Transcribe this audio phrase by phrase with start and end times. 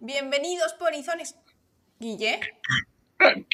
[0.00, 1.36] Bienvenidos, polizones.
[1.98, 2.40] Guille.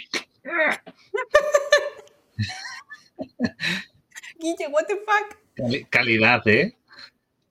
[4.38, 5.36] Guille, what the fuck?
[5.56, 6.76] Cali- calidad, ¿eh?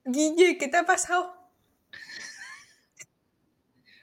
[0.06, 1.34] Guille, ¿qué te ha pasado?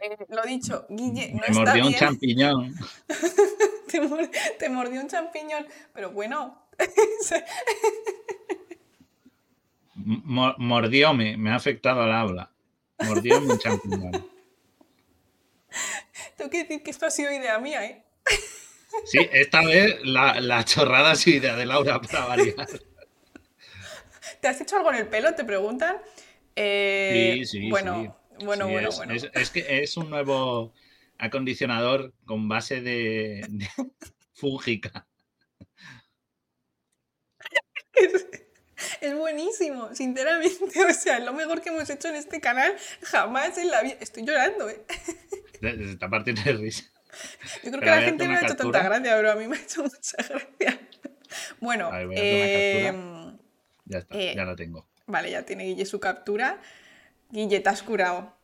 [0.01, 2.75] Eh, lo dicho, Guille, no Me está mordió un champiñón.
[3.89, 4.01] te,
[4.59, 6.67] te mordió un champiñón, pero bueno.
[9.95, 12.51] Mo- mordióme, me ha afectado al habla.
[12.99, 14.27] Mordióme un champiñón.
[16.43, 18.03] Tengo que decir que esto ha sido idea mía, ¿eh?
[19.05, 22.69] Sí, esta vez la, la chorrada ha sido idea de Laura para variar.
[24.41, 25.33] ¿Te has hecho algo en el pelo?
[25.37, 25.99] Te preguntan.
[26.57, 28.45] Eh, Sí, sí, bueno, sí.
[28.45, 29.15] bueno, Sí, bueno, es, bueno.
[29.15, 30.75] Es, es que es un nuevo
[31.17, 33.69] acondicionador con base de, de
[34.35, 35.07] fúngica.
[37.95, 38.27] Es,
[39.01, 40.59] es buenísimo, sinceramente.
[40.91, 43.97] O sea, es lo mejor que hemos hecho en este canal jamás en la vida.
[44.01, 44.85] Estoy llorando, ¿eh?
[45.63, 46.85] Se se está partiendo de risa.
[47.63, 49.35] Yo creo Pero que a la gente no le ha hecho tanta gracia, pero a
[49.37, 50.81] mí me ha hecho mucha gracia.
[51.61, 53.33] Bueno, A ver, voy a hacer eh,
[53.87, 54.87] Ya está, Eh, ya la tengo.
[55.07, 56.61] vale, ya tiene Guille su captura.
[57.31, 58.37] Guille, te has curado.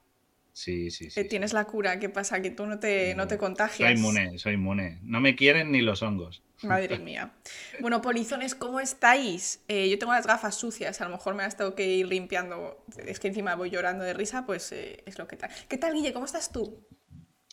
[0.52, 1.22] Sí, sí, Eh, sí.
[1.22, 1.28] sí.
[1.28, 1.98] Tienes la cura.
[1.98, 2.42] ¿Qué pasa?
[2.42, 3.92] Que tú no te, no te Soy contagias.
[3.92, 4.98] inmune, soy inmune.
[5.03, 6.42] No me quieren ni los hongos.
[6.62, 7.32] Madre mía.
[7.80, 9.62] Bueno, polizones, ¿cómo estáis?
[9.69, 12.84] Eh, yo tengo las gafas sucias, a lo mejor me las tengo que ir limpiando.
[13.06, 15.50] Es que encima voy llorando de risa, pues eh, es lo que tal.
[15.69, 16.12] ¿Qué tal, Guille?
[16.12, 16.84] ¿Cómo estás tú?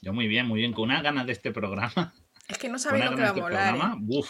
[0.06, 0.72] Yo muy bien, muy bien.
[0.72, 2.14] Con unas ganas de este programa.
[2.48, 3.76] Es que no sabéis lo que va a este molar.
[3.76, 3.82] ¿eh?
[4.08, 4.30] Uf.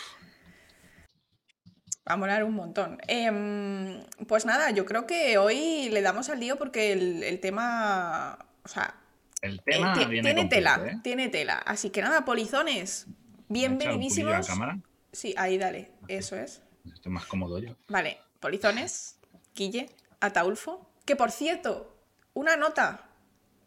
[2.07, 2.97] Va a molar un montón.
[3.07, 8.39] Em, pues nada, yo creo que hoy le damos al lío porque el, el tema.
[8.63, 8.95] O sea,
[9.41, 10.99] El eh, tema ti- viene tiene completo, tela, ¿eh?
[11.03, 11.57] tiene tela.
[11.57, 13.07] Así que nada, polizones,
[13.49, 14.47] ¿Me he echado un pulillo a la bienvenidísimos.
[14.47, 14.79] cámara?
[15.11, 16.61] Sí, ahí dale, eso es.
[16.93, 17.75] Estoy más cómodo yo.
[17.89, 19.19] Vale, polizones,
[19.53, 19.89] Guille,
[20.21, 20.89] Ataulfo.
[21.05, 21.97] Que por cierto,
[22.33, 23.04] una nota.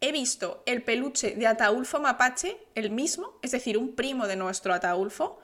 [0.01, 4.73] He visto el peluche de Ataulfo Mapache, el mismo, es decir, un primo de nuestro
[4.73, 5.39] Ataulfo,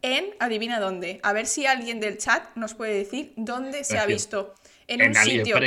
[0.00, 1.20] en, adivina dónde.
[1.22, 4.54] A ver si alguien del chat nos puede decir dónde se ha visto.
[4.86, 5.56] En, En, un sitio.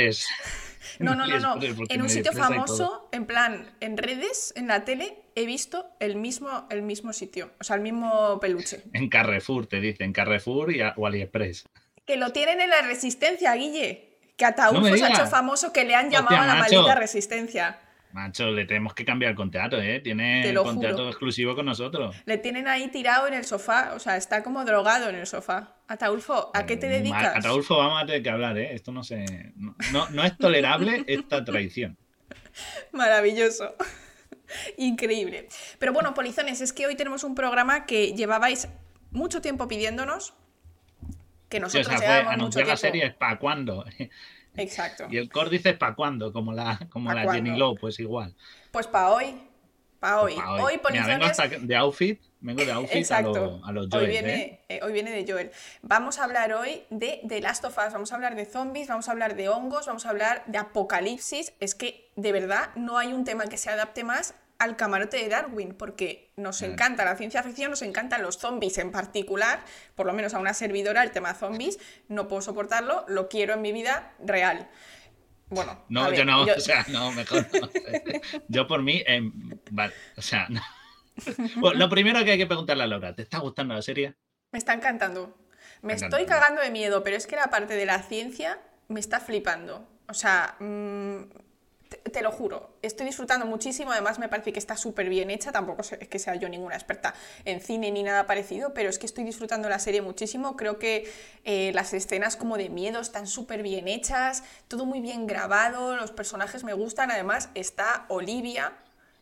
[1.00, 1.60] No, no, no, no.
[1.88, 6.66] En un sitio famoso, en plan, en redes, en la tele, he visto el mismo,
[6.70, 7.52] el mismo sitio.
[7.60, 8.82] O sea, el mismo peluche.
[8.92, 10.12] En Carrefour, te dicen.
[10.12, 11.66] Carrefour y a- o AliExpress.
[12.06, 14.18] Que lo tienen en la resistencia, Guille.
[14.36, 16.94] Que Ataulfo No se ha hecho famoso que le han Hostia, llamado a la maldita
[16.94, 17.78] resistencia.
[18.12, 20.00] Macho, le tenemos que cambiar el contrato, ¿eh?
[20.00, 21.08] Tiene Te lo contrato juro.
[21.08, 22.16] exclusivo con nosotros.
[22.24, 23.92] Le tienen ahí tirado en el sofá.
[23.94, 25.76] O sea, está como drogado en el sofá.
[25.88, 27.36] Ataulfo, ¿a qué te dedicas?
[27.36, 28.74] Ataulfo vamos a tener que hablar, ¿eh?
[28.74, 29.52] Esto no se...
[29.92, 31.96] No, no, es tolerable esta traición.
[32.92, 33.74] Maravilloso.
[34.78, 35.48] Increíble.
[35.78, 38.68] Pero bueno, polizones, es que hoy tenemos un programa que llevabais
[39.10, 40.34] mucho tiempo pidiéndonos.
[41.48, 42.98] Que Sí, o nosotros sea, fue mucho anunciar la tiempo.
[42.98, 43.84] serie ¿para cuándo?
[44.58, 45.06] Exacto.
[45.10, 46.32] Y el core dice ¿para cuándo?
[46.32, 47.44] Como la, como ¿Pa' la cuándo?
[47.44, 48.34] Jenny Lowe, pues igual.
[48.70, 49.34] Pues para hoy.
[50.00, 50.36] Para hoy.
[50.36, 53.60] Pa' Hoy, Mira, vengo hasta de outfit, vengo de outfit a, Exacto.
[53.64, 54.64] a los hoy, Joel, viene, ¿eh?
[54.68, 55.50] eh, hoy viene de Joel.
[55.82, 59.08] Vamos a hablar hoy de The Last of Us, vamos a hablar de zombies, vamos
[59.08, 61.52] a hablar de hongos, vamos a hablar de apocalipsis.
[61.58, 65.28] Es que, de verdad, no hay un tema que se adapte más al camarote de
[65.28, 66.64] Darwin, porque nos Mm.
[66.66, 69.60] encanta la ciencia ficción, nos encantan los zombies en particular,
[69.94, 73.62] por lo menos a una servidora el tema zombies, no puedo soportarlo, lo quiero en
[73.62, 74.68] mi vida real.
[75.50, 77.68] Bueno, No, yo no, yo- o sea, no, mejor no.
[78.48, 79.32] Yo por mí, em,
[79.70, 80.60] vale, o sea, no.
[81.56, 84.14] Bueno, lo primero que hay que preguntarle a Laura, ¿te está gustando la serie?
[84.52, 85.36] Me está encantando.
[85.82, 88.58] Me estoy cagando de miedo, pero es que la parte de la ciencia
[88.88, 89.88] me está flipando.
[90.08, 91.22] O sea, mm,
[92.10, 93.92] te, lo juro, estoy disfrutando muchísimo.
[93.92, 95.52] Además, me parece que está súper bien hecha.
[95.52, 97.14] Tampoco es que sea yo ninguna experta
[97.44, 100.56] en cine ni nada parecido, pero es que estoy disfrutando la serie muchísimo.
[100.56, 101.10] Creo que
[101.44, 106.10] eh, las escenas como de miedo están súper bien hechas, todo muy bien grabado, los
[106.10, 107.10] personajes me gustan.
[107.10, 108.72] Además, está Olivia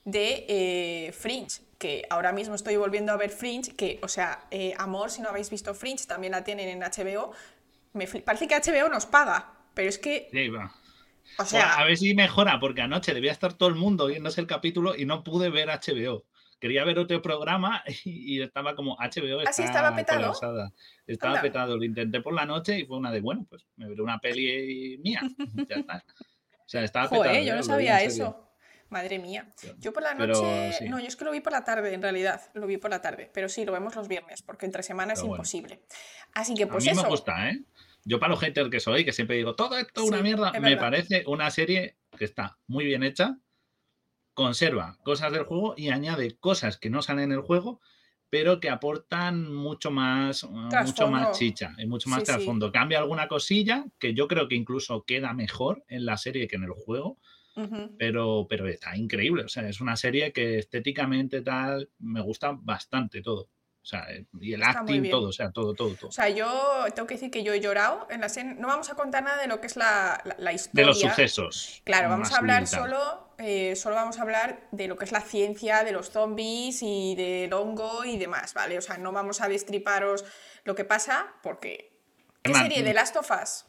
[0.05, 4.73] de eh, Fringe, que ahora mismo estoy volviendo a ver Fringe, que, o sea, eh,
[4.79, 7.33] amor, si no habéis visto Fringe, también la tienen en HBO.
[7.93, 10.29] Me parece que HBO nos paga, pero es que.
[11.39, 14.47] O Bueno, a ver si mejora, porque anoche debía estar todo el mundo viéndose el
[14.47, 16.25] capítulo y no pude ver HBO.
[16.59, 20.21] Quería ver otro programa y, y estaba como HBO está ¿Ah, estaba petado?
[20.21, 20.73] colapsada.
[21.07, 21.43] Estaba Anda.
[21.43, 21.77] petado.
[21.77, 24.99] Lo intenté por la noche y fue una de, bueno, pues me veré una peli
[25.03, 25.21] mía.
[25.69, 26.05] Ya está.
[26.59, 27.47] O sea, estaba joder, petado.
[27.47, 27.57] yo ¿eh?
[27.57, 28.43] no sabía eso.
[28.89, 29.53] Madre mía.
[29.79, 30.73] Yo por la pero noche.
[30.79, 30.89] sí.
[30.89, 32.41] No, yo es que lo vi por la tarde, en realidad.
[32.55, 33.29] Lo vi por la tarde.
[33.35, 35.35] Pero sí, lo vemos los viernes, porque entre semana es bueno.
[35.35, 35.83] imposible.
[36.35, 37.03] Así que, pues a mí eso.
[37.03, 37.65] me gusta, ¿eh?
[38.09, 40.61] Yo para los haters que soy, que siempre digo, todo esto es una mierda, es
[40.63, 43.39] me parece una serie que está muy bien hecha,
[44.35, 47.81] conserva cosas del juego y añade cosas que no salen en el juego,
[48.31, 50.47] pero que aportan mucho más, eh,
[50.85, 52.33] mucho más chicha y mucho más Sí, sí.
[52.33, 52.71] trasfondo.
[52.71, 56.65] Cambia alguna cosilla que yo creo que incluso queda mejor en la serie que en
[56.65, 57.19] el juego.
[57.99, 59.45] pero, pero está increíble.
[59.45, 63.49] O sea, es una serie que estéticamente tal me gusta bastante todo.
[63.87, 66.09] O sea, eh, y el acting, todo, o sea, todo, todo, todo.
[66.09, 68.55] O sea, yo tengo que decir que yo he llorado en la serie.
[68.55, 70.83] No vamos a contar nada de lo que es la, la, historia.
[70.83, 71.83] De los sucesos.
[71.85, 75.21] Claro, vamos a hablar solo, eh, solo vamos a hablar de lo que es la
[75.21, 78.77] ciencia, de los zombies y del hongo y demás, ¿vale?
[78.77, 80.25] O sea, no vamos a destriparos
[80.65, 81.93] lo que pasa porque...
[82.43, 82.83] ¿Qué serie?
[82.83, 83.67] ¿De Last of Us?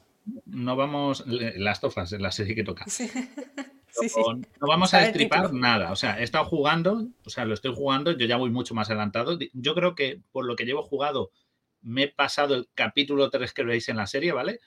[0.48, 1.26] No vamos...
[1.28, 2.86] Last of Us es la serie que toca.
[2.88, 3.08] Sí.
[4.02, 5.92] No, vamos a destripar nada.
[5.92, 8.90] O sea, he estado jugando, o sea, lo estoy jugando, yo ya voy mucho más
[8.90, 9.38] adelantado.
[9.54, 11.32] Yo creo que por lo que llevo jugado,
[11.82, 14.60] me he pasado el capítulo 3 que veis en la serie, ¿vale?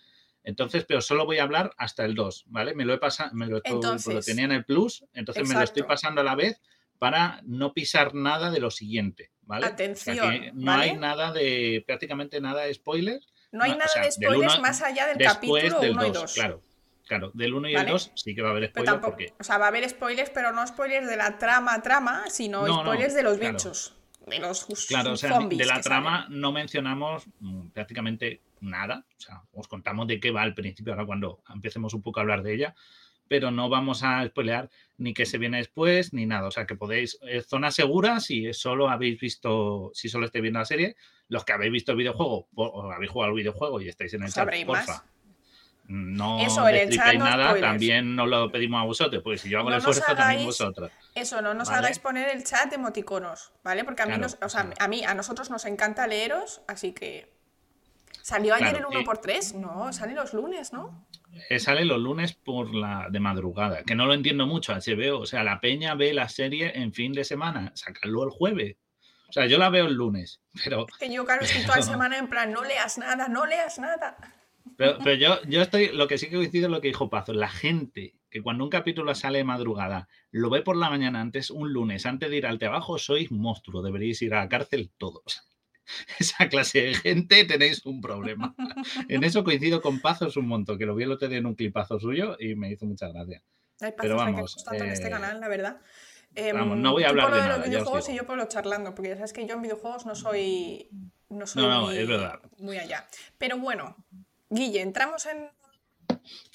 [0.42, 2.74] Entonces, pero solo voy a hablar hasta el 2, ¿vale?
[2.74, 6.22] Me lo he pasado, me lo, tenía en el plus, entonces me lo estoy pasando
[6.22, 6.60] a la vez
[6.98, 9.66] para no pisar nada de lo siguiente, ¿vale?
[9.66, 10.50] Atención.
[10.54, 13.26] no hay nada de, prácticamente nada de spoilers.
[13.52, 16.34] No hay nada de spoilers más allá del capítulo 1 y 2.
[16.34, 16.62] Claro,
[17.10, 19.00] Claro, del 1 y el 2 sí que va a haber spoilers.
[19.00, 19.34] Porque...
[19.40, 23.14] O sea, va a haber spoilers, pero no spoilers de la trama, trama, sino spoilers
[23.14, 23.96] de los bichos.
[24.28, 29.04] De los Claro, o sea, de la trama no mencionamos mm, prácticamente nada.
[29.18, 32.22] O sea, os contamos de qué va al principio, ahora cuando empecemos un poco a
[32.22, 32.76] hablar de ella.
[33.26, 36.46] Pero no vamos a spoilear ni qué se viene después, ni nada.
[36.46, 40.60] O sea, que podéis, eh, zona segura, si solo habéis visto, si solo estáis viendo
[40.60, 40.94] la serie,
[41.26, 44.32] los que habéis visto el videojuego o habéis jugado al videojuego y estáis en el
[44.32, 45.04] chat, porfa,
[45.90, 46.64] no eso,
[47.18, 50.92] nada, también nos lo pedimos a vosotros, porque si yo hago el esfuerzo también vosotros.
[51.16, 53.82] Eso, no nos hagáis poner el chat de emoticonos, ¿vale?
[53.82, 57.34] Porque a mí, nos, o sea, a mí, a nosotros nos encanta leeros, así que...
[58.22, 59.54] ¿Salió ayer el 1x3?
[59.54, 61.08] No, sale los lunes, ¿no?
[61.48, 65.18] Eh, sale los lunes por la de madrugada, que no lo entiendo mucho, HBO.
[65.18, 68.76] O sea, la peña ve la serie en fin de semana, sacarlo el jueves.
[69.28, 70.86] O sea, yo la veo el lunes, pero...
[70.86, 73.80] Es que yo, claro, estoy toda la semana en plan, no leas nada, no leas
[73.80, 74.16] nada.
[74.76, 77.48] Pero, yo, yo estoy, lo que sí que coincido es lo que dijo Pazo, la
[77.48, 81.72] gente que cuando un capítulo sale de madrugada, lo ve por la mañana antes, un
[81.72, 85.46] lunes, antes de ir al trabajo, sois monstruo, deberíais ir a la cárcel todos.
[86.18, 88.54] Esa clase de gente tenéis un problema.
[89.08, 91.54] En eso coincido con Pazos un montón, que lo vi el otro día en un
[91.54, 93.42] clipazo suyo y me hizo mucha gracia.
[93.80, 95.80] Hay Pero vamos, en este eh, canal, la verdad.
[96.54, 99.10] vamos, no voy a hablar de, de los videojuegos y yo por lo charlando, porque
[99.10, 100.88] ya sabes que yo en videojuegos no soy,
[101.28, 101.64] no soy
[102.58, 103.06] muy allá.
[103.38, 103.96] Pero bueno,
[104.50, 105.48] Guille, entramos en.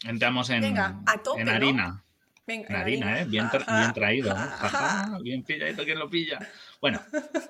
[0.03, 2.03] Entramos en, Venga, a tope, en harina.
[2.45, 3.25] Venga, en harina, ¿eh?
[3.25, 4.35] Bien, bien traído.
[4.35, 5.21] ¿eh?
[5.21, 6.37] bien pilladito, ¿quién lo pilla?
[6.81, 7.01] Bueno,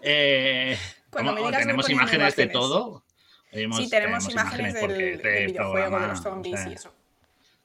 [0.01, 0.77] eh,
[1.11, 3.03] tenemos imágenes, de todo.
[3.51, 6.93] sí, tenemos, imágenes, del, este videojuego, de los zombies y eso.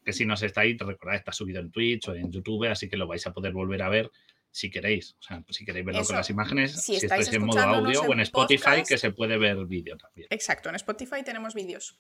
[0.02, 2.88] Que si no se está ahí, recordad, está subido en Twitch o en YouTube, así
[2.88, 4.10] que lo vais a poder volver a ver
[4.50, 5.16] si queréis.
[5.20, 8.12] O sea, pues si queréis verlo con las imágenes, si, estáis, en modo audio o
[8.12, 10.28] en Spotify, que se puede ver vídeo también.
[10.30, 11.98] Exacto, en Spotify tenemos vídeos.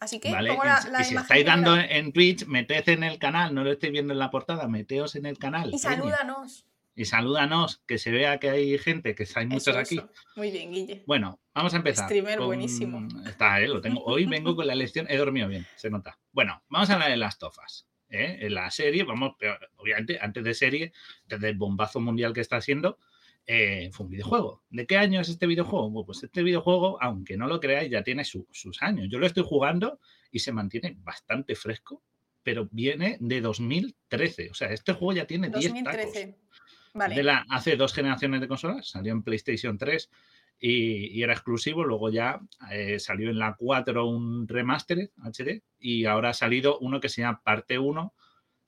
[0.00, 3.92] Así que y, si estáis dando en Twitch, meted en el canal, no lo estáis
[3.92, 5.74] viendo en la portada, meteos en el canal.
[5.74, 6.66] Y salúdanos.
[6.94, 10.00] Y salúdanos, que se vea que hay gente, que hay muchos aquí.
[10.36, 11.04] Muy bien, Guille.
[11.06, 12.06] Bueno, vamos a empezar.
[12.06, 13.06] Streamer buenísimo.
[13.26, 13.68] Está, ¿eh?
[13.68, 14.02] lo tengo.
[14.04, 16.18] Hoy vengo con la lección, he dormido bien, se nota.
[16.32, 17.86] Bueno, vamos a hablar de las tofas.
[18.08, 18.38] ¿eh?
[18.40, 19.36] En la serie, vamos,
[19.76, 20.92] obviamente, antes de serie,
[21.26, 22.98] desde el bombazo mundial que está haciendo,
[23.50, 24.62] eh, fue un videojuego.
[24.68, 26.04] ¿De qué año es este videojuego?
[26.04, 29.08] pues este videojuego, aunque no lo creáis, ya tiene sus años.
[29.10, 30.00] Yo lo estoy jugando
[30.30, 32.02] y se mantiene bastante fresco,
[32.42, 34.50] pero viene de 2013.
[34.50, 36.36] O sea, este juego ya tiene 10 2013.
[36.92, 37.14] Vale.
[37.14, 40.10] De la, hace dos generaciones de consolas, salió en PlayStation 3
[40.60, 41.84] y, era exclusivo.
[41.84, 47.00] Luego ya eh, salió en la 4 un remaster HD y ahora ha salido uno
[47.00, 48.12] que se llama Parte 1,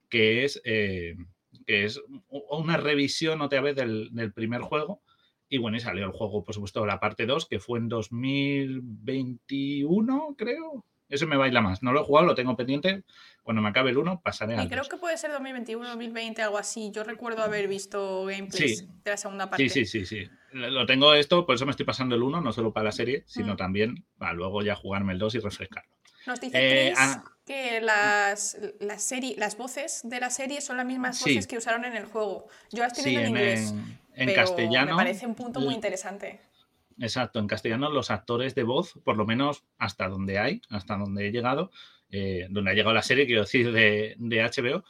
[0.09, 1.17] que es eh,
[1.71, 5.05] que es una revisión otra vez del, primer juego.
[5.49, 10.35] Y bueno, y salió el juego, por supuesto, la parte 2, que fue en 2021,
[10.37, 10.85] creo.
[11.09, 11.85] Eso me baila más.
[11.85, 13.05] No lo he jugado, lo tengo pendiente.
[13.45, 14.65] Cuando me acabe el 1, pasaré a.
[14.65, 16.91] Y creo que puede ser 2021, 2020, algo así.
[16.93, 19.69] Yo recuerdo haber visto gameplays de la segunda parte.
[19.69, 20.29] Sí, sí, sí, sí.
[20.50, 23.23] Lo tengo esto, por eso me estoy pasando el 1, no solo para la serie,
[23.27, 23.57] sino mm.
[23.57, 25.89] también para luego ya jugarme el 2 y refrescarlo.
[26.27, 28.57] Nos dice eh, ah, que las,
[28.99, 32.47] serie, las voces de la serie son las mismas voces que usaron en el juego.
[32.71, 33.75] Yo las estoy viendo en, inglés.
[34.14, 34.92] En, castellano.
[34.92, 36.38] Me parece un punto muy interesante.
[37.00, 41.26] Exacto, en castellano los actores de voz, por lo menos hasta donde hay, hasta donde
[41.26, 41.73] he llegado,
[42.12, 44.85] eh, donde ha llegado la serie, quiero decir, de, de HBO,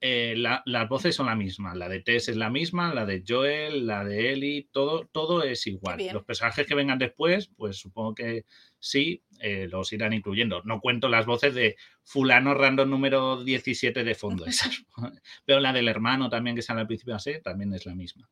[0.00, 1.76] eh, las voces son las mismas.
[1.76, 5.66] La de Tess es la misma, la de Joel, la de Ellie, todo, todo es
[5.66, 6.00] igual.
[6.12, 8.44] Los personajes que vengan después, pues supongo que
[8.78, 10.62] sí, eh, los irán incluyendo.
[10.64, 14.44] No cuento las voces de fulano random número 17 de fondo,
[15.44, 18.28] pero la del hermano también que sale al principio de también es la misma.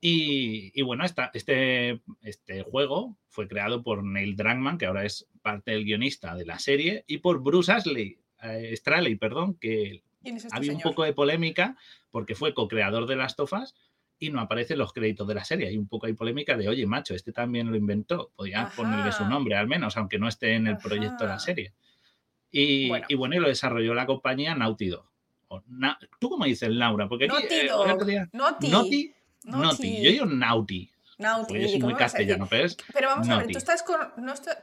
[0.00, 5.72] Y, bueno, esta, este, este juego fue creado por Neil Druckmann, que ahora es parte
[5.72, 10.72] del guionista de la serie, y por Bruce Ashley, eh, Straley, perdón, que Este había
[10.72, 11.76] un poco de polémica
[12.10, 13.74] porque fue co-creador de las tofas
[14.18, 15.68] y no aparecen los créditos de la serie.
[15.68, 18.32] Hay un poco de polémica de, oye, macho, este también lo inventó.
[18.34, 21.72] Podías ponerle su nombre, al menos, aunque no esté en el proyecto de la serie.
[22.50, 23.06] Y bueno.
[23.08, 25.08] y bueno, y lo desarrolló la compañía Naughty Dog.
[26.18, 27.08] ¿Tú cómo dices Laura?
[27.08, 28.68] Porque aquí, Naughty eh, Naughty.
[28.68, 29.14] Naughty.
[29.44, 30.02] Naughty.
[30.02, 30.90] Yo digo Naughty.
[31.18, 31.56] Naughty.
[31.56, 33.96] es muy castellano, pero es Pero vamos a ver, tú estás, con,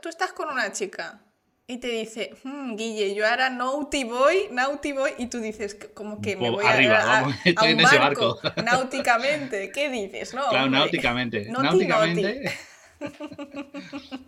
[0.02, 1.22] tú estás con una chica
[1.68, 6.22] y te dice, hmm, Guille, yo ahora Naughty Boy, Naughty Boy, y tú dices, como
[6.22, 8.40] que me voy Arriba, a, vamos, estoy en ese barco.
[8.64, 10.36] náuticamente, ¿qué dices?
[10.36, 11.50] No, claro, náuticamente.
[11.50, 12.52] náuticamente.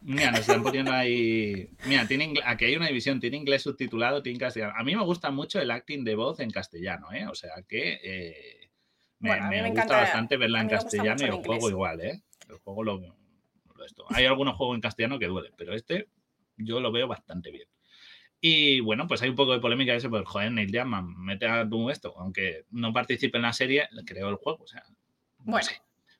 [0.00, 1.68] Mira, nos están poniendo ahí.
[1.84, 4.72] Mira, tiene aquí hay una división, tiene inglés subtitulado, tiene castellano.
[4.78, 7.26] A mí me gusta mucho el acting de voz en castellano, ¿eh?
[7.26, 8.70] O sea que eh,
[9.18, 12.22] me, me, gusta bastante verla en castellano y el juego igual, ¿eh?
[12.48, 14.06] El juego lo, lo esto.
[14.08, 16.08] Hay algunos juegos en castellano que duelen, pero este
[16.58, 17.68] yo lo veo bastante bien.
[18.40, 21.68] Y bueno, pues hay un poco de polémica ese, pues joder, Neil Jackman, mete a
[21.68, 24.84] tú esto, aunque no participe en la serie, creó el juego, o sea,
[25.38, 25.68] bueno.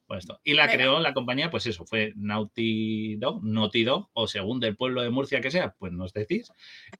[0.08, 0.40] Pues esto.
[0.42, 4.74] Y la creó la compañía, pues eso, fue Naughty Dog, Naughty Dog, o según del
[4.74, 6.50] pueblo de Murcia que sea, pues nos decís.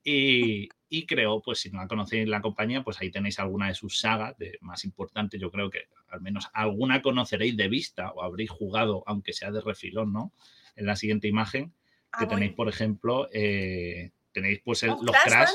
[0.05, 3.75] Y, y creó, pues si no la conocéis la compañía, pues ahí tenéis alguna de
[3.75, 8.23] sus sagas, de más importante, yo creo que al menos alguna conoceréis de vista o
[8.23, 10.35] habréis jugado, aunque sea de refilón, ¿no?
[10.77, 11.73] En la siguiente imagen,
[12.17, 15.51] que ah, tenéis, por ejemplo, eh, tenéis pues oh, los Crash.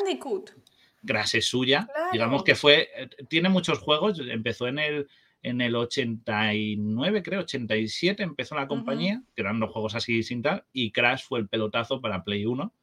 [1.06, 1.88] Crash es suya.
[2.12, 2.90] Digamos que fue.
[2.96, 4.20] Eh, tiene muchos juegos.
[4.20, 5.08] Empezó en el,
[5.42, 10.64] en el 89, creo, 87 empezó la compañía, que eran los juegos así sin tal.
[10.72, 12.74] Y Crash fue el pelotazo para Play 1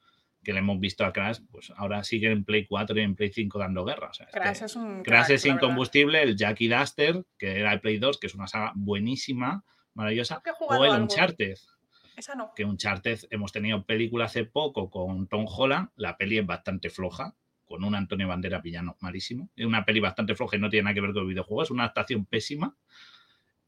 [0.42, 3.30] que le hemos visto a Crash, pues ahora sigue en Play 4 y en Play
[3.30, 4.10] 5 dando guerra.
[4.32, 5.02] Crash es un.
[5.02, 8.72] Crash es incombustible, el Jackie Duster, que era el Play 2, que es una saga
[8.74, 11.56] buenísima, maravillosa, o el Uncharted.
[12.20, 12.52] Esa no.
[12.54, 17.34] Que Uncharted, hemos tenido película hace poco con Tom Holland, la peli es bastante floja,
[17.64, 19.48] con un Antonio Bandera villano malísimo.
[19.56, 21.70] Es una peli bastante floja y no tiene nada que ver con el videojuego, es
[21.70, 22.76] una adaptación pésima.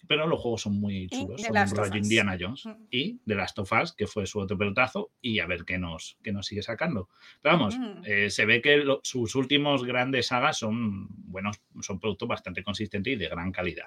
[0.07, 2.67] Pero los juegos son muy chulos, son rollo Indiana Jones.
[2.67, 2.73] Mm.
[2.91, 6.19] Y de Last of Us, que fue su otro pelotazo, y a ver qué nos,
[6.23, 7.09] qué nos sigue sacando.
[7.41, 8.03] Pero vamos, mm.
[8.05, 13.17] eh, se ve que sus últimos grandes sagas son buenos, son productos bastante consistentes y
[13.17, 13.87] de gran calidad.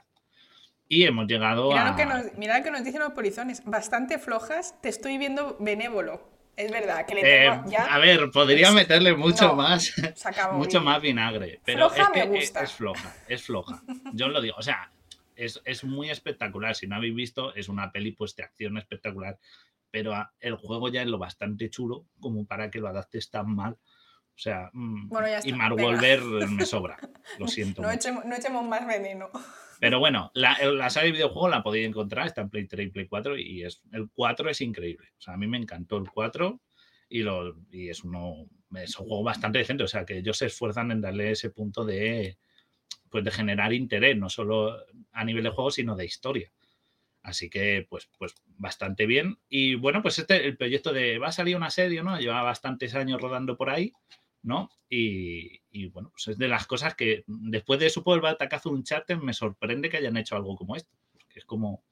[0.88, 1.92] Y hemos llegado a.
[1.92, 3.63] Lo que nos, mira lo que nos dicen los polizones.
[3.65, 6.36] Bastante flojas, te estoy viendo benévolo.
[6.58, 7.94] Es verdad, que le tengo eh, ya...
[7.94, 9.94] A ver, podría meterle mucho más.
[10.54, 11.60] mucho más vinagre.
[11.65, 13.82] Pero es que Es, floja, es floja.
[14.13, 14.56] Yo lo digo.
[14.58, 14.89] O sea,
[15.36, 16.74] es, es, muy espectacular.
[16.75, 19.38] Si no habéis visto, es una peli pues, de acción espectacular.
[19.92, 23.77] Pero el juego ya es lo bastante chulo como para que lo adaptes tan mal.
[24.36, 25.10] O sea, mm,
[25.46, 26.98] y Mark Wolver me sobra.
[27.39, 27.82] Lo siento.
[27.82, 29.30] No echemos, no echemos, más veneno.
[29.80, 32.89] Pero bueno, la, la saga de videojuego la podéis encontrar, está en Play 3 y
[32.92, 35.10] Play 4 y es, el 4 es increíble.
[35.18, 36.60] O sea, a mí me encantó el 4
[37.10, 39.84] y, lo, y es, uno, es un juego bastante decente.
[39.84, 42.38] O sea, que ellos se esfuerzan en darle ese punto de,
[43.10, 44.77] pues, de generar interés, no solo
[45.13, 46.51] a nivel de juego, sino de historia.
[47.22, 49.39] Así que, pues, pues bastante bien.
[49.50, 52.20] Y bueno, pues este, el proyecto de va a salir una serie, ¿no?
[52.20, 53.94] Lleva bastantes años rodando por ahí.
[54.46, 54.70] ¿No?
[54.88, 59.34] Y, bueno, pues es de las cosas que después de Super Batacazo un chat me
[59.34, 60.92] sorprende que hayan hecho algo como esto.
[61.12, 61.84] Porque es como,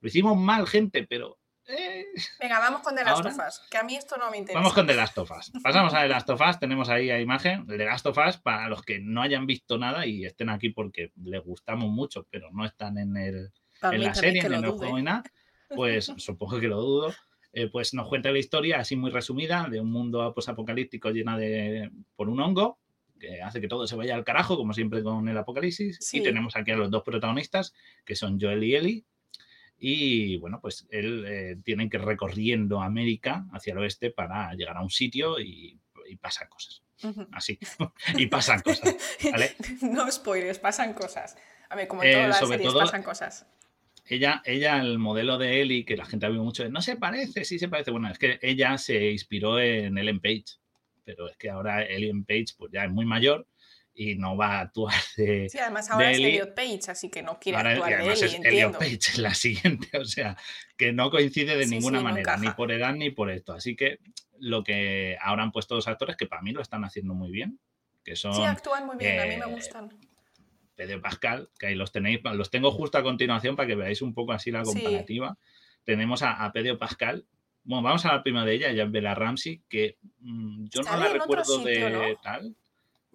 [0.00, 1.38] lo hicimos mal, gente, pero...
[1.68, 2.06] Eh,
[2.38, 4.60] Venga, vamos con The Last of Us, que a mí esto no me interesa.
[4.60, 5.50] Vamos con The Last of Us.
[5.60, 7.66] Pasamos a The Last of Us, tenemos ahí la imagen.
[7.66, 11.10] The Last of Us, para los que no hayan visto nada y estén aquí porque
[11.24, 15.02] les gustamos mucho, pero no están en, el, en la serie, en el juego y
[15.02, 15.24] nada,
[15.74, 17.14] pues supongo que lo dudo.
[17.58, 21.90] Eh, pues nos cuenta la historia así muy resumida de un mundo apocalíptico llena de
[22.14, 22.78] por un hongo
[23.18, 25.98] que hace que todo se vaya al carajo, como siempre con el apocalipsis.
[26.12, 27.72] Y tenemos aquí a los dos protagonistas,
[28.04, 29.04] que son Joel y Ellie.
[29.78, 34.76] Y bueno, pues él eh, tienen que ir recorriendo América hacia el oeste para llegar
[34.76, 35.80] a un sitio y,
[36.20, 36.82] pasan cosas.
[37.32, 37.58] Así.
[38.18, 38.94] y pasan cosas.
[39.80, 41.38] no spoilers, pasan cosas.
[41.70, 43.46] A ver, como en todas eh, las series pasan cosas
[44.08, 47.44] ella, ella, el modelo de Ellie, que la gente ha visto mucho, no se parece,
[47.44, 47.90] sí se parece.
[47.90, 50.44] Bueno, es que ella se inspiró en Ellen Page,
[51.04, 53.46] pero es que ahora Ellen Page pues ya es muy mayor
[53.94, 55.48] y no va a actuar de.
[55.48, 58.78] Sí, además ahora es Elliot Page, así que no quiere actuar de Ellie, es Elliot
[58.78, 60.36] Page, la siguiente, o sea,
[60.76, 63.54] que no coincide de ninguna manera, ni por edad ni por esto.
[63.54, 63.98] Así que
[64.38, 67.58] lo que ahora han puesto dos actores que para mí lo están haciendo muy bien,
[68.04, 68.34] que son.
[68.34, 69.90] Sí, actúan muy bien, a mí me eh, gustan.
[70.76, 74.14] Pedro Pascal, que ahí los tenéis, los tengo justo a continuación para que veáis un
[74.14, 75.36] poco así la comparativa.
[75.84, 77.26] Tenemos a, Pedro Pascal.
[77.64, 81.08] Bueno, vamos a la prima de ella, ya Bella Ramsey, que mm, yo no la
[81.08, 82.54] recuerdo de tal.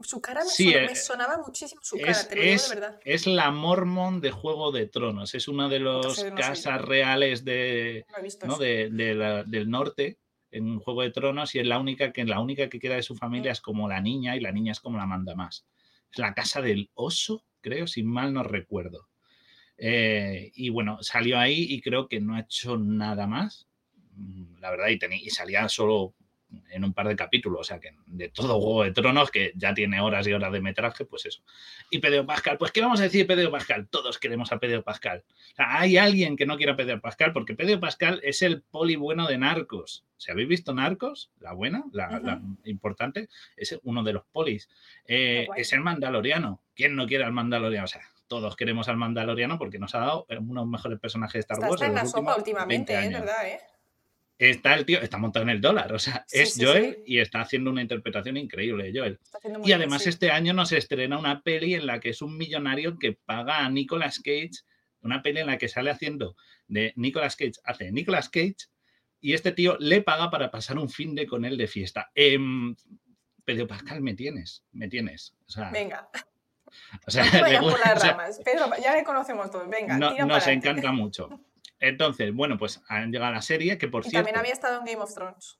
[0.03, 2.99] Su cara me, eh, sonaba muchísimo su cara, es, te lo digo de verdad.
[3.05, 8.05] Es la Mormon de Juego de Tronos, es una de las casas reales de,
[8.57, 10.17] del norte
[10.51, 13.15] en Juego de Tronos y es la única que la única que queda de su
[13.15, 13.53] familia mm.
[13.53, 15.65] es como la niña y la niña es como la manda más
[16.15, 19.07] La Casa del Oso, creo, si mal no recuerdo.
[19.77, 23.67] Eh, y bueno, salió ahí y creo que no ha hecho nada más.
[24.15, 26.13] Mm, la verdad, y, y salía solo
[26.69, 29.73] en un par de capítulos, o sea que de todo Juego de Tronos, que ya
[29.73, 31.41] tiene horas y horas de metraje, pues eso.
[31.89, 33.87] Y Pedro Pascal, pues ¿qué vamos a decir de Pedro Pascal?
[33.89, 35.23] Todos queremos a Pedro Pascal.
[35.57, 39.27] hay alguien que no quiera a Pedro Pascal, porque Pedro Pascal es el poli bueno
[39.27, 40.05] de Narcos.
[40.17, 43.27] Si habéis visto Narcos, la buena, la, importante,
[43.57, 44.69] es uno de los polis.
[45.07, 46.61] Eh, es el mandaloriano.
[46.75, 47.85] ¿Quién no quiere al mandaloriano?
[47.85, 51.33] O sea, todos queremos al mandaloriano porque nos ha dado uno de los mejores personajes
[51.33, 51.73] de Star Wars.
[51.73, 53.09] Está en la sopa últimamente, ¿eh?
[53.09, 53.47] ¿verdad?
[53.47, 53.59] ¿eh?
[54.49, 57.69] Está el tío, está montado en el dólar, o sea, es Joel y está haciendo
[57.69, 59.19] una interpretación increíble de Joel.
[59.63, 63.13] Y además este año nos estrena una peli en la que es un millonario que
[63.13, 64.63] paga a Nicolas Cage,
[65.01, 66.35] una peli en la que sale haciendo
[66.67, 68.67] de Nicolas Cage, hace Nicolas Cage
[69.19, 72.09] y este tío le paga para pasar un fin de con él de fiesta.
[72.15, 72.39] Eh,
[73.45, 75.35] Pedro Pascal, me tienes, me tienes.
[75.71, 76.09] Venga.
[77.05, 77.23] O sea,
[78.43, 79.69] Pedro, ya le conocemos todos.
[79.69, 81.29] Venga, nos encanta mucho.
[81.81, 84.27] Entonces, bueno, pues han llegado a la serie que por y cierto.
[84.27, 85.59] También había estado en Game of Thrones.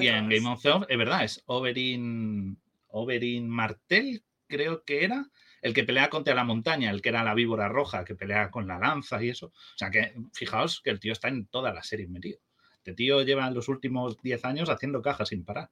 [0.00, 5.24] y en Game of Thrones, es verdad, es Oberyn, Oberyn Martel, creo que era,
[5.62, 8.66] el que pelea contra la montaña, el que era la víbora roja, que pelea con
[8.66, 9.46] la lanza y eso.
[9.46, 12.40] O sea que, fijaos que el tío está en todas las series metido.
[12.78, 15.70] Este tío lleva los últimos 10 años haciendo cajas sin parar.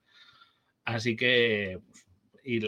[0.85, 1.81] Así que,
[2.45, 2.61] y,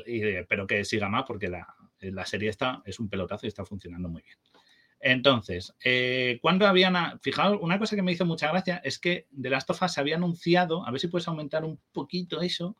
[0.49, 4.09] pero que siga más porque la, la serie está, es un pelotazo y está funcionando
[4.09, 4.37] muy bien.
[5.05, 7.19] Entonces, eh, cuando habían.
[7.21, 10.01] Fijaos, una cosa que me hizo mucha gracia es que The Last of Us se
[10.01, 12.77] había anunciado, a ver si puedes aumentar un poquito eso,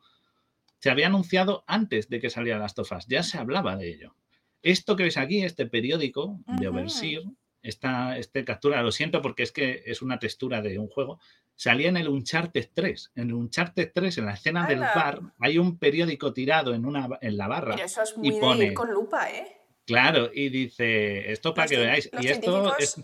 [0.79, 4.15] se había anunciado antes de que saliera Last of Us, ya se hablaba de ello.
[4.61, 7.23] Esto que ves aquí, este periódico de Overseer,
[7.61, 11.19] esta, este captura, lo siento porque es que es una textura de un juego,
[11.55, 13.11] salía en el Uncharted 3.
[13.15, 17.09] En el Uncharted 3, en la escena del bar, hay un periódico tirado en, una,
[17.19, 17.75] en la barra.
[17.75, 19.62] Pero eso es muy y pone, con lupa, ¿eh?
[19.85, 22.09] Claro, y dice, esto para que veáis.
[22.19, 23.01] y esto es...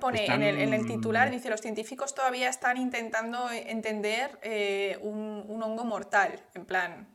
[0.00, 6.40] Pone en, el, titular, dice, los científicos todavía están intentando entender eh, un, hongo mortal,
[6.54, 7.08] en plan,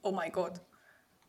[0.00, 0.52] oh my god.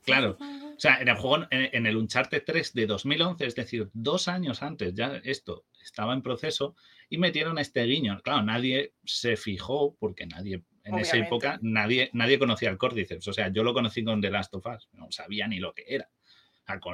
[0.04, 4.30] Claro, o sea, en el juego, en, el Uncharted 3 de 2011, es decir, dos
[4.30, 6.75] años antes, ya esto estaba en proceso
[7.10, 8.21] y metieron este guiño.
[8.23, 13.27] Claro, nadie se fijó, porque nadie, en esa época, nadie, nadie conocía el Cordyceps.
[13.27, 15.84] O sea, yo lo conocí con The Last of Us, no sabía ni lo que
[15.88, 16.10] era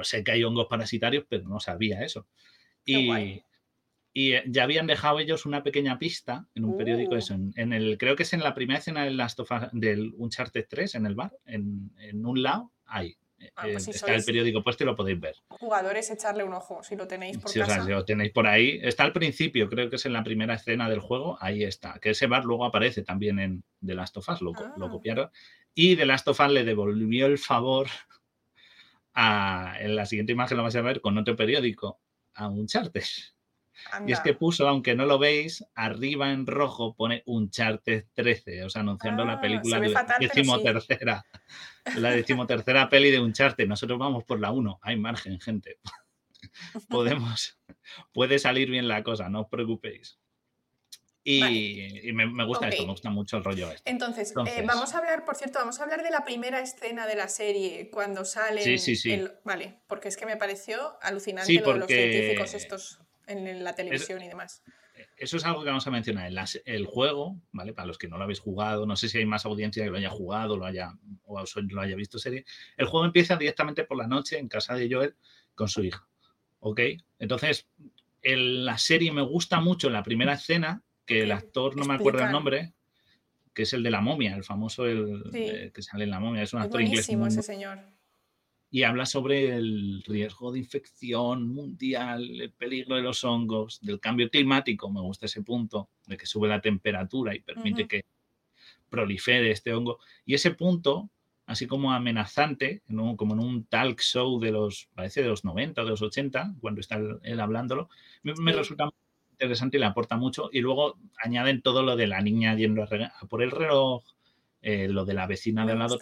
[0.02, 2.26] sé que hay hongos parasitarios, pero no sabía eso.
[2.84, 3.42] Y,
[4.12, 7.18] y, eh, ya habían dejado ellos una pequeña pista en un periódico, uh.
[7.18, 10.66] eso, en, el, creo que es en la primera escena del, Last of del Uncharted
[10.68, 11.90] 3, en el bar, en,
[12.24, 13.16] un lado, hay.
[13.54, 15.36] Ah, pues eh, está el periódico puesto y lo podéis ver.
[15.48, 17.72] Jugadores, echarle un ojo si lo tenéis por sí, casa.
[17.72, 18.80] O sea, si lo tenéis por ahí.
[18.82, 22.00] Está al principio, creo que es en la primera escena del juego, ahí está.
[22.00, 24.90] Que ese bar luego aparece también en The Last of Us, lo, lo ah.
[24.90, 25.30] copiaron.
[25.72, 27.86] Y The Last of Us le devolvió el favor
[29.18, 32.00] en la siguiente imagen lo vais a ver con otro periódico,
[32.34, 33.04] a un charter.
[34.06, 38.64] Y es que puso, aunque no lo veis, arriba en rojo pone un charter 13,
[38.64, 41.24] o sea, anunciando la ah, película de la decimotercera.
[41.96, 43.68] La decimotercera peli de un charter.
[43.68, 44.80] Nosotros vamos por la 1.
[44.82, 45.78] Hay margen, gente.
[46.88, 47.58] Podemos.
[48.12, 50.18] Puede salir bien la cosa, no os preocupéis.
[51.30, 53.90] Y, me, gusta esto, me gusta mucho el rollo este.
[53.90, 57.16] Entonces, eh, vamos a hablar, por cierto, vamos a hablar de la primera escena de
[57.16, 58.62] la serie cuando sale.
[58.62, 59.22] Sí, sí, sí.
[59.44, 64.22] vale, porque es que me pareció alucinante lo de los científicos estos en la televisión
[64.22, 64.62] y demás.
[65.18, 66.28] Eso es algo que vamos a mencionar.
[66.28, 67.74] El, el juego, ¿vale?
[67.74, 69.98] Para los que no lo habéis jugado, no sé si hay más audiencia que lo
[69.98, 72.46] haya jugado lo haya, o lo haya visto serie.
[72.78, 75.14] El juego empieza directamente por la noche en casa de Joel
[75.54, 76.06] con su hija.
[76.60, 76.80] ¿Ok?
[77.18, 77.68] Entonces,
[78.22, 82.24] la serie me gusta mucho en la primera escena que el actor, no me acuerdo
[82.24, 82.74] el nombre,
[83.54, 86.42] que es el de la momia, el famoso el, eh, que sale en la momia,
[86.42, 87.08] es un actor inglés.
[87.08, 87.80] ese señor.
[88.70, 94.28] Y habla sobre el riesgo de infección mundial, el peligro de los hongos, del cambio
[94.28, 98.04] climático, me gusta ese punto, de que sube la temperatura y permite que
[98.90, 99.98] prolifere este hongo.
[100.26, 101.08] Y ese punto,
[101.46, 102.82] así como amenazante,
[103.16, 106.56] como en un talk show de los, parece de los 90 o de los 80,
[106.60, 107.88] cuando está él, hablándolo,
[108.22, 108.90] me, me resulta
[109.38, 110.50] interesante y le aporta mucho.
[110.52, 114.02] Y luego añaden todo lo de la niña yendo a, por el reloj,
[114.62, 115.98] eh, lo de la vecina de al lado.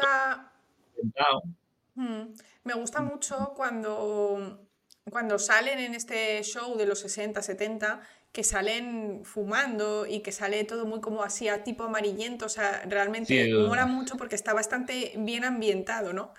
[1.94, 4.66] Mm, me gusta mucho cuando,
[5.11, 8.01] cuando salen en este show de los 60, 70,
[8.33, 12.46] que salen fumando y que sale todo muy como así a tipo amarillento.
[12.46, 16.35] O sea, realmente mola mucho porque está bastante bien ambientado, ¿no?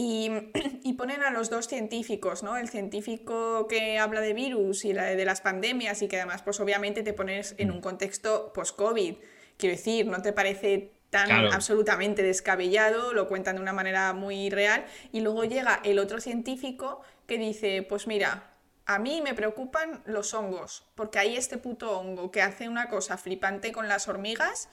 [0.82, 2.56] Y, ponen a los dos científicos, ¿no?
[2.56, 6.60] El científico que habla de virus y la de las pandemias y que además, pues
[6.60, 9.16] obviamente te pones en un contexto post-COVID.
[9.56, 11.50] Quiero decir, ¿no te parece tan Claro.
[11.52, 17.02] absolutamente descabellado, lo cuentan de una manera muy real, y luego llega el otro científico
[17.26, 18.54] que dice, pues mira,
[18.86, 23.18] a mí me preocupan los hongos, porque hay este puto hongo que hace una cosa
[23.18, 24.68] flipante con las hormigas,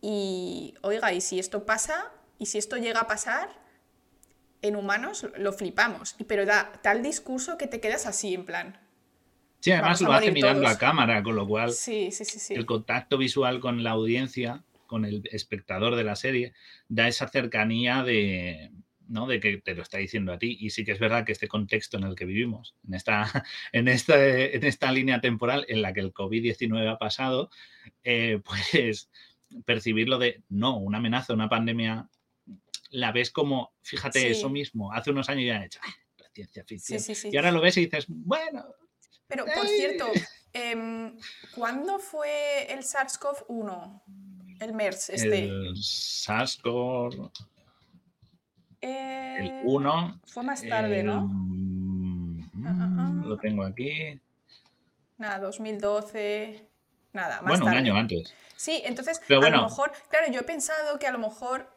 [0.00, 3.61] y oiga, y si esto pasa, y si esto llega a pasar,
[4.62, 8.80] en humanos lo flipamos, pero da tal discurso que te quedas así, en plan.
[9.60, 10.76] Sí, además lo hace mirando todos.
[10.76, 12.54] a cámara, con lo cual Sí, sí, sí, sí.
[12.54, 16.52] el contacto visual con la audiencia, con el espectador de la serie,
[16.88, 18.72] da esa cercanía de,
[19.08, 19.26] ¿no?
[19.26, 20.56] de que te lo está diciendo a ti.
[20.58, 23.22] Y sí que es verdad que este contexto en el que vivimos, en esta,
[23.72, 27.50] en esta, en esta línea temporal en la que el COVID-19 ha pasado,
[28.02, 29.10] eh, pues
[29.64, 32.08] percibirlo de, no, una amenaza, una pandemia,
[32.92, 34.26] la ves como, fíjate, Sí.
[34.28, 37.00] eso mismo, hace unos años ya he hecho, "Ah, la ciencia ficción.
[37.00, 37.28] sí, sí.
[37.32, 38.64] Y ahora lo ves y dices, bueno,
[39.26, 40.06] Pero, por cierto,
[40.52, 41.16] em,
[41.54, 44.02] ¿cuándo fue el SARS-CoV-1?
[44.60, 45.44] El MERS, este.
[45.44, 47.30] el SARS-CoV,
[48.82, 51.22] el Eh, 1, Fue más tarde, ¿no?
[51.28, 53.22] Mm, Ah, ah.
[53.24, 54.20] Lo tengo aquí.
[55.18, 56.68] Nada, 2012.
[57.12, 58.34] Nada, más Bueno, un año antes.
[58.56, 59.56] Sí, entonces, Pero a bueno.
[59.58, 61.71] lo mejor, claro, yo he pensado que a lo mejor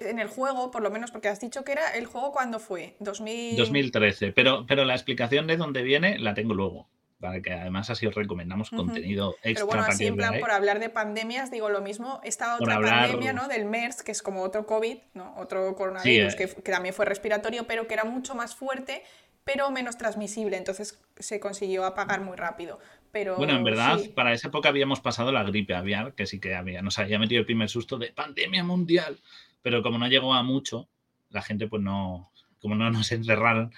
[0.00, 2.94] en el juego, por lo menos, porque has dicho que era el juego cuando fue,
[3.00, 3.56] 2000...
[3.56, 4.32] 2013.
[4.32, 6.88] Pero, pero la explicación de dónde viene la tengo luego.
[7.20, 10.78] Para que además así os recomendamos contenido extra Pero bueno, así en plan, por hablar
[10.78, 13.48] de pandemias, digo lo mismo, esta otra hablar- pandemia, ¿no?
[13.48, 15.34] Del MERS, que es como otro COVID, ¿no?
[15.38, 16.36] Otro coronavirus, eh.
[16.36, 19.02] que, que también fue respiratorio, pero que era mucho más fuerte,
[19.44, 22.78] pero menos transmisible, entonces se consiguió apagar muy rápido.
[23.12, 24.08] Pero Bueno, en verdad, sí.
[24.08, 27.40] para esa época habíamos pasado la gripe aviar, que sí que había, nos había metido
[27.40, 29.18] el primer susto de pandemia mundial.
[29.64, 30.90] Pero como no llegó a mucho,
[31.30, 33.72] la gente, pues no, como no nos encerraron,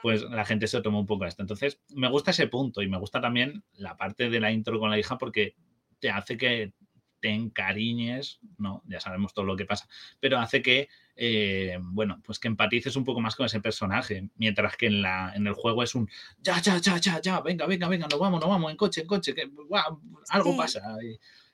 [0.00, 1.42] pues la gente se tomó un poco esto.
[1.42, 4.88] Entonces, me gusta ese punto y me gusta también la parte de la intro con
[4.88, 5.56] la hija porque
[5.98, 6.72] te hace que
[7.20, 8.82] te encariñes, ¿no?
[8.86, 9.88] Ya sabemos todo lo que pasa,
[10.20, 14.76] pero hace que, eh, bueno, pues que empatices un poco más con ese personaje, mientras
[14.76, 16.08] que en, la, en el juego es un
[16.40, 19.06] ya, ya, ya, ya, ya, venga, venga, venga, nos vamos, nos vamos, en coche, en
[19.06, 20.00] coche, que guau,
[20.30, 20.56] algo Sí.
[20.58, 20.82] pasa.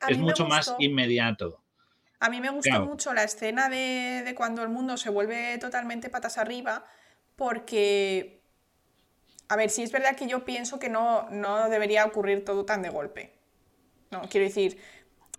[0.09, 1.63] es mucho más inmediato.
[2.21, 2.87] A mí me gustó Claro.
[2.87, 6.85] mucho la escena de, de cuando el mundo se vuelve totalmente patas arriba,
[7.37, 8.43] porque,
[9.49, 12.83] a ver, sí es verdad que yo pienso que no, no debería ocurrir todo tan
[12.83, 13.35] de golpe.
[14.11, 14.79] No, quiero decir,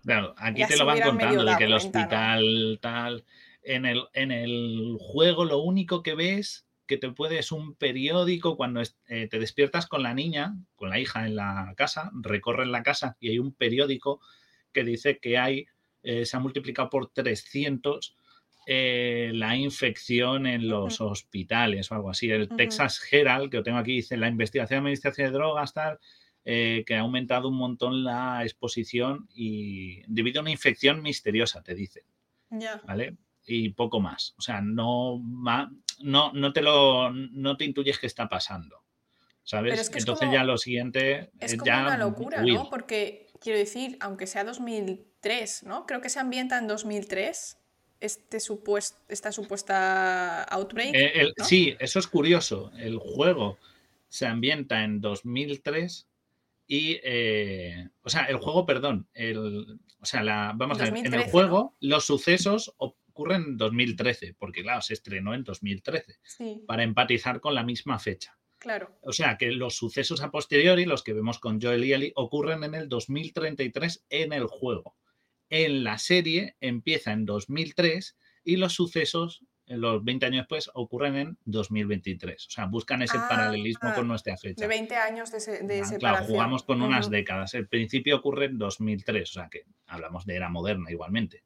[0.04, 3.24] Claro, aquí te lo van contando de que el hospital tal.
[3.62, 8.56] En el, en el juego lo único que ves que te puede es un periódico
[8.56, 12.82] cuando eh, te despiertas con la niña, con la hija en la casa, recorres la
[12.82, 14.20] casa y hay un periódico
[14.72, 15.66] que dice que hay,
[16.02, 18.16] eh, se ha multiplicado por 300
[18.66, 22.30] eh, la infección en los hospitales o algo así.
[22.30, 22.48] El.
[22.48, 25.98] Texas Herald, que lo tengo aquí, dice la investigación de administración de drogas, tal,
[26.44, 31.74] eh, que ha aumentado un montón la exposición y debido a una infección misteriosa, te
[31.74, 32.04] dicen.
[32.86, 33.16] ¿vale?
[33.46, 34.34] Y poco más.
[34.38, 35.20] O sea, no,
[36.02, 38.84] no, no, te, lo, no te intuyes qué está pasando.
[39.42, 39.80] ¿Sabes?
[39.80, 42.54] Es que es Entonces como- ya lo siguiente Es como ya una locura, huir.
[42.54, 42.70] ¿no?
[42.70, 44.44] Porque, quiero decir, aunque sea
[45.22, 45.86] 2003, ¿no?
[45.86, 47.58] Creo que se ambienta en 2003
[48.00, 51.44] este supues- esta supuesta outbreak, Eh, el- ¿no?
[51.44, 52.72] Sí, eso es curioso.
[52.78, 53.58] El juego
[54.08, 56.08] se ambienta en 2003
[56.66, 60.96] y, eh, o sea, el juego, perdón, el, o sea, la, vamos a ver, en
[60.96, 66.62] el 2013, juego los sucesos ocurren en 2013, porque claro, se estrenó en 2013, Sí,
[66.66, 68.34] para empatizar con la misma fecha.
[68.58, 68.96] claro.
[69.02, 72.62] O sea, que los sucesos a posteriori, los que vemos con Joel y Ellie, ocurren
[72.64, 74.96] en el 2033 en el juego.
[75.50, 81.16] En la serie empieza en 2003 y los sucesos, eh, los 20 años después, ocurren
[81.16, 82.46] en 2023.
[82.46, 84.60] O sea, buscan ese Ah, paralelismo con nuestra fecha.
[84.62, 85.98] De 20 años de, se- de Ah, separación.
[85.98, 87.52] claro, jugamos con unas décadas.
[87.54, 91.42] El principio ocurre en 2003, o sea que hablamos de era moderna igualmente.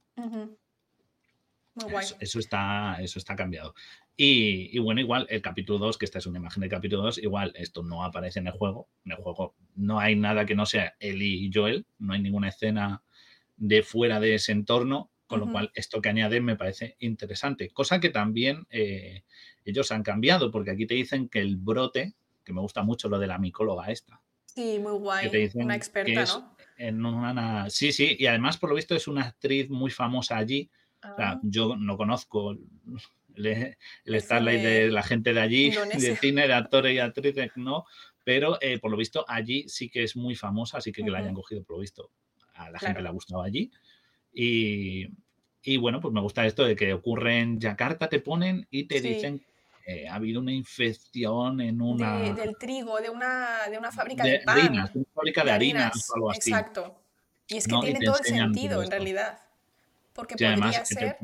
[1.77, 2.05] Muy guay.
[2.05, 3.75] Eso, eso está, eso está cambiado.
[4.17, 7.19] Y, y bueno, igual el capítulo 2, que esta es una imagen del capítulo 2,
[7.19, 8.89] igual esto no aparece en el juego.
[9.05, 12.49] En el juego no hay nada que no sea Ellie y Joel, no hay ninguna
[12.49, 13.03] escena
[13.57, 17.71] de fuera de ese entorno, con lo cual esto que añaden me parece interesante.
[17.71, 19.25] Cosa que también eh,
[19.65, 22.15] ellos han cambiado, porque aquí te dicen que el brote,
[22.45, 24.21] que me gusta mucho lo de la micóloga esta,
[24.55, 25.31] Sí, muy que guay.
[25.31, 26.57] te Una experta, es ¿no?
[26.77, 27.69] en una...
[27.71, 30.71] Sí, sí, y además por lo visto es una actriz muy famosa allí,
[31.03, 32.57] o sea, Ah, yo no conozco
[33.35, 33.77] el,
[34.21, 37.85] Starlight de de la gente de allí, de cine, de actores y actrices, no,
[38.23, 41.19] pero eh, por lo visto allí sí que es muy famosa, así que que la
[41.19, 42.11] hayan cogido, por lo visto,
[42.55, 43.71] a la gente le ha gustado allí.
[44.33, 45.09] Y,
[45.63, 49.01] y bueno, pues me gusta esto de que ocurre en Yakarta, te ponen y te
[49.01, 49.09] Sí.
[49.09, 49.45] dicen
[49.85, 52.19] que ha habido una infección en una...
[52.19, 54.59] De- del trigo, de una, de una fábrica de, de pan.
[54.59, 56.51] harinas, una fábrica de, harinas harinas, o algo así.
[56.51, 57.01] Exacto.
[57.47, 59.39] Y es que tiene todo el sentido, en realidad.
[60.15, 61.19] porque podría ser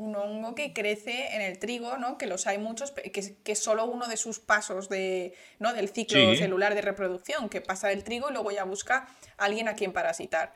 [0.00, 2.16] un hongo que crece en el trigo, ¿no?
[2.16, 5.74] que los hay muchos, que, que es solo uno de sus pasos de, ¿no?
[5.74, 9.68] del ciclo celular de reproducción, que pasa del trigo y luego ya busca a alguien
[9.68, 10.54] a quien parasitar.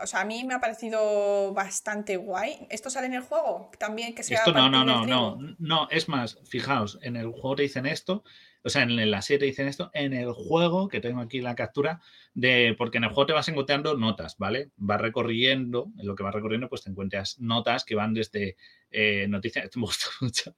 [0.00, 2.68] o sea, a mí me ha parecido bastante guay.
[2.70, 3.72] ¿Esto sale en el juego?
[3.78, 4.38] También que sea.
[4.38, 5.88] Esto no, no, no, no, no.
[5.90, 8.22] Es más, fijaos, en el juego te dicen esto,
[8.62, 12.00] o sea, en la serie dicen esto, en el juego, que tengo aquí la captura,
[12.34, 14.70] de, porque en el juego te vas encontrando notas, ¿vale?
[14.76, 18.56] Vas recorriendo, en lo que vas recorriendo, pues te encuentras notas que van desde
[18.90, 20.54] eh, noticias, me gusta mucho,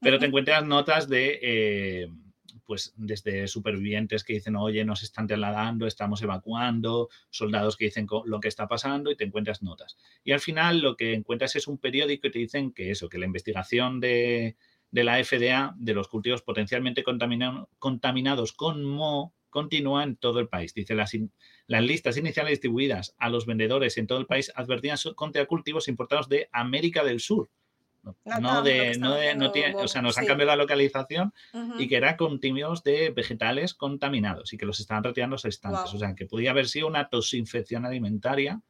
[0.00, 2.08] pero te encuentras notas de, eh,
[2.68, 8.40] pues desde supervivientes que dicen, oye, nos están trasladando, estamos evacuando, soldados que dicen lo
[8.40, 9.96] que está pasando y te encuentras notas.
[10.22, 13.16] Y al final lo que encuentras es un periódico y te dicen que eso, que
[13.16, 14.56] la investigación de
[14.90, 20.74] de la FDA de los cultivos potencialmente contaminados con moho continúa en todo el país.
[20.74, 21.16] Dice, las,
[21.66, 26.28] las listas iniciales distribuidas a los vendedores en todo el país advertían contra cultivos importados
[26.28, 27.50] de América del Sur.
[28.24, 31.34] No, de, no de, no tiene, o sea, nos han cambiado la localización
[31.78, 35.92] y que eran cultivos de vegetales contaminados y que los estaban retirando a instantes.
[35.92, 38.62] O sea, que podía haber sido una tosinfección alimentaria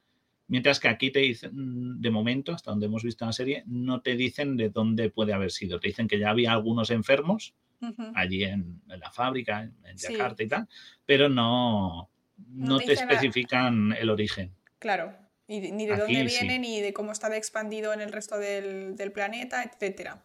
[0.49, 4.01] Mientras que aquí te dicen, mm, de momento, hasta donde hemos visto la serie, no
[4.01, 5.79] te dicen de dónde puede haber sido.
[5.79, 7.55] Te dicen que ya había algunos enfermos
[8.15, 10.69] allí en, la fábrica, en Yakarta y tal,
[11.07, 12.11] pero no,
[12.49, 14.53] no, te, especifican el origen.
[14.81, 15.15] Claro,
[15.47, 19.63] ni de dónde viene, ni de cómo estaba expandido en el resto del, del planeta,
[19.63, 20.25] etcétera.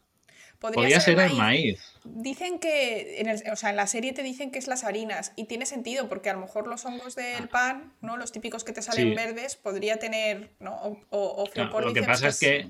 [0.72, 1.84] Podría, ser, el maíz.
[2.06, 5.44] Dicen que, en o sea, en la serie te dicen que es las harinas y
[5.44, 8.16] tiene sentido porque a lo mejor los hongos del pan, ¿no?
[8.16, 10.74] Los típicos que te salen verdes, podría tener, ¿no?
[11.10, 12.70] O, o Lo que pasa es que,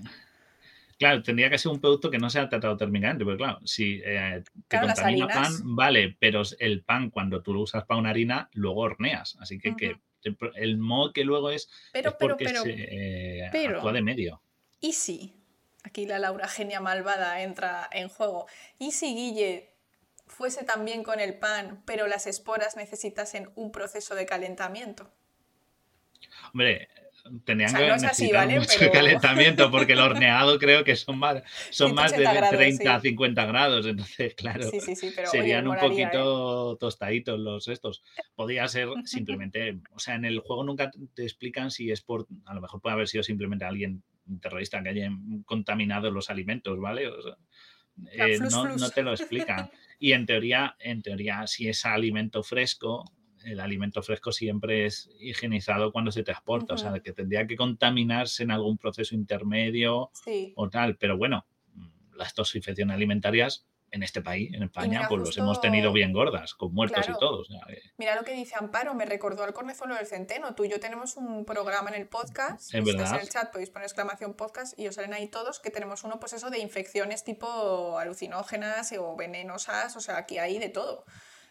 [0.97, 4.43] claro, tendría que ser un producto que no sea tratado terminante, porque claro, si eh,
[4.67, 8.82] te contamina pan, vale, pero el pan cuando tú lo usas para una harina, luego
[8.82, 9.97] horneas, así que, que
[10.56, 14.41] el modo que luego es, pero, porque se eh, actúa de medio.
[14.79, 15.36] ¿Y si
[15.84, 18.48] Aquí la Laura genia malvada entra en juego.
[18.80, 19.74] ¿Y si Guille
[20.28, 25.12] fuese también con el pan, pero las esporas necesitasen un proceso de calentamiento?
[26.54, 26.88] Hombre,
[27.46, 32.26] tenían que necesitar mucho calentamiento porque el horneado creo que son más, son más de
[32.26, 34.69] 30 a 50 grados, entonces claro,
[35.32, 38.04] serían un poquito tostaditos los estos.
[38.36, 42.54] Podría ser simplemente, o sea, en el juego nunca te explican si es por, a
[42.54, 44.04] lo mejor puede haber sido simplemente alguien
[44.39, 45.09] terrorista que haya
[45.45, 47.09] contaminado los alimentos, ¿vale?
[48.12, 49.69] Eh, no, te lo explican.
[49.99, 53.05] Y en teoría, en teoría, si es alimento fresco,
[53.45, 58.43] el alimento fresco siempre es higienizado cuando se transporta, o sea, que tendría que contaminarse
[58.43, 60.12] en algún proceso intermedio
[60.55, 60.97] o tal.
[60.97, 61.45] Pero bueno,
[62.17, 66.73] las toxificaciones alimentarias en este país, en España, pues los hemos tenido bien gordas, con
[66.73, 67.47] muertos y todos.
[67.97, 70.56] Mira lo que dice Amparo, me recordó al cornezuelo del centeno.
[70.56, 73.86] Tú y yo tenemos un programa en el podcast, en, en el chat podéis poner
[73.86, 77.99] exclamación podcast y os salen ahí todos, que tenemos uno, pues eso, de infecciones tipo
[77.99, 81.06] alucinógenas o venenosas, o sea, aquí hay de todo.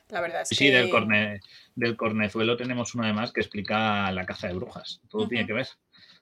[0.09, 0.73] La verdad es sí, que...
[0.73, 1.41] Del, corne,
[1.77, 5.01] del cornezuelo tenemos uno además que explica la caza de brujas.
[5.09, 5.69] Todo tiene que ver.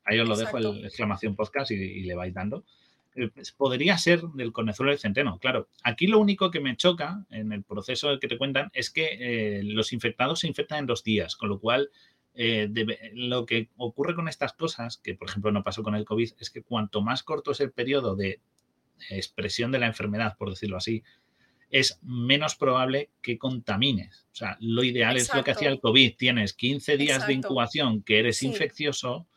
[0.04, 2.64] Ahí os lo dejo el exclamación podcast y le vais dando.
[3.14, 5.38] Eh, pues, podría ser del cornezuelo del centeno.
[5.38, 9.58] Claro, aquí lo único que me choca en el proceso que te cuentan es que
[9.58, 11.90] eh, los infectados se infectan en dos días, con lo cual
[12.34, 12.70] eh,
[13.14, 16.50] lo que ocurre con estas cosas, que por ejemplo no pasó con el COVID, es
[16.50, 18.40] que cuanto más corto es el periodo de
[19.08, 21.02] expresión de la enfermedad, por decirlo así,
[21.70, 24.26] es menos probable que contamines.
[24.32, 26.16] O sea, lo ideal es lo que hacía el COVID.
[26.16, 29.28] Tienes 15 días de incubación que eres infeccioso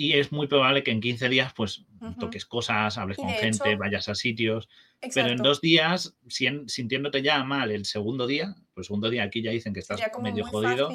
[0.00, 1.84] y es muy probable que en 15 días pues
[2.20, 4.68] toques cosas, hables con gente, vayas a sitios,
[5.12, 9.50] pero en dos días, sintiéndote ya mal el segundo día, pues segundo día aquí ya
[9.50, 10.88] dicen que estás medio jodido.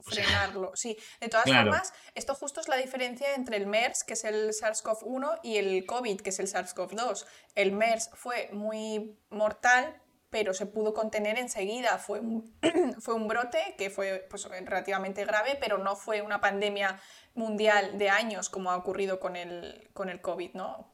[0.00, 0.96] frenarlo, sí.
[1.20, 5.40] De todas formas, esto justo es la diferencia entre el MERS, que es el SARS-CoV-1,
[5.42, 7.26] y el COVID, que es el SARS-CoV-2.
[7.54, 10.00] El MERS fue muy mortal,
[10.34, 11.96] pero se pudo contener enseguida.
[11.98, 12.52] Fue un,
[12.98, 17.00] fue un brote que fue pues, relativamente grave, pero no fue una pandemia
[17.34, 20.90] mundial de años como ha ocurrido con el, con el COVID, ¿no?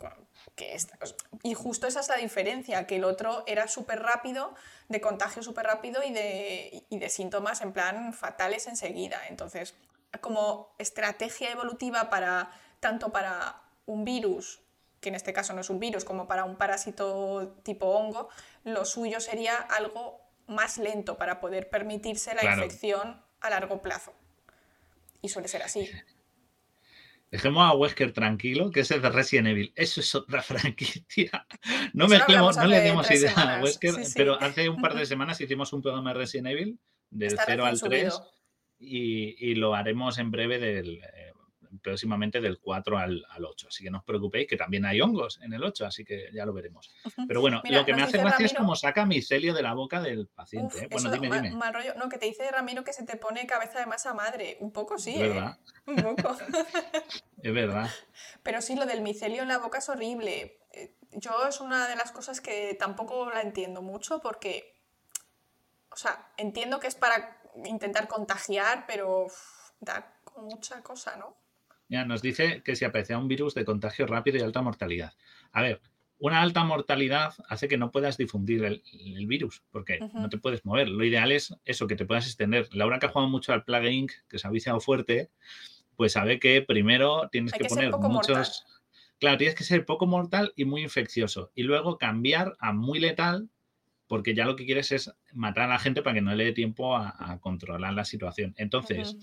[0.57, 0.76] Que
[1.42, 4.55] y justo esa es la diferencia, que el otro era súper rápido,
[4.90, 9.22] de contagio súper rápido y de, y de síntomas en plan fatales enseguida.
[9.31, 9.74] Entonces,
[10.20, 14.59] como estrategia evolutiva para tanto para un virus
[15.00, 18.28] que en este caso no es un virus, como para un parásito tipo hongo,
[18.64, 24.12] lo suyo sería algo más lento para poder permitirse la infección a largo plazo.
[25.22, 25.88] Y suele ser así.
[27.30, 29.72] Dejemos a Wesker tranquilo, que es el de Resident Evil.
[29.76, 31.46] Eso es otra franquicia.
[31.92, 35.72] No, mezclemos, no le dimos idea a Wesker, pero hace un par de semanas hicimos
[35.72, 36.78] un programa de Resident Evil,
[37.10, 38.20] del 0 al 3,
[38.80, 41.29] y, y, lo haremos en breve del, eh,
[41.83, 43.68] próximamente del 4 al, 8.
[43.68, 46.44] Así que no os preocupéis, que también hay hongos en el 8, así que ya
[46.44, 46.90] lo veremos.
[47.26, 50.26] Pero bueno, lo que me hace gracia es cómo saca micelio de la boca del
[50.26, 50.85] paciente.
[50.85, 50.88] ¿eh?
[50.90, 51.59] Bueno, dime, dime.
[51.96, 54.56] No, que te dice Ramiro que se te pone cabeza de masa madre.
[54.61, 55.14] Un poco sí.
[55.14, 55.28] Es ¿eh?
[55.28, 55.59] verdad.
[55.87, 56.37] Un poco.
[57.42, 57.90] es verdad.
[58.42, 60.59] Pero sí, lo del micelio en la boca es horrible.
[60.72, 64.76] Eh, yo es una de las cosas que tampoco la entiendo mucho porque,
[65.90, 69.26] o sea, entiendo que es para intentar contagiar, pero
[69.80, 71.39] da con mucha cosa, ¿no?
[71.90, 75.12] Nos dice que si aparecía un virus de contagio rápido y alta mortalidad.
[75.50, 75.81] A ver,
[76.20, 80.88] una alta mortalidad hace que no puedas difundir el, virus, porque no te puedes mover.
[80.88, 82.68] Lo ideal es eso, que te puedas extender.
[82.72, 85.31] Laura, que ha jugado mucho al Plague Inc., que se ha viciado fuerte,
[85.96, 88.64] pues sabe que primero tienes que, poner muchos.
[89.18, 91.50] Claro, tienes que ser poco mortal y muy infeccioso.
[91.55, 93.48] Y luego cambiar a muy letal,
[94.07, 96.53] porque ya lo que quieres es matar a la gente para que no le dé
[96.53, 98.55] tiempo a, controlar la situación.
[98.59, 99.16] Entonces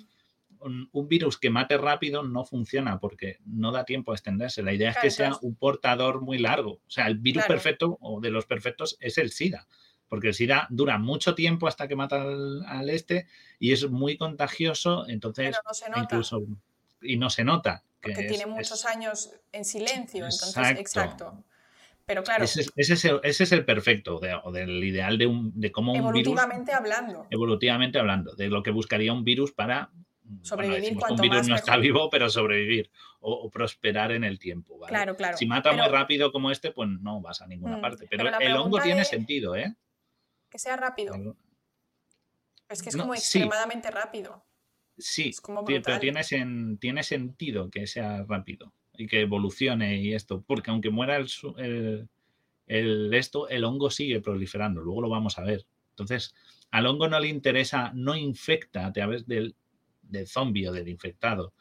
[0.62, 4.64] un, virus que mate rápido no funciona porque no da tiempo a extenderse.
[4.64, 6.74] La idea es que sea un portador muy largo.
[6.74, 9.68] O sea, el virus perfecto o de los perfectos es el SIDA,
[10.08, 13.28] porque el SIDA dura mucho tiempo hasta que mata al, este
[13.60, 15.56] y es muy contagioso, entonces
[15.96, 16.44] incluso
[17.02, 17.84] y no se nota.
[18.02, 21.44] Que porque tiene muchos años en silencio, entonces exacto.
[22.08, 22.46] Pero claro.
[22.46, 22.62] Ese
[23.22, 26.28] es, el, perfecto, o del ideal de, un, de cómo un virus.
[26.28, 27.28] Evolutivamente hablando.
[27.30, 29.92] Evolutivamente hablando, de lo que buscaría un virus para
[30.42, 34.80] Sobrevivir Un virus no está vivo, pero sobrevivir o, prosperar en el tiempo.
[34.88, 35.38] Claro, claro.
[35.38, 38.08] Si mata muy rápido como este, pues no vas a ninguna mm, parte.
[38.10, 39.76] Pero, el hongo tiene sentido, ¿eh?
[40.50, 41.14] Que sea rápido.
[42.70, 44.44] Es que es como extremadamente rápido.
[44.98, 45.32] Sí,
[45.66, 46.22] pero tiene,
[46.80, 52.10] tiene sentido que sea rápido y que evolucione y esto, porque aunque muera el,
[52.66, 55.66] el, esto, el hongo sigue proliferando, luego lo vamos a ver.
[55.92, 56.34] Entonces,
[56.72, 59.56] al hongo no le interesa, no infecta a través del
[60.10, 61.54] del zombie o del infectado.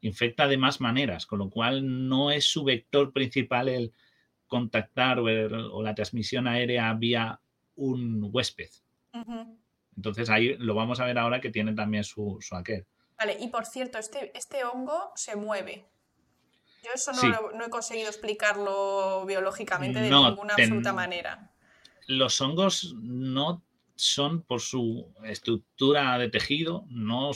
[0.00, 3.92] Infecta de más maneras, con lo cual no es su vector principal el
[4.46, 7.40] contactar o, la transmisión aérea vía
[7.76, 8.70] un huésped.
[9.96, 12.86] Entonces ahí lo vamos a ver ahora que tiene también su, su aquel.
[13.18, 15.86] Vale, y por cierto, este, este hongo se mueve.
[16.84, 21.50] Yo eso no, he conseguido explicarlo biológicamente de ninguna absoluta manera.
[22.06, 23.62] Los hongos no
[23.96, 27.30] son por su estructura de tejido, no,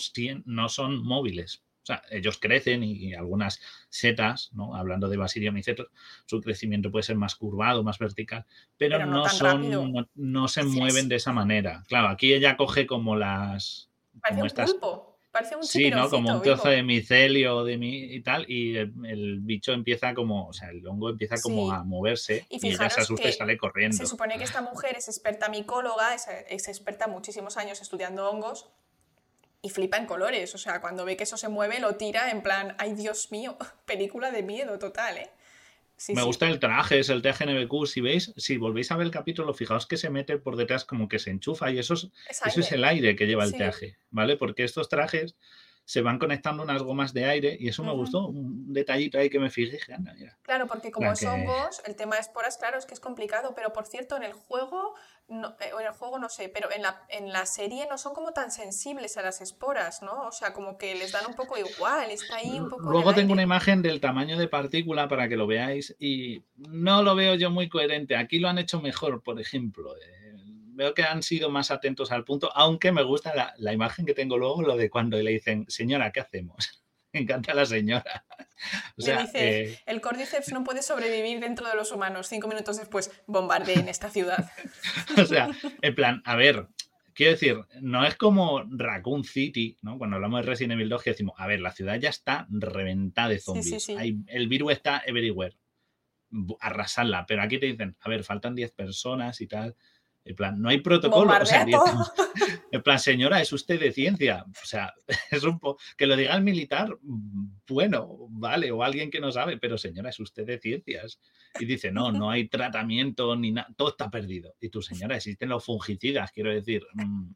[0.45, 1.63] no son móviles.
[1.83, 4.75] O sea, ellos crecen y, algunas setas, ¿no?
[4.75, 5.89] hablando de basidium y cetos,
[6.27, 8.45] su crecimiento puede ser más curvado, más vertical,
[8.77, 11.83] pero, no, son, no, se mueven de esa manera.
[11.89, 13.91] Claro, aquí ella coge como las...
[14.29, 14.75] como estas,
[15.39, 16.11] Parece un Sí, ¿no?
[16.11, 20.53] Como un trozo de micelio de mi, y tal, y el, bicho empieza como, o
[20.53, 23.97] sea, el hongo empieza como a moverse y, ella se asusta y sale corriendo.
[23.97, 28.69] Se supone que esta mujer es experta micóloga, es, es experta muchísimos años estudiando hongos
[29.63, 30.53] y flipa en colores.
[30.57, 33.57] O sea, cuando ve que eso se mueve, lo tira en plan, ay Dios mío,
[33.87, 35.31] película de miedo total, ¿eh?
[36.15, 37.87] Me gusta el traje, es el TGNBQ.
[37.87, 41.09] Si veis, si volvéis a ver el capítulo, fijaos que se mete por detrás como
[41.09, 42.09] que se enchufa y eso es,
[42.45, 44.37] eso es el aire que lleva el traje, ¿vale?
[44.37, 45.37] Porque estos trajes
[45.89, 49.39] se van conectando unas gomas de aire y eso me gustó, un detallito ahí que
[49.39, 49.79] me fijé.
[50.43, 53.73] Claro, porque como son hongos, el tema de esporas, claro, es que es complicado, pero
[53.73, 54.95] por cierto, en el juego,
[55.29, 58.13] no, eh, en el juego no sé, pero en la, en la serie no son
[58.13, 60.27] como tan sensibles a las esporas, ¿no?
[60.27, 62.91] O sea, como que les dan un poco igual, está ahí un poco...
[62.91, 67.15] Luego tengo una imagen del tamaño de partícula para que lo veáis y no lo
[67.15, 68.15] veo yo muy coherente.
[68.15, 69.97] Aquí lo han hecho mejor, por ejemplo.
[69.97, 70.28] Eh,
[70.79, 74.39] veo que han sido más atentos al punto, aunque me gusta la, imagen que tengo
[74.39, 76.85] luego, lo de cuando le dicen, señora, ¿qué hacemos?
[77.13, 78.25] Me encanta la señora.
[78.99, 82.27] O sea, dice, eh, el cordyceps no puede sobrevivir dentro de los humanos.
[82.27, 84.51] Cinco minutos después, bombardeen esta ciudad.
[85.17, 85.49] o sea,
[85.81, 86.67] en plan, a ver,
[87.15, 89.97] quiero decir, no es como Raccoon City, ¿no?
[89.97, 93.29] Cuando hablamos de Resident Evil 2, que decimos, a ver, la ciudad ya está reventada
[93.29, 93.89] de zombies.
[93.89, 95.57] el virus está everywhere.
[96.59, 97.27] Arrasarla.
[97.27, 99.77] Pero aquí te dicen, a ver, faltan 10 personas y tal.
[100.29, 101.33] En plan, no hay protocolo.
[101.41, 101.65] O sea,
[102.71, 104.45] en plan, señora, es usted de ciencia.
[104.47, 104.93] O sea,
[105.31, 105.81] es un poco.
[105.97, 110.21] Que lo diga el militar, bueno, vale, o alguien que no sabe, pero señora, es
[110.21, 111.19] usted de ciencias.
[111.59, 114.55] Y dice, no, no hay tratamiento ni nada, todo está perdido.
[114.61, 116.87] Y tú, señora, existen los fungicidas, quiero decir.
[116.93, 117.31] Mm,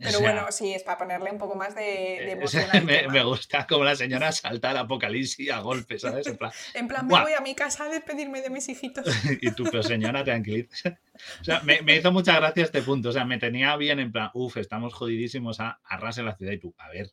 [0.00, 2.64] pero bueno, sí, es para ponerle un poco más de, eh, emoción.
[2.86, 6.26] me, gusta como la señora salta al apocalipsis a golpes, ¿sabes?
[6.26, 9.06] En plan, en plan me voy a mi casa a despedirme de mis hijitos.
[9.40, 10.98] y tú, pero señora, tranquiliza.
[11.40, 13.10] O sea, me, hizo mucha gracia este punto.
[13.10, 16.52] O sea, me tenía bien en plan, uff, estamos jodidísimos a arrasar la ciudad.
[16.52, 17.10] Y tú, a ver.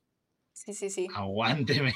[0.53, 1.07] Sí, sí, sí.
[1.13, 1.93] Aguánteme.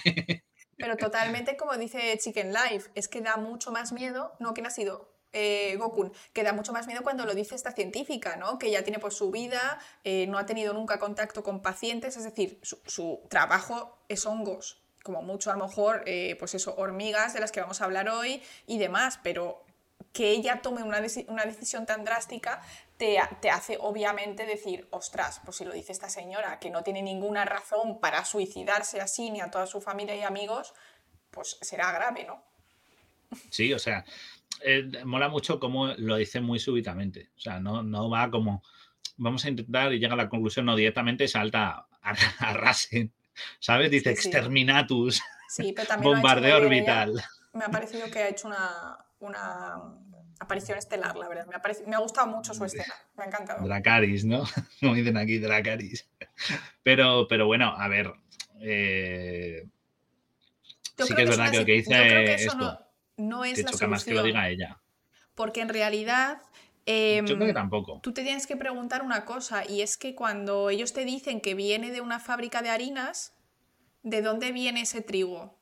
[0.77, 4.69] Pero totalmente como dice Chicken Life, es que da mucho más miedo, no que ha
[4.69, 8.57] sido eh, Gokun, que da mucho más miedo cuando lo dice esta científica, ¿no?
[8.57, 12.23] Que ya tiene pues su vida, eh, no ha tenido nunca contacto con pacientes, es
[12.23, 17.39] decir, su, trabajo es hongos, como mucho a lo mejor, eh, pues eso, hormigas de
[17.39, 19.63] las que vamos a hablar hoy y demás, pero
[20.13, 22.61] que ella tome una, una decisión tan drástica
[22.97, 27.01] te, te, hace obviamente decir, ostras, pues si lo dice esta señora, que no tiene
[27.01, 30.73] ninguna razón para suicidarse así ni a toda su familia y amigos,
[31.31, 32.43] pues será grave, ¿no?
[33.51, 34.03] Sí, o sea,
[34.63, 37.29] eh, mola mucho cómo lo dice muy súbitamente.
[37.35, 38.63] O sea, no, no va como
[39.17, 43.13] vamos a intentar y llega a la conclusión, no directamente salta a, a Rasen,
[43.59, 43.91] ¿sabes?
[43.91, 45.21] Dice exterminatus,
[46.01, 47.21] bombardeo orbital.
[47.53, 49.75] Me ha parecido que ha hecho una, una
[50.39, 51.47] aparición estelar, la verdad.
[51.47, 53.65] Me ha, me ha, gustado mucho su escena, me ha encantado.
[53.65, 54.43] Dracaris, ¿no?
[54.79, 56.07] Como dicen aquí, Dracaris.
[56.83, 58.13] Pero, pero bueno, a ver.
[58.61, 59.67] Eh,
[60.97, 62.88] sí que es verdad que lo que dice esto no
[63.43, 63.89] es la solución.
[63.89, 64.79] más que lo diga ella.
[65.35, 66.41] Porque en realidad...
[66.85, 67.99] Yo creo que em, tampoco.
[68.01, 71.53] Tú te tienes que preguntar una cosa, y es que cuando ellos te dicen que
[71.53, 73.33] viene de una fábrica de harinas,
[74.01, 75.59] ¿de dónde viene ese trigo?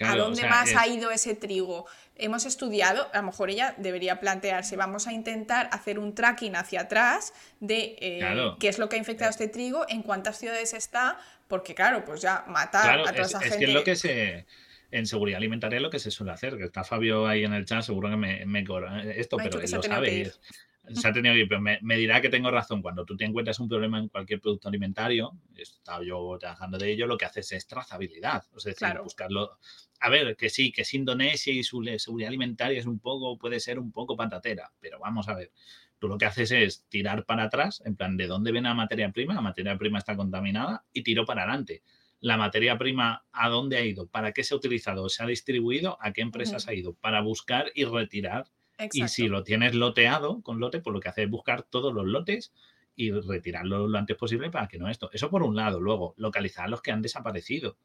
[0.00, 1.86] ¿A dónde más ha ido ese trigo?
[2.16, 6.82] Hemos estudiado, a lo mejor ella debería plantearse, vamos a intentar hacer un tracking hacia
[6.82, 8.20] atrás de eh,
[8.58, 12.20] qué es lo que ha infectado este trigo, en cuántas ciudades está, porque claro, pues
[12.22, 13.54] ya matar a toda esa gente...
[13.54, 14.46] Es que es lo que se
[14.94, 17.82] en seguridad alimentaria lo que se suele hacer, que está Fabio ahí en el chat,
[17.82, 18.64] seguro que me, me
[19.16, 20.32] esto, pero él lo sabe.
[20.94, 22.80] Se ha tenido que pero me, dirá que tengo razón.
[22.80, 26.92] Cuando tú te encuentras un problema en cualquier producto alimentario, he estado yo trabajando de
[26.92, 28.44] ello, lo que haces es trazabilidad.
[28.54, 29.58] O sea, buscarlo.
[29.98, 33.58] A ver, que sí, que es Indonesia y su seguridad alimentaria es un poco, puede
[33.58, 35.50] ser un poco patatera, pero vamos a ver.
[35.98, 39.10] Tú lo que haces es tirar para atrás, en plan, ¿de dónde viene la materia
[39.10, 39.34] prima?
[39.34, 41.82] La materia prima está contaminada y tiro para adelante
[42.20, 45.98] la materia prima, a dónde ha ido, para qué se ha utilizado, se ha distribuido,
[46.00, 48.46] a qué empresas ha ido, para buscar y retirar.
[48.92, 52.06] Y si lo tienes loteado con lote, pues lo que hace es buscar todos los
[52.06, 52.52] lotes
[52.96, 55.10] y retirarlo lo antes posible para que no esto.
[55.12, 55.80] Eso por un lado.
[55.80, 57.76] Luego, localizar los que han desaparecido.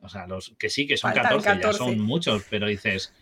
[0.00, 3.14] O sea, los que sí, que son 14, ya son muchos, pero dices,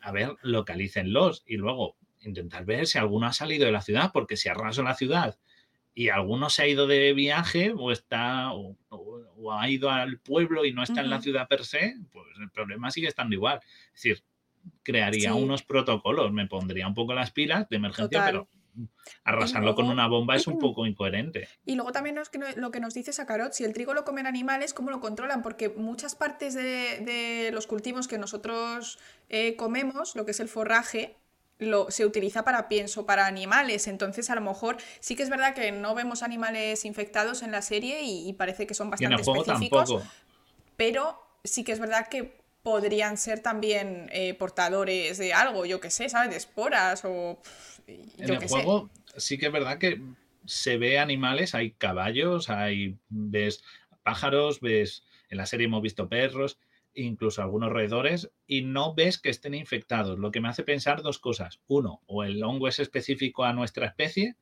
[0.00, 4.36] a ver, localícenlos y luego intentar ver si alguno ha salido de la ciudad, porque
[4.36, 5.38] si arraso la ciudad
[5.94, 8.76] y alguno se ha ido de viaje o está o,
[9.52, 12.90] ha ido al pueblo y no está en la ciudad per se, pues el problema
[12.90, 13.60] sigue estando igual.
[13.86, 14.24] Es decir,
[14.82, 18.48] crearía unos protocolos, me pondría un poco las pilas de emergencia, pero
[19.24, 21.48] arrasarlo con una bomba es un poco incoherente.
[21.66, 22.16] Y luego también
[22.56, 25.42] lo que nos dice Sacarot, si el trigo lo comen animales, ¿cómo lo controlan?
[25.42, 31.16] Porque muchas partes de, los cultivos que nosotros eh, comemos, lo que es el forraje,
[31.88, 33.86] se utiliza para pienso, para animales.
[33.86, 37.62] Entonces, a lo mejor sí que es verdad que no vemos animales infectados en la
[37.62, 40.02] serie y, parece que son bastante específicos.
[40.76, 45.90] Pero sí que es verdad que podrían ser también eh, portadores de algo, yo que
[45.90, 46.30] sé, ¿sabes?
[46.30, 47.40] De esporas o.
[47.86, 50.00] en el juego sí que es verdad que
[50.46, 52.96] se ve animales, hay caballos, hay.
[53.08, 53.62] ves
[54.02, 55.04] pájaros, ves.
[55.28, 56.58] En la serie hemos visto perros
[56.94, 61.18] incluso algunos roedores, y no ves que estén infectados, lo que me hace pensar dos
[61.18, 61.60] cosas.
[61.68, 64.36] Uno, o el hongo es específico a nuestra especie,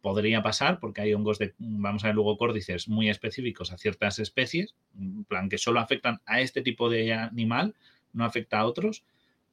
[0.00, 4.18] podría pasar, porque hay hongos de, vamos a ver luego córdices muy específicos a ciertas
[4.18, 7.74] especies, en plan que solo afectan a este tipo de animal,
[8.12, 9.04] no afecta a otros.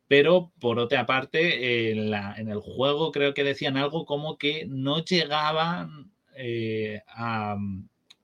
[0.08, 6.12] Pero por otra parte, en, el juego creo que decían algo como que no llegaban
[6.36, 7.58] eh, a,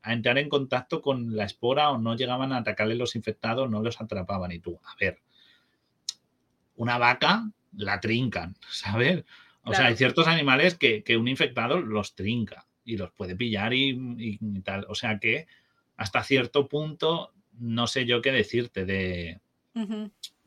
[0.01, 3.81] a entrar en contacto con la espora o no llegaban a atacarle los infectados, no
[3.81, 4.51] los atrapaban.
[4.51, 5.19] Y tú, a ver,
[6.75, 9.25] una vaca la trincan, ¿sabes?
[9.63, 14.37] O sea, hay ciertos animales que, un infectado los trinca y los puede pillar y,
[14.63, 14.85] tal.
[14.89, 15.47] O sea que
[15.95, 19.41] hasta cierto punto no sé yo qué decirte de,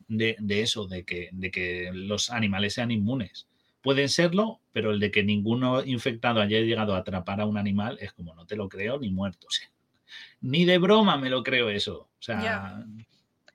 [0.07, 3.47] de, eso, de que, de que los animales sean inmunes
[3.83, 7.97] pueden serlo, pero el de que ninguno infectado haya llegado a atrapar a un animal
[8.01, 9.47] es como no te lo creo ni muerto.
[10.41, 12.09] Ni de broma me lo creo eso.
[12.19, 12.85] O sea,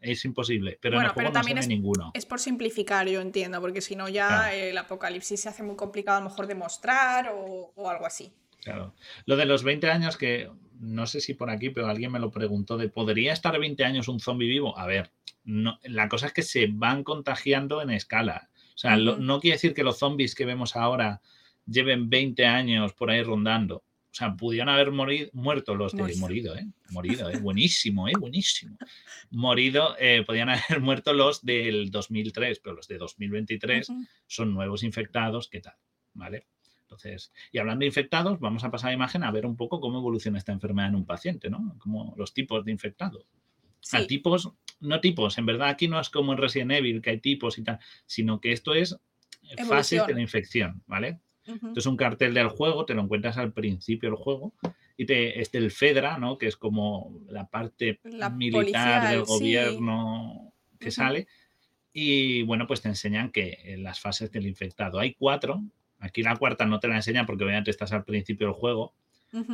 [0.01, 0.79] es imposible.
[0.81, 2.13] Pero en el juego también no es, ninguno.
[2.15, 6.19] Es por simplificar, yo entiendo, porque si no ya el apocalipsis se hace muy complicado
[6.19, 8.33] a lo mejor de mostrar o, algo así.
[8.63, 8.95] Claro.
[9.27, 10.51] Lo de los 20 años que
[10.81, 14.09] no sé si por aquí, pero alguien me lo preguntó de ¿podría estar 20 años
[14.09, 14.79] un zombie vivo?
[14.79, 15.11] A ver,
[15.45, 18.48] no, la cosa es que se van contagiando en escala.
[18.79, 21.21] O sea, no quiere decir que los zombies que vemos ahora
[21.67, 23.79] lleven 20 años por ahí rondando.
[23.79, 26.65] O sea, pudieron haber muerto los de morido, ¿eh?
[26.91, 27.39] Morido, ¿eh?
[27.43, 28.13] Buenísimo, ¿eh?
[28.17, 28.79] Buenísimo.
[29.33, 33.89] Morido, eh, podían haber muerto los del 2003, pero los de 2023
[34.29, 35.75] son nuevos infectados, ¿qué tal?
[36.15, 36.47] ¿Vale?
[36.83, 39.99] Entonces, y hablando de infectados, vamos a pasar a imagen a ver un poco cómo
[39.99, 41.75] evoluciona esta enfermedad en un paciente, ¿no?
[41.81, 43.27] Como los tipos de infectados.
[43.93, 47.19] A tipos, no tipos, en verdad aquí no es como en Resident Evil que hay
[47.21, 48.99] tipos y tal, sino que esto es
[49.67, 51.21] fases de la infección, ¿vale?
[51.45, 54.53] Esto es un cartel del juego, te lo encuentras al principio del juego
[54.97, 56.37] y te, es del FEDRA, ¿no?
[56.37, 58.01] Que es como la parte
[58.35, 61.27] militar del gobierno que sale.
[61.93, 65.63] Y bueno, pues te enseñan que en las fases del infectado hay cuatro.
[66.01, 68.95] Aquí la cuarta no te la enseñan porque obviamente estás al principio del juego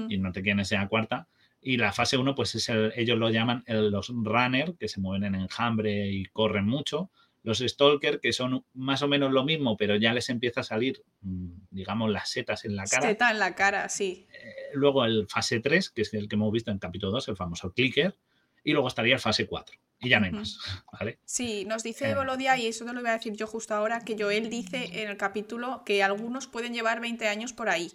[0.08, 1.28] y no te quieren enseñar cuarta.
[1.66, 5.34] Y la fase 1, pues es ellos lo llaman los runner, que se mueven en
[5.34, 7.10] enjambre y corren mucho.
[7.42, 11.02] Los stalker, que son más o menos lo mismo, pero ya les empieza a salir,
[11.22, 13.08] mm, digamos, las setas en la cara.
[13.08, 14.26] Seta en la cara, sí.
[14.30, 17.36] Eh, luego el fase 3, que es el que hemos visto en capítulo 2, el
[17.36, 18.14] famoso clicker.
[18.62, 19.76] Y luego estaría el fase 4.
[20.00, 20.58] Y ya no hay más.
[20.92, 21.18] ¿vale?
[21.24, 22.14] Sí, nos dice eh.
[22.14, 25.08] Bolodia, y eso te lo voy a decir yo justo ahora, que Joel dice en
[25.08, 27.92] el capítulo que algunos pueden llevar 20 años por ahí.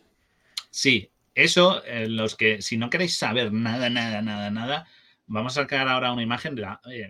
[0.72, 4.88] Sí, eso, eh, los que, si no queréis saber nada, nada, nada, nada,
[5.25, 6.55] vamos a sacar ahora una imagen,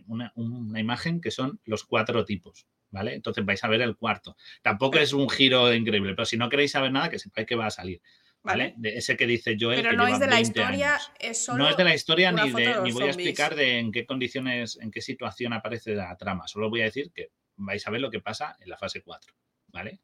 [0.07, 3.13] una, imagen que son los cuatro tipos, ¿vale?
[3.13, 4.35] Entonces vais a ver el cuarto.
[4.61, 7.67] Tampoco es un giro increíble, pero si no queréis saber nada, que sepáis que va
[7.67, 8.01] a salir.
[8.41, 8.73] ¿Vale?
[8.77, 9.81] De ese que dice Joel.
[9.81, 11.57] Pero no es de la historia, es solo.
[11.65, 14.91] No es de la historia ni, ni voy a explicar de en qué condiciones, en
[14.91, 16.47] qué situación aparece la trama.
[16.47, 19.33] Solo voy a decir que vais a ver lo que pasa en la fase 4.
[19.67, 19.99] ¿Vale?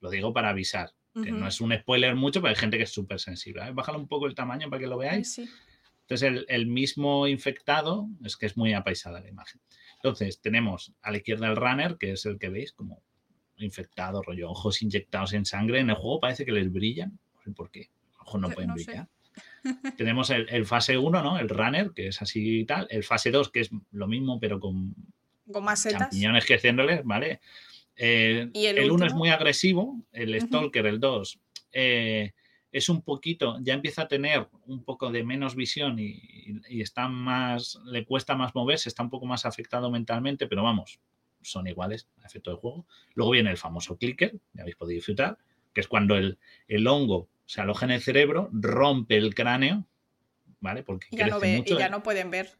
[0.00, 0.92] Lo digo para avisar.
[1.18, 3.62] No es un spoiler mucho, pero hay gente que es súper sensible.
[3.66, 3.72] ¿eh?
[3.72, 5.34] Bájalo un poco el tamaño para que lo veáis.
[5.34, 5.48] Sí.
[6.02, 9.60] Entonces, el, mismo infectado es que es muy apaisada la imagen.
[9.96, 13.02] Entonces, tenemos a la izquierda el runner, que es el que veis como
[13.58, 15.80] infectado, rollo, ojos inyectados en sangre.
[15.80, 17.18] En el juego parece que les brillan.
[17.34, 17.90] No sé por qué.
[18.20, 19.08] Ojos no pueden brillar.
[19.98, 21.38] tenemos el, fase 1, ¿no?
[21.38, 22.86] El runner, que es así y tal.
[22.90, 24.94] El fase 2, que es lo mismo, pero con,
[25.52, 26.00] con más setas.
[26.00, 27.40] champiñones creciéndoles, ¿vale?
[28.00, 31.40] Eh, ¿Y el 1 es muy agresivo, el Stalker, el 2,
[31.72, 32.32] eh,
[32.70, 36.22] es un poquito, ya empieza a tener un poco de menos visión y,
[36.68, 41.00] está más, le cuesta más moverse, está un poco más afectado mentalmente, pero vamos,
[41.42, 42.86] son iguales a efecto de juego.
[43.14, 45.36] Luego viene el famoso clicker, ya habéis podido disfrutar,
[45.74, 46.38] que es cuando el,
[46.68, 49.86] el hongo se aloja en el cerebro, rompe el cráneo,
[50.60, 50.84] ¿vale?
[50.84, 52.50] Porque ya no ve, y ya no pueden ver.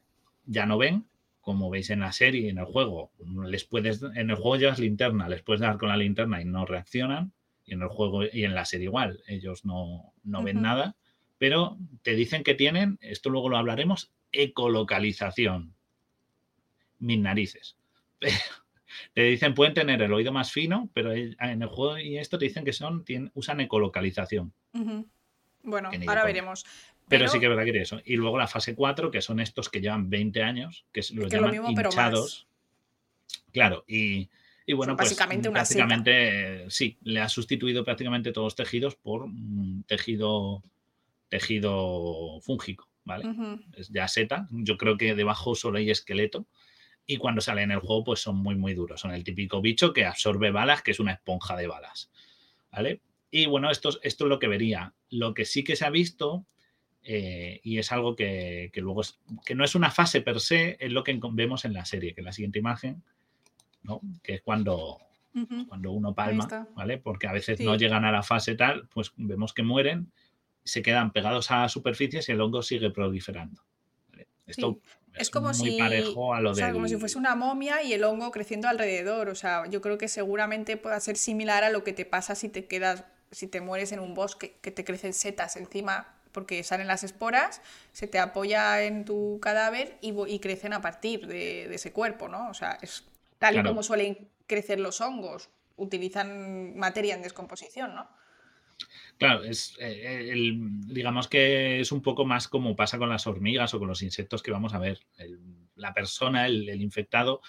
[0.46, 1.06] Ya no ven,
[1.48, 3.10] como veis en la serie y en el juego.
[3.46, 6.66] Les puedes, en el juego llevas linterna, les puedes dar con la linterna y no
[6.66, 7.32] reaccionan
[7.64, 10.94] y en el juego y en la serie igual, ellos no, ven nada,
[11.38, 15.72] pero te dicen que tienen, esto luego lo hablaremos, ecolocalización.
[16.98, 17.78] Mis narices.
[19.14, 22.44] te dicen, pueden tener el oído más fino, pero en el juego y esto te
[22.44, 24.52] dicen que son, usan ecolocalización.
[25.62, 26.66] Bueno, ahora veremos.
[27.08, 28.00] Pero, sí que es verdad que eso.
[28.04, 31.54] Y luego la fase 4, que son estos que llevan 20 años, que los llaman
[31.54, 32.46] hinchados.
[33.52, 34.28] Claro, y,
[34.66, 39.82] y bueno, pues básicamente, básicamente sí, le ha sustituido prácticamente todos los tejidos por un
[39.86, 40.62] tejido,
[41.30, 43.24] tejido fúngico, ¿vale?
[43.74, 44.46] Es ya seta.
[44.50, 46.46] Yo creo que debajo solo hay esqueleto.
[47.06, 49.00] Y cuando sale en el juego, pues son muy, muy duros.
[49.00, 52.10] Son el típico bicho que absorbe balas, que es una esponja de balas.
[52.70, 53.00] ¿Vale?
[53.30, 54.92] Y bueno, esto, esto es lo que vería.
[55.08, 56.44] Lo que sí que se ha visto,
[57.02, 60.76] eh, y es algo que, que luego es, que no es una fase per se,
[60.80, 63.02] es lo que vemos en la serie, que en la siguiente imagen
[64.22, 64.98] que es cuando,
[65.68, 66.98] cuando uno palma, ¿vale?
[66.98, 70.12] Porque a veces no llegan a la fase tal, pues vemos que mueren,
[70.64, 73.62] se quedan pegados a superficies y el hongo sigue proliferando.
[74.46, 74.80] Esto
[75.14, 76.72] es, como muy si, parejo a lo de.
[76.72, 79.28] como si fuese una momia y el hongo creciendo alrededor.
[79.28, 82.48] O sea, yo creo que seguramente pueda ser similar a lo que te pasa si
[82.48, 86.86] te quedas, si te mueres en un bosque, que te crecen setas encima porque salen
[86.86, 87.60] las esporas,
[87.90, 92.28] se te apoya en tu cadáver y, y crecen a partir de, de, ese cuerpo,
[92.28, 92.48] ¿no?
[92.48, 93.02] O sea, es
[93.40, 98.08] tal y como suelen crecer los hongos, utilizan materia en descomposición, ¿no?
[99.16, 100.32] Claro, es, eh,
[100.86, 104.40] digamos que es un poco más como pasa con las hormigas o con los insectos
[104.40, 105.00] que vamos a ver.
[105.74, 107.40] la persona, el, infectado,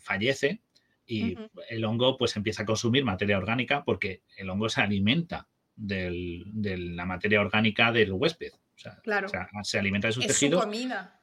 [0.00, 0.60] fallece
[1.06, 1.34] y
[1.70, 5.48] el hongo pues empieza a consumir materia orgánica porque el hongo se alimenta
[5.78, 8.52] de la materia orgánica del huésped.
[8.52, 9.28] O sea, claro.
[9.62, 10.62] se alimenta de sus es tejidos.
[10.62, 11.20] Su comida.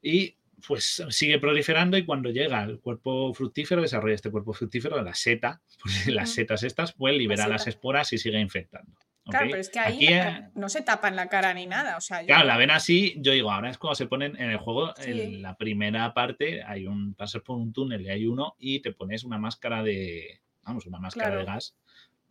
[0.00, 5.02] Y pues sigue proliferando y cuando llega el cuerpo fructífero, desarrolla este cuerpo fructífero de
[5.02, 8.96] la seta, pues las setas estas, pues libera las esporas y sigue infectando.
[9.24, 11.96] Claro, pero es que ahí eh, no se tapan la cara ni nada.
[11.96, 14.56] O sea, Claro, la ven así, yo digo, ahora es cuando se ponen en el
[14.56, 18.80] juego, en la primera parte, hay un, pasas por un túnel y hay uno y
[18.80, 21.76] te pones una máscara de, vamos, una máscara de gas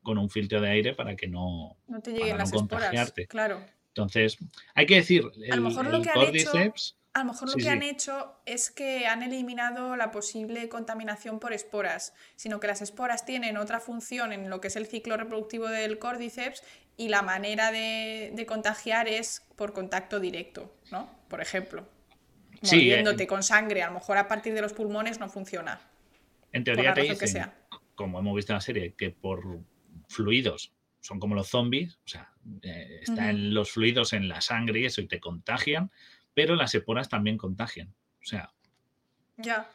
[0.02, 3.14] con un filtro de aire para que no, no te lleguen las esporas.
[3.28, 3.64] Claro.
[3.90, 4.38] Entonces,
[4.74, 6.52] hay que decir, el, a lo mejor lo que han hecho
[7.14, 11.52] a lo mejor lo que han hecho es que han eliminado la posible contaminación por
[11.52, 15.68] esporas, sino que las esporas tienen otra función en lo que es el ciclo reproductivo
[15.68, 16.64] del cordyceps
[16.96, 21.10] y la manera de, contagiar es por contacto directo, ¿no?
[21.28, 21.86] Por ejemplo,
[22.62, 25.82] moviéndote eh, con sangre, a lo mejor a partir de los pulmones no funciona.
[26.54, 27.52] En teoría te dicen,
[27.96, 29.60] como hemos visto en la serie, que por
[30.12, 32.32] fluidos son como los zombies, o sea,
[32.62, 35.92] eh, están los fluidos en la sangre y eso y te contagian,
[36.34, 37.94] pero las esporas también contagian.
[38.22, 38.54] O sea.
[39.38, 39.70] Ya.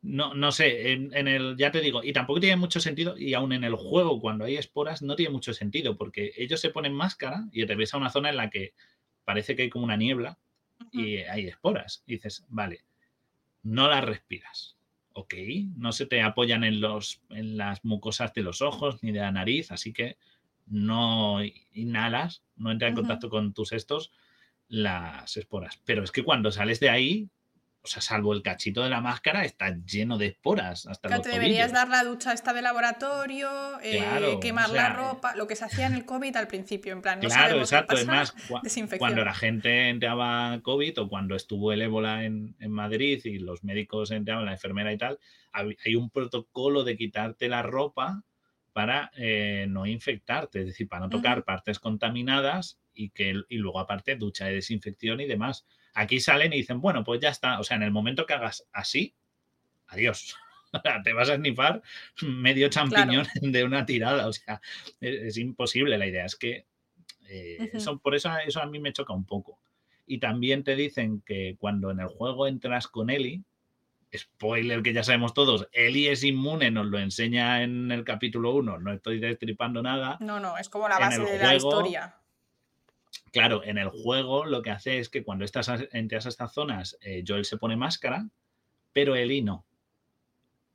[0.00, 3.52] No, no sé, en, el, ya te digo, y tampoco tiene mucho sentido, y aún
[3.52, 7.44] en el juego, cuando hay esporas, no tiene mucho sentido, porque ellos se ponen máscara
[7.52, 8.74] y te ves a una zona en la que
[9.24, 10.38] parece que hay como una niebla
[10.90, 12.02] y hay esporas.
[12.04, 12.84] Y dices, vale,
[13.62, 14.76] no las respiras.
[15.14, 15.34] Ok,
[15.76, 19.32] no se te apoyan en, los, en las mucosas de los ojos ni de la
[19.32, 20.16] nariz, así que
[20.66, 21.38] no
[21.72, 24.12] inhalas, no entra en contacto con tus estos
[24.68, 25.80] las esporas.
[25.84, 27.28] Pero es que cuando sales de ahí,
[27.84, 30.86] o sea, salvo el cachito de la máscara, está lleno de esporas.
[30.86, 33.50] Hasta te deberías dar la ducha esta de laboratorio,
[33.82, 37.18] eh, quemar la ropa, lo que se hacía en el COVID al principio, en plan.
[37.20, 37.96] No claro, exacto.
[37.96, 38.34] Además,
[38.98, 44.12] cuando la gente entraba COVID o cuando estuvo el ébola en, Madrid y los médicos
[44.12, 45.18] entraban, la enfermera y tal,
[45.52, 48.22] hay un protocolo de quitarte la ropa
[48.72, 53.80] para eh, no infectarte, es decir, para no tocar partes contaminadas y que y luego
[53.80, 55.66] aparte ducha de desinfección y demás.
[55.94, 57.60] Aquí salen y dicen, bueno, pues ya está.
[57.60, 59.14] O sea, en el momento que hagas así,
[59.88, 60.36] adiós.
[61.04, 61.82] Te vas a snifar
[62.22, 64.26] medio champiñón de una tirada.
[64.26, 64.60] O sea,
[65.00, 65.98] e-, es, imposible.
[65.98, 66.66] La idea es que
[67.28, 69.58] eh, eso, por eso, eso a mí me choca un poco.
[70.06, 73.44] Y también te dicen que cuando en el juego entras con Eli,
[74.16, 78.78] spoiler que ya sabemos todos, Eli es inmune, nos lo enseña en el capítulo 1,
[78.78, 80.18] no estoy destripando nada.
[80.20, 82.16] No, no, es como la base de la historia.
[83.32, 86.98] Claro, en el juego lo que hace es que cuando estás entras a estas zonas,
[87.00, 88.28] eh, Joel se pone máscara,
[88.92, 89.64] pero Eli no.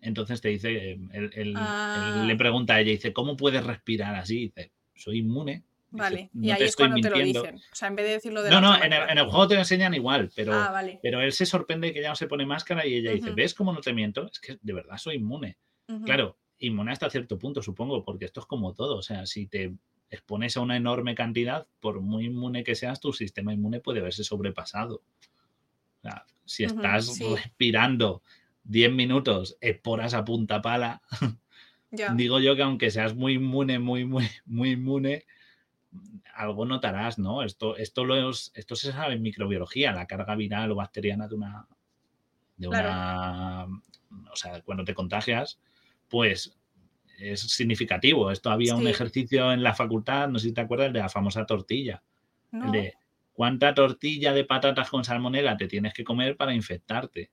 [0.02, 2.36] Entonces te dice, él, le ah.
[2.38, 4.48] pregunta a ella, dice, ¿cómo puedes respirar así?
[4.48, 5.64] Dice, soy inmune.
[5.90, 7.56] Vale, y ahí es cuando te lo dicen.
[7.56, 9.94] O sea, en vez de decirlo de No, no, en el, juego te lo enseñan
[9.94, 13.12] igual, pero, ah, pero él se sorprende que ya no se pone máscara y ella
[13.12, 14.28] dice, ¿ves cómo no te miento?
[14.32, 15.58] Es que de verdad soy inmune.
[16.06, 18.98] Claro, inmune hasta cierto punto, supongo, porque esto es como todo.
[18.98, 19.74] O sea, si te
[20.10, 24.24] expones a una enorme cantidad, por muy inmune que seas, tu sistema inmune puede verse
[24.24, 24.96] sobrepasado.
[24.96, 28.22] O sea, si estás respirando
[28.64, 31.02] 10 minutos esporas a punta pala,
[32.16, 35.26] digo yo que aunque seas muy inmune, muy, muy, muy inmune,
[36.34, 37.44] algo notarás, ¿no?
[37.44, 38.06] Esto, esto,
[38.54, 41.68] esto se sabe en microbiología, la carga viral o bacteriana de una.
[42.58, 43.66] De una.
[44.32, 45.60] O sea, cuando te contagias,
[46.08, 46.58] pues
[47.18, 48.32] es significativo.
[48.32, 51.46] Esto había un ejercicio en la facultad, no sé si te acuerdas, de la famosa
[51.46, 52.02] tortilla.
[52.52, 52.94] de
[53.34, 57.30] cuánta tortilla de patatas con salmonela te tienes que comer para infectarte.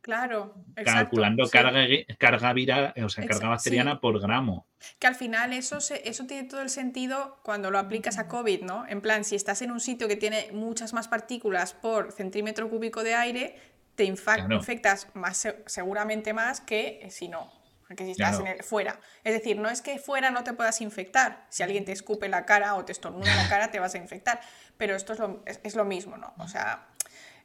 [0.00, 0.54] Claro,
[0.84, 1.86] calculando carga,
[2.18, 4.66] carga viral, o sea, carga bacteriana por gramo.
[4.98, 8.86] Que al final eso, eso tiene todo el sentido cuando lo aplicas a COVID, ¿no?
[8.86, 13.02] En plan, si estás en un sitio que tiene muchas más partículas por centímetro cúbico
[13.02, 13.56] de aire,
[13.94, 17.50] te infectas más, seguramente más que si no,
[17.96, 19.00] que si estás en el, fuera.
[19.22, 21.46] Es decir, no es que fuera no te puedas infectar.
[21.50, 24.40] Si alguien te escupe la cara o te estornuda la cara, te vas a infectar.
[24.76, 26.34] Pero esto es lo, es lo mismo, ¿no?
[26.38, 26.88] O sea,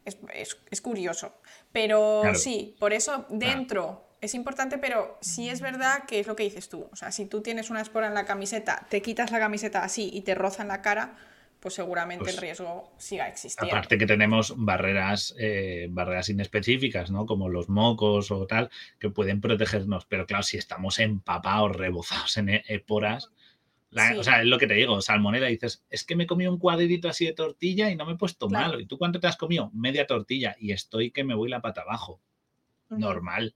[0.06, 1.34] es, curioso.
[1.72, 6.44] Pero sí, por eso dentro es importante, pero sí es verdad que es lo que
[6.44, 6.90] dices tú.
[6.92, 10.10] O sea, si tú tienes una espora en la camiseta, te quitas la camiseta así
[10.12, 11.16] y te roza en la cara,
[11.60, 13.76] pues seguramente el pues riesgo siga existiendo.
[13.76, 17.26] Aparte que tenemos barreras, eh, barreras inespecíficas, ¿no?
[17.26, 20.06] Como los mocos o tal, que pueden protegernos.
[20.06, 23.32] Pero claro, si estamos empapados, rebozados en esporas,
[23.92, 26.60] o sea, es lo que te digo, salmonela, dices, es que me he comido un
[26.60, 28.80] cuadrito así de tortilla y no me he puesto malo.
[28.80, 29.72] ¿Y tú cuánto te has comido?
[29.74, 32.22] Media tortilla y estoy que me voy la pata abajo.
[32.90, 33.56] Normal.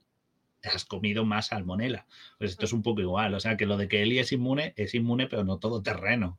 [0.60, 2.06] Te has comido más salmonela.
[2.38, 3.34] Pues esto es un poco igual.
[3.34, 6.38] O sea, que lo de que Eli es inmune, es inmune, pero no todo terreno.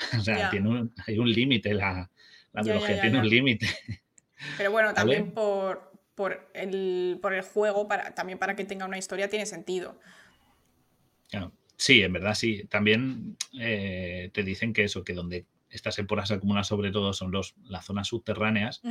[0.18, 2.10] O sea, tiene un, hay un límite, la,
[2.52, 3.66] la biología tiene un límite.
[4.56, 8.98] Pero bueno, también por, por, el, por el juego, para, también para que tenga una
[8.98, 9.98] historia, tiene sentido.
[11.80, 12.64] Sí, en verdad sí.
[12.68, 17.30] También eh, te dicen que eso, que donde estas esporas se acumulan sobre todo son
[17.30, 18.82] los, las zonas subterráneas,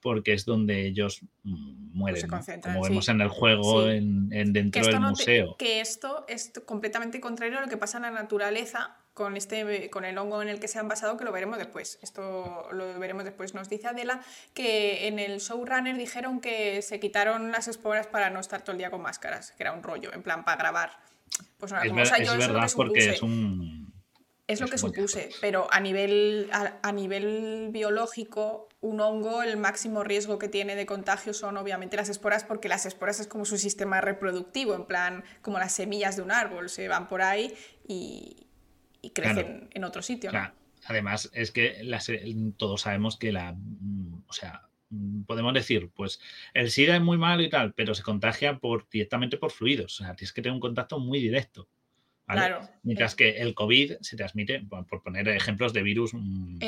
[0.00, 2.28] porque es donde ellos mm, mueren,
[2.60, 5.56] como vemos en el juego, en, dentro del museo.
[5.56, 10.04] que esto es completamente contrario a lo que pasa en la naturaleza con, este, con
[10.04, 11.98] el hongo en el que se han basado, que lo veremos después.
[12.02, 13.54] Esto lo veremos después.
[13.54, 14.22] Nos dice Adela
[14.54, 18.78] que en el showrunner dijeron que se quitaron las esporas para no estar todo el
[18.78, 20.98] día con máscaras, que era un rollo, en plan para grabar.
[21.58, 23.92] Pues es, verdad porque es un...
[24.48, 30.38] Es lo que supuse, pero a nivel, a, nivel biológico, un hongo, el máximo riesgo
[30.38, 34.00] que tiene de contagio son obviamente las esporas, porque las esporas es como su sistema
[34.00, 37.54] reproductivo, en plan, como las semillas de un árbol, se van por ahí
[37.86, 38.48] y,
[39.10, 40.30] crecen en otro sitio.
[40.84, 41.86] Además, es que
[42.56, 43.56] todos sabemos que la,
[44.26, 46.20] o sea, mm, podemos decir, pues
[46.54, 50.00] el SIDA es muy malo y tal, pero se contagia por, directamente por fluidos.
[50.00, 51.68] O sea, tienes que tener un contacto muy directo.
[52.26, 52.68] Claro.
[52.82, 56.58] Mientras que el COVID se transmite, por poner ejemplos de virus mm,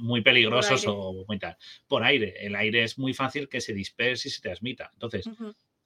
[0.00, 2.34] muy, peligrosos o muy tal, por aire.
[2.40, 4.90] El aire es muy fácil que se disperse y se transmita.
[4.94, 5.28] Entonces,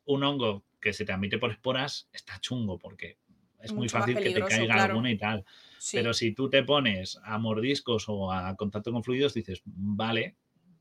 [0.05, 3.19] un hongo que se transmite por esporas está chungo porque
[3.65, 5.45] es muy fácil que te caiga alguna y tal.
[5.93, 10.37] Pero si tú te pones a mordiscos o a contacto con fluidos, dices, vale,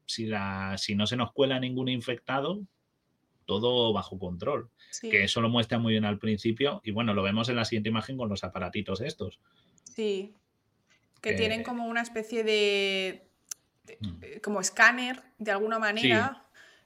[0.05, 2.61] si, la, si no se nos cuela ningún infectado,
[3.45, 4.69] todo bajo control.
[5.01, 6.81] Que eso lo muestra muy bien al principio.
[6.83, 9.39] Y bueno, lo vemos en la siguiente imagen con los aparatitos estos.
[9.95, 10.35] Sí.
[11.21, 13.27] Que, tienen como una especie de,
[13.99, 14.39] mm.
[14.43, 16.42] como escáner, de alguna manera.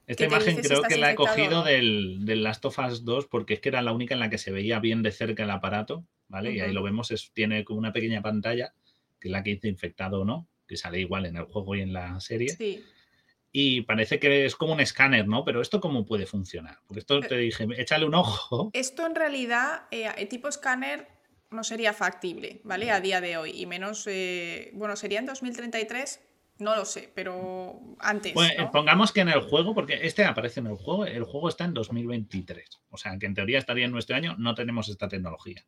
[0.07, 3.59] Esta imagen creo que la he cogido del, del, Last of Us 2 porque es
[3.59, 6.53] que era la única en la que se veía bien de cerca el aparato, ¿vale?
[6.53, 8.73] Y ahí lo vemos, es, tiene como una pequeña pantalla,
[9.19, 11.81] que es la que dice infectado o no, que sale igual en el juego y
[11.81, 12.49] en la serie.
[12.49, 12.83] Sí.
[13.51, 15.43] Y parece que es como un escáner, ¿no?
[15.43, 16.77] Pero esto cómo puede funcionar?
[16.87, 18.69] Porque esto te dije, échale un ojo.
[18.73, 21.07] Esto en realidad, eh, tipo escáner
[21.49, 22.91] no sería factible, ¿vale?
[22.91, 23.51] A día de hoy.
[23.51, 26.21] Y menos, eh, bueno, sería en 2033
[26.59, 28.33] no lo sé, pero antes.
[28.71, 31.73] pongamos que en el juego, porque este aparece en el juego, el juego está en
[31.73, 32.69] 2023.
[32.89, 35.63] O sea, que en teoría estaría en nuestro año, no tenemos esta tecnología.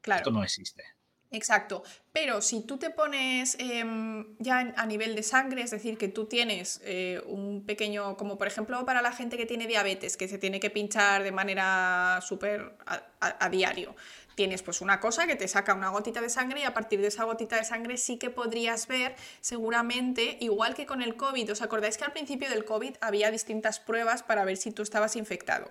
[0.00, 0.20] Claro.
[0.20, 0.84] Esto no existe.
[1.30, 6.08] Exacto, pero si tú te pones em, ya a nivel de sangre, es decir, que
[6.08, 10.26] tú tienes eh, un pequeño, como por ejemplo para la gente que tiene diabetes, que
[10.26, 12.78] se tiene que pinchar de manera súper
[13.20, 13.94] a, diario,
[14.38, 17.08] tienes pues una cosa que te saca una gotita de sangre y a partir de
[17.08, 21.60] esa gotita de sangre sí que podrías ver seguramente, igual que con el COVID, ¿os
[21.60, 25.68] acordáis que al principio del COVID había distintas pruebas para ver si tú estabas infectado?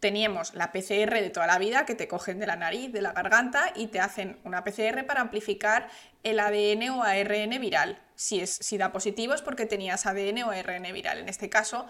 [0.00, 3.12] Teníamos la PCR de toda la vida que te cogen de la nariz, de la
[3.14, 5.88] garganta y te hacen una PCR para amplificar
[6.22, 8.02] el ADN o ARN viral.
[8.16, 11.20] Si, es, si da positivo es porque tenías ADN o ARN viral.
[11.20, 11.86] En este caso,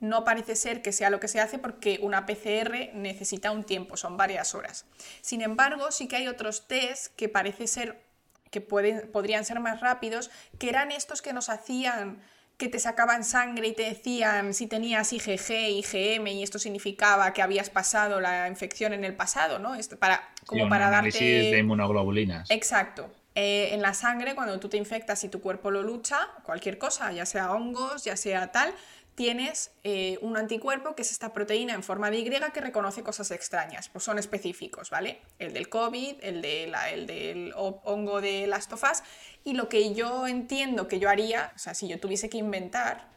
[0.00, 3.96] no parece ser que sea lo que se hace porque una PCR necesita un tiempo,
[3.96, 4.86] son varias horas.
[5.20, 8.02] Sin embargo, sí que hay otros test que parece ser
[8.50, 12.22] que pueden, podrían ser más rápidos, que eran estos que nos hacían
[12.56, 17.42] que te sacaban sangre y te decían si tenías IgG, IgM y esto significaba que
[17.42, 19.74] habías pasado la infección en el pasado, ¿no?
[19.74, 22.48] Esto para, como para análisis de inmunoglobulinas.
[22.50, 23.10] Exacto.
[23.34, 27.10] Eh, en la sangre, cuando tú te infectas y tu cuerpo lo lucha, cualquier cosa,
[27.12, 28.72] ya sea hongos, ya sea tal,
[29.14, 33.30] tienes eh, un anticuerpo que es esta proteína en forma de Y que reconoce cosas
[33.30, 35.20] extrañas, pues son específicos, ¿vale?
[35.38, 39.04] El del COVID, el, de el del hongo de las tofas,
[39.44, 43.08] y lo que yo entiendo que yo haría, o sea, si yo tuviese que inventar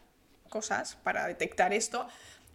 [0.49, 2.07] cosas para detectar esto,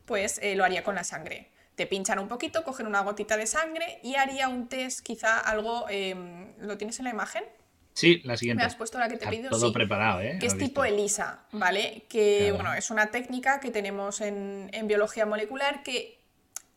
[0.06, 1.48] pues eh, lo haría con la sangre.
[1.74, 5.86] Te pinchan un poquito, cogen una gotita de sangre y haría un test quizá algo...
[5.88, 7.44] Em, ¿Lo tienes en la imagen?
[7.94, 8.62] Sí, la siguiente.
[8.62, 9.50] Me has puesto la que te he pedido.
[9.50, 10.38] Todo preparado, ¿eh?
[10.40, 12.06] Que es tipo ELISA, ¿vale?
[12.08, 16.18] Que, bueno, es una técnica que tenemos en, biología molecular que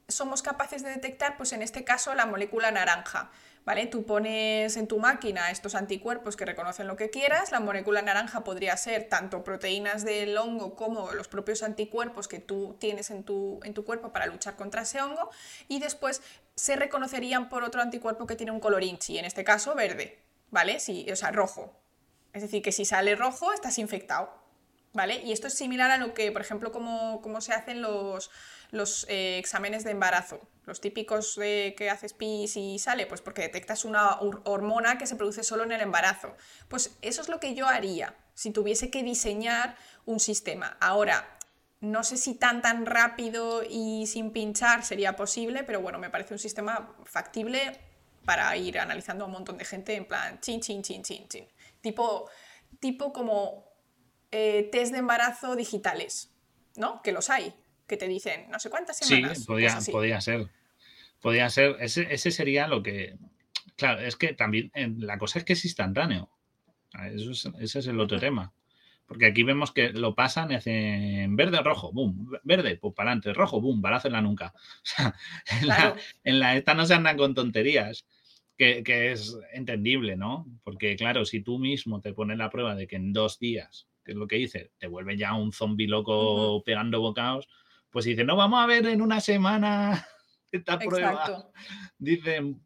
[0.07, 3.31] somos capaces de detectar, pues en este caso, la molécula naranja.
[3.65, 3.87] ¿Vale?
[3.87, 8.43] Tú pones en tu máquina estos anticuerpos que reconocen lo que quieras, la molécula naranja
[8.43, 13.59] podría ser tanto proteínas del hongo como los propios anticuerpos que tú tienes en tu,
[13.63, 15.31] en tu cuerpo para luchar contra ese hongo,
[15.67, 16.21] y después
[16.55, 20.79] se reconocerían por otro anticuerpo que tiene un color inchi, en este caso verde, ¿vale?
[20.79, 21.79] Si, o sea, rojo.
[22.33, 24.29] Es decir, que si sale rojo, estás infectado,
[24.93, 25.21] ¿vale?
[25.23, 28.29] Y esto es similar a lo que, por ejemplo, como, se hacen los,
[28.71, 30.41] los eh, exámenes de embarazo.
[30.65, 35.15] Los típicos de que haces pis y sale, pues porque detectas una hormona que se
[35.15, 36.35] produce solo en el embarazo.
[36.67, 40.77] Pues eso es lo que yo haría si tuviese que diseñar un sistema.
[40.81, 41.37] Ahora,
[41.79, 46.33] no sé si tan tan rápido y sin pinchar sería posible, pero bueno, me parece
[46.33, 47.79] un sistema factible
[48.25, 51.47] para ir analizando a un montón de gente en plan chin, chin, chin, chin, chin.
[51.81, 52.29] Tipo,
[52.79, 53.65] tipo como
[54.31, 56.33] eh, test de embarazo digitales,
[56.75, 57.01] ¿no?
[57.01, 57.53] Que los hay,
[57.87, 59.39] que te dicen no sé cuántas semanas.
[59.39, 60.49] Sí, podía, podía ser.
[61.21, 61.77] Podía ser.
[61.79, 63.17] Ese, ese, sería lo que.
[63.75, 66.29] Claro, es que también la cosa es que es instantáneo.
[67.13, 68.53] Eso ese es el otro tema.
[69.05, 73.33] Porque aquí vemos que lo pasan y hacen verde, rojo, boom, verde, pues para adelante,
[73.33, 74.53] rojo, boom, balazo en la nuca.
[74.83, 75.15] O sea,
[75.61, 78.05] en, la, en la esta no se andan con tonterías
[78.57, 80.45] que, es entendible, ¿no?
[80.63, 84.11] Porque claro, si tú mismo te pones la prueba de que en dos días, que
[84.11, 87.47] es lo que dice, te vuelve ya un zombi loco pegando bocados,
[87.89, 90.07] pues dice, no, vamos a ver en una semana
[90.51, 91.49] esta prueba.
[91.97, 92.61] Dicen,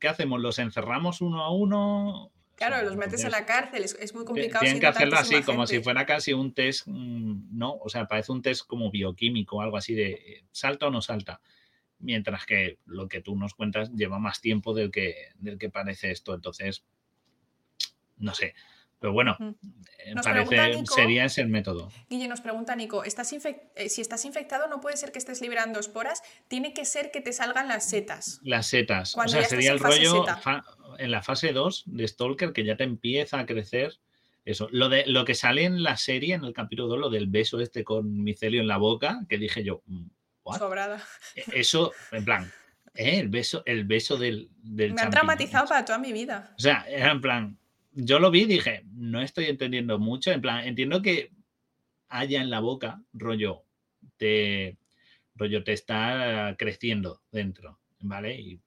[0.00, 0.40] ¿qué hacemos?
[0.40, 2.32] ¿Los encerramos uno a uno?
[2.54, 4.62] Claro, los metes en la cárcel, es, muy complicado.
[4.62, 7.74] Tienen que hacerlo así, como si fuera casi un test, mm, ¿no?
[7.74, 11.42] O sea, parece un test como bioquímico, algo así de eh, salta o no salta
[11.98, 16.10] mientras que lo que tú nos cuentas lleva más tiempo del que, del que parece
[16.10, 16.34] esto.
[16.34, 16.84] Entonces,
[18.18, 18.54] no sé,
[18.98, 19.36] Pero bueno,
[20.04, 21.90] eh, parece sería ese el método.
[22.08, 25.78] Guille nos pregunta Nico, ¿estás eh, si estás infectado no puede ser que estés liberando
[25.78, 28.40] esporas, tiene que ser que te salgan las setas.
[28.42, 29.16] Las setas.
[29.16, 30.24] o sea, sería el rollo
[30.98, 33.98] en la fase 2 de Stalker que ya te empieza a crecer
[34.46, 34.68] eso.
[34.70, 37.60] Lo, de, lo que sale en la serie, en el capítulo 2, lo del beso
[37.60, 39.82] este con micelio en la boca, que dije yo,
[40.54, 41.02] mm, Sobrada.
[41.34, 42.52] E, eso, en plan,
[42.94, 43.18] ¿eh?
[43.18, 46.54] el beso, el beso del, del Me ha traumatizado para toda mi vida.
[46.56, 47.58] O sea, era en plan,
[47.92, 50.30] yo lo vi y dije, no estoy entendiendo mucho.
[50.30, 51.32] En plan, entiendo que
[52.08, 53.64] haya en la boca, rollo,
[54.16, 54.78] te,
[55.34, 58.38] rollo, te está creciendo dentro, ¿vale?
[58.38, 58.60] Y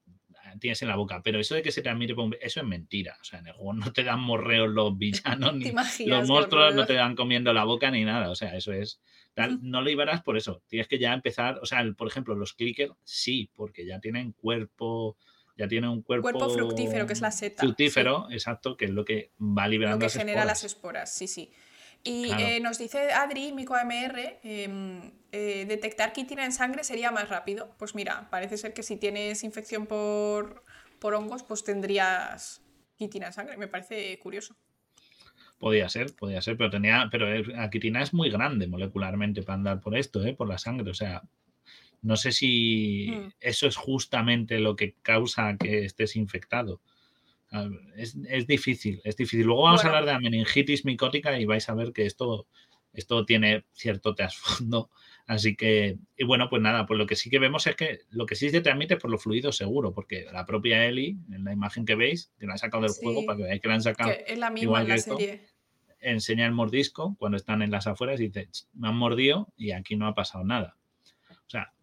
[0.59, 3.17] tienes en la boca, pero eso de que se te admire, eso es mentira.
[3.21, 5.71] O sea, en el juego no te dan morreos los villanos, ni
[6.05, 8.29] los monstruos no te dan comiendo la boca ni nada.
[8.29, 8.99] O sea, eso es.
[9.35, 10.61] No lo liberas por eso.
[10.67, 11.59] Tienes que ya empezar.
[11.61, 15.17] O sea, por ejemplo, los clickers sí, porque ya tienen cuerpo
[15.59, 16.23] ya tiene un cuerpo...
[16.23, 17.61] Cuerpo fructífero, que es la seta.
[17.63, 21.51] Fructífero, exacto, que es lo que va liberando Lo que genera las esporas, sí, sí.
[22.01, 27.27] Y eh, nos dice Adri, Mico AMR, em, eh, detectar quitina en sangre sería más
[27.27, 27.75] rápido.
[27.77, 30.63] Pues mira, parece ser que si tienes infección por,
[30.99, 32.61] por hongos, pues tendrías
[32.95, 33.57] quitina en sangre.
[33.57, 34.55] Me parece curioso.
[35.59, 39.81] Podía ser, podía ser, pero tenía, pero la quitina es muy grande molecularmente para andar
[39.81, 40.33] por esto, ¿eh?
[40.33, 40.89] por la sangre.
[40.89, 41.21] O sea,
[42.01, 43.33] no sé si mm.
[43.41, 46.81] eso es justamente lo que causa que estés infectado.
[47.95, 48.15] Es,
[48.47, 49.45] difícil, es difícil.
[49.47, 52.47] Luego vamos a hablar de la meningitis micótica y vais a ver que esto,
[52.93, 54.89] esto tiene cierto trasfondo.
[55.29, 58.25] Así que, y bueno, pues nada, pues lo que sí que vemos es que lo
[58.25, 61.85] que sí se transmite por los fluidos seguro, porque la propia Eli, en la imagen
[61.85, 64.11] que veis, que la han sacado del juego para que veáis que la han sacado.
[64.25, 65.45] es la misma en la serie.
[65.99, 69.95] Enseña el mordisco cuando están en las afueras y dice, me han mordido y aquí
[69.95, 70.77] no ha pasado nada.
[71.29, 71.73] O sea,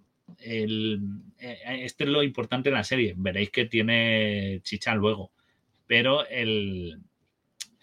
[0.40, 1.00] el,
[1.38, 3.14] este es lo importante de la serie.
[3.16, 5.30] Veréis que tiene chicha luego.
[5.86, 6.98] Pero el,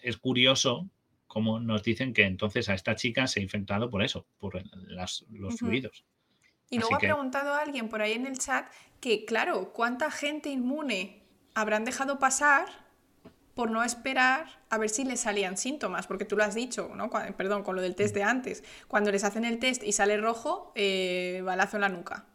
[0.02, 0.90] es curioso
[1.34, 4.62] como nos dicen que entonces a esta chica se ha infectado por eso, por
[4.92, 6.04] los fluidos.
[6.70, 8.68] Y luego ha preguntado a alguien por ahí en el chat
[9.00, 12.66] que, claro, ¿cuánta gente inmune habrán dejado pasar
[13.56, 16.06] por no esperar a ver si les salían síntomas?
[16.06, 17.10] Porque tú lo has dicho, ¿no?
[17.36, 18.62] perdón, con lo del test de antes.
[18.86, 22.26] Cuando les hacen el test y sale rojo, eh, balazo en la nuca.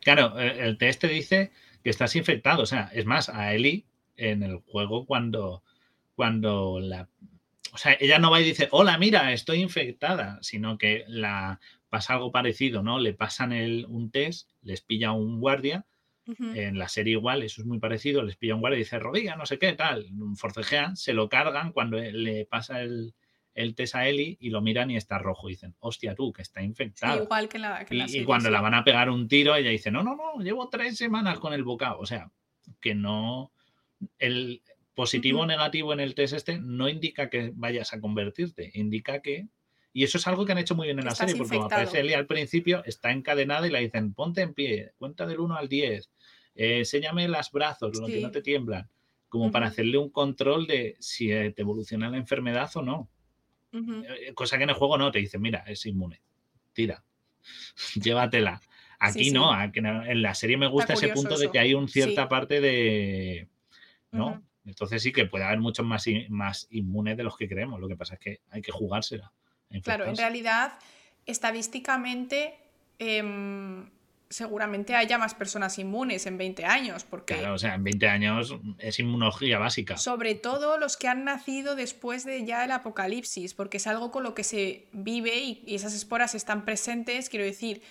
[0.00, 1.52] Claro, el test te dice
[1.84, 2.64] que estás infectado.
[2.64, 3.86] O sea, es más, a Eli
[4.16, 5.62] en el juego cuando,
[6.16, 7.08] cuando la...
[7.72, 11.58] O sea, ella no va y dice, hola, mira, estoy infectada, sino que la
[11.88, 12.98] pasa algo parecido, ¿no?
[12.98, 15.86] Le pasan el, un test, les pilla un guardia,
[16.24, 19.34] en la serie igual, eso es muy parecido, les pilla un guardia y dice, rodilla,
[19.34, 20.06] no sé qué, tal,
[20.36, 23.14] forcejean, se lo cargan cuando le pasa el,
[23.54, 25.48] el test a Eli y lo miran y está rojo.
[25.48, 27.24] Y dicen, hostia, tú, que está infectado.
[27.24, 27.86] igual que la.
[27.90, 30.96] y, cuando la van a pegar un tiro, ella dice, no, no, no, llevo tres
[30.96, 31.98] semanas con el bocado.
[31.98, 32.30] O sea,
[32.80, 33.52] que no.
[34.18, 34.62] El
[34.94, 39.48] positivo o negativo en el test este no indica que vayas a convertirte, indica que.
[39.94, 42.00] Y eso es algo que han hecho muy bien en la serie, porque como aparece
[42.00, 45.68] Eli al principio, está encadenada y le dicen, ponte en pie, cuenta del 1 al
[45.68, 46.10] 10,
[46.54, 48.88] eh, enséñame los brazos, lo que no te tiemblan,
[49.28, 53.10] como para hacerle un control de si eh, te evoluciona la enfermedad o no.
[53.74, 56.22] Eh, cosa que en el juego no, te dicen, mira, es inmune,
[56.72, 57.04] tira,
[58.02, 58.62] llévatela.
[58.98, 62.60] Aquí no, en la serie me gusta ese punto de que hay una cierta parte
[62.60, 63.48] de...
[64.12, 64.40] ¿No?
[64.64, 67.80] Entonces sí que puede haber muchos más, más inmunes de los que creemos.
[67.80, 69.32] Lo que pasa es que hay que jugársela.
[69.82, 70.74] Claro, en realidad,
[71.26, 72.54] estadísticamente,
[72.98, 73.90] em,
[74.28, 77.04] seguramente haya más personas inmunes en 20 años.
[77.04, 79.96] Porque, claro, o sea, en 20 años es inmunología básica.
[79.96, 84.22] Sobre todo los que han nacido después de ya el apocalipsis, porque es algo con
[84.22, 87.82] lo que se vive y, esas esporas están presentes, quiero decir,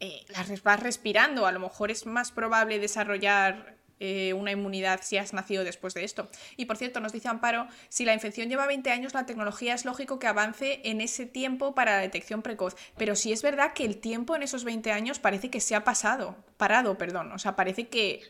[0.00, 5.16] eh, las vas respirando, a lo mejor es más probable desarrollar eh, una inmunidad si
[5.16, 6.28] has nacido después de esto.
[6.56, 9.84] Y por cierto, nos dice Amparo, si la infección lleva 20 años, la tecnología es
[9.84, 12.74] lógico que avance en ese tiempo para la detección precoz.
[12.96, 15.84] Pero sí es verdad que el tiempo en esos 20 años parece que se ha
[15.84, 17.30] pasado, parado, perdón.
[17.30, 18.22] O sea, parece que...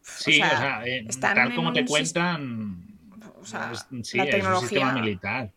[0.00, 2.96] Sí, o sea, eh, tal como te cuentan...
[3.38, 3.70] O sea,
[4.14, 5.52] la tecnología militar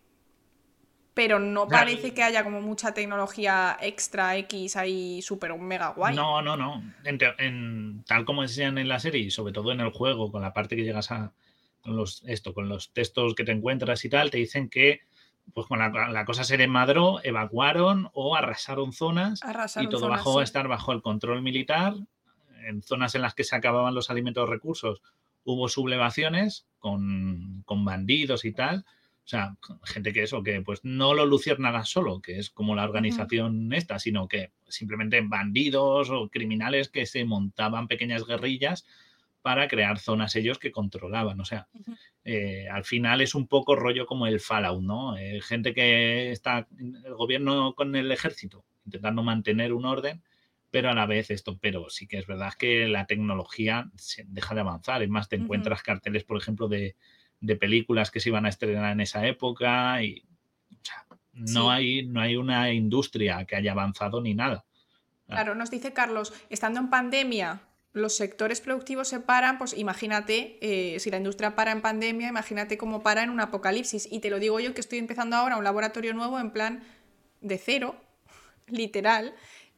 [1.16, 6.14] pero no parece que haya como mucha tecnología extra X ahí súper mega guay.
[6.14, 6.84] No, no, no.
[7.06, 10.54] En, tal como enseñan en la serie, y sobre todo en el juego, con la
[10.54, 11.32] parte que llegas a
[11.82, 15.02] con los, esto, con los textos que te encuentras y tal, te dicen que
[15.54, 19.40] pues con la, cosa se desmadró, evacuaron o arrasaron zonas
[19.80, 21.94] y todo bajó a estar bajo el control militar.
[22.68, 25.02] En zonas en las que se acababan los alimentos recursos
[25.46, 28.84] hubo sublevaciones con, con bandidos y tal
[29.26, 32.84] o sea, gente que eso, que pues no lo luciérnagas solo, que es como la
[32.84, 38.86] organización esta, sino que simplemente bandidos o criminales que se montaban pequeñas guerrillas
[39.42, 41.40] para crear zonas ellos que controlaban.
[41.40, 41.68] O sea,
[42.24, 45.18] eh, al final es un poco rollo como el Fallout, ¿no?
[45.18, 50.22] Eh, gente que está, el gobierno con el ejército, intentando mantener un orden,
[50.70, 54.54] pero a la vez esto, pero sí que es verdad que la tecnología se deja
[54.54, 55.02] de avanzar.
[55.02, 56.96] Es más, te encuentras carteles, por ejemplo, de,
[57.56, 60.24] películas que se iban a estrenar en esa época y
[61.34, 64.66] no, hay, no hay una industria que haya avanzado ni nada.
[65.28, 67.62] Claro, nos dice Carlos, estando en pandemia,
[67.94, 72.78] los sectores productivos se paran, pues imagínate, eh, si la industria para en pandemia, imagínate
[72.78, 74.08] cómo para en un apocalipsis.
[74.12, 76.84] Y te lo digo yo que estoy empezando ahora un laboratorio nuevo en plan
[77.42, 77.96] de cero,
[78.68, 79.34] literal.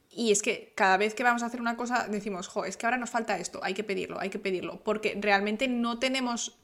[0.10, 2.88] Y es que cada vez que vamos a hacer una cosa decimos, jo, es que
[2.88, 6.57] ahora nos falta esto, hay que pedirlo, hay que pedirlo, porque realmente no tenemos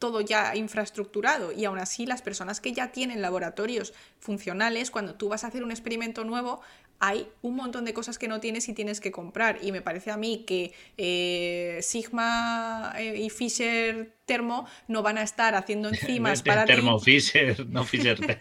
[0.00, 5.28] todo ya infraestructurado y aún así las personas que ya tienen laboratorios funcionales, cuando tú
[5.28, 6.60] vas a hacer un experimento nuevo,
[7.00, 9.58] hay un montón de cosas que no tienes y tienes que comprar.
[9.62, 15.22] Y me parece a mí que eh, Sigma eh, y Fisher Thermo no van a
[15.22, 18.18] estar haciendo enzimas para Thermo Fisher, no Fisher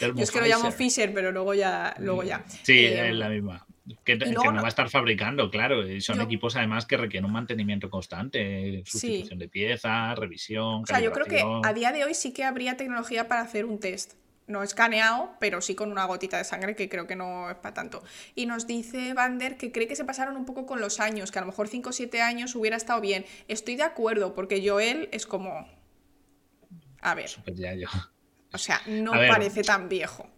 [0.00, 1.94] Yo es que lo llamo Fisher, pero luego ya.
[1.98, 2.44] Luego ya.
[2.62, 3.66] Sí, eh, es la misma.
[4.04, 5.82] Que, no, va a estar fabricando, claro.
[6.00, 10.82] Son equipos además que requieren un mantenimiento constante, sustitución de piezas, revisión.
[10.82, 13.66] O sea, yo creo que a día de hoy sí que habría tecnología para hacer
[13.66, 14.14] un test
[14.46, 17.74] no escaneado, pero sí con una gotita de sangre que creo que no es para
[17.74, 18.02] tanto.
[18.34, 21.38] Y nos dice Vander que cree que se pasaron un poco con los años, que
[21.38, 23.24] a lo mejor 5 o 7 años hubiera estado bien.
[23.48, 25.66] Estoy de acuerdo, porque Joel es como...
[27.00, 27.30] A ver.
[28.52, 30.28] O sea, no parece tan viejo.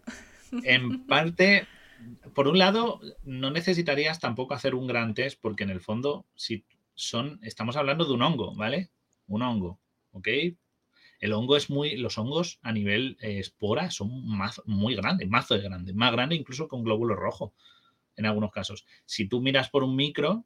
[0.64, 1.66] En parte,
[2.34, 6.64] por un lado, no necesitarías tampoco hacer un gran test, porque en el fondo, si
[6.94, 8.90] son, estamos hablando de un hongo, ¿vale?
[9.26, 9.78] Un hongo,
[10.12, 10.28] ¿ok?
[11.20, 14.10] el hongo es muy, los hongos a nivel eh, espora son
[14.66, 17.54] muy grandes, mazo de grandes, más grande incluso con glóbulo rojo
[18.16, 18.86] en algunos casos.
[19.04, 20.44] Si tú miras por un micro,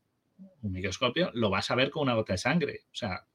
[0.63, 2.81] un microscopio, lo vas a ver con una gota de sangre.
[2.93, 3.27] O sea,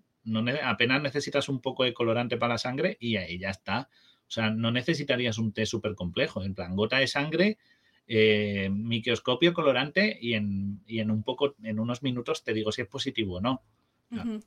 [0.63, 3.89] apenas necesitas un poco de colorante para la sangre y ahí ya está.
[4.27, 6.43] O sea, no necesitarías un test súper complejo.
[6.43, 7.57] En plan, gota de sangre,
[8.07, 12.87] eh, microscopio, colorante y en, en, un poco, en unos minutos te digo si es
[12.87, 13.63] positivo o no.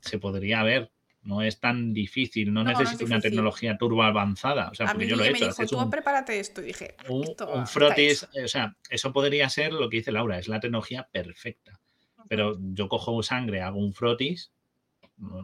[0.01, 0.91] Se podría ver
[1.21, 4.69] no es tan difícil, no, necesito una tecnología turbo avanzada.
[4.69, 5.45] O sea, porque yo lo he hecho.
[5.45, 6.61] Me dijo, tú prepárate esto.
[6.61, 10.59] Y dije, un, frotis, o sea, eso podría ser lo que dice Laura, es la
[10.59, 11.79] tecnología perfecta.
[12.27, 14.51] Pero yo cojo sangre, hago un frotis,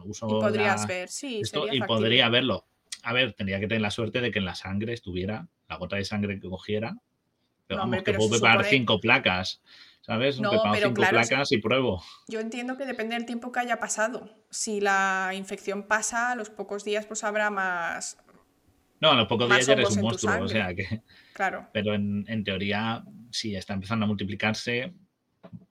[0.04, 0.26] uso.
[0.26, 1.42] Y podrías ver, sí.
[1.72, 2.66] y podría verlo.
[3.02, 5.96] A ver, tendría que tener la suerte de que en la sangre estuviera la gota
[5.96, 6.96] de sangre que cogiera.
[7.66, 9.62] Pero vamos, que puedo preparar cinco placas.
[10.02, 10.38] ¿Sabes?
[10.40, 12.02] No, pero cinco placas y pruebo.
[12.28, 14.30] Yo entiendo que depende del tiempo que haya pasado.
[14.50, 18.16] Si la infección pasa, a los pocos días pues habrá más.
[19.00, 21.02] No, a los pocos días ya eres un monstruo, o sea que.
[21.32, 21.68] Claro.
[21.72, 24.94] Pero en, teoría, si está empezando a multiplicarse,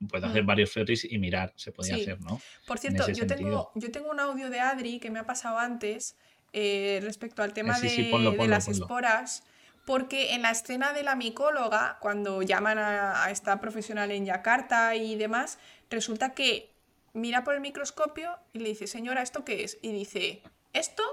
[0.08, 0.46] puedo hacer mm.
[0.46, 2.40] varios fetis y mirar, se podía hacer, ¿no?
[2.66, 6.16] Por cierto, yo tengo, yo tengo un audio de Adri que me ha pasado antes
[6.52, 9.42] eh, respecto al tema de, las esporas
[9.86, 15.14] porque en la escena de la micóloga, cuando llaman a, esta profesional en Yakarta y
[15.14, 15.58] demás,
[15.88, 16.74] resulta que
[17.12, 19.78] mira por el microscopio y le dice, señora, ¿esto qué es?
[19.82, 21.04] Y dice, ¿esto?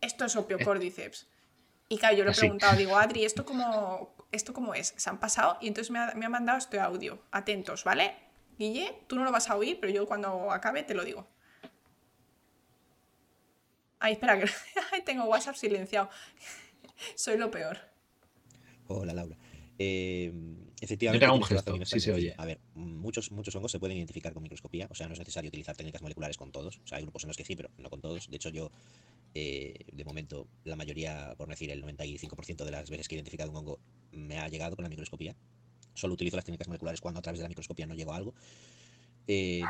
[0.00, 1.28] Esto es opio cordyceps.
[1.90, 4.94] Y claro, yo le he preguntado, digo, Adri, ¿esto cómo, ¿esto cómo es?
[4.96, 5.58] ¿Se han pasado?
[5.60, 7.22] Y entonces me ha, me ha mandado este audio.
[7.30, 8.16] Atentos, ¿vale?
[8.58, 11.28] Guille, tú no lo vas a oír, pero yo cuando acabe te lo digo.
[13.98, 14.50] Ay, espera, que
[15.04, 16.08] tengo WhatsApp silenciado.
[17.14, 17.89] Soy lo peor.
[18.92, 19.36] Hola, Laura.
[19.78, 20.32] Eh,
[20.80, 22.34] efectivamente, un gesto, sí se oye.
[22.36, 25.48] A ver, muchos, muchos hongos se pueden identificar con microscopía, o sea, no es necesario
[25.48, 26.80] utilizar técnicas moleculares con todos.
[26.84, 28.28] O sea, hay grupos en los que sí, pero no con todos.
[28.28, 28.70] De hecho, yo,
[29.32, 33.50] eh, de momento, la mayoría, por decir el 95% de las veces que he identificado
[33.52, 33.78] un hongo,
[34.10, 35.36] me ha llegado con la microscopía.
[35.94, 38.34] Solo utilizo las técnicas moleculares cuando a través de la microscopía no llego a algo.
[39.32, 39.62] Eh,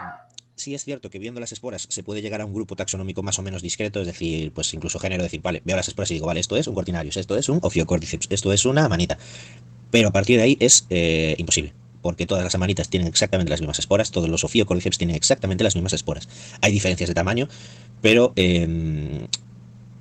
[0.54, 3.38] sí es cierto que viendo las esporas se puede llegar a un grupo taxonómico más
[3.38, 6.26] o menos discreto, es decir, pues incluso género, decir, vale, veo las esporas y digo,
[6.26, 9.18] vale, esto es un cortinarius, esto es un ophiocordyceps, esto es una manita.
[9.90, 13.60] Pero a partir de ahí es eh, imposible, porque todas las amanitas tienen exactamente las
[13.60, 16.26] mismas esporas, todos los ophiocordyceps tienen exactamente las mismas esporas.
[16.62, 17.46] Hay diferencias de tamaño,
[18.00, 19.26] pero em,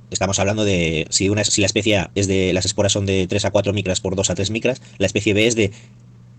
[0.10, 3.28] estamos hablando de si, una, si la especie A es de las esporas son de
[3.28, 5.72] 3 a 4 micras por 2 a 3 micras, la especie B es de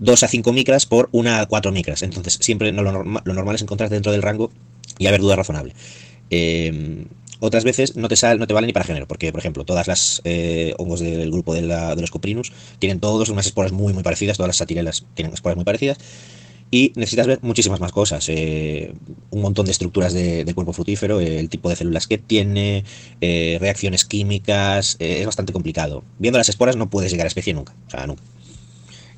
[0.01, 2.03] 2 a 5 micras por 1 a 4 micras.
[2.03, 4.51] Entonces, siempre lo, normal es encontrar dentro del rango
[4.99, 5.75] y haber duda razonable.
[6.31, 7.07] Em,
[7.41, 9.87] otras veces no te, sale, no te vale ni para género, porque, por ejemplo, todas
[9.87, 14.37] las eh, hongos del grupo de, los coprinus tienen todos unas esporas muy, muy parecidas,
[14.37, 15.99] todas las satirelas tienen esporas muy parecidas,
[16.71, 18.93] y necesitas ver muchísimas más cosas, eh,
[19.31, 22.85] un montón de estructuras del cuerpo frutífero, el tipo de células que tiene,
[23.21, 26.05] eh, reacciones químicas, es bastante complicado.
[26.19, 28.23] Viendo las esporas no puedes llegar a especie nunca, o sea, nunca.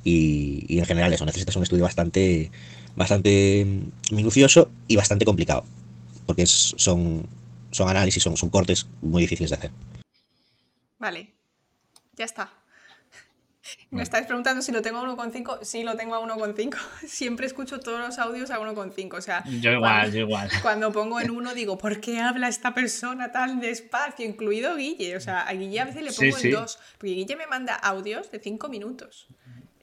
[0.04, 2.50] Y, en general eso, necesitas un estudio bastante,
[2.96, 3.66] bastante
[4.10, 5.64] minucioso y bastante complicado.
[6.26, 7.26] porque es- son,
[7.72, 9.70] son análisis, son, son cortes muy difíciles de hacer.
[10.98, 11.32] Vale,
[12.16, 12.50] ya está.
[13.90, 15.58] Me estáis preguntando si lo tengo a 1,5.
[15.62, 16.76] Sí, lo tengo a 1,5.
[17.06, 19.14] Siempre escucho todos los audios a 1,5.
[19.16, 20.50] O sea, Yo igual, cuando, yo igual.
[20.62, 24.24] cuando pongo en uno digo, ¿por qué habla esta persona tan despacio?
[24.26, 25.16] Incluido Guille.
[25.16, 26.48] O sea, a Guille a veces le Sí, pongo sí.
[26.48, 26.78] en 2.
[26.98, 29.26] Porque Guille me manda audios de 5 minutos.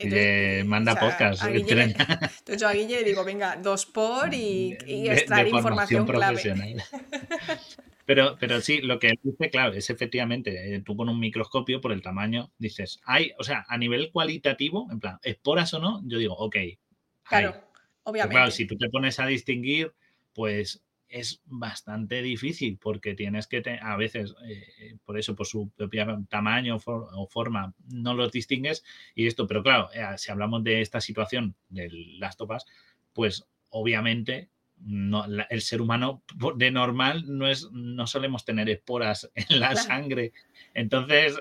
[0.04, 4.78] Le manda podcast, a Guille entonces yo a Guille le digo, venga, dos por y,
[4.86, 6.78] y de- extraer de información formación clave.
[8.06, 11.92] Pero, pero sí, lo que dice, claro, es efectivamente, eh, tú con un microscopio, por
[11.92, 16.18] el tamaño, dices, hay, o sea, a nivel cualitativo, en plan, esporas o no, yo
[16.18, 16.56] digo, ok.
[16.56, 16.78] hay.
[17.22, 17.68] Claro, Pero
[18.06, 18.34] obviamente.
[18.36, 19.94] claro, si tú te pones a distinguir,
[20.34, 25.70] pues es bastante difícil porque tienes que, te- a veces, eh, por eso, por su
[25.72, 28.84] propio tamaño for- o forma, no los distingues
[29.16, 31.90] y esto, pero claro, eh, si hablamos de esta situación de
[32.20, 32.66] las topas,
[33.14, 34.50] pues obviamente
[34.82, 36.24] no, la- el ser humano
[36.56, 39.88] de normal no es no solemos tener esporas en la Claro.
[39.88, 40.32] sangre
[40.74, 41.38] entonces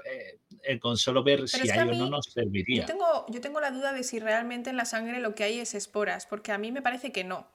[0.64, 3.70] eh, con solo ver si hay o no nos Yo serviría tengo, yo tengo la
[3.70, 6.72] duda de si realmente en la sangre lo que hay es esporas, porque a mí
[6.72, 7.46] me parece que no.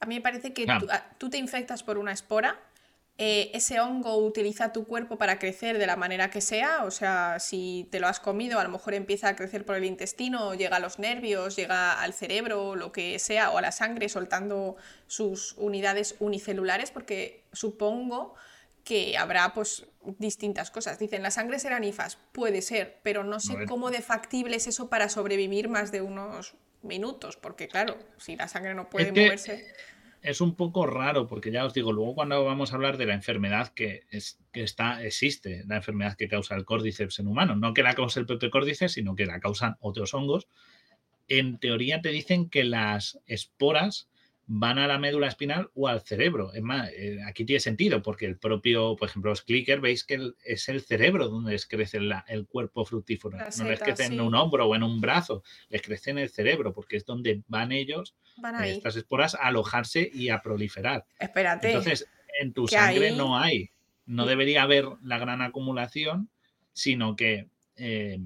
[0.00, 0.86] A mí me parece que Claro.
[1.18, 2.60] tú, te infectas por una espora,
[3.18, 7.38] eh, ese hongo utiliza tu cuerpo para crecer de la manera que sea, o sea,
[7.40, 10.76] si te lo has comido, a lo mejor empieza a crecer por el intestino, llega
[10.76, 14.76] a los nervios, llega al cerebro, lo que sea, o a la sangre, soltando
[15.06, 18.34] sus unidades unicelulares, porque supongo
[18.84, 19.86] que habrá pues
[20.18, 20.98] distintas cosas.
[20.98, 24.90] Dicen, la sangre será nifas, puede ser, pero no sé cómo de factible es eso
[24.90, 26.54] para sobrevivir más de unos
[26.86, 29.66] minutos, porque claro, si la sangre no puede que- moverse...
[30.22, 33.14] es un poco raro porque ya os digo, luego cuando vamos a hablar de la
[33.14, 37.74] enfermedad que, es, que está, existe, la enfermedad que causa el córdiceps en humanos, no
[37.74, 40.48] que la causa el propio córdiceps, sino que la causan otros hongos,
[41.28, 44.08] en teoría te dicen que las esporas
[44.48, 46.52] van a la médula espinal o al cerebro.
[46.52, 50.14] Es más, eh, aquí tiene sentido porque el propio, por ejemplo, los clickers, veis que
[50.14, 53.36] el- es el cerebro donde les crece la- el cuerpo fructífero.
[53.36, 56.72] No les crece en un hombro o en un brazo, les crece en el cerebro
[56.72, 58.76] porque es donde van ellos Van ahí.
[58.76, 61.04] estas esporas a alojarse y a proliferar.
[61.18, 61.66] Espérate.
[61.66, 62.08] Entonces,
[62.40, 63.70] en tu sangre no hay,
[64.04, 66.30] no debería haber la gran acumulación,
[66.72, 68.20] sino que, eh,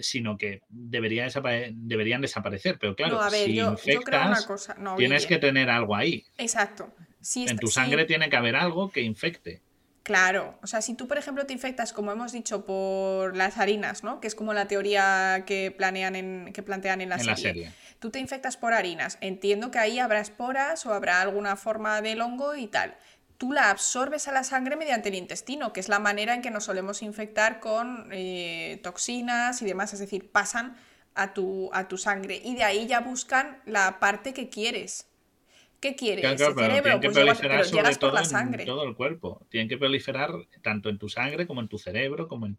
[0.00, 2.78] sino que debería desapare- deberían desaparecer.
[2.78, 4.74] Pero claro, no, a ver, si yo, yo creo una infectas, cosa.
[4.78, 6.24] No, tienes que tener algo ahí.
[6.38, 6.92] Exacto.
[7.20, 9.60] Si En tu si- sangre tiene que haber algo que infecte.
[10.02, 14.02] Claro, o sea, si tú, por ejemplo, te infectas, como hemos dicho, por las harinas,
[14.02, 14.18] ¿no?
[14.20, 17.64] Que es como la teoría que planean en, que plantean en la en la serie.
[17.64, 17.72] serie.
[17.98, 19.18] Tú te infectas por harinas.
[19.20, 22.96] Entiendo que ahí habrá esporas o habrá alguna forma del hongo y tal.
[23.40, 26.50] Tú la absorbes a la sangre mediante el intestino, que es la manera en que
[26.50, 29.94] nos solemos infectar con eh, toxinas y demás.
[29.94, 30.76] Es decir, pasan
[31.14, 35.06] a tu, a tu sangre y de ahí ya buscan la parte que quieres.
[35.80, 36.20] ¿Qué quieres?
[36.20, 36.82] Claro, claro, ¿El cerebro?
[36.82, 38.64] tienen que Pues proliferar sobre todo la en sangre.
[38.66, 39.46] todo el cuerpo.
[39.48, 40.32] Tienen que proliferar
[40.62, 42.58] tanto en tu sangre como en tu cerebro, como en...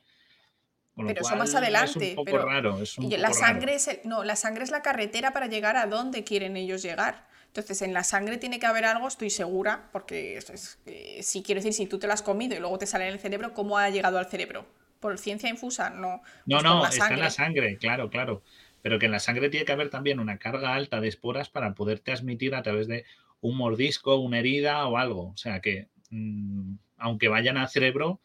[0.96, 2.82] Pero eso más Es adelante, un poco pero- raro.
[2.82, 3.40] Es un Y poco la raro.
[3.40, 6.82] sangre es el- no, la sangre es la carretera para llegar a donde quieren ellos
[6.82, 7.30] llegar.
[7.52, 11.44] Entonces, en la sangre tiene que haber algo, estoy segura, porque es- es- eh, si
[11.44, 13.54] quiero decir, si tú te lo has comido y luego te sale en el cerebro,
[13.54, 14.66] ¿cómo ha llegado al cerebro?
[15.02, 15.90] ¿Por ciencia infusa?
[15.90, 16.22] No.
[16.46, 17.78] No, pues no, está en la sangre.
[17.78, 18.42] claro, claro.
[18.82, 21.74] Pero que en la sangre tiene que haber también una carga alta de esporas para
[21.76, 23.04] poder transmitir a través de
[23.42, 25.30] un mordisco, una herida o algo.
[25.32, 28.22] O sea que, mm, aunque vayan al cerebro,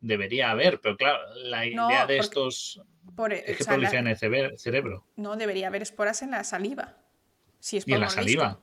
[0.00, 0.80] debería haber.
[0.80, 2.80] Pero claro, la No, idea de porque- estos
[3.14, 4.16] Por, es que o sea, la- en el
[4.58, 6.96] cerebro no debería haber esporas en la saliva.
[7.66, 8.60] Si es y en la saliva.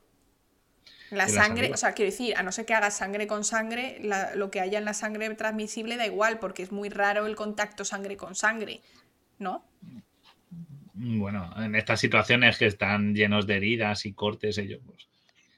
[1.12, 4.34] La sangre, o sea, quiero decir, a no ser que hagas sangre con sangre, la-
[4.34, 7.84] lo que haya en la sangre transmisible da igual, porque es muy raro el contacto
[7.84, 8.80] sangre con sangre,
[9.40, 9.66] ¿no?
[10.94, 15.06] Bueno, en estas situaciones que están llenos de heridas y cortes, ellos, pues,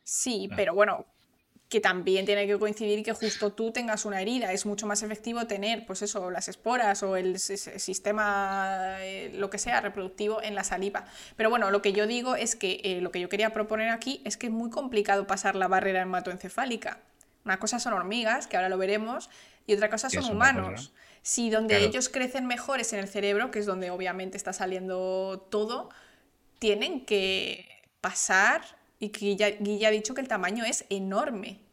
[0.03, 0.55] Sí, Claro.
[0.57, 1.05] pero bueno,
[1.75, 4.53] que también tiene que coincidir que justo tú tengas una herida.
[4.53, 9.57] Es mucho más efectivo tener, pues eso, las esporas o el sistema, eh, lo que
[9.57, 11.03] sea, reproductivo en la saliva.
[11.35, 14.21] Pero bueno, lo que yo digo es que eh, lo que yo quería proponer aquí
[14.23, 16.99] es que es muy complicado pasar la barrera hematoencefálica.
[17.43, 19.29] Una cosa son hormigas, que ahora lo veremos,
[19.67, 20.93] y otra cosa son humanos.
[21.23, 21.89] Si donde Claro.
[21.89, 25.89] ellos crecen mejor es en el cerebro, que es donde obviamente está saliendo todo,
[26.57, 27.67] tienen que
[27.99, 28.61] pasar
[28.97, 31.64] y que Guilla, Guilla ha dicho que el tamaño es enorme.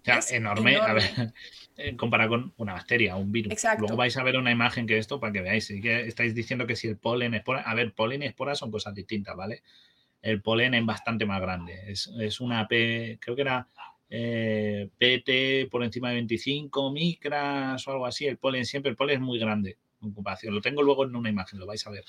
[0.00, 1.32] O sea, Es enorme, a enorme.
[1.76, 3.52] ver, comparado con una bacteria, un virus.
[3.52, 3.82] Exacto.
[3.82, 5.68] Luego vais a ver una imagen que esto para que veáis.
[5.68, 7.60] Que estáis diciendo que si el polen, espora.
[7.62, 9.62] A ver, polen y espora son cosas distintas, ¿vale?
[10.22, 11.78] El polen es bastante más grande.
[11.86, 13.68] Es, es una P, creo que era
[14.10, 18.26] eh, PT por encima de 25 micras o algo así.
[18.26, 20.54] El polen siempre, el polen es muy grande en comparación.
[20.54, 22.04] Lo tengo luego en una imagen, lo vais a ver.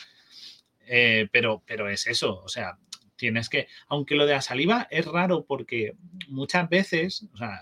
[0.88, 2.78] Eh, pero, pero es eso, o sea,
[3.20, 5.96] tienes que, aunque lo de la saliva es raro porque
[6.30, 7.62] muchas veces, o sea,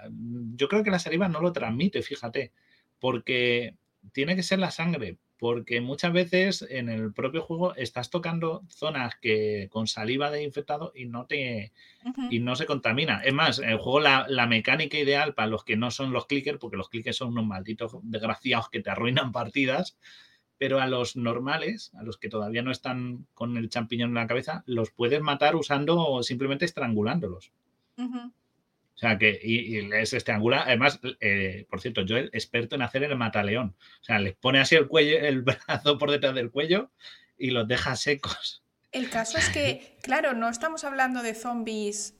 [0.56, 2.54] yo creo que la saliva no lo transmite, fíjate,
[3.00, 3.76] porque
[4.14, 9.16] tiene que ser la sangre, porque muchas veces en el propio juego estás tocando zonas
[9.22, 11.74] que con saliva de infectado y no te
[12.30, 13.22] y no se contamina.
[13.24, 16.26] Es más, en el juego la, la, mecánica ideal para los que no son los
[16.26, 19.98] clickers, porque los clickers son unos malditos desgraciados que te arruinan partidas,
[20.58, 24.28] pero a los normales, a los que todavía no están con el champiñón en la
[24.28, 27.52] cabeza, los puedes matar usando simplemente estrangulándolos.
[28.00, 30.64] O sea, que y, y les estrangula.
[30.64, 33.76] Además, eh, por cierto, yo experto en hacer el mataleón.
[34.02, 36.90] O sea, les pone así el cuello, el brazo por detrás del cuello
[37.38, 38.64] y los deja secos.
[38.92, 42.16] El caso es que, claro, no estamos hablando de zombies.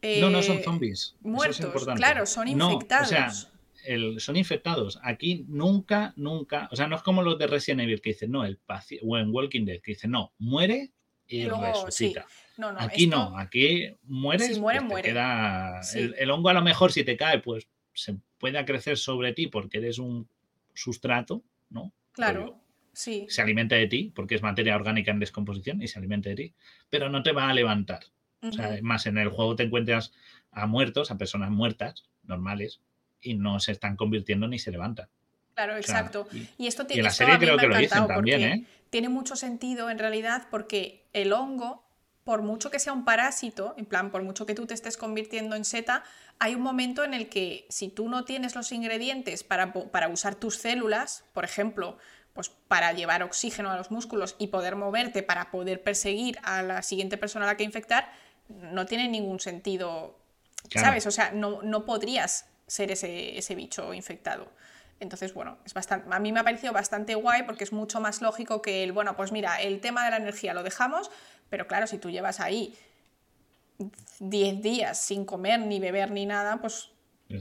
[0.00, 1.16] Eh, no, no son zombies.
[1.20, 3.10] Muertos, claro, son infectados.
[3.12, 3.50] No, o sea,
[3.86, 4.98] el, son infectados.
[5.02, 6.68] Aquí nunca, nunca.
[6.72, 9.04] O sea, no es como los de Resident Evil que dicen, no, el paciente.
[9.08, 10.92] O en Walking Dead que dicen, no, muere
[11.26, 12.26] y, resucita.
[12.56, 15.08] No, no, aquí no, aquí mueres, si muere, pues muere.
[15.08, 15.80] Queda...
[15.94, 19.46] El, el, hongo a lo mejor si te cae, pues se puede crecer sobre ti
[19.46, 20.28] porque eres un
[20.74, 21.92] sustrato, ¿no?
[22.12, 22.60] Claro,
[22.92, 23.26] sí.
[23.28, 26.54] Se alimenta de ti porque es materia orgánica en descomposición y se alimenta de ti,
[26.90, 28.00] pero no te va a levantar.
[28.42, 28.50] Uh -huh.
[28.50, 30.12] O sea, más en el juego te encuentras
[30.50, 32.80] a muertos, a personas muertas, normales,
[33.24, 35.08] y no se están convirtiendo ni se levantan.
[35.54, 36.26] Claro, exacto.
[36.58, 38.64] Y, esto y en la serie creo que lo dicen también, ¿eh?
[38.90, 41.84] Tiene mucho sentido en realidad porque el hongo
[42.24, 45.56] por mucho que sea un parásito, en plan, por mucho que tú te estés convirtiendo
[45.56, 46.02] en seta,
[46.38, 50.34] hay un momento en el que si tú no tienes los ingredientes para, para usar
[50.34, 51.98] tus células, por ejemplo,
[52.32, 56.82] pues para llevar oxígeno a los músculos y poder moverte para poder perseguir a la
[56.82, 58.10] siguiente persona a la que infectar,
[58.48, 60.18] no tiene ningún sentido,
[60.70, 60.88] claro.
[60.88, 61.06] ¿sabes?
[61.06, 64.50] O sea, no, no podrías ser ese, ese bicho infectado.
[65.00, 68.22] Entonces, bueno, es bastante, a mí me ha parecido bastante guay porque es mucho más
[68.22, 71.10] lógico que el, bueno, pues mira, el tema de la energía lo dejamos,
[71.50, 72.74] pero claro, si tú llevas ahí
[74.20, 76.90] 10 días sin comer, ni beber, ni nada, pues...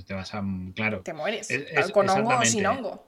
[0.07, 0.43] Te vas a...
[0.75, 1.01] Claro.
[1.01, 1.51] Te mueres.
[1.51, 3.05] Es, es, con hongo o sin hongo.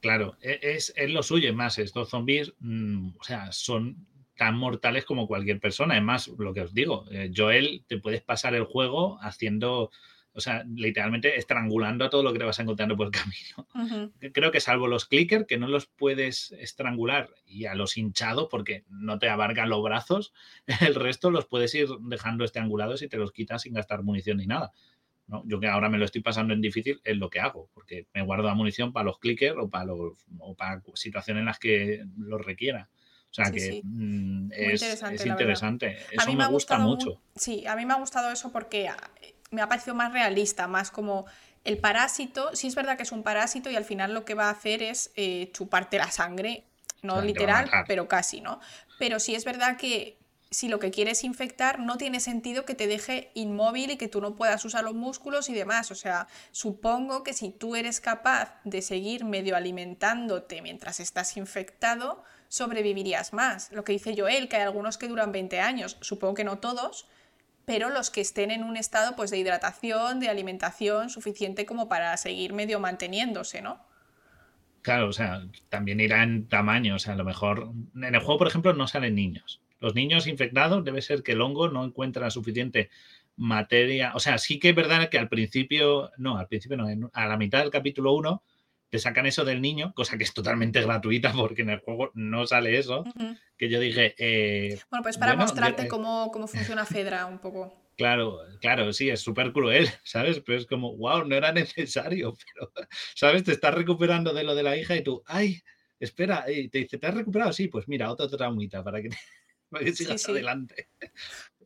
[0.00, 1.48] Claro, e, es, es, lo suyo.
[1.48, 4.06] Es más, estos zombies, mmm, o sea, son
[4.36, 5.96] tan mortales como cualquier persona.
[5.96, 9.90] Es más, lo que os digo, eh, Joel, te puedes pasar el juego haciendo
[10.36, 13.66] o sea, literalmente estrangulando a todo lo que te vas encontrando por el camino.
[13.74, 14.32] Uh -huh.
[14.32, 18.84] Creo que salvo los clicker, que no los puedes estrangular, y a los hinchados, porque
[18.90, 20.34] no te abarcan los brazos,
[20.80, 24.46] el resto los puedes ir dejando estrangulados y te los quitas sin gastar munición ni
[24.46, 24.72] nada.
[25.26, 25.42] ¿no?
[25.46, 28.22] Yo que ahora me lo estoy pasando en difícil es lo que hago, porque me
[28.22, 32.04] guardo la munición para los clicker o para, los, o para situaciones en las que
[32.18, 32.88] los requiera.
[33.30, 33.82] O sea sí, que sí.
[33.84, 35.14] Mm, es interesante.
[35.16, 35.96] Es interesante.
[36.12, 37.10] Eso me, me, gusta mucho.
[37.10, 38.88] Mu sí, a mí me ha gustado eso porque
[39.50, 41.26] me ha parecido más realista, más como
[41.64, 44.46] el parásito, sí es verdad que es un parásito y al final lo que va
[44.46, 46.64] a hacer es eh, chuparte la sangre,
[47.02, 48.60] no o sea, literal, pero casi, ¿no?
[48.98, 50.16] Pero sí es verdad que
[50.50, 54.20] si lo que quieres infectar no tiene sentido que te deje inmóvil y que tú
[54.20, 55.90] no puedas usar los músculos y demás.
[55.90, 62.22] O sea, supongo que si tú eres capaz de seguir medio alimentándote mientras estás infectado,
[62.48, 63.72] sobrevivirías más.
[63.72, 67.08] Lo que dice Joel, que hay algunos que duran 20 años, supongo que no todos,
[67.66, 72.16] pero los que estén en un estado pues, de hidratación, de alimentación suficiente como para
[72.16, 73.84] seguir medio manteniéndose, ¿no?
[74.82, 78.38] Claro, o sea, también irá en tamaño, o sea, a lo mejor en el juego,
[78.38, 79.60] por ejemplo, no salen niños.
[79.80, 82.88] Los niños infectados debe ser que el hongo no encuentra suficiente
[83.36, 87.26] materia, o sea, sí que es verdad que al principio, no, al principio no, a
[87.26, 88.42] la mitad del capítulo 1
[88.90, 92.46] te sacan eso del niño, cosa que es totalmente gratuita porque en el juego no
[92.46, 93.40] sale eso, uh -huh.
[93.56, 94.14] que yo dije...
[94.18, 97.86] Eh, bueno, pues para bueno, mostrarte yo, eh, cómo, cómo funciona Fedra un poco.
[97.96, 100.40] Claro, claro, sí, es súper cruel, ¿sabes?
[100.40, 102.72] Pero es como, wow, no era necesario, pero,
[103.14, 103.44] ¿sabes?
[103.44, 105.60] Te estás recuperando de lo de la hija y tú, ay,
[105.98, 107.52] espera, y te dice, ¿te has recuperado?
[107.52, 109.08] Sí, pues mira, otra traumita para que,
[109.70, 110.32] para que sigas sí, sí.
[110.32, 110.90] adelante.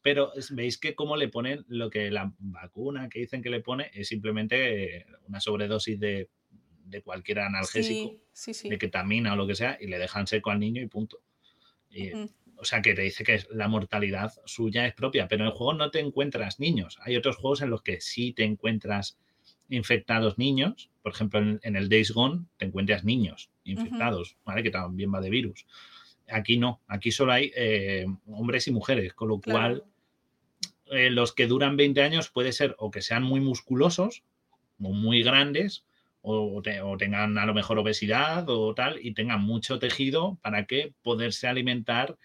[0.02, 3.90] Pero veis que cómo le ponen lo que la vacuna que dicen que le pone
[3.92, 6.30] es simplemente una sobredosis de
[6.90, 8.68] de cualquier analgésico, sí, sí, sí.
[8.68, 11.20] de ketamina o lo que sea, y le dejan seco al niño y punto.
[11.90, 12.30] Y, uh -huh.
[12.60, 15.72] O sea, que te dice que la mortalidad suya es propia, pero en el juego
[15.72, 16.98] no te encuentras niños.
[17.00, 19.18] Hay otros juegos en los que sí te encuentras
[19.70, 20.90] infectados niños.
[21.02, 24.44] Por ejemplo, en, en el Days Gone te encuentras niños infectados, uh -huh.
[24.44, 24.62] ¿vale?
[24.62, 25.64] Que también va de virus.
[26.28, 29.78] Aquí no, aquí solo hay eh, hombres y mujeres, con lo claro.
[29.78, 29.84] cual
[30.90, 34.22] eh, los que duran 20 años puede ser o que sean muy musculosos
[34.82, 35.84] o muy grandes
[36.22, 40.66] o, te, o, tengan a lo mejor obesidad o tal y tengan mucho tejido para
[40.66, 42.16] que poderse alimentar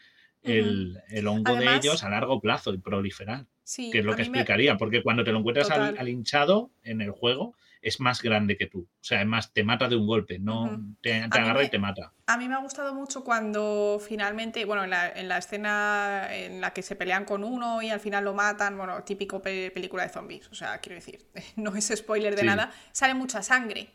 [0.44, 3.48] el, el hongo Además, de ellos a largo plazo y proliferar.
[3.64, 7.02] Sí, que es lo que me- explicaría, porque cuando te lo encuentras al hinchado en
[7.02, 7.56] el juego,
[7.86, 8.80] es más grande que tú.
[8.82, 11.78] O sea, es más, te mata de un golpe, no te, agarra me- y te
[11.78, 12.12] mata.
[12.26, 16.60] A mí me ha gustado mucho cuando finalmente, bueno, en la, en la escena en
[16.62, 20.04] la que se pelean con uno y al final lo matan, bueno, típico pe- película
[20.04, 22.48] de zombies, o sea, quiero decir, no es spoiler de Sí.
[22.48, 23.90] nada, sale mucha sangre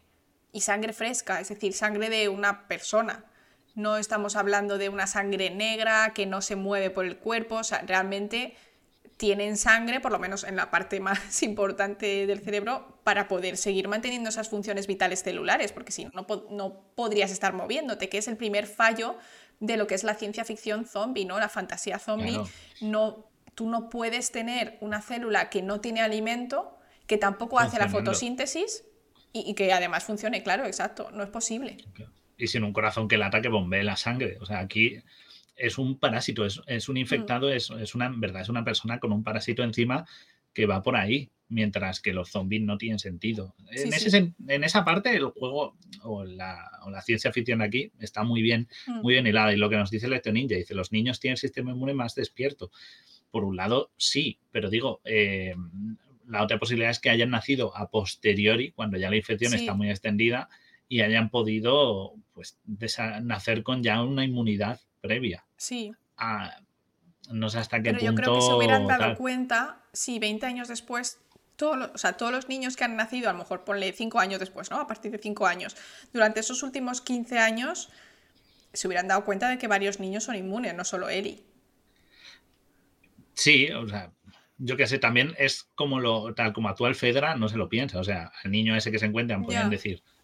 [0.52, 3.24] y sangre fresca, es decir, sangre de una persona.
[3.74, 7.64] No estamos hablando de una sangre negra que no se mueve por el cuerpo, o
[7.64, 8.56] sea, realmente
[9.20, 13.86] tienen sangre, por lo menos en la parte más importante del cerebro, para poder seguir
[13.86, 18.16] manteniendo esas funciones vitales celulares, porque si no, no, po- no podrías estar moviéndote, que
[18.16, 19.16] es el primer fallo
[19.60, 21.38] de lo que es la ciencia ficción zombie, ¿no?
[21.38, 22.30] La fantasía zombie.
[22.32, 22.48] Claro.
[22.80, 27.88] No, tú no puedes tener una célula que no tiene alimento, que tampoco hace la
[27.90, 28.84] fotosíntesis
[29.34, 31.76] y, y que además funcione, claro, exacto, no es posible.
[32.38, 34.38] Y sin un corazón que lata que bombee la sangre.
[34.40, 35.02] O sea, aquí
[35.60, 38.98] es un parásito, es, es un infectado, es, es una, en verdad, es una persona
[38.98, 40.06] con un parásito encima
[40.54, 43.54] que va por ahí, mientras que los zombies no tienen sentido.
[43.70, 44.32] En, ese sí.
[44.48, 48.68] en esa parte, el juego o la, o la ciencia ficción aquí está muy bien,
[48.86, 49.00] Mm.
[49.02, 49.52] muy bien hilada.
[49.52, 52.14] Y lo que nos dice Lecto Ninja, dice, los niños tienen el sistema inmune más
[52.14, 52.70] despierto.
[53.30, 55.54] Por un lado, sí, pero digo, eh,
[56.26, 59.58] la otra posibilidad es que hayan nacido a posteriori, cuando ya la infección Sí.
[59.58, 60.48] está muy extendida,
[60.88, 62.58] y hayan podido pues,
[63.22, 65.44] nacer con ya una inmunidad previa.
[65.60, 66.56] Sí, A-
[67.30, 69.16] no sé hasta qué Pero yo creo que se hubieran dado tal.
[69.18, 71.18] cuenta si 20 años después,
[71.56, 74.18] todos los, o sea, todos los niños que han nacido, a lo mejor ponle 5
[74.20, 74.80] años después, ¿no?
[74.80, 75.76] A partir de 5 años,
[76.14, 77.90] durante esos últimos 15 años,
[78.72, 81.44] se hubieran dado cuenta de que varios niños son inmunes, no solo Eli.
[83.34, 84.12] Sí, o sea,
[84.56, 87.68] yo qué sé, también es como lo, tal como actúa el Fedra, no se lo
[87.68, 87.98] piensa.
[87.98, 90.19] O sea, al niño ese que se encuentran podrían decir, "Mm,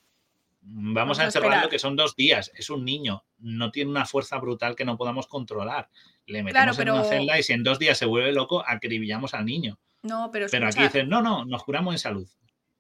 [0.69, 1.71] vamos Vamos a a encerrarlo esperar".
[1.71, 5.27] que son dos días, es un niño, no tiene una fuerza brutal que no podamos
[5.29, 5.89] controlar.
[6.27, 8.65] Le metemos Claro, en una pero- celda y si en dos días se vuelve loco,
[8.67, 9.79] acribillamos al niño.
[10.03, 12.29] No, pero, Pero aquí dicen, no, no, nos curamos en salud.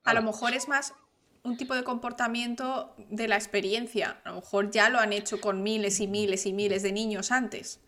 [0.04, 0.26] a lo Hala.
[0.30, 0.94] mejor es más
[1.42, 4.20] un tipo de comportamiento de la experiencia.
[4.24, 7.30] A lo mejor ya lo han hecho con miles y miles y miles de niños
[7.32, 7.80] antes.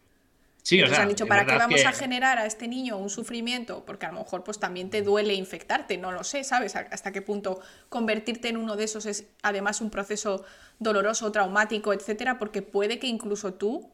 [0.62, 2.98] Sí, o Entonces sea, han dicho, ¿para qué vamos que- a generar a este niño
[2.98, 3.84] un sufrimiento?
[3.86, 6.76] Porque a lo mejor pues también te duele infectarte, no lo sé, ¿sabes?
[6.76, 10.44] Hasta qué punto convertirte en uno de esos es además un proceso
[10.78, 13.90] doloroso, traumático, etcétera, porque puede que incluso tú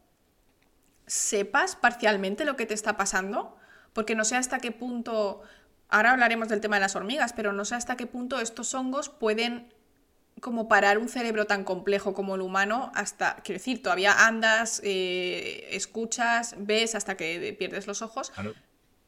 [1.07, 3.57] sepas parcialmente lo que te está pasando,
[3.93, 5.43] porque no sé hasta qué punto,
[5.89, 9.11] ahora hablaremos del tema de las hormigas, pero no sé hasta qué punto estos hongos
[9.11, 9.73] pueden
[10.45, 15.69] como parar un cerebro tan complejo como el humano hasta, quiero decir, todavía andas, eh,
[15.71, 18.53] escuchas, ves hasta que pierdes los ojos, Claro.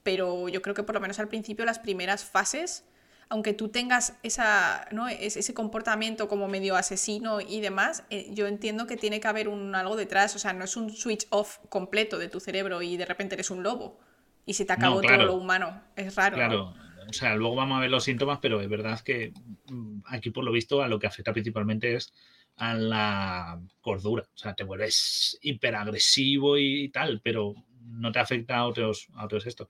[0.02, 2.84] pero yo creo que por lo menos al principio las primeras fases,
[3.28, 5.08] aunque tú tengas esa, ¿no?
[5.08, 9.48] Es- ese comportamiento como medio asesino y demás, eh, yo entiendo que tiene que haber
[9.48, 12.96] un algo detrás, o sea, no es un switch off completo de tu cerebro y
[12.96, 14.00] de repente eres un lobo
[14.46, 15.16] y se te No, acabó claro.
[15.24, 16.36] todo lo humano, es raro.
[16.48, 16.85] ¿no?
[17.08, 19.32] O sea, luego vamos a ver los síntomas, pero es verdad que
[19.70, 22.12] mm, aquí por lo visto a lo que afecta principalmente es
[22.56, 24.22] a la cordura.
[24.34, 29.46] O sea, te vuelves hiperagresivo y tal, pero no te afecta a otros, a otros
[29.46, 29.68] estos.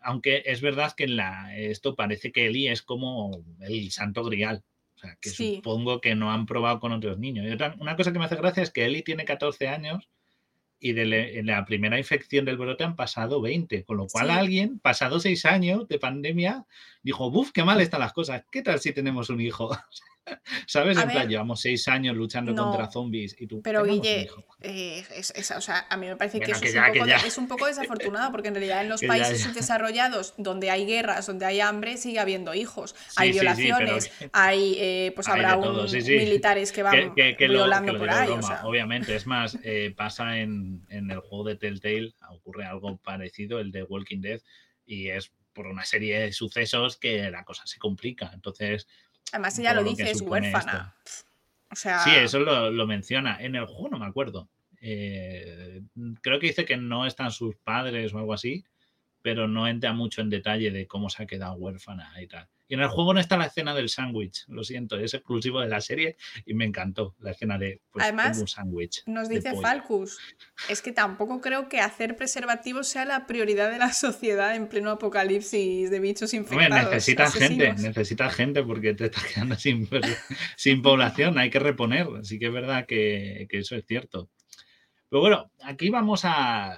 [0.00, 4.62] Aunque es verdad que en la, esto parece que Eli es como el santo grial.
[4.96, 5.56] O sea, que Sí.
[5.56, 7.46] supongo que no han probado con otros niños.
[7.46, 10.08] Y otra- una cosa que me hace gracia es que Eli tiene 14 años
[10.80, 14.26] y de le- en la primera infección del brote han pasado 20, con lo cual
[14.26, 14.32] Sí.
[14.32, 16.66] alguien, pasado 6 años de pandemia,
[17.02, 19.70] dijo, buf, qué mal están las cosas, ¿qué tal si tenemos un hijo?
[20.66, 20.96] ¿Sabes?
[20.98, 23.98] A en plan, ver, llevamos 6 años luchando no, contra zombies y tú, Pero "Tenemos
[23.98, 24.44] un Guille, hijo".
[24.62, 26.86] eh, es, es- o sea, a mí me parece que Bueno, eso que es, ya,
[26.86, 27.16] un que poco, ya.
[27.18, 29.50] es un poco desafortunado, porque en realidad en los Que países ya.
[29.50, 32.94] subdesarrollados, donde hay guerras, donde hay hambre, sigue habiendo hijos.
[33.08, 36.82] Sí, hay sí, sí, pero violaciones, que- hay, eh, pues Hay habrá un- militares que
[36.82, 38.28] van que, que- que que violando lo por ahí.
[38.28, 38.66] o broma, sea.
[38.66, 43.70] Obviamente, es más, eh, pasa en, en el juego de Telltale, ocurre algo parecido, el
[43.72, 44.40] de Walking Dead,
[44.86, 48.30] y es por una serie de sucesos que la cosa se complica.
[48.34, 48.88] Entonces,
[49.32, 50.94] Además ella lo dice, es huérfana.
[51.70, 53.36] O sea, Sí, eso lo, lo menciona.
[53.40, 54.48] En el juego no me acuerdo.
[54.80, 55.82] Eh,
[56.20, 58.64] creo que dice que no están sus padres o algo así,
[59.22, 62.48] pero no entra mucho en detalle de cómo se ha quedado huérfana y tal.
[62.74, 65.68] Y en el juego no está la escena del sándwich, lo siento, es exclusivo de
[65.68, 69.04] la serie y me encantó la escena de pues, Además, un sándwich.
[69.06, 69.54] Nos dice.
[69.62, 70.18] Falcus,
[70.68, 74.90] es que tampoco creo que hacer preservativos sea la prioridad de la sociedad en pleno
[74.90, 76.90] apocalipsis de bichos Hombre, infectados.
[76.90, 79.88] necesitas gente, necesitas gente porque te estás quedando sin,
[80.56, 82.08] sin población, hay que reponer.
[82.20, 84.30] Así que es verdad que, que eso es cierto.
[85.14, 86.76] Pero bueno, aquí vamos a,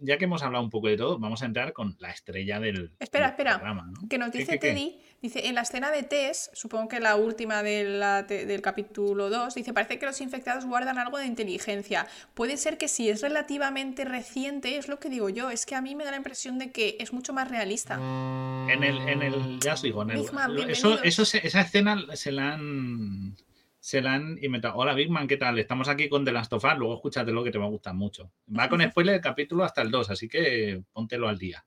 [0.00, 2.92] ya que hemos hablado un poco de todo, vamos a entrar con la estrella del,
[2.98, 4.06] Espera, del espera, programa, ¿no?
[4.06, 4.68] Que nos ¿Qué, dice qué, qué?
[4.74, 9.30] Teddy, dice, en la escena de Tess, supongo que la última de la del capítulo
[9.30, 12.06] 2, dice, parece que los infectados guardan algo de inteligencia.
[12.34, 15.82] Puede ser que si es relativamente reciente, es lo que digo yo, es que a
[15.82, 17.94] mí me da la impresión de que es mucho más realista.
[17.96, 22.04] En el, en el, ya os digo, en el, Big Man, lo- eso, esa escena
[22.14, 23.36] se la han
[23.82, 24.76] se la han inventado.
[24.76, 25.58] Hola Big Man, ¿qué tal?
[25.58, 28.30] Estamos aquí con The Last of Us, luego escúchatelo que te va a gustar mucho.
[28.56, 31.64] Va con spoiler el capítulo hasta el 2, así que póntelo al día.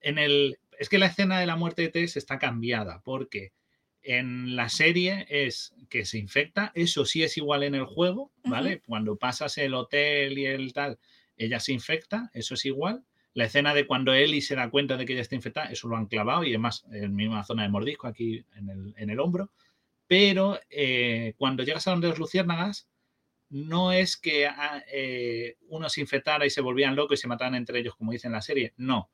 [0.00, 3.52] En el, es que la escena de la muerte de Tess está cambiada, porque
[4.02, 8.82] en la serie es que se infecta, eso sí es igual en el juego, ¿vale?
[8.86, 10.98] Cuando pasas el hotel y el tal,
[11.36, 13.04] ella se infecta, eso es igual.
[13.32, 15.96] La escena de cuando Ellie se da cuenta de que ella está infectada, eso lo
[15.96, 19.50] han clavado y además en misma zona de mordisco, aquí en el, en el hombro.
[20.06, 22.88] Pero eh, cuando llegas a donde los luciérnagas,
[23.48, 27.54] no es que ah, eh, uno se infectara y se volvían locos y se mataran
[27.54, 28.74] entre ellos, como dice en la serie.
[28.76, 29.08] No.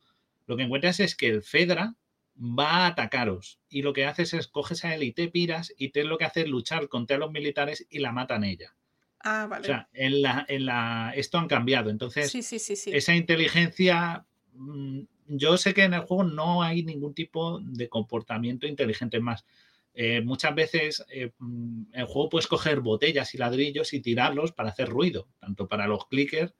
[0.51, 1.94] Lo que encuentras es que el Fedra
[2.36, 5.90] va a atacaros y lo que haces es coges a él y te piras y
[5.90, 8.74] te lo que hace es luchar contra los militares y la matan ella.
[9.20, 9.62] Ah, vale.
[9.62, 11.89] O sea, en la, en la, esto han cambiado.
[11.89, 12.90] Entonces, sí, sí, sí, sí.
[12.93, 18.66] esa inteligencia, mm, yo sé que en el juego no hay ningún tipo de comportamiento
[18.66, 19.47] inteligente más.
[19.94, 24.51] Eh, muchas veces eh, mm, en el juego puedes coger botellas y ladrillos y tirarlos
[24.51, 26.52] para hacer ruido, tanto para los clickers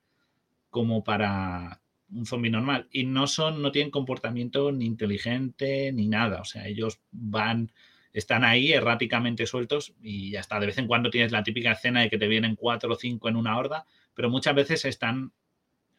[0.69, 1.80] como para
[2.11, 2.87] un zombie normal.
[2.91, 6.41] Y no son, no tienen comportamiento ni inteligente ni nada.
[6.41, 7.71] O sea, ellos van,
[8.13, 10.59] están ahí erráticamente sueltos y ya está.
[10.59, 13.29] De vez en cuando tienes la típica escena de que te vienen cuatro o cinco
[13.29, 15.31] en una horda, pero muchas veces están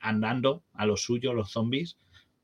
[0.00, 1.98] andando a lo suyo los zombies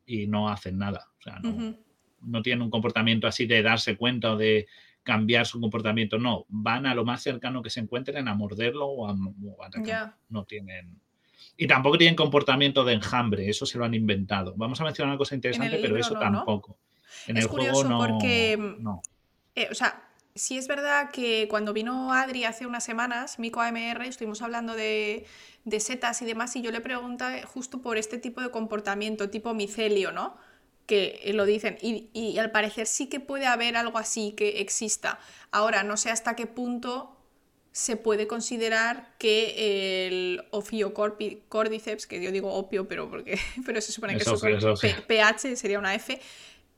[0.06, 1.08] y no hacen nada.
[1.18, 1.76] O sea, no,
[2.22, 4.66] no tienen un comportamiento así de darse cuenta o de
[5.02, 6.18] cambiar su comportamiento.
[6.18, 9.66] No, van a lo más cercano que se encuentren a morderlo o a, o a
[9.66, 10.16] atacar.
[10.28, 11.00] No tienen.
[11.60, 14.54] Y tampoco tienen comportamiento de enjambre, eso se lo han inventado.
[14.56, 16.36] Vamos a mencionar una cosa interesante, pero eso no, ¿no?
[16.36, 16.78] tampoco.
[17.26, 17.98] En Es el juego curioso no.
[17.98, 19.02] porque, no.
[19.56, 24.02] Eh, o sea, sí es verdad que cuando vino Adri hace unas semanas, Mico AMR,
[24.02, 25.26] estuvimos hablando de,
[25.64, 29.52] de setas y demás, y yo le pregunté justo por este tipo de comportamiento, tipo
[29.52, 30.36] micelio, ¿no?
[30.86, 34.60] Que eh, lo dicen, y, y al parecer sí que puede haber algo así que
[34.60, 35.18] exista.
[35.50, 37.17] Ahora, no sé hasta qué punto
[37.72, 44.16] se puede considerar que el Ophiocordyceps, que yo digo opio, pero porque pero se supone
[44.16, 46.20] que Es pH sería una F,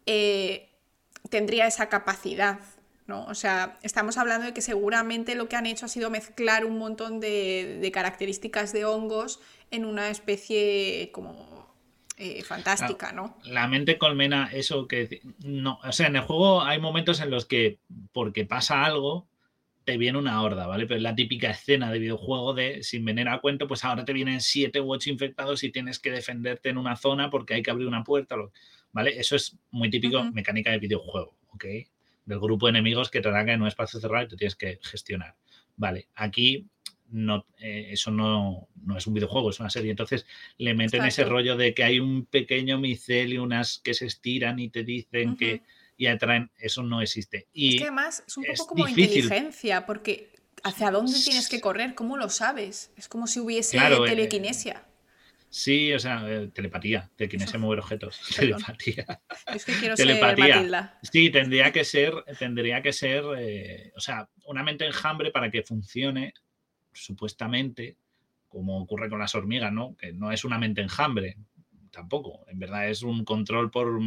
[0.07, 0.69] eh,
[1.29, 2.61] tendría esa capacidad.
[3.07, 3.25] ¿no?
[3.25, 6.79] O sea, estamos hablando de que seguramente lo que han hecho ha sido mezclar un
[6.79, 9.41] montón de, de características de hongos
[9.73, 11.61] en una especie como
[12.23, 13.39] eh, fantástica, ¿no?
[13.45, 15.23] La mente colmena, eso que.
[15.39, 17.79] No, o sea, en el juego hay momentos en los que,
[18.13, 19.27] porque pasa algo,
[19.91, 20.87] te viene una horda, ¿vale?
[20.87, 24.13] Pero es la típica escena de videojuego de sin venir a cuento, pues ahora te
[24.13, 27.73] vienen siete u ocho infectados y tienes que defenderte en una zona porque hay que
[27.73, 28.37] abrir una puerta,
[28.93, 29.19] ¿vale?
[29.19, 31.65] Eso es muy típico mecánica de videojuego, ¿ok?
[32.25, 34.79] Del grupo de enemigos que te atacan en un espacio cerrado y te tienes que
[34.81, 35.35] gestionar.
[35.75, 36.69] Vale, aquí
[37.09, 39.91] no, eh, eso no, no es un videojuego, es una serie.
[39.91, 40.25] Entonces
[40.57, 41.33] le meten ese Exacto.
[41.33, 45.63] rollo de que hay un pequeño micelio, unas que se estiran y te dicen que.
[46.01, 47.47] Y atraen, eso no existe.
[47.53, 49.25] Y Es que además es un es poco como difícil.
[49.25, 50.33] inteligencia, porque
[50.63, 51.95] ¿hacia dónde tienes que correr?
[51.95, 52.91] ¿Cómo lo sabes?
[52.97, 54.83] Es como si hubiese Claro, eh, telequinesia.
[55.51, 58.63] sí, o sea, eh, telepatía, telequinesia mover objetos, Perdón.
[58.63, 59.21] telepatía.
[59.55, 60.57] Es que quiero ser Telepatía.
[60.57, 60.99] Matilda.
[61.03, 65.63] Sí, tendría que ser, tendría que ser, eh, o sea, una mente enjambre para que
[65.63, 66.33] funcione,
[66.95, 67.97] supuestamente,
[68.49, 69.95] como ocurre con las hormigas, ¿no?
[69.97, 71.37] Que no es una mente enjambre,
[71.91, 72.45] tampoco.
[72.49, 73.99] En verdad es un control por,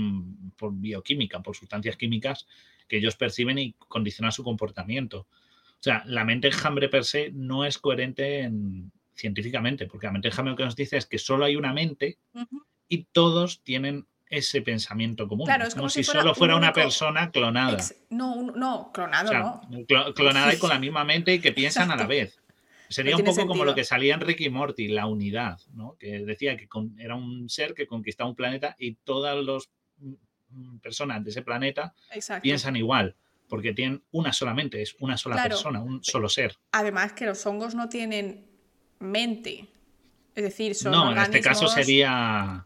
[0.57, 2.47] por bioquímica, por sustancias químicas
[2.87, 5.19] que ellos perciben y condicionan su comportamiento.
[5.21, 10.29] O sea, la mente enjambre per se no es coherente en- científicamente, porque la mente
[10.29, 12.17] enjambre lo que nos dice es que solo hay una mente
[12.87, 15.45] y todos tienen ese pensamiento común.
[15.45, 17.73] Claro, es es como, como si, fuera solo un fuera una persona clonada.
[17.73, 19.61] Ex- no, un- no, clonado, O sea, ¿no?
[19.85, 22.39] clo- clonada y con la misma mente y que piensan a la vez.
[22.93, 25.95] Sería No un poco como lo que salía en Ricky Morty, la unidad, ¿no?
[25.99, 30.77] Que decía que con- era un ser que conquistaba un planeta y todas las mm,
[30.77, 32.43] personas de ese planeta Exacto.
[32.43, 33.15] piensan igual,
[33.49, 35.49] porque tienen una sola mente, es una sola Claro.
[35.49, 36.55] persona, un solo ser.
[36.71, 38.45] Además que los hongos no tienen
[38.99, 39.67] mente.
[40.35, 42.65] Es decir, son No, en este caso sería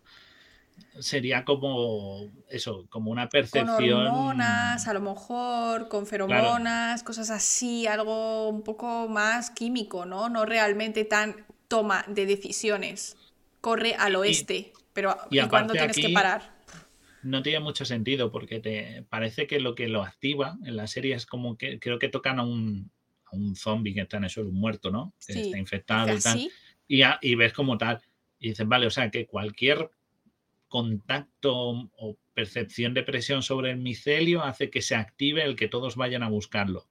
[1.02, 4.08] sería como eso, como una con percepción.
[4.08, 10.30] hormonas, a lo mejor, con feromonas, cosas así, algo un poco más químico, ¿no?
[10.30, 13.18] No realmente tan toma de decisiones.
[13.62, 16.58] Corre al oeste, pero y ¿y, cuándo aparte tienes que parar?
[17.22, 21.16] no tiene mucho sentido porque te parece que lo que lo activa en la serie
[21.16, 22.92] es como que creo que tocan a un,
[23.26, 25.14] a un zombie que está en el suelo, un muerto, ¿no?
[25.26, 26.34] Que Sí, está infectado y tal.
[26.34, 26.52] así,
[26.88, 28.02] y, y ves como tal.
[28.40, 29.90] Y dicen, vale, o sea que cualquier
[30.68, 35.96] contacto o percepción de presión sobre el micelio hace que se active el que todos
[35.96, 36.88] vayan a buscarlo.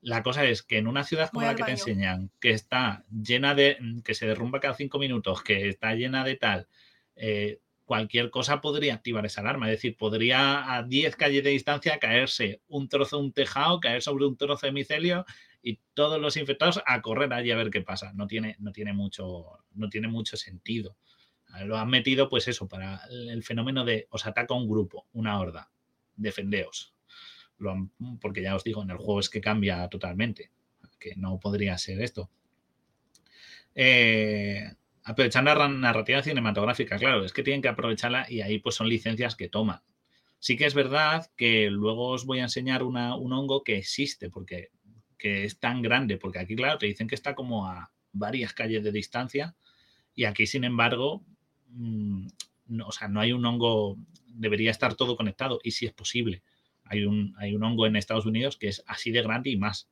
[0.00, 3.54] La cosa es que en una ciudad como la que te enseñan, que está llena
[3.54, 6.66] de, que se derrumba cada cinco minutos, que está llena de tal,
[7.14, 9.66] eh, cualquier cosa podría activar esa alarma.
[9.66, 14.02] Es decir, podría a 10 calles de distancia caerse un trozo de un tejado, caer
[14.02, 15.24] sobre un trozo de micelio
[15.62, 18.12] y todos los infectados a correr allí a ver qué pasa.
[18.14, 20.96] No tiene, no tiene, mucho, no tiene mucho sentido.
[21.64, 25.70] Lo han metido, pues eso, para el fenómeno de os ataca un grupo, una horda,
[26.16, 26.94] defendeos.
[28.20, 30.50] porque ya os digo, en el juego es que cambia totalmente,
[30.98, 32.30] que no podría ser esto.
[33.74, 34.64] Eh,
[35.04, 39.36] aprovechar la narrativa cinematográfica, claro, es que tienen que aprovecharla y ahí pues son licencias
[39.36, 39.82] que toman.
[40.38, 44.70] Sí que es verdad que luego os voy a enseñar un hongo que existe, porque
[45.22, 48.82] que es tan grande, porque aquí, claro, te dicen que está como a varias calles
[48.82, 49.54] de distancia
[50.16, 51.24] y aquí, sin embargo,
[51.72, 52.26] Mm,
[52.66, 53.96] no, o sea, no hay un hongo,
[54.26, 56.42] debería estar todo conectado y si es posible.
[56.84, 59.88] Hay un, hay un hongo en Estados Unidos que es así de grande y más,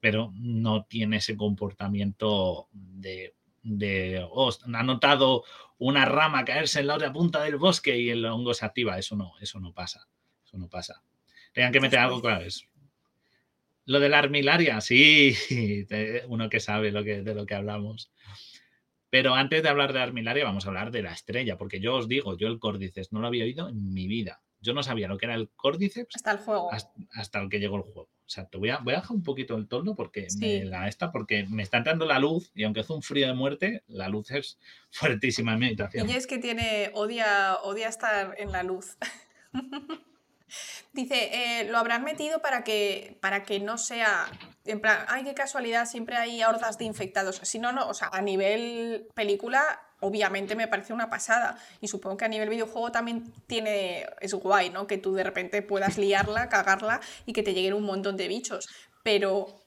[0.00, 5.44] pero no tiene ese comportamiento de, de oh, ha notado
[5.78, 8.98] una rama caerse en la otra punta del bosque y el hongo se activa.
[8.98, 10.06] Eso no, eso no pasa.
[10.44, 11.02] Eso no pasa.
[11.52, 12.46] Tengan que meter algo claro.
[13.84, 15.36] Lo de la armilaria, sí,
[16.28, 18.12] uno que sabe lo que, de lo que hablamos.
[19.12, 22.08] Pero antes de hablar de Armilaria, vamos a hablar de la estrella, porque yo os
[22.08, 24.40] digo, yo el Córdiceps no lo había oído en mi vida.
[24.62, 26.70] Yo no sabía lo que era el Córdiceps hasta el juego.
[26.72, 28.04] Hasta, el que llegó el juego.
[28.04, 30.88] O sea, te voy a, voy a dejar un poquito el tono porque me, la
[30.88, 34.08] esta, porque me está entrando la luz y aunque hace un frío de muerte, la
[34.08, 34.58] luz es
[34.90, 36.08] fuertísima en mi habitación.
[36.08, 38.96] Y es que tiene, odia, odia estar en la luz.
[40.92, 44.26] Dice, eh, lo habrán metido para que, para que no sea,
[44.64, 47.40] en plan, ay, qué casualidad, siempre hay hordas de infectados.
[47.42, 51.56] Si no, no, o sea, a nivel película, obviamente me parece una pasada.
[51.80, 54.86] Y supongo que a nivel videojuego también tiene, es guay, ¿no?
[54.86, 58.68] Que tú de repente puedas liarla, cagarla y que te lleguen un montón de bichos.
[59.02, 59.62] Pero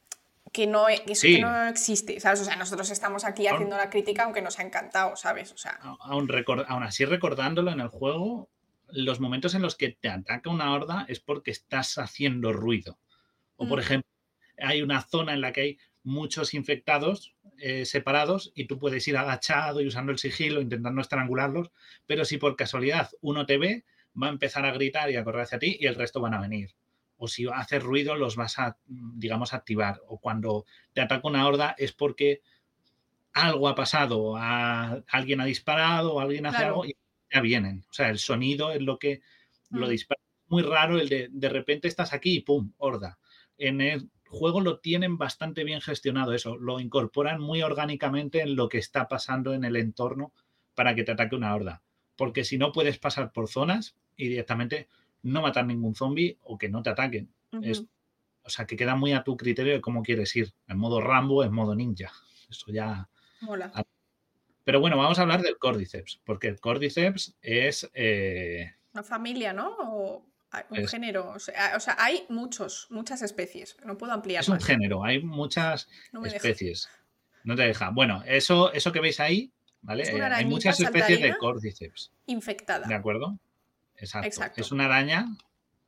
[0.52, 2.42] que no, eso que no existe, ¿sabes?
[2.42, 5.52] O sea, nosotros estamos aquí haciendo la crítica aunque nos ha encantado, ¿sabes?
[5.52, 5.80] O sea...
[6.02, 6.30] Aún,
[6.68, 8.48] aún así recordándolo en el juego,
[8.96, 13.00] los momentos en los que te ataca una horda es porque estás haciendo ruido.
[13.58, 13.82] O, por mm.
[13.82, 14.10] ejemplo,
[14.58, 19.18] hay una zona en la que hay muchos infectados eh, separados y tú puedes ir
[19.18, 21.72] agachado y usando el sigilo intentando estrangularlos,
[22.06, 23.86] pero si por casualidad uno te ve,
[24.22, 26.42] va a empezar a gritar y a correr hacia ti y el resto van a
[26.42, 26.76] venir.
[27.18, 30.02] O si haces ruido, los vas a, digamos, activar.
[30.08, 32.42] O cuando te ataca una horda es porque
[33.34, 36.96] algo ha pasado, alguien ha disparado, o alguien hace algo y
[37.32, 37.86] ya vienen.
[37.90, 39.22] O sea, el sonido es lo que
[39.70, 39.90] lo mm.
[39.90, 40.22] dispara.
[40.48, 43.18] Muy raro el de de repente estás aquí y pum, horda.
[43.58, 48.70] En el juego lo tienen bastante bien gestionado eso, lo incorporan muy orgánicamente en lo
[48.70, 50.34] que está pasando en el entorno
[50.76, 51.82] para que te ataque una horda.
[52.16, 54.88] Porque si no puedes pasar por zonas y directamente
[55.24, 57.30] no matar ningún zombie o que no te ataquen.
[57.62, 57.86] es,
[58.44, 60.54] o sea, que queda muy a tu criterio de cómo quieres ir.
[60.68, 62.12] En modo Rambo, en modo ninja.
[62.50, 63.10] Eso ya.
[63.42, 63.72] Mola.
[64.66, 67.90] Pero bueno, vamos a hablar del Cordyceps, porque el Cordyceps es...
[67.94, 69.76] Eh, Una familia, ¿no?
[69.80, 70.26] O
[70.72, 71.34] un género.
[71.34, 73.78] O sea, hay muchos, muchas especies.
[73.86, 74.42] No puedo ampliar.
[74.42, 75.88] Es un género, hay muchas
[76.26, 76.90] especies.
[77.44, 77.92] No te deja.
[77.92, 79.52] Bueno, eso, eso que veis ahí,
[79.82, 80.04] ¿vale?
[80.04, 82.12] Eh, hay muchas especies de Cordyceps.
[82.26, 82.88] Infectada.
[82.88, 83.38] ¿De acuerdo?
[83.98, 84.62] Exacto.
[84.62, 85.28] Es una araña,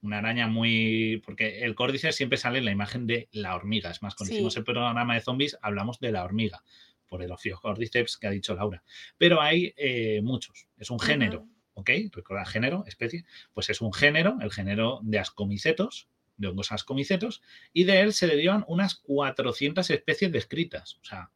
[0.04, 1.22] una araña muy.
[1.26, 3.90] Porque el Cordyceps siempre sale en la imagen de la hormiga.
[3.90, 6.62] Es más, cuando hicimos el programa de zombies, hablamos de la hormiga
[7.08, 8.84] por el Ophiocordyceps que ha dicho Laura.
[9.18, 11.90] Pero hay eh, muchos, es un género, ¿ok?
[12.12, 16.08] Recuerda género, especie, pues es un género, el género de ascomicetos,
[16.38, 17.42] de hongos ascomicetos,
[17.74, 20.98] y de él se derivan unas 400 especies descritas.
[21.02, 21.32] O sea,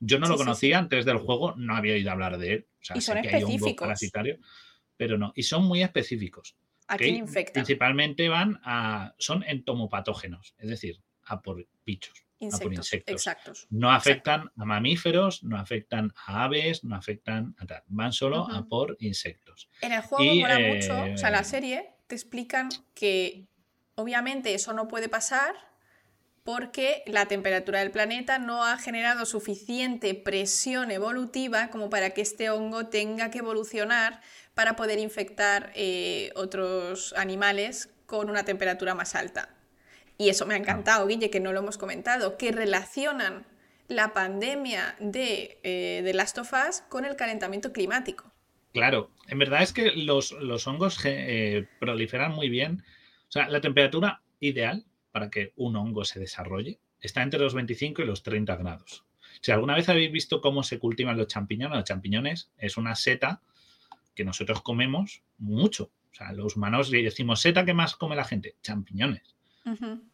[0.00, 2.66] yo no lo conocía antes del juego, no había oído hablar de él.
[2.80, 3.86] O sea, y son específicos.
[3.86, 4.38] parasitario,
[4.96, 6.56] pero no, y son muy específicos.
[6.88, 7.52] ¿A quién infectan?
[7.54, 12.24] Principalmente van a, son entomopatógenos, es decir, a por bichos.
[12.42, 13.66] Insectos, Exactos.
[13.70, 17.82] No afectan a mamíferos, no afectan a aves, no afectan a tal.
[17.86, 19.68] Van solo a por insectos.
[19.80, 23.46] En el juego mola mucho, o sea, la eh, serie te explican que
[23.94, 25.54] obviamente eso no puede pasar
[26.42, 32.50] porque la temperatura del planeta no ha generado suficiente presión evolutiva como para que este
[32.50, 34.20] hongo tenga que evolucionar
[34.54, 39.61] para poder infectar eh, otros animales con una temperatura más alta.
[40.22, 43.44] Y eso me ha encantado, Guille, que no lo hemos comentado, que relacionan
[43.88, 48.32] la pandemia de, eh, Last of Us con el calentamiento climático.
[48.72, 50.32] Claro, en verdad es que los,
[50.68, 52.84] hongos eh, proliferan muy bien.
[53.28, 58.02] O sea, la temperatura ideal para que un hongo se desarrolle está entre los 25
[58.02, 59.04] y los 30 grados.
[59.40, 63.40] Si alguna vez habéis visto cómo se cultivan los champiñones, los champiñones es una seta
[64.14, 65.90] que nosotros comemos mucho.
[66.12, 68.54] O sea, los humanos decimos seta, ¿qué más come la gente?
[68.62, 69.34] Champiñones.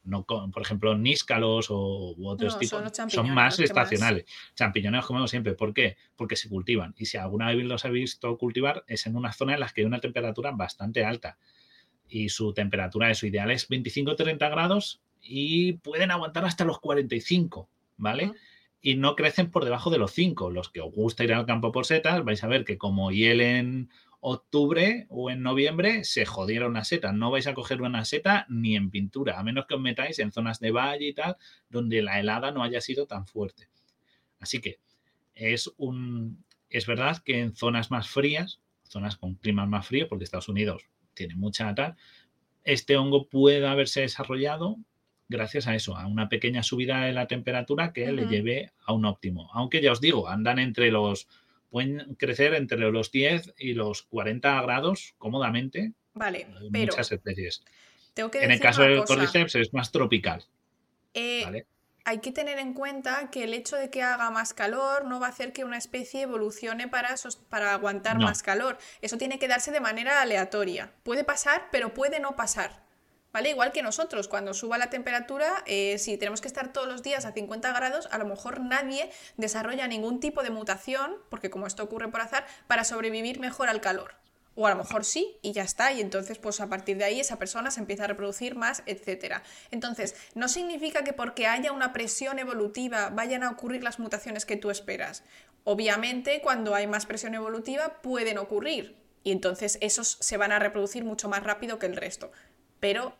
[0.04, 4.26] No, por ejemplo, níscalos o u otros tipos son, más estacionales.
[4.54, 5.54] Champiñones comemos siempre.
[5.54, 5.96] ¿Por qué?
[6.16, 6.94] Porque se cultivan.
[6.98, 9.80] Y si alguna vez los habéis visto cultivar, es en una zona en la que
[9.80, 11.38] hay una temperatura bastante alta.
[12.08, 18.32] Y su temperatura, su ideal es 25-30 grados y pueden aguantar hasta los 45, ¿vale?
[18.80, 20.50] Y no crecen por debajo de los 5.
[20.50, 23.90] Los que os gusta ir al campo por setas, vais a ver que como hielen
[24.20, 27.12] octubre o en noviembre se jodieron una seta.
[27.12, 30.32] No vais a coger una seta ni en pintura, a menos que os metáis en
[30.32, 31.36] zonas de valle y tal,
[31.68, 33.68] donde la helada no haya sido tan fuerte.
[34.40, 34.78] Así que
[35.34, 36.44] es un.
[36.70, 40.82] Es verdad que en zonas más frías, zonas con climas más fríos, porque Estados Unidos
[41.14, 41.96] tiene mucha tal,
[42.64, 44.76] este hongo puede haberse desarrollado
[45.28, 49.04] gracias a eso, a una pequeña subida de la temperatura que le lleve a un
[49.04, 49.50] óptimo.
[49.52, 51.28] Aunque ya os digo, andan entre los
[51.70, 55.92] pueden crecer entre los 10 y los 40 grados cómodamente.
[56.14, 56.92] Vale, pero.
[56.92, 57.62] Muchas especies.
[58.16, 60.44] en el caso del cordyceps es más tropical.
[61.14, 61.64] Eh,
[62.04, 65.26] hay que tener en cuenta que el hecho de que haga más calor no va
[65.26, 67.14] a hacer que una especie evolucione para,
[67.50, 68.78] para aguantar más calor.
[69.02, 70.94] Eso tiene que darse de manera aleatoria.
[71.02, 72.87] Puede pasar, pero puede no pasar.
[73.38, 73.50] ¿Vale?
[73.50, 77.24] Igual que nosotros, cuando suba la temperatura, eh, si tenemos que estar todos los días
[77.24, 81.84] a 50 grados, a lo mejor nadie desarrolla ningún tipo de mutación, porque como esto
[81.84, 84.16] ocurre por azar, para sobrevivir mejor al calor.
[84.56, 87.20] O a lo mejor sí, y ya está, y entonces pues a partir de ahí
[87.20, 89.36] esa persona se empieza a reproducir más, etc.
[89.70, 94.56] Entonces, no significa que porque haya una presión evolutiva vayan a ocurrir las mutaciones que
[94.56, 95.22] tú esperas.
[95.62, 101.04] Obviamente, cuando hay más presión evolutiva pueden ocurrir, y entonces esos se van a reproducir
[101.04, 102.32] mucho más rápido que el resto
[102.80, 103.16] pero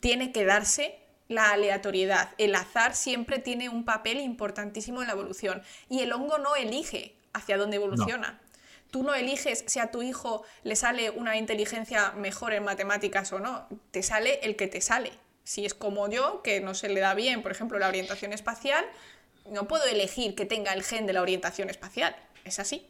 [0.00, 0.98] tiene que darse
[1.28, 2.30] la aleatoriedad.
[2.38, 7.16] El azar siempre tiene un papel importantísimo en la evolución y el hongo no elige
[7.32, 8.40] hacia dónde evoluciona.
[8.90, 13.40] Tú no eliges si a tu hijo le sale una inteligencia mejor en matemáticas o
[13.40, 15.12] no, te sale el que te sale.
[15.44, 18.84] Si es como yo, que no se le da bien, por ejemplo, la orientación espacial,
[19.50, 22.16] no puedo elegir que tenga el gen de la orientación espacial.
[22.44, 22.88] Es así.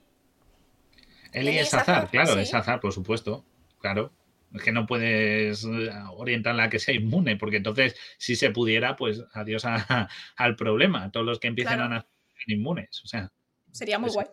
[1.33, 3.45] Él es azar, claro, es azar, por supuesto.
[3.81, 4.11] Claro.
[4.57, 8.97] Es que no puedes eh, orientarla a que sea inmune, porque entonces, si se pudiera,
[8.97, 9.65] pues adiós
[10.37, 11.11] al problema.
[11.11, 12.09] Todos los que empiecen a nacer
[12.47, 13.03] inmunes.
[13.05, 13.33] O sea,
[13.73, 14.27] sería muy guay.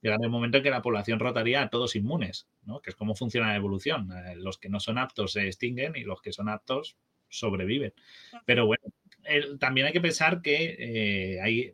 [0.00, 2.80] Llegar el momento en que la población rotaría a todos inmunes, ¿no?
[2.80, 4.10] Que es como funciona la evolución.
[4.12, 6.96] Eh, los que no son aptos se extinguen y los que son aptos
[7.28, 7.94] sobreviven.
[8.44, 8.84] Pero bueno,
[9.58, 11.72] también hay que pensar que eh, hay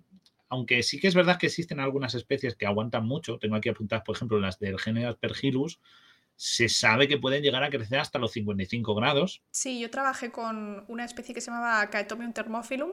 [0.50, 4.04] aunque sí que es verdad que existen algunas especies que aguantan mucho, tengo aquí apuntadas,
[4.04, 5.80] por ejemplo, las del género Aspergillus,
[6.42, 9.42] se sabe que pueden llegar a crecer hasta los 55 grados.
[9.50, 12.92] Sí, yo trabajé con una especie que se llamaba Caetomium thermophilum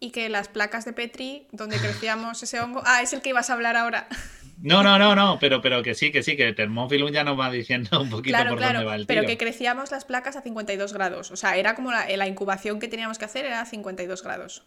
[0.00, 2.82] y que las placas de Petri donde crecíamos ese hongo...
[2.86, 4.08] Ah, es el que ibas a hablar ahora.
[4.58, 7.38] No, no, no, no, pero, pero que sí, que sí, que el Thermophilum ya nos
[7.38, 9.20] va diciendo un poquito por dónde va el tiro.
[9.20, 11.30] Pero que crecíamos las placas a 52 grados.
[11.30, 14.64] O sea, era como la, la incubación que teníamos que hacer era a 52 grados.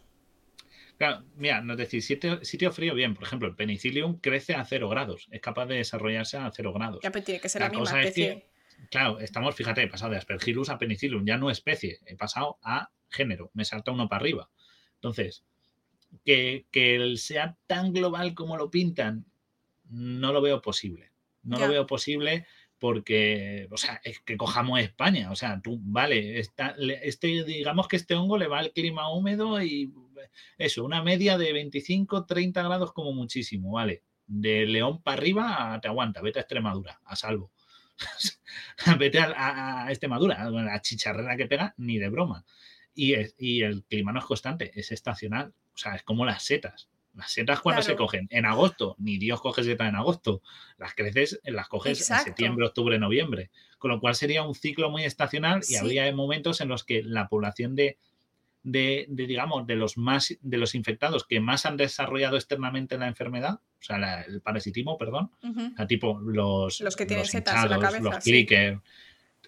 [0.99, 3.13] Claro, mira, nos decís, sitio, sitio, frío, bien.
[3.13, 5.29] Por ejemplo, el penicillium crece a cero grados.
[5.31, 6.99] Es capaz de desarrollarse a cero grados.
[7.01, 8.49] Ya, pero tiene que ser la, misma especie.
[8.91, 11.99] claro, estamos, fíjate, he pasado de Aspergillus a penicillium, ya no especie.
[12.05, 13.49] He pasado a género.
[13.53, 14.49] Me salta uno para arriba.
[14.95, 15.45] Entonces,
[16.25, 19.25] que, que sea tan global como lo pintan,
[19.85, 21.13] no lo veo posible.
[21.43, 22.45] No lo veo posible
[22.77, 28.15] porque, o sea, es que cojamos España, o sea, tú, vale, este, digamos que este
[28.15, 29.93] hongo le va al clima húmedo y
[30.57, 34.03] eso, una media de 25, 30 grados como muchísimo, ¿vale?
[34.27, 37.51] De León para arriba te aguanta, vete a Extremadura, a salvo.
[38.99, 42.45] vete a, a, Extremadura, la chicharrera que pega, ni de broma.
[42.93, 45.53] Y, y el clima no es constante, es estacional.
[45.73, 46.89] O sea, es como las setas.
[47.15, 50.41] Las setas cuando se cogen en agosto, ni Dios coge setas en agosto.
[50.77, 53.49] Las creces, las coges en septiembre, octubre, noviembre.
[53.77, 57.27] Con lo cual sería un ciclo muy estacional y habría momentos en los que la
[57.27, 57.97] población de
[58.63, 63.61] de, digamos, de los más de los infectados que más han desarrollado externamente la enfermedad,
[63.61, 65.31] o sea, el parasitismo, perdón,
[65.87, 68.81] tipo los, los que tienen setas en la cabeza, los clickers,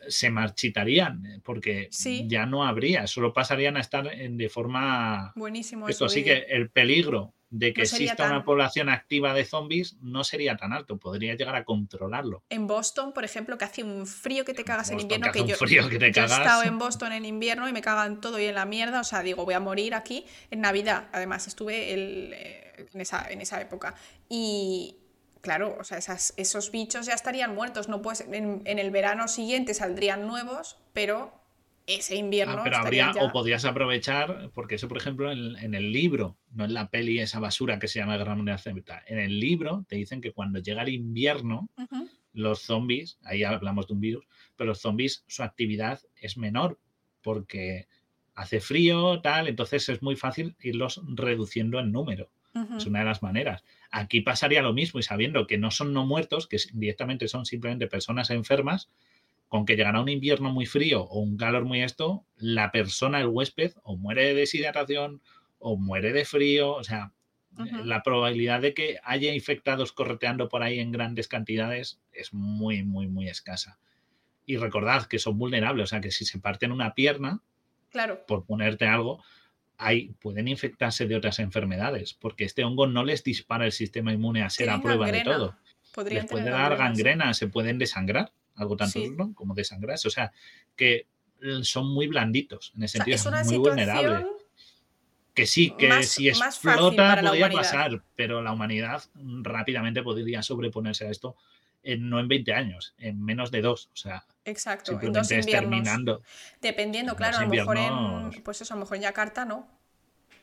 [0.07, 1.89] se marchitarían eh, porque
[2.27, 5.31] ya no habría, solo pasarían a estar en, de forma...
[5.35, 5.87] Buenísimo.
[5.87, 10.55] Esto sí que el peligro de que exista una población activa de zombies no sería
[10.55, 12.43] tan alto, podría llegar a controlarlo.
[12.49, 15.57] En Boston, por ejemplo, que hace un frío que te cagas en, invierno, que, yo,
[15.57, 18.55] frío que te he estado en Boston en invierno y me cagan todo y en
[18.55, 23.01] la mierda, o sea, digo, voy a morir aquí en Navidad, además estuve eh, en,
[23.01, 23.95] esa, en esa época.
[24.29, 24.95] Y,
[25.41, 27.89] claro, o sea, esos bichos ya estarían muertos.
[27.89, 31.40] No puedes, en, el verano siguiente saldrían nuevos, pero
[31.87, 32.55] ese invierno.
[32.59, 36.73] Ah, pero habría, o podías aprovechar, porque eso, por ejemplo, en, el libro, no en
[36.73, 40.21] la peli esa basura que se llama Guerra Mundial Z, en el libro te dicen
[40.21, 41.69] que cuando llega el invierno,
[42.33, 44.25] los zombies, ahí hablamos de un virus,
[44.55, 46.79] pero los zombies, su actividad es menor,
[47.21, 47.87] porque
[48.35, 52.31] hace frío, tal, entonces es muy fácil irlos reduciendo en número.
[52.77, 53.63] Es una de las maneras.
[53.91, 57.87] Aquí pasaría lo mismo y sabiendo que no son no muertos, que directamente son simplemente
[57.87, 58.89] personas enfermas,
[59.51, 63.27] con que llegará un invierno muy frío o un calor muy esto, la persona, el
[63.27, 65.21] huésped, o muere de deshidratación
[65.59, 67.11] o muere de frío, o sea,
[67.83, 73.09] la probabilidad de que haya infectados correteando por ahí en grandes cantidades es muy, muy,
[73.09, 73.77] muy escasa.
[74.45, 77.41] Y recordad que son vulnerables, o sea, que si se parten una pierna,
[77.89, 78.25] claro.
[78.25, 79.21] por ponerte algo,
[79.77, 84.43] hay, pueden infectarse de otras enfermedades, porque este hongo no les dispara el sistema inmune
[84.43, 85.57] a ser a prueba de todo.
[86.09, 88.99] les puede dar gangrena, se pueden desangrar algo tanto
[89.33, 90.07] como desangrarse.
[90.07, 90.31] O sea,
[90.75, 91.07] que
[91.41, 94.25] eh, son muy blanditos en ese sentido, son muy vulnerables.
[95.33, 99.01] Que sí, que si explota podría pasar, pero la humanidad
[99.41, 101.37] rápidamente podría sobreponerse a esto
[101.83, 103.89] en, no en 20 años, en menos de dos.
[103.93, 105.87] O sea, Exacto, en dos inviernos.
[106.61, 109.67] Dependiendo, claro, a lo mejor en, pues eso, a lo mejor en Yakarta, ¿no?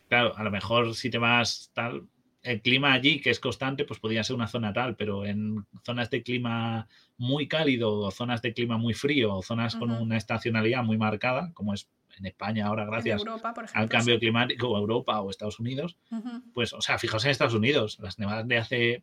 [0.09, 2.09] Claro, a lo mejor si te vas tal,
[2.43, 6.11] el clima allí, que es constante, pues podría ser una zona tal, pero en zonas
[6.11, 10.83] de clima muy cálido, o zonas de clima muy frío, o zonas con una estacionalidad
[10.83, 11.89] muy marcada, como es
[12.19, 13.23] en España ahora, gracias
[13.75, 15.97] al cambio climático, o Europa o Estados Unidos,
[16.55, 19.03] pues, o sea, fijaos en Estados Unidos, las nevadas de hace,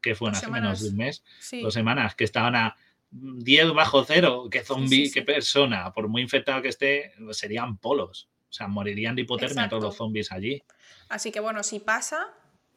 [0.00, 1.24] que fue hace menos de un mes,
[1.62, 2.76] dos semanas, que estaban a
[3.10, 8.28] 10 bajo cero, que zombie, qué persona, por muy infectado que esté, serían polos.
[8.48, 10.62] O sea, morirían de hipotermia todos los zombies allí.
[11.08, 12.26] Así que bueno, si pasa,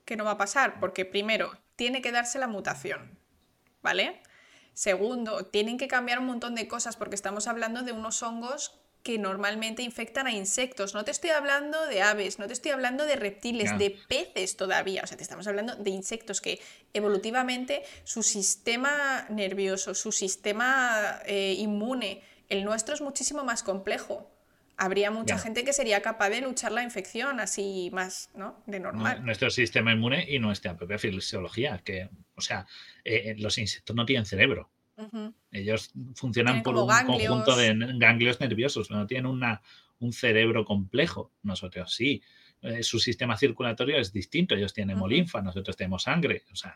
[0.06, 3.20] que no va a pasar, porque primero, tiene que darse la mutación,
[3.82, 4.22] ¿vale?
[4.74, 9.20] Segundo, tienen que cambiar un montón de cosas porque estamos hablando de unos hongos que
[9.20, 10.96] normalmente infectan a insectos.
[10.96, 15.02] No te estoy hablando de aves, no te estoy hablando de reptiles, de peces todavía.
[15.04, 16.60] O sea, te estamos hablando de insectos que
[16.92, 24.35] evolutivamente su sistema nervioso, su sistema eh, inmune, el nuestro es muchísimo más complejo
[24.78, 28.62] habría mucha gente que sería capaz de luchar la infección así más, ¿no?
[28.66, 29.24] De normal.
[29.24, 32.66] Nuestro sistema inmune y nuestra propia fisiología, que, o sea,
[33.04, 34.70] eh, eh, los insectos no tienen cerebro.
[35.52, 39.62] Ellos funcionan por un conjunto de ganglios nerviosos, no tienen una,
[40.00, 41.34] un cerebro complejo.
[41.44, 42.22] Nosotros sí.
[42.62, 44.56] Eh, su sistema circulatorio es distinto.
[44.56, 45.08] Ellos tienen uh
[45.44, 46.44] nosotros tenemos sangre.
[46.52, 46.76] O sea,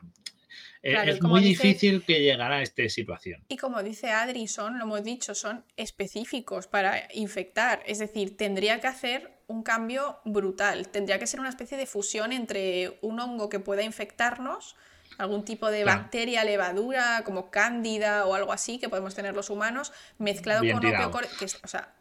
[0.82, 3.44] eh, es muy difícil que llegara a esta situación.
[3.50, 7.84] Y como dice Adri, son, lo hemos dicho, son específicos para infectar.
[7.86, 10.88] Es decir, tendría que hacer un cambio brutal.
[10.90, 14.76] Tendría que ser una especie de fusión entre un hongo que pueda infectarnos,
[15.18, 19.92] algún tipo de bacteria, levadura, como cándida o algo así que podemos tener los humanos,
[20.18, 21.94] mezclado con opio, que, o sea,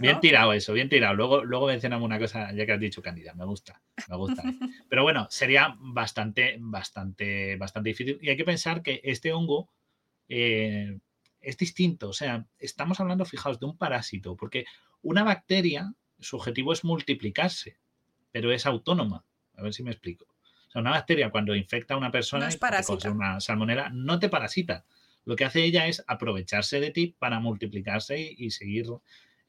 [0.00, 1.14] bien tirado eso, bien tirado.
[1.14, 4.42] Luego, luego mencionamos una cosa, ya que has dicho Candida, me gusta, me gusta.
[4.88, 8.18] Pero bueno, sería bastante, bastante, bastante difícil.
[8.20, 9.70] Y hay que pensar que este hongo
[10.28, 10.98] eh,
[11.40, 12.08] es distinto.
[12.08, 14.64] O sea, estamos hablando, fijaos, de un parásito, porque
[15.02, 17.78] una bacteria, su objetivo es multiplicarse,
[18.30, 19.24] pero es autónoma.
[19.56, 20.26] A ver si me explico.
[20.68, 24.84] O sea, una bacteria cuando infecta a una persona, no una salmonera, no te parasita.
[25.24, 28.86] Lo que hace ella es aprovecharse de ti para multiplicarse y seguir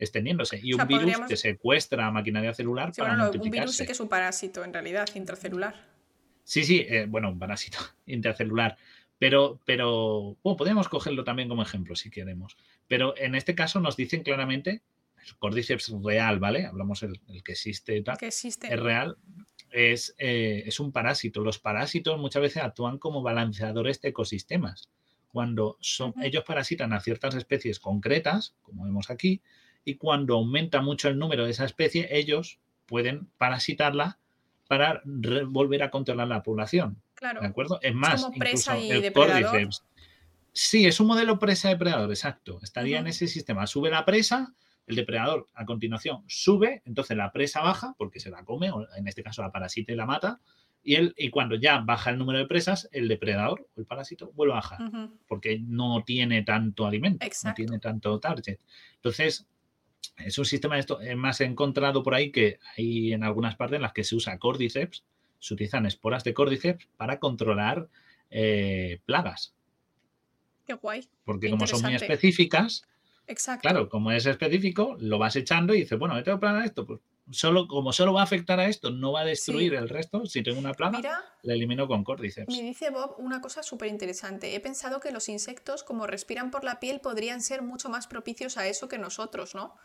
[0.04, 0.60] extendiéndose.
[0.62, 4.10] Y un virus que secuestra maquinaria celular para bueno, Un virus sí que es un
[4.10, 5.76] parásito, en realidad, intracelular.
[6.44, 8.78] Sí, sí, eh, bueno, un parásito intracelular.
[9.20, 12.58] Pero, pero podemos cogerlo también como ejemplo si queremos.
[12.88, 14.82] Pero en este caso nos dicen claramente
[15.26, 16.66] el Cordyceps real, ¿vale?
[16.66, 18.18] Hablamos el, el que existe y tal.
[18.18, 18.74] Que existe.
[18.74, 19.18] Es real.
[19.72, 21.42] Es, eh, es un parásito.
[21.42, 24.90] Los parásitos muchas veces actúan como balanceadores de ecosistemas.
[25.30, 29.42] Cuando son, ellos parasitan a ciertas especies concretas, como vemos aquí,
[29.86, 34.20] y cuando aumenta mucho el número de esa especie, ellos pueden parasitarla
[34.68, 37.02] para volver a controlar la población.
[37.16, 37.42] Claro.
[37.42, 37.80] ¿De acuerdo?
[37.82, 39.14] Es más, presa y el
[40.52, 42.60] Sí, es un modelo presa-depredador, exacto.
[42.62, 43.66] Estaría en ese sistema.
[43.66, 44.54] Sube la presa,
[44.86, 49.08] el depredador a continuación sube, entonces la presa baja porque se la come, o en
[49.08, 50.40] este caso la parasita y la mata,
[50.84, 54.32] y, él, y cuando ya baja el número de presas, el depredador o el parásito
[54.36, 54.80] vuelve a bajar,
[55.28, 58.60] porque no tiene tanto alimento, no tiene tanto target.
[58.96, 59.48] Entonces,
[60.18, 63.78] es un sistema de esto, es más encontrado por ahí que hay en algunas partes
[63.78, 65.04] en las que se usa cordyceps,
[65.40, 67.90] se utilizan esporas de cordyceps para controlar
[68.30, 69.56] eh, plagas.
[70.66, 71.08] Qué guay.
[71.26, 72.88] Porque como son muy específicas,
[73.28, 73.62] Exacto.
[73.62, 77.02] claro, como es específico, lo vas echando y dices, bueno, me tengo plaga esto, pues
[77.32, 80.26] solo, como solo va a afectar a esto, no va a destruir el resto.
[80.26, 82.56] Si tengo una plaga, Mira, la elimino con Cordyceps.
[82.56, 84.56] me dice Bob una cosa súper interesante.
[84.56, 88.58] He pensado que los insectos, como respiran por la piel, podrían ser mucho más propicios
[88.58, 89.76] a eso que nosotros, ¿no?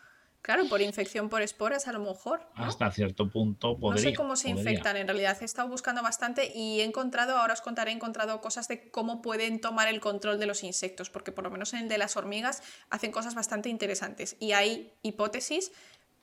[0.41, 2.41] Claro, por infección por esporas a lo mejor.
[2.55, 2.65] ¿no?
[2.65, 4.03] Hasta cierto punto podría.
[4.03, 4.71] no sé cómo se podría.
[4.71, 5.37] infectan en realidad.
[5.41, 9.21] He estado buscando bastante y he encontrado, ahora os contaré, he encontrado cosas de cómo
[9.21, 12.15] pueden tomar el control de los insectos, porque por lo menos en el de las
[12.15, 14.37] hormigas hacen cosas bastante interesantes.
[14.39, 15.71] Y hay hipótesis,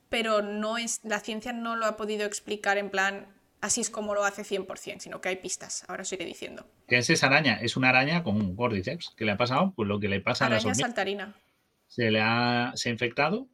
[0.09, 3.27] pero no es, la ciencia no lo ha podido explicar en plan,
[3.61, 5.85] así es como lo hace 100%, sino que hay pistas.
[5.89, 6.67] Ahora os iré diciendo.
[6.89, 7.59] ¿Qué es esa araña?
[7.61, 9.13] Es una araña con un Cordyceps.
[9.15, 9.75] ¿Qué le ha pasado?
[9.77, 10.89] Pues lo que le pasa a las Araña hormigas.
[10.89, 11.35] saltarina.
[11.87, 13.49] Se le ha, se ha infectado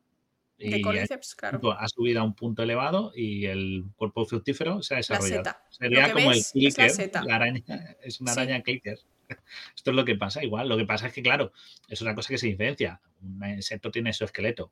[0.59, 1.73] De y Cordyceps, claro.
[1.73, 5.51] ha subido a un punto elevado y el cuerpo fructífero se ha desarrollado.
[5.71, 7.63] Sería como el ves es la clicker, araña,
[8.03, 8.41] es una Sí.
[8.41, 8.99] araña clicker.
[9.77, 10.69] Esto es lo que pasa igual.
[10.69, 11.53] Lo que pasa es que, claro,
[11.89, 13.01] es una cosa que se diferencia.
[13.23, 14.71] Un insecto tiene su esqueleto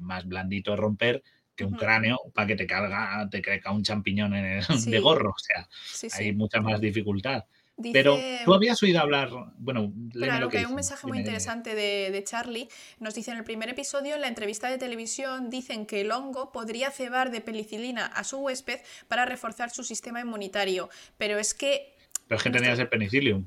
[0.00, 1.22] más blandito de romper
[1.54, 4.90] que un cráneo para que te carga, te crezca un champiñón en el- Sí.
[4.90, 5.30] de gorro.
[5.30, 7.44] O sea, Sí, hay mucha más dificultad.
[7.80, 11.76] Dice- Pero tú habías oído hablar, bueno, Claro, lo que hay un mensaje muy interesante
[11.76, 12.68] de, de Charlie.
[12.98, 16.50] Nos dice en el primer episodio, en la entrevista de televisión, dicen que el hongo
[16.50, 20.90] podría cebar de penicilina a su huésped para reforzar su sistema inmunitario.
[21.18, 21.94] Pero es que,
[22.26, 23.46] Pero es que tenías el penicillium.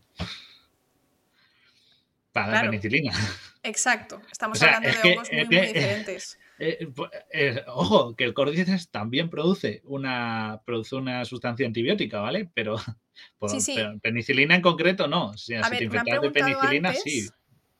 [2.31, 2.69] Para Claro.
[2.69, 3.11] penicilina.
[3.63, 6.39] exacto, estamos O sea, hablando es de que- hongos muy, muy diferentes.
[6.57, 12.49] Eh, pu- eh, ojo, que el Cordyceps también produce una, produce una sustancia antibiótica, ¿vale?
[12.53, 12.77] Pero,
[13.37, 13.73] por- Sí, sí.
[13.75, 15.27] pero penicilina en concreto no.
[15.27, 17.29] O sea, A si ver, te infectas de penicilina, antes sí.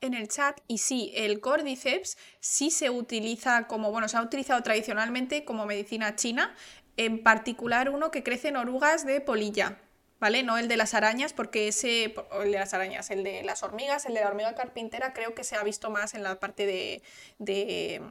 [0.02, 4.62] en el chat y sí, el Cordyceps sí se utiliza como, bueno, se ha utilizado
[4.64, 6.56] tradicionalmente como medicina china,
[6.98, 9.78] en particular uno que crece en orugas de polilla,
[10.20, 10.44] ¿vale?
[10.44, 12.14] No el de las arañas, porque ese,
[12.44, 15.44] el de las arañas, el de las hormigas, el de la hormiga carpintera creo que
[15.44, 17.02] se ha visto más en la parte de,
[17.40, 18.02] de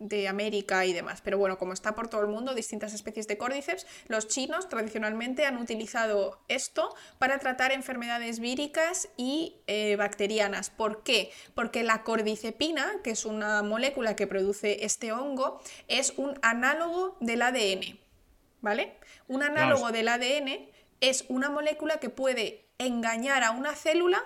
[0.00, 1.20] de América y demás.
[1.22, 5.46] Pero bueno, como está por todo el mundo, distintas especies de Cordyceps, los chinos tradicionalmente
[5.46, 10.70] han utilizado esto para tratar enfermedades víricas y eh, bacterianas.
[10.70, 11.30] ¿Por qué?
[11.54, 17.42] Porque la cordycepina, que es una molécula que produce este hongo, es un análogo del
[17.42, 18.00] ADN.
[18.62, 18.98] ¿Vale?
[19.28, 20.68] Un análogo del ADN
[21.00, 24.22] es una molécula que puede engañar a una célula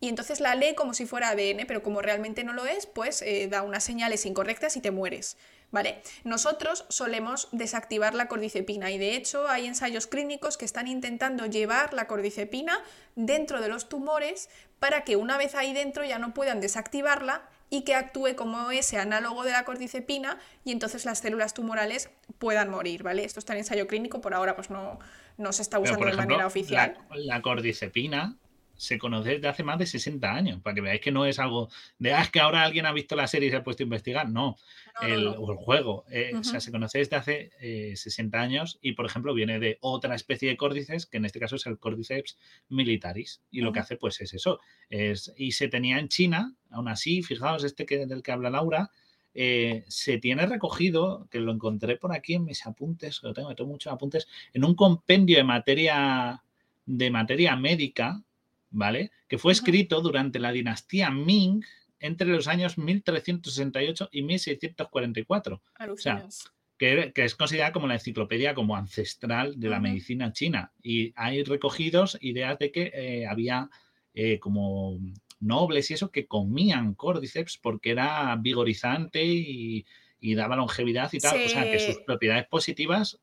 [0.00, 3.22] y entonces la lee como si fuera ADN, pero como realmente no lo es, pues
[3.22, 5.36] eh, da unas señales incorrectas y te mueres.
[5.70, 6.00] ¿Vale?
[6.24, 11.92] Nosotros solemos desactivar la cordycepina y de hecho hay ensayos clínicos que están intentando llevar
[11.92, 12.82] la cordycepina
[13.16, 14.48] dentro de los tumores
[14.78, 18.96] para que una vez ahí dentro ya no puedan desactivarla y que actúe como ese
[18.96, 22.08] análogo de la cordycepina y entonces las células tumorales
[22.38, 23.24] puedan morir, ¿vale?
[23.24, 24.98] Esto está en ensayo clínico, por ahora pues no,
[25.36, 26.96] no se está usando de manera oficial.
[27.10, 28.38] La, la cordycepina
[28.78, 31.68] se conoce desde hace más de 60 años, para que veáis que no es algo
[31.98, 33.84] de, ah, es que ahora alguien ha visto la serie y se ha puesto a
[33.84, 34.30] investigar.
[34.30, 34.56] No,
[35.02, 35.32] el, no.
[35.32, 36.04] o el juego.
[36.10, 39.78] eh, O sea, se conoce desde hace eh, 60 años y, por ejemplo, viene de
[39.80, 42.38] otra especie de córdices, que en este caso es el Cordyceps
[42.68, 43.42] militaris.
[43.50, 44.60] Y lo que hace, pues, es eso.
[44.88, 48.90] Es, y se tenía en China, aún así, fijaos, este que, del que habla Laura,
[49.34, 53.70] eh, se tiene recogido, que lo encontré por aquí en mis apuntes, lo tengo, tengo
[53.70, 56.42] muchos apuntes, en un compendio de materia,
[56.86, 58.22] de materia médica,
[58.70, 59.10] ¿vale?
[59.28, 61.62] Que fue escrito durante la dinastía Ming
[62.00, 66.52] entre los años 1368 y 1644, Alucinas.
[66.76, 70.72] que, era- que es considerada como la enciclopedia como ancestral de la medicina china.
[70.82, 73.68] Y hay recogidos ideas de que eh, había
[74.14, 74.98] eh, como
[75.40, 79.84] nobles y eso que comían cordyceps porque era vigorizante y,
[80.20, 81.44] y daba longevidad y tal.
[81.44, 83.18] O sea, que sus propiedades positivas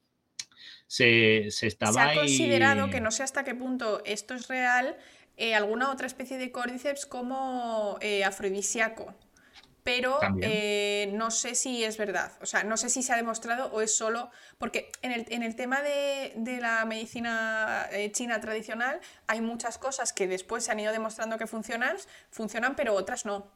[0.88, 4.96] se, se estaba Se ha considerado, que no sé hasta qué punto esto es real,
[5.38, 9.14] eh, alguna otra especie de Cordyceps como eh, afrodisíaco.
[9.86, 12.32] Pero eh, no sé si es verdad.
[12.42, 14.32] O sea, no sé si se ha demostrado o es solo.
[14.58, 19.78] Porque en el, en el tema de, de la medicina eh, china tradicional hay muchas
[19.78, 21.98] cosas que después se han ido demostrando que funcionan,
[22.32, 23.52] funcionan, pero otras no.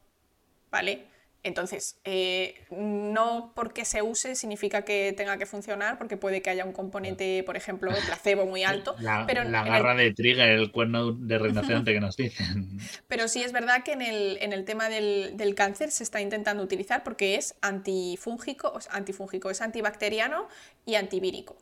[0.70, 1.08] ¿Vale?
[1.42, 6.66] Entonces, eh, no porque se use significa que tenga que funcionar, porque puede que haya
[6.66, 10.70] un componente, por ejemplo, placebo muy alto, La, pero la el- garra de Trigger, el
[10.70, 12.78] cuerno de rinoceronte que nos dicen.
[13.08, 16.20] pero sí es verdad que en el, en el tema del, del cáncer se está
[16.20, 20.46] intentando utilizar porque es antifúngico, sea, antifúngico, es antibacteriano
[20.84, 21.56] y antivírico.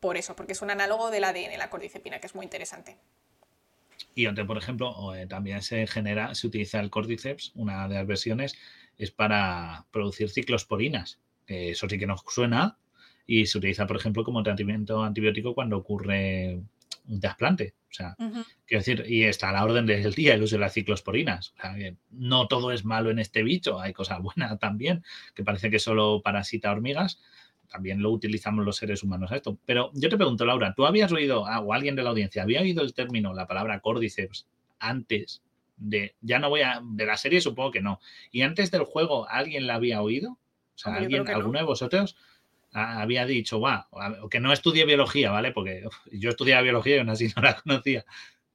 [0.00, 2.96] Por eso, porque es un análogo del ADN, la cordycepina, que es muy interesante.
[4.14, 8.06] Y donde, por ejemplo, eh, también se genera, se utiliza el Cordyceps, una de las
[8.06, 8.54] versiones,
[8.98, 11.20] es para producir ciclosporinas.
[11.46, 12.78] eso sí que nos suena
[13.26, 16.60] y se utiliza, por ejemplo, como tratamiento antibiótico cuando ocurre
[17.06, 17.74] un trasplante.
[17.90, 18.16] O sea,
[18.66, 21.50] quiero decir, y está a la orden del día el uso de las ciclosporinas.
[21.50, 25.04] O sea, que no todo es malo en este bicho, hay cosas buenas también,
[25.34, 27.20] que parece que solo parasita hormigas.
[27.68, 29.58] también lo utilizamos los seres humanos a esto.
[29.64, 32.60] Pero yo te pregunto, Laura, ¿tú habías oído, ah, o alguien de la audiencia, había
[32.60, 34.46] oído el término, la palabra córdiceps
[34.78, 35.42] antes
[35.84, 38.00] de, ya no voy a, de la serie supongo que no.
[38.30, 40.32] ¿Y antes del juego alguien la había oído?
[40.32, 42.16] O sea, ¿alguien, ¿alguno de vosotros
[42.72, 43.88] había dicho, va,
[44.30, 45.52] que no estudie biología, ¿vale?
[45.52, 48.04] Porque yo estudiaba biología y aún así no la conocía.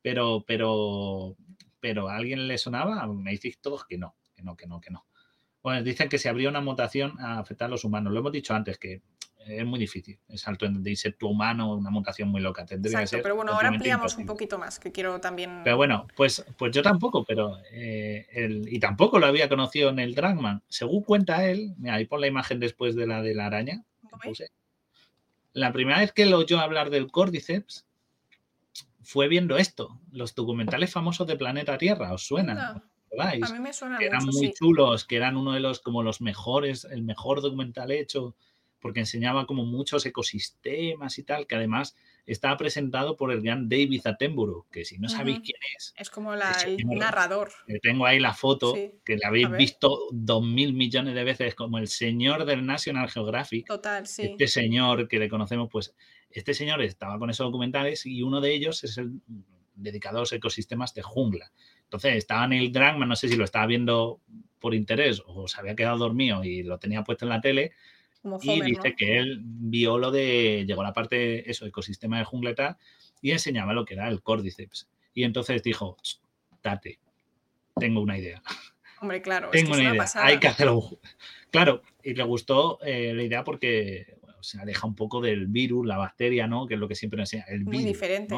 [0.02, 1.38] Pero, pero,
[1.80, 3.08] pero ¿a alguien le sonaba?
[3.08, 5.06] Me decís todos que no, que no, que no, que no.
[5.62, 8.12] Bueno, dicen que se habría una mutación a afectar a los humanos.
[8.12, 9.02] Lo hemos dicho antes, que
[9.50, 10.20] es muy difícil.
[10.28, 12.66] Es alto en insecto humano, una mutación muy loca.
[12.66, 15.62] Tendría Exacto, pero bueno, ahora ampliamos un poquito más, que quiero también.
[15.64, 17.58] Pero bueno, pues, pues yo tampoco, pero.
[17.72, 18.28] Eh,
[18.68, 20.64] y tampoco lo había conocido en el Dragman.
[20.68, 23.84] Según cuenta él, mira, ahí pon la imagen después de la de la araña.
[25.54, 27.88] La primera vez que lo oyó hablar del Cordyceps
[29.02, 32.84] fue viendo esto, los documentales famosos de Planeta Tierra, ¿os suenan?
[33.18, 36.22] A mí me suena que eran muy chulos, que eran uno de los como los
[36.22, 38.36] mejores, el mejor documental hecho,
[38.80, 41.96] porque enseñaba como muchos ecosistemas y tal, que además
[42.26, 45.94] estaba presentado por el gran David Attenborough, que si no sabéis quién es.
[45.98, 46.40] Es como el
[46.86, 47.52] narrador.
[47.82, 51.88] Tengo ahí la foto, que la habéis visto dos mil millones de veces, como el
[51.88, 53.66] señor del National Geographic.
[53.68, 54.24] Total, sí.
[54.24, 55.96] Este señor que le conocemos, pues
[56.30, 59.22] este señor estaba con esos documentales y uno de ellos es el
[59.74, 61.52] dedicado a los ecosistemas de jungla.
[61.84, 64.22] Entonces estaba en el drama, no sé si lo estaba viendo
[64.60, 67.72] por interés o se había quedado dormido y lo tenía puesto en la tele.
[68.42, 72.52] Y dice que él vio lo de, llegó a la parte, eso, ecosistema de jungla
[72.52, 72.78] y tal,
[73.22, 74.90] y enseñaba lo que era el Cordyceps.
[75.14, 75.98] Y entonces dijo,
[76.62, 77.00] Tate,
[77.76, 78.42] tengo una idea.
[79.02, 81.00] Hombre, claro, tengo una, idea, hay que hacerlo.
[81.52, 85.98] Claro, y le gustó eh, la idea porque se aleja un poco del virus, la
[85.98, 86.68] bacteria, ¿no?
[86.68, 87.46] Que es lo que siempre nos enseña.
[87.54, 88.36] El Muy diferente.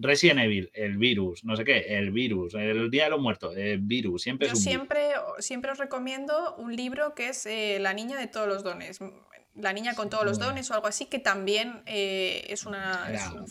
[0.00, 3.78] Resident Evil, el virus, no sé qué, el virus, el Día de los Muertos, el
[3.78, 8.26] virus, siempre Yo siempre, siempre os recomiendo un libro que es eh, La niña de
[8.26, 8.98] todos los dones.
[9.54, 13.46] La niña con todos los dones o algo así, que también eh, es, una, un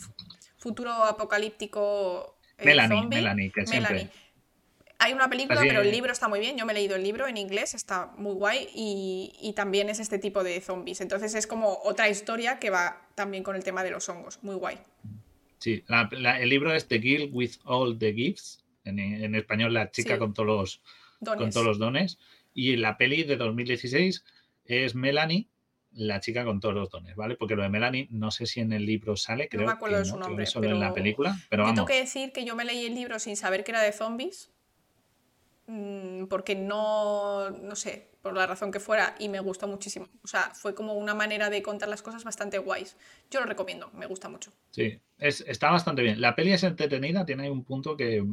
[0.56, 2.36] futuro apocalíptico.
[2.58, 4.08] Eh, Melanie, Melanie, que siempre.
[4.98, 6.58] Hay una película, pero el libro está muy bien.
[6.58, 9.98] Yo me he leído el libro en inglés, está muy guay y, y, también es
[9.98, 11.00] este tipo de zombies.
[11.00, 14.42] Entonces es como otra historia que va también con el tema de los hongos.
[14.42, 14.78] Muy guay.
[15.60, 20.32] Sí, el libro es The Girl with All the Gifts, en, español La chica con,
[20.32, 20.82] todos los,
[21.20, 21.38] dones.
[21.38, 22.18] con todos los dones.
[22.54, 24.24] Y la peli de 2016
[24.64, 25.48] es Melanie,
[25.92, 27.36] la chica con todos los dones, ¿vale?
[27.36, 29.96] Porque lo de Melanie, no sé si en el libro sale, creo no me acuerdo
[29.96, 31.76] que de su nombre, solo en la película, pero vamos.
[31.76, 34.50] Tengo que decir que yo me leí el libro sin saber que era de zombies,
[35.70, 40.08] mm, porque no, no sé, por la razón que fuera, y me gustó muchísimo.
[40.22, 42.96] O sea, fue como una manera de contar las cosas bastante guays.
[43.30, 44.52] Yo lo recomiendo, me gusta mucho.
[44.70, 46.20] Sí, es, está bastante bien.
[46.20, 48.24] La peli es entretenida, tiene un punto que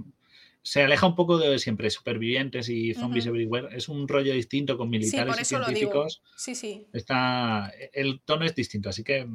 [0.67, 3.69] se aleja un poco de siempre supervivientes y zombies everywhere.
[3.71, 6.21] Es un rollo distinto con militares y científicos.
[6.35, 6.85] Sí, sí.
[6.91, 9.25] Está, el tono es distinto, así que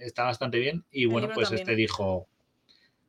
[0.00, 0.84] está bastante bien.
[0.90, 2.26] Y bueno, pues este dijo,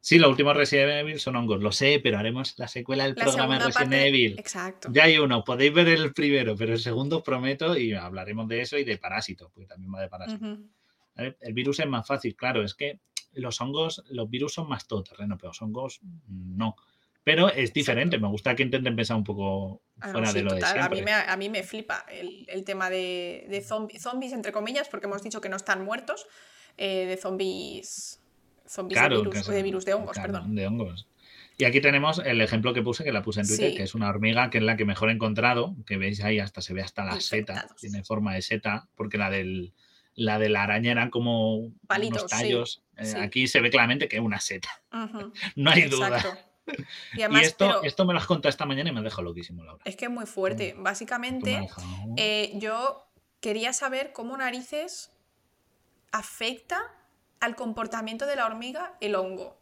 [0.03, 3.59] Sí, los últimos Resident Evil son hongos, lo sé, pero haremos la secuela del programa
[3.59, 4.39] de Resident Evil.
[4.39, 4.89] Exacto.
[4.91, 8.61] Ya hay uno, podéis ver el primero, pero el segundo os prometo y hablaremos de
[8.61, 10.57] eso y de parásitos, porque también va de parásitos.
[11.15, 12.99] El virus es más fácil, claro, es que
[13.33, 16.75] los hongos, los virus son más todoterreno, pero los hongos no.
[17.23, 20.61] Pero es diferente, me gusta que intenten pensar un poco ah, fuera de lo de
[20.61, 20.81] siempre.
[20.81, 25.05] A mí me, a mí me flipa el, tema de, de zombies, entre comillas, porque
[25.05, 26.25] hemos dicho que no están muertos,
[26.77, 28.20] eh, de zombies
[28.71, 30.55] Zombies de virus, de virus de hongos, perdón.
[30.55, 31.07] De hongos.
[31.57, 34.09] Y aquí tenemos el ejemplo que puse, que la puse en Twitter, que es una
[34.09, 37.03] hormiga, que es la que mejor he encontrado, que veis ahí, hasta se ve hasta
[37.03, 39.73] la seta, tiene forma de seta, porque la del
[40.15, 42.83] la de la araña eran como Palitos, unos tallos.
[42.97, 44.69] Eh, aquí se ve claramente que es una seta.
[45.55, 46.23] no hay duda.
[47.13, 49.63] Y, además, esto, esto me lo has contado esta mañana y me ha dejado loquísimo,
[49.63, 49.81] Laura.
[49.83, 50.73] Es que es muy fuerte.
[50.77, 51.67] Básicamente,
[52.15, 53.03] eh, yo
[53.41, 55.11] quería saber cómo narices
[56.11, 56.79] afecta
[57.41, 59.57] al comportamiento de la hormiga el hongo.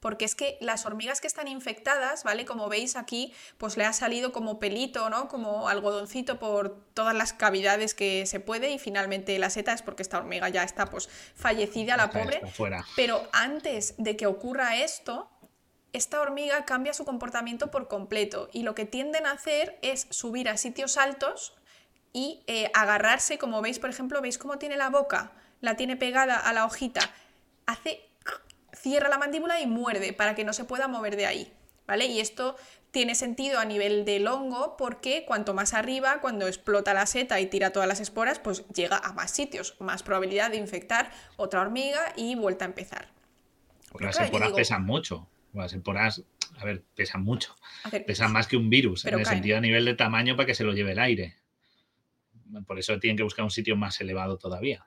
[0.00, 2.46] Porque es que las hormigas que están infectadas, ¿vale?
[2.46, 5.28] Como veis aquí, pues le ha salido como pelito, ¿no?
[5.28, 10.02] Como algodoncito por todas las cavidades que se puede y finalmente la seta es porque
[10.02, 12.40] esta hormiga ya está pues fallecida, la pobre.
[12.96, 15.28] Pero antes de que ocurra esto,
[15.92, 20.48] esta hormiga cambia su comportamiento por completo y lo que tienden a hacer es subir
[20.48, 21.54] a sitios altos
[22.14, 25.32] y eh, agarrarse, como veis, por ejemplo, ¿veis cómo tiene la boca?
[25.60, 27.00] La tiene pegada a la hojita,
[27.66, 28.00] hace,
[28.72, 31.52] cierra la mandíbula y muerde para que no se pueda mover de ahí,
[31.86, 32.06] ¿vale?
[32.06, 32.56] Y esto
[32.90, 37.46] tiene sentido a nivel del hongo porque cuanto más arriba, cuando explota la seta y
[37.46, 42.12] tira todas las esporas, pues llega a más sitios, más probabilidad de infectar otra hormiga
[42.16, 43.08] y vuelta a empezar.
[43.98, 45.28] las esporas pesan mucho.
[45.52, 46.22] Las esporas,
[46.58, 47.56] a ver, pesan mucho.
[48.06, 50.64] pesan más que un virus, en el sentido a nivel de tamaño para que se
[50.64, 51.36] lo lleve el aire.
[52.66, 54.86] Por eso tienen que buscar un sitio más elevado todavía.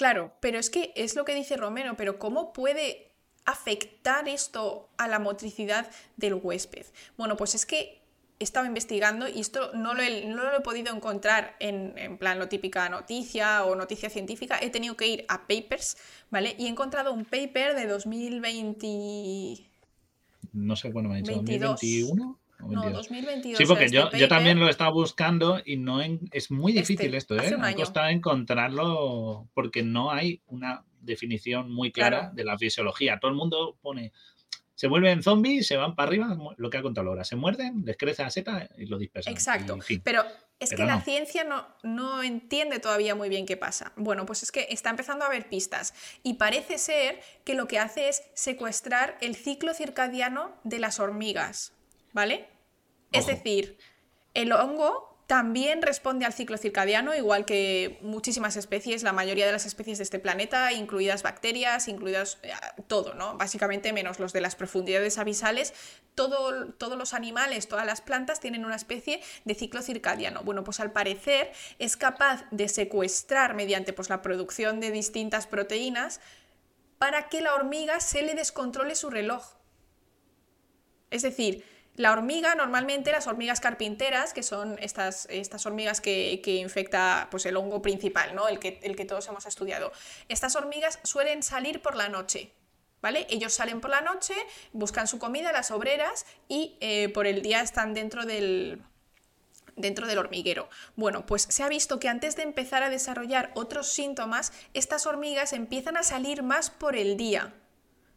[0.00, 3.12] Claro, pero es que es lo que dice Romero, pero ¿cómo puede
[3.44, 6.86] afectar esto a la motricidad del huésped?
[7.18, 8.00] Bueno, pues es que
[8.38, 12.16] he estado investigando y esto no lo he, no lo he podido encontrar en, en,
[12.16, 14.58] plan lo típica noticia o noticia científica.
[14.62, 15.98] He tenido que ir a papers,
[16.30, 16.56] ¿vale?
[16.56, 19.68] Y he encontrado un paper de 2020...
[20.54, 22.39] No sé cuándo me ha dicho, 2021.
[22.68, 23.58] No, 2022.
[23.58, 27.36] Sí, porque yo, yo, también lo estaba buscando y no en, es muy difícil este,
[27.36, 27.56] esto, ¿eh?
[27.58, 32.34] Me ha costado encontrarlo porque no hay una definición muy clara Claro.
[32.34, 33.18] de la fisiología.
[33.20, 34.12] Todo el mundo pone,
[34.74, 37.96] se vuelven zombies, se van para arriba, lo que ha contado Laura, se muerden, les
[37.96, 39.32] crece la seta y lo dispersan.
[39.32, 39.78] Exacto.
[39.88, 39.98] Y.
[39.98, 40.24] Pero
[40.60, 43.92] es Pero que la ciencia no, no entiende todavía muy bien qué pasa.
[43.96, 47.78] Bueno, pues es que está empezando a haber pistas y parece ser que lo que
[47.78, 51.72] hace es secuestrar el ciclo circadiano de las hormigas,
[52.12, 52.48] ¿vale?
[53.12, 53.78] Es decir,
[54.34, 59.64] el hongo también responde al ciclo circadiano, igual que muchísimas especies, la mayoría de las
[59.64, 62.50] especies de este planeta, incluidas bacterias, incluidas eh,
[62.88, 63.36] todo, ¿no?
[63.36, 65.72] Básicamente menos los de las profundidades abisales,
[66.16, 70.42] todo, todos los animales, todas las plantas tienen una especie de ciclo circadiano.
[70.42, 76.20] Bueno, pues al parecer es capaz de secuestrar mediante pues, la producción de distintas proteínas
[76.98, 79.44] para que la hormiga se le descontrole su reloj.
[81.10, 81.64] Es decir,
[82.00, 87.44] la hormiga, normalmente las hormigas carpinteras, que son estas, estas hormigas que, que infecta pues,
[87.44, 88.48] el hongo principal, ¿no?
[88.48, 89.92] el, que, el que todos hemos estudiado,
[90.28, 92.52] estas hormigas suelen salir por la noche.
[93.02, 93.26] ¿Vale?
[93.30, 94.34] Ellos salen por la noche,
[94.72, 98.82] buscan su comida, las obreras, y eh, por el día están dentro del,
[99.76, 100.68] dentro del hormiguero.
[100.96, 105.54] Bueno, pues se ha visto que antes de empezar a desarrollar otros síntomas, estas hormigas
[105.54, 107.54] empiezan a salir más por el día.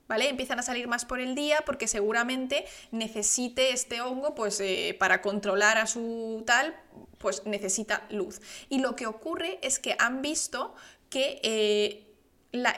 [0.08, 0.30] ¿Vale?
[0.30, 5.22] Empiezan a salir más por el día porque seguramente necesite este hongo, pues eh, para
[5.22, 6.76] controlar a su tal,
[7.20, 8.42] pues necesita luz.
[8.70, 10.76] Y lo que ocurre es que han visto
[11.10, 12.14] que eh,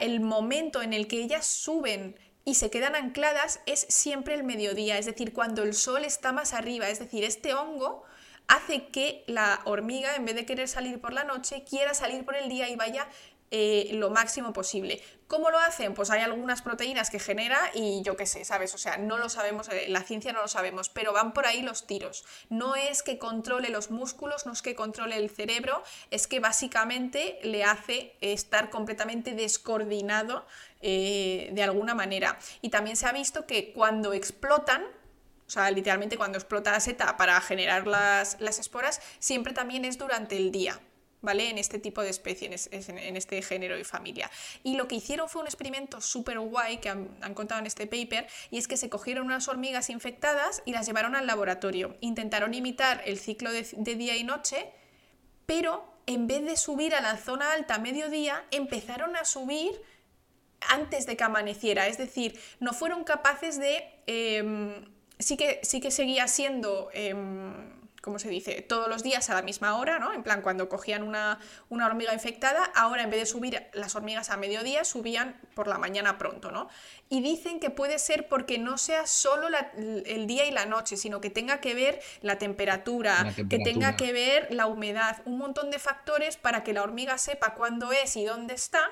[0.00, 4.98] el momento en el que ellas suben y se quedan ancladas es siempre el mediodía,
[4.98, 8.04] es decir, cuando el sol está más arriba, es decir, este hongo
[8.46, 12.36] hace que la hormiga, en vez de querer salir por la noche, quiera salir por
[12.36, 13.08] el día y vaya
[13.50, 15.00] eh, lo máximo posible.
[15.28, 15.94] ¿Cómo lo hacen?
[15.94, 18.74] Pues hay algunas proteínas que genera y yo qué sé, ¿sabes?
[18.74, 21.62] O sea, no lo sabemos, eh, la ciencia no lo sabemos, pero van por ahí
[21.62, 22.24] los tiros.
[22.48, 27.38] No es que controle los músculos, no es que controle el cerebro, es que básicamente
[27.42, 30.46] le hace estar completamente descoordinado
[30.80, 32.38] eh, de alguna manera.
[32.62, 37.16] Y también se ha visto que cuando explotan, o sea, literalmente cuando explota la seta
[37.16, 40.80] para generar las, las esporas, siempre también es durante el día.
[41.26, 41.50] ¿Vale?
[41.50, 44.30] En este tipo de especies, en, este género y familia.
[44.62, 48.28] Y lo que hicieron fue un experimento súper guay que han, contado en este paper,
[48.52, 51.96] y es que se cogieron unas hormigas infectadas y las llevaron al laboratorio.
[52.00, 53.64] Intentaron imitar el ciclo de,
[53.96, 54.70] día y noche,
[55.46, 59.82] pero en vez de subir a la zona alta a mediodía, empezaron a subir
[60.60, 61.88] antes de que amaneciera.
[61.88, 63.82] Es decir, no fueron capaces de...
[64.06, 64.86] Eh,
[65.18, 66.88] sí, que, sí que seguía siendo...
[66.94, 67.16] Eh,
[68.06, 68.62] ¿cómo se dice?
[68.62, 70.12] Todos los días a la misma hora, ¿no?
[70.12, 74.30] En plan, cuando cogían una, una, hormiga infectada, ahora en vez de subir las hormigas
[74.30, 76.68] a mediodía, subían por la mañana pronto, ¿no?
[77.08, 80.96] Y dicen que puede ser porque no sea solo la, el día y la noche,
[80.96, 83.48] sino que tenga que ver la temperatura, La temperatura.
[83.48, 87.54] que tenga que ver la humedad, un montón de factores para que la hormiga sepa
[87.54, 88.88] cuándo es y dónde está,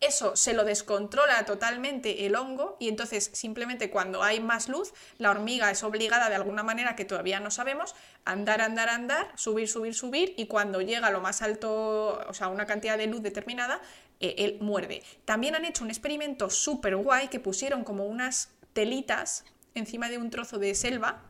[0.00, 5.30] eso se lo descontrola totalmente el hongo y entonces simplemente cuando hay más luz, la
[5.30, 7.94] hormiga es obligada de alguna manera que todavía no sabemos,
[8.24, 12.48] andar, andar, andar, subir, subir, subir y cuando llega a lo más alto, o sea,
[12.48, 13.80] una cantidad de luz determinada,
[14.20, 15.02] eh, él muerde.
[15.24, 19.44] También han hecho un experimento súper guay que pusieron como unas telitas
[19.74, 21.22] encima de un trozo de selva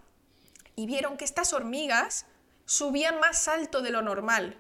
[0.77, 2.27] y vieron que estas hormigas
[2.67, 4.57] subían más alto de lo normal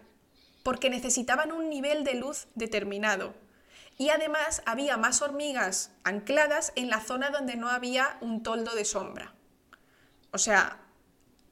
[0.63, 3.35] porque necesitaban un nivel de luz determinado.
[3.99, 8.85] Y además había más hormigas ancladas en la zona donde no había un toldo de
[8.85, 9.35] sombra.
[10.31, 10.79] O sea,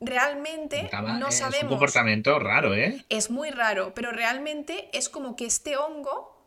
[0.00, 1.64] realmente no es sabemos.
[1.64, 3.04] un comportamiento raro, ¿eh?
[3.08, 6.46] Es muy raro, pero realmente es como que este hongo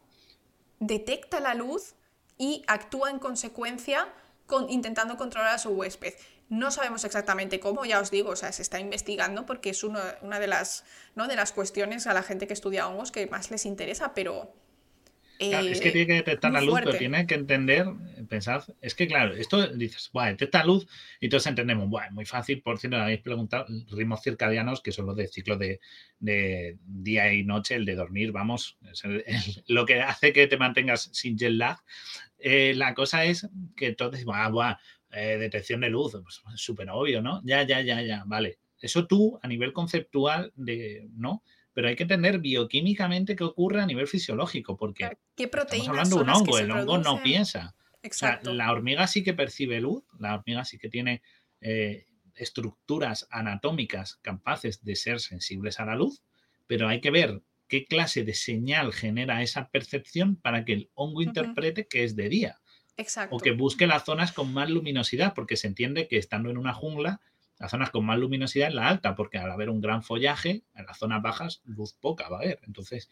[0.80, 1.96] detecta la luz
[2.38, 4.08] y actúa en consecuencia
[4.48, 6.14] con, intentando controlar a su huésped.
[6.48, 10.00] No sabemos exactamente cómo, ya os digo, o sea, se está investigando porque es uno-
[10.22, 10.86] una de las,
[11.16, 11.28] ¿no?
[11.28, 14.54] de las cuestiones a la gente que estudia hongos que más les interesa, pero...
[15.40, 17.00] Claro, es que eh, tiene que detectar la luz, pero fuerte.
[17.00, 17.88] tiene que entender,
[18.28, 20.88] pensad, es que claro, esto dices, bueno, detecta luz
[21.20, 25.16] y todos entendemos, bueno, muy fácil, por cierto, habéis preguntado, ritmos circadianos, que son los
[25.16, 25.80] de ciclo de,
[26.20, 30.48] de día y noche, el de dormir, vamos, es el- el- lo que hace que
[30.48, 31.78] te mantengas sin jet lag.
[32.38, 34.78] Eh, la cosa es que entonces, buah, buah,
[35.12, 37.42] eh, detección de luz, pues súper obvio, ¿no?
[37.44, 38.60] Ya, ya, ya, ya, vale.
[38.82, 41.44] Eso tú, a nivel conceptual, de, ¿no?
[41.74, 46.24] Pero hay que entender bioquímicamente qué ocurre a nivel fisiológico, porque ¿Qué estamos hablando de
[46.24, 47.76] un hongo, el hongo no piensa.
[48.02, 48.54] Exacto.
[48.54, 51.22] la hormiga sí que percibe luz, la hormiga sí que tiene
[51.60, 52.06] eh,
[52.36, 56.24] estructuras anatómicas capaces de ser sensibles a la luz,
[56.68, 61.22] pero hay que ver qué clase de señal genera esa percepción para que el hongo
[61.22, 62.62] interprete que es de día.
[62.98, 63.36] Exacto.
[63.36, 66.74] O que busque las zonas con más luminosidad, porque se entiende que estando en una
[66.74, 67.22] jungla,
[67.60, 70.86] las zonas con más luminosidad es la alta, porque al haber un gran follaje, en
[70.86, 72.60] las zonas bajas, luz poca va a haber.
[72.66, 73.10] Entonces,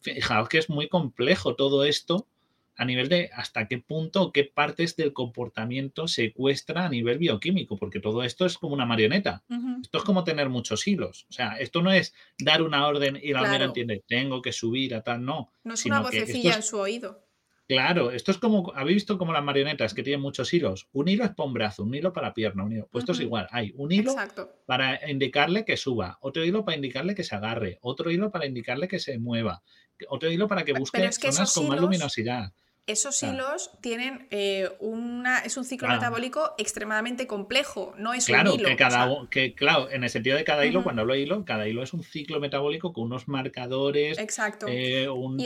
[0.00, 2.28] fijaos que es muy complejo todo esto
[2.76, 7.98] a nivel de hasta qué punto, qué partes del comportamiento secuestra a nivel bioquímico, porque
[7.98, 9.42] todo esto es como una marioneta.
[9.82, 11.26] Esto es como tener muchos hilos.
[11.28, 14.94] O sea, esto no es dar una orden y la hormiga entiende, tengo que subir
[14.94, 15.50] a tal, no.
[15.64, 17.27] No es una vocecilla en su oído.
[17.68, 20.88] Claro, esto es como, ¿habéis visto como las marionetas que tienen muchos hilos?
[20.92, 22.88] Un hilo es para un brazo, un hilo para pierna, un hilo.
[22.90, 24.14] Pues esto es igual, hay un hilo
[24.64, 28.88] para indicarle que suba, otro hilo para indicarle que se agarre, otro hilo para indicarle
[28.88, 29.62] que se mueva,
[30.08, 32.54] otro hilo para que busque zonas con más luminosidad
[32.88, 38.68] esos hilos tienen eh, una, es un ciclo metabólico extremadamente complejo, no es un hilo.
[38.68, 41.68] Que cada, que, claro, en el sentido de cada hilo, cuando hablo de hilo, cada
[41.68, 44.66] hilo es un ciclo metabólico con unos marcadores, Exacto.
[44.68, 45.38] Eh, un,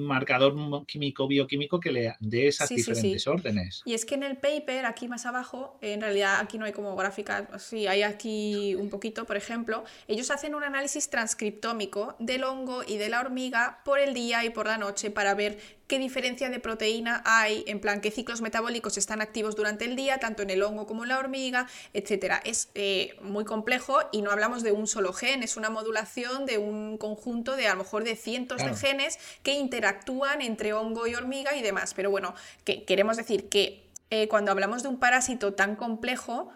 [0.00, 0.54] marcador
[0.86, 3.82] químico, bioquímico que le dé esas diferentes órdenes.
[3.84, 6.96] Y es que en el paper, aquí más abajo, en realidad aquí no hay como
[6.96, 12.82] gráfica, sí, hay aquí un poquito, por ejemplo, ellos hacen un análisis transcriptómico del hongo
[12.86, 15.58] y de la hormiga por el día y por la noche para ver
[15.92, 20.16] qué diferencia de proteína hay, en plan qué ciclos metabólicos están activos durante el día,
[20.16, 22.36] tanto en el hongo como en la hormiga, etc.
[22.46, 26.56] Es eh, muy complejo y no hablamos de un solo gen, es una modulación de
[26.56, 31.14] un conjunto de a lo mejor de cientos de genes que interactúan entre hongo y
[31.14, 31.92] hormiga y demás.
[31.92, 36.48] Pero bueno, que queremos decir que eh, cuando hablamos de un parásito tan complejo,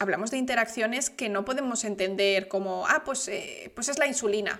[0.00, 4.58] hablamos de interacciones que no podemos entender como, ah, pues, eh, pues es la insulina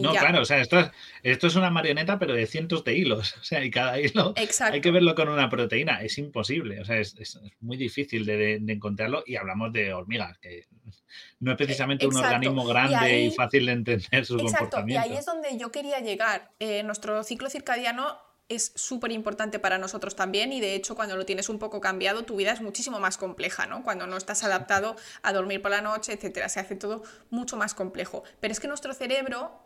[0.00, 0.90] no, claro, o sea, esto es,
[1.22, 3.34] esto es una marioneta, pero de cientos de hilos.
[3.44, 6.02] O sea, y cada hilo hay que verlo con una proteína.
[6.02, 6.80] Es imposible.
[6.80, 9.22] O sea, es, muy difícil de, encontrarlo.
[9.26, 10.66] Y hablamos de hormigas, que
[11.40, 15.06] no es precisamente un organismo grande y, fácil de entender su comportamiento.
[15.06, 16.52] Y ahí es donde yo quería llegar.
[16.58, 18.18] Eh, nuestro ciclo circadiano
[18.48, 22.24] es súper importante para nosotros también y de hecho cuando lo tienes un poco cambiado
[22.24, 23.82] tu vida es muchísimo más compleja, ¿no?
[23.82, 27.74] Cuando no estás adaptado a dormir por la noche, etcétera, se hace todo mucho más
[27.74, 28.22] complejo.
[28.40, 29.62] Pero es que nuestro cerebro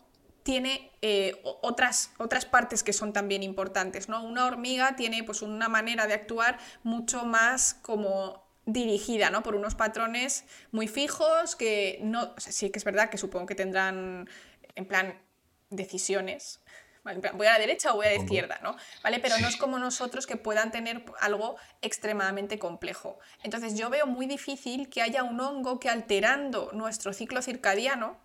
[0.48, 4.08] tiene eh, otras, otras partes que son también importantes.
[4.08, 4.24] ¿no?
[4.24, 9.42] Una hormiga tiene pues, una manera de actuar mucho más como dirigida ¿no?
[9.42, 14.26] por unos patrones muy fijos que no, sí que es verdad que supongo que tendrán
[14.74, 15.20] en plan
[15.68, 16.62] decisiones,
[17.04, 18.74] voy a la derecha o voy a la izquierda, ¿no?
[19.02, 19.18] ¿Vale?
[19.20, 23.18] Pero no es como nosotros que puedan tener algo extremadamente complejo.
[23.42, 28.16] Entonces yo veo muy difícil que haya un hongo que alterando nuestro ciclo circadiano,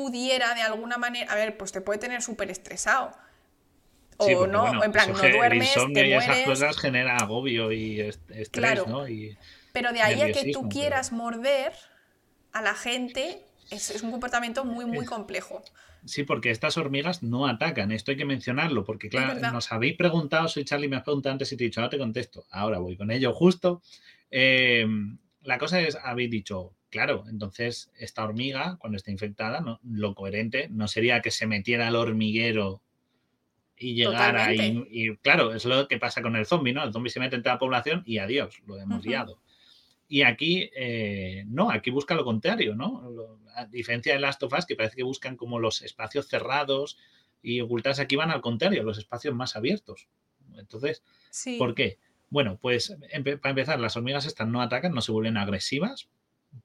[0.00, 3.12] pudiera de alguna manera, a ver, pues te puede tener súper estresado.
[4.16, 6.08] O no, en plan, no duermes, te mueres.
[6.08, 9.04] Y esas cosas genera agobio y estrés, ¿no?
[9.72, 11.72] pero de ahí a que tú quieras morder
[12.52, 15.62] a la gente es, un comportamiento muy, muy complejo.
[16.06, 20.48] Sí, porque estas hormigas no atacan, esto hay que mencionarlo, porque claro, nos habéis preguntado,
[20.48, 22.96] soy Charlie, me has preguntado antes y te he dicho, ahora te contesto, ahora voy
[22.96, 23.82] con ello justo.
[24.30, 24.86] Eh,
[25.42, 30.68] la cosa es, habéis dicho, Claro, entonces esta hormiga, cuando está infectada, no, lo coherente
[30.70, 32.82] no sería que se metiera al hormiguero
[33.76, 34.84] y llegara ahí.
[34.90, 36.82] Y, claro, es lo que pasa con el zombie, ¿no?
[36.82, 39.40] El zombie se mete en toda la población y adiós, lo hemos liado.
[40.08, 43.38] Y aquí, eh, no, aquí busca lo contrario, ¿no?
[43.54, 46.98] a diferencia de las tofas, que parece que buscan como los espacios cerrados
[47.42, 50.08] y ocultarse, aquí van al contrario, los espacios más abiertos.
[50.56, 51.02] Entonces,
[51.58, 51.98] ¿por qué?
[52.28, 52.96] Bueno, pues
[53.40, 56.08] para empezar, las hormigas estas no atacan, no se vuelven agresivas,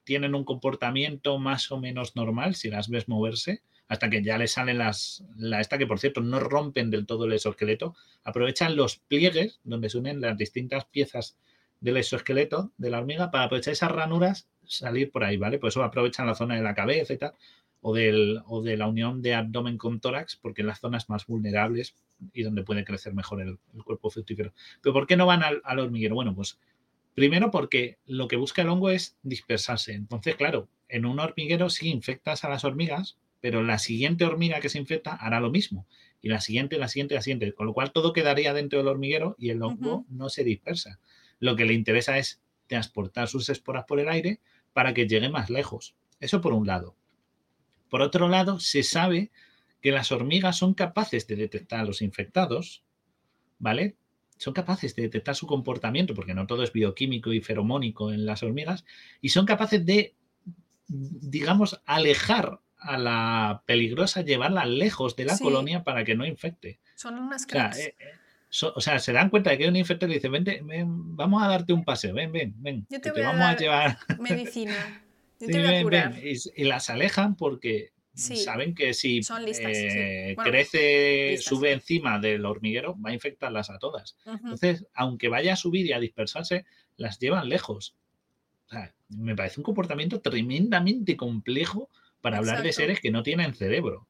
[0.03, 4.53] tienen un comportamiento más o menos normal si las ves moverse, hasta que ya les
[4.53, 8.97] salen las, la esta que por cierto no rompen del todo el exoesqueleto, aprovechan los
[8.97, 11.37] pliegues donde se unen las distintas piezas
[11.81, 15.59] del exoesqueleto de la hormiga para aprovechar esas ranuras, salir por ahí, ¿vale?
[15.59, 17.33] Por eso aprovechan la zona de la cabeza y tal,
[17.81, 21.27] o, del, o de la unión de abdomen con tórax, porque en las zonas más
[21.27, 21.95] vulnerables
[22.33, 24.53] y donde puede crecer mejor el, cuerpo fructífero.
[24.81, 26.15] Pero ¿por qué no van al, al hormiguero?
[26.15, 26.57] Bueno, pues
[27.15, 29.93] Primero porque lo que busca el hongo es dispersarse.
[29.93, 34.69] Entonces, claro, en un hormiguero sí infectas a las hormigas, pero la siguiente hormiga que
[34.69, 35.87] se infecta hará lo mismo.
[36.21, 37.53] Y la siguiente, la siguiente, la siguiente.
[37.53, 40.99] Con lo cual todo quedaría dentro del hormiguero y el hongo no se dispersa.
[41.39, 44.39] Lo que le interesa es transportar sus esporas por el aire
[44.73, 45.95] para que llegue más lejos.
[46.19, 46.95] Eso por un lado.
[47.89, 49.31] Por otro lado, se sabe
[49.81, 52.83] que las hormigas son capaces de detectar a los infectados,
[53.59, 53.95] ¿vale?
[54.37, 58.43] Son capaces de detectar su comportamiento, porque no todo es bioquímico y feromónico en las
[58.43, 58.85] hormigas,
[59.21, 60.13] y son capaces de,
[60.87, 65.43] digamos, alejar a la peligrosa llevarla lejos de la Sí.
[65.43, 66.79] colonia para que no infecte.
[66.95, 67.79] Son unas O sea, cracks.
[67.79, 68.03] eh, eh,
[68.49, 70.61] so- o sea, se dan cuenta de que hay un infecto y le dicen, vente,
[70.63, 73.45] ven, vamos a darte un paseo, ven, ven, ven, Yo te voy a vamos a
[73.45, 73.97] dar llevar.
[74.19, 75.01] Medicina.
[75.39, 76.13] Yo te voy a ven, curar.
[76.13, 76.23] ven.
[76.27, 78.37] Y, y las alejan porque Sí.
[78.37, 79.87] saben que si Son listas, sí.
[79.89, 81.45] eh, Bueno, crece, listas.
[81.49, 84.17] sube encima del hormiguero, va a infectarlas a todas.
[84.25, 86.65] Entonces, aunque vaya a subir y a dispersarse,
[86.97, 87.95] las llevan lejos.
[88.67, 91.89] O sea, me parece un comportamiento tremendamente complejo
[92.21, 94.07] para hablar de seres que no tienen cerebro.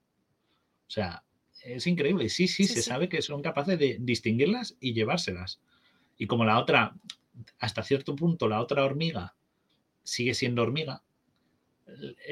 [0.87, 1.23] O sea,
[1.63, 2.29] es increíble.
[2.29, 2.89] Sí, sí, Sí, se sí.
[2.89, 5.59] sabe que son capaces de distinguirlas y llevárselas.
[6.17, 6.95] Y como la otra,
[7.59, 9.35] hasta cierto punto, la otra hormiga
[10.03, 11.01] sigue siendo hormiga,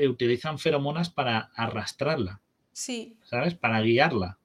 [0.08, 3.54] utilizan feromonas para arrastrarla, Sí, ¿sabes?
[3.56, 4.40] Para guiarla.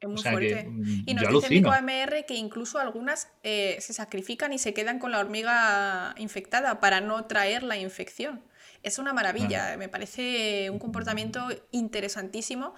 [0.00, 0.54] es O muy sea fuerte.
[0.64, 1.70] que mm, Y nos dice Mico.
[1.70, 7.00] AMR que incluso algunas eh, se sacrifican y se quedan con la hormiga infectada para
[7.00, 8.42] no traer la infección.
[8.82, 12.74] Es una maravilla, me parece un comportamiento interesantísimo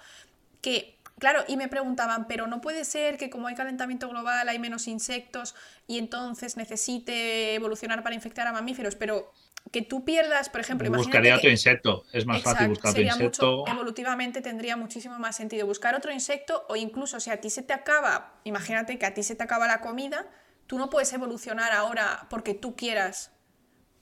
[0.61, 4.59] que, claro, y me preguntaban, pero no puede ser que como hay calentamiento global hay
[4.59, 5.55] menos insectos
[5.87, 9.31] y entonces necesite evolucionar para infectar a mamíferos, pero
[9.71, 12.03] que tú pierdas, por ejemplo, Buscaría que- otro insecto.
[12.11, 13.57] Es más fácil buscar otro insecto.
[13.57, 17.61] mucho, evolutivamente tendría muchísimo más sentido buscar otro insecto o incluso si a ti se
[17.61, 20.25] te acaba, imagínate que a ti se te acaba la comida,
[20.67, 23.31] tú no puedes evolucionar ahora porque tú quieras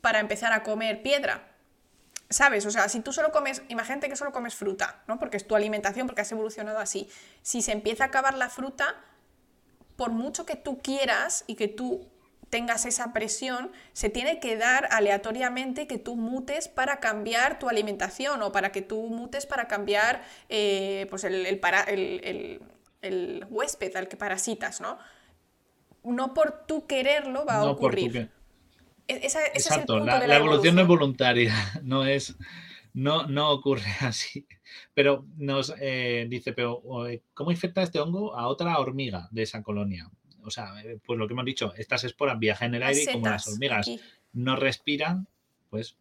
[0.02, 1.53] para empezar a comer piedra.
[2.30, 2.65] ¿Sabes?
[2.65, 5.18] O sea, si tú solo comes, imagínate que solo comes fruta, ¿no?
[5.18, 7.10] Porque es tu alimentación, porque has evolucionado así.
[7.41, 8.95] Si se empieza a acabar la fruta,
[9.95, 12.06] por mucho que tú quieras y que tú
[12.49, 18.41] tengas esa presión, se tiene que dar aleatoriamente que tú mutes para cambiar tu alimentación
[18.41, 22.61] o para que tú mutes para cambiar eh, pues el, el para- el- el-
[23.01, 24.97] el huésped al que parasitas, ¿no?
[26.03, 28.11] No por tú quererlo va a No por tu ocurrir.
[28.11, 28.29] que-
[29.07, 31.53] esa- ese es el Exacto, punto la, de la la evolución no es voluntaria,
[31.83, 32.35] no es,
[32.93, 34.47] no, no ocurre así.
[34.93, 39.63] Pero nos eh, dice, pero eh, ¿cómo infecta este hongo a otra hormiga de esa
[39.63, 40.09] colonia?
[40.47, 43.05] O sea, eh, pues lo que hemos dicho, estas esporas viajan en el aire y
[43.11, 43.99] como las hormigas aquí.
[44.31, 45.27] no respiran,
[45.69, 45.97] pues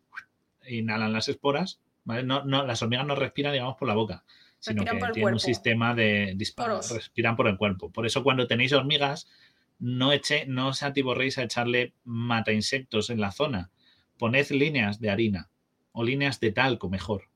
[0.69, 2.23] inhalan las esporas, ¿vale?
[2.23, 4.25] No, no, las hormigas no respiran, digamos, por la boca,
[4.61, 6.93] sino Respiran que tienen un sistema de disparo, Poros.
[6.93, 7.91] respiran por el cuerpo.
[7.91, 9.27] Por eso cuando tenéis hormigas,
[9.81, 13.71] no, eche, no os atiborréis a echarle mata insectos en la zona.
[14.17, 15.51] Poned líneas de harina
[15.91, 17.29] o líneas de talco mejor.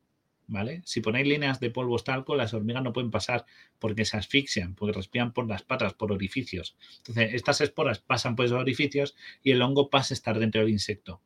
[0.50, 0.82] ¿Vale?
[0.84, 3.46] Si ponéis líneas de polvos talco, las hormigas no pueden pasar
[3.78, 6.76] porque se asfixian, porque respiran por las patas, por orificios.
[6.98, 9.14] Entonces, estas esporas pasan por esos orificios
[9.44, 11.20] y el hongo pasa a estar dentro del insecto.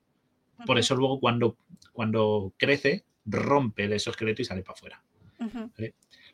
[0.66, 1.56] Por eso luego cuando,
[1.94, 5.02] cuando crece, rompe el exoesqueleto y sale para afuera.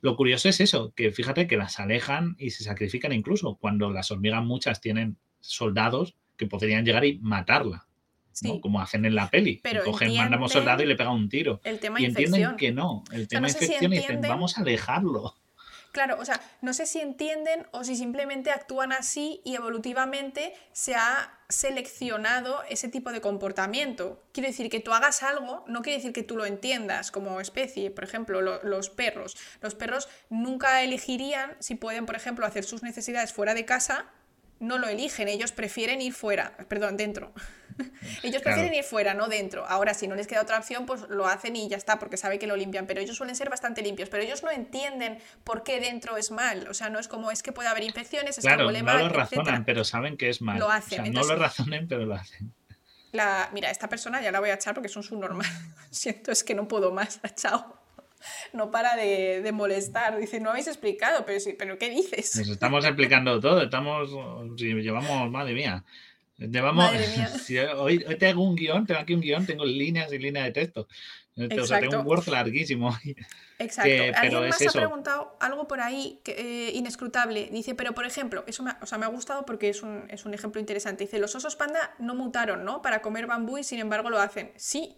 [0.00, 4.10] Lo curioso es eso, que fíjate que las alejan y se sacrifican incluso cuando las
[4.10, 7.86] hormigas muchas tienen soldados que podrían llegar y matarla,
[8.48, 8.60] ¿no?
[8.60, 9.60] Como hacen en la peli.
[9.62, 11.60] Pero Cogen, mandamos entienden soldado y le pegan un tiro.
[11.64, 12.56] el tema Y entienden infección.
[12.56, 15.34] que no, el tema no sé si infección y dicen, vamos a dejarlo.
[15.92, 20.94] Claro, o sea, no sé si entienden o si simplemente actúan así y evolutivamente se
[20.94, 24.22] ha seleccionado ese tipo de comportamiento.
[24.32, 27.90] Quiere decir que tú hagas algo, no quiere decir que tú lo entiendas como especie.
[27.90, 29.36] Por ejemplo, lo- los perros.
[29.60, 34.06] Los perros nunca elegirían si pueden, por ejemplo, hacer sus necesidades fuera de casa.
[34.60, 37.32] No lo eligen, ellos prefieren ir fuera, perdón, dentro.
[38.22, 38.56] ellos Claro.
[38.56, 39.66] prefieren ir fuera, no dentro.
[39.66, 42.38] Ahora, si no les queda otra opción, pues lo hacen y ya está, porque sabe
[42.38, 42.86] que lo limpian.
[42.86, 44.08] Pero ellos suelen ser bastante limpios.
[44.08, 46.66] Pero ellos no entienden por qué dentro es mal.
[46.68, 48.84] O sea, no es como es que puede haber infecciones, es que Claro, huele no
[48.86, 49.24] mal, lo etcétera.
[49.44, 50.58] razonan, pero saben que es mal.
[50.58, 52.52] Lo O hacen, sea, no lo razonen, pero lo hacen.
[53.12, 55.46] La, mira, esta persona ya la voy a echar porque es un subnormal.
[55.90, 57.20] Siento, es que no puedo más.
[57.34, 57.76] Chao.
[58.52, 60.18] No para de, de molestar.
[60.18, 62.36] Dice, no habéis explicado, pero sí, pero ¿qué dices?
[62.36, 64.10] Nos estamos explicando todo, estamos,
[64.56, 65.82] llevamos, madre mía,
[66.48, 66.90] llevamos,
[67.44, 70.52] si hoy, hoy tengo un guion, tengo aquí un guion, tengo líneas y líneas de
[70.52, 70.86] texto, o
[71.36, 72.00] sea, tengo Exacto.
[72.00, 72.96] un Word larguísimo.
[73.58, 73.88] Exacto.
[73.90, 76.32] que- pero Alguien es más ha preguntado algo por ahí que,
[76.68, 77.48] eh, inescrutable.
[77.52, 80.04] Dice, pero por ejemplo, eso me, ha- o sea, me ha gustado porque es un,
[80.08, 81.04] es un ejemplo interesante.
[81.04, 82.80] Dice, los osos panda no mutaron, ¿no?
[82.80, 84.50] Para comer bambú y sin embargo lo hacen.
[84.56, 84.96] Sí,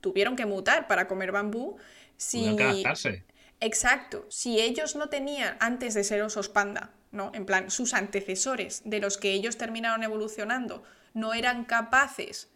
[0.00, 1.76] tuvieron que mutar para comer bambú.
[2.16, 2.38] Si...
[2.38, 3.24] Tuvieron que adaptarse.
[3.60, 4.26] Exacto.
[4.30, 7.30] Si ellos no tenían, antes de ser osos panda, ¿no?
[7.34, 10.82] En plan, sus antecesores, de los que ellos terminaron evolucionando,
[11.14, 12.50] no eran capaces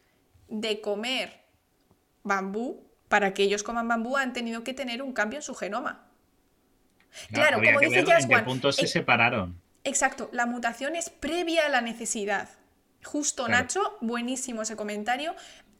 [0.49, 1.45] de comer
[2.23, 6.05] bambú, para que ellos coman bambú han tenido que tener un cambio en su genoma.
[7.33, 9.59] Claro, como dice Jaswan, punto se eh, separaron.
[9.85, 12.51] Exacto, la mutación es previa a la necesidad.
[13.05, 13.63] Justo Claro.
[13.63, 15.35] Nacho, buenísimo ese comentario.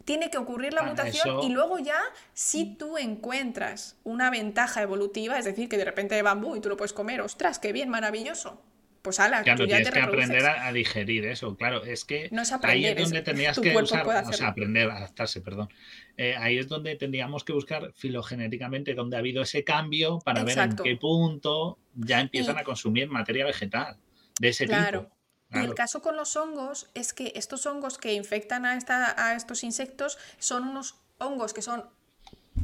[0.07, 2.01] Tiene que ocurrir la Ah, mutación eso- y luego ya,
[2.33, 6.71] si tú encuentras una ventaja evolutiva, es decir, que de repente hay bambú y tú
[6.71, 8.63] lo puedes comer, ostras, qué bien, maravilloso.
[9.09, 12.05] Pues ala, Claro, tú ya tienes te que aprender a, a digerir eso, claro, es
[12.05, 14.91] que No es ahí aprender, es es donde tendrías tu que usar, o sea, aprender,
[14.91, 15.69] adaptarse, perdón.
[16.17, 20.83] Eh, ahí es donde tendríamos que buscar filogenéticamente donde ha habido ese cambio para Exacto.
[20.83, 23.97] ver en qué punto ya empiezan Y- a consumir materia vegetal
[24.41, 25.01] de ese Claro.
[25.05, 25.15] tipo.
[25.51, 25.75] Y el Claro.
[25.77, 30.19] caso con los hongos es que estos hongos que infectan a, esta- a estos insectos
[30.39, 31.85] son unos hongos que son,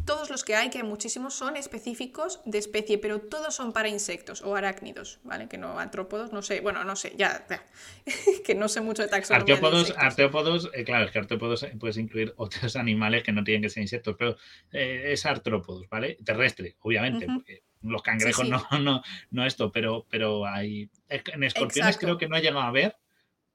[0.04, 3.88] todos los que hay, que hay muchísimos, son específicos de especie, pero todos son para
[3.88, 5.48] insectos o arácnidos, ¿vale?
[5.48, 7.62] Que no antrópodos, no sé, bueno, no sé, ya, ya.
[8.44, 10.04] que no sé mucho de taxonomía de Arteópodos, insectos.
[10.04, 13.70] arteópodos, eh, claro, es que arteópodos eh, puedes incluir otros animales que no tienen que
[13.70, 14.36] ser insectos, pero
[14.72, 16.18] eh, es artrópodos, ¿vale?
[16.24, 18.50] Terrestre, obviamente, porque los cangrejos sí.
[18.50, 20.90] no, no, no esto, pero, pero hay.
[21.08, 22.06] En escorpiones Exacto.
[22.06, 22.96] creo que no ha llegado a ver,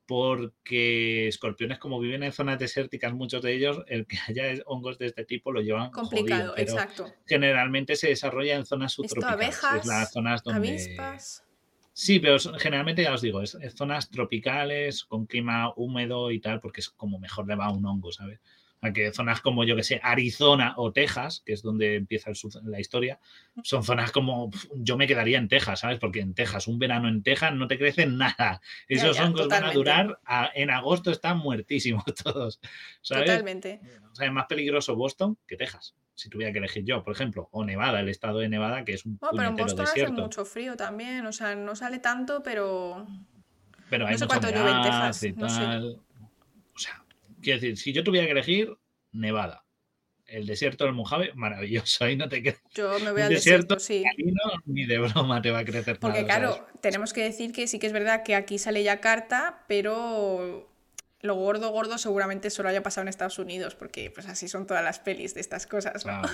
[0.09, 5.05] porque escorpiones, como viven en zonas desérticas, muchos de ellos, el que haya hongos de
[5.05, 7.13] este tipo lo llevan Complicado, jodido, pero exacto.
[7.27, 9.59] generalmente se desarrolla en zonas subtropicales.
[9.77, 10.67] es las zonas donde.
[10.67, 11.45] avispas.
[11.93, 16.59] Sí, pero generalmente ya os digo, es, es zonas tropicales, con clima húmedo y tal,
[16.59, 18.39] porque es como mejor le va a un hongo, ¿sabes?
[18.81, 22.37] A que zonas como, yo que sé, Arizona o Texas, que es donde empieza el
[22.63, 23.19] la historia,
[23.61, 25.99] son zonas como, yo me quedaría en Texas, ¿sabes?
[25.99, 28.61] Porque en Texas, un verano en Texas no te crece nada.
[28.87, 32.61] Esos ya, hongos van a durar, a- en agosto están muertísimos todos,
[33.01, 33.25] ¿sabes?
[33.25, 33.81] Totalmente.
[34.11, 37.49] O sea, es más peligroso Boston que Texas, si tuviera que elegir yo, por ejemplo,
[37.51, 40.45] o Nevada, el estado de Nevada, que es un Bueno, pero en Boston hace mucho
[40.45, 43.05] frío también, o sea, no sale tanto, pero
[43.89, 45.97] Pero hay No sé cuánto llueve en Texas, y no sé.
[47.41, 48.77] Quiero decir, si yo tuviera que elegir,
[49.11, 49.65] Nevada.
[50.25, 52.05] El desierto del Mojave, maravilloso.
[52.05, 54.03] Ahí no te queda yo me voy al desierto desierto, sí.
[54.03, 56.35] camino, ni de broma te va a crecer Porque nada.
[56.35, 56.81] claro, ¿sabes?
[56.81, 60.69] tenemos que decir que sí que es verdad que aquí sale ya carta, pero
[61.21, 64.83] lo gordo, gordo seguramente solo haya pasado en Estados Unidos, porque pues así son todas
[64.83, 66.21] las pelis de estas cosas, ¿no?
[66.21, 66.29] Claro.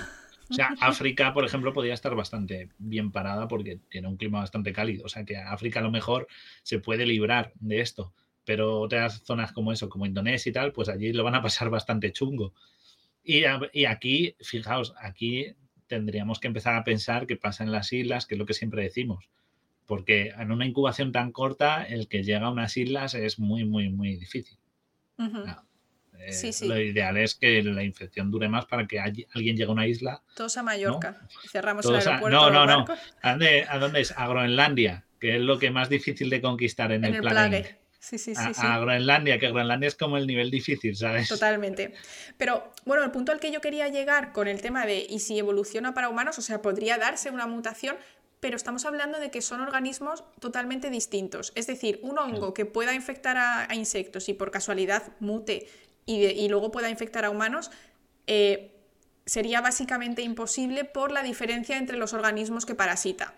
[0.50, 4.74] O sea, África, por ejemplo, podría estar bastante bien parada porque tiene un clima bastante
[4.74, 5.06] cálido.
[5.06, 6.28] O sea, que África a lo mejor
[6.64, 8.14] se puede librar de esto.
[8.46, 11.70] Pero otras zonas como eso, como Indonesia y tal, pues allí lo van a pasar
[11.70, 12.54] bastante chungo.
[13.24, 15.48] Y, a- y aquí, fijaos, aquí
[15.88, 18.84] tendríamos que empezar a pensar qué pasa en las islas, que es lo que siempre
[18.84, 19.30] decimos.
[19.88, 23.90] Porque en una incubación tan corta, el que llega a unas islas es muy, muy,
[23.90, 24.58] muy difícil.
[25.20, 26.68] Eh, Sí, sí.
[26.68, 29.28] Lo ideal es que la infección dure más para que alguien
[29.58, 31.28] llegue a una isla Todos a Mallorca.
[31.52, 32.50] Cerramos Todos el a- aeropuerto.
[32.52, 32.86] no, no, no.
[33.22, 34.12] ¿A dónde, a dónde es?
[34.18, 37.78] A Groenlandia, que es lo que más difícil de conquistar en, En el el planeta.
[38.08, 41.28] Sí, sí, A, sí, a Groenlandia, que Groenlandia es como el nivel difícil, ¿sabes?
[41.28, 41.94] Totalmente.
[42.38, 45.40] Pero bueno, el punto al que yo quería llegar con el tema de y si
[45.40, 47.96] evoluciona para humanos, o sea, podría darse una mutación,
[48.40, 51.52] pero estamos hablando de que son organismos totalmente distintos.
[51.56, 55.68] Es decir, un hongo que pueda infectar a, a insectos y por casualidad mute
[56.06, 57.72] y, de- y luego pueda infectar a humanos,
[58.28, 58.72] eh,
[59.26, 63.34] sería básicamente imposible por la diferencia entre los organismos que parasita.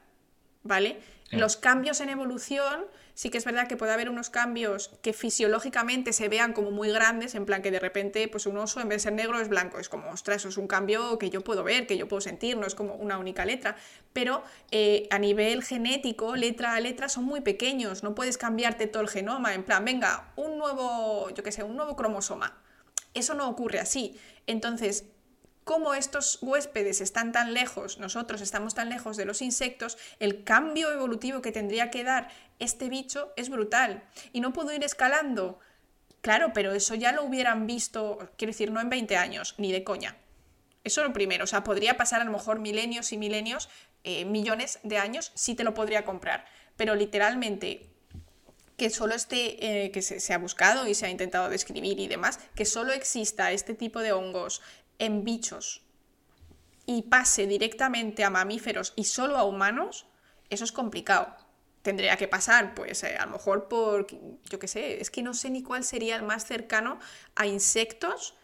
[0.63, 0.99] ¿Vale?
[1.31, 2.85] Los cambios en evolución,
[3.17, 6.91] sí que es verdad que puede haber unos cambios que fisiológicamente se vean como muy
[6.91, 9.49] grandes, en plan que de repente pues un oso en vez de ser negro es
[9.49, 12.21] blanco, es como, ostras, eso es un cambio que yo puedo ver, que yo puedo
[12.21, 13.75] sentir, no es como una única letra,
[14.13, 19.01] pero eh, a nivel genético, letra a letra, son muy pequeños, no puedes cambiarte todo
[19.01, 22.55] el genoma, en plan, venga, un nuevo, yo qué sé, un nuevo cromosoma.
[23.15, 24.15] Eso no ocurre así.
[24.45, 25.05] Entonces,
[25.67, 30.89] como estos huéspedes están tan lejos, nosotros estamos tan lejos de los insectos, el cambio
[30.93, 34.01] evolutivo que tendría que dar este bicho es brutal.
[34.31, 35.59] Y no puedo ir escalando.
[36.21, 39.83] Claro, pero eso ya lo hubieran visto, quiero decir, no en 20 años, ni de
[39.83, 40.15] coña.
[40.85, 43.69] Eso lo primero, o sea, podría pasar a lo mejor milenios y milenios,
[44.05, 46.45] eh, millones de años, sí te lo podría comprar.
[46.77, 47.89] Pero literalmente
[48.77, 52.07] que solo esté, eh, que se, se ha buscado y se ha intentado describir y
[52.07, 54.61] demás, que solo exista este tipo de hongos
[54.99, 55.83] en bichos
[56.85, 60.05] y pase directamente a mamíferos y solo a humanos,
[60.49, 61.35] eso es complicado.
[61.81, 64.07] Tendría que pasar, pues eh, a lo mejor por,
[64.49, 66.99] yo qué sé, es que no sé ni cuál sería el más cercano
[67.35, 68.35] a insectos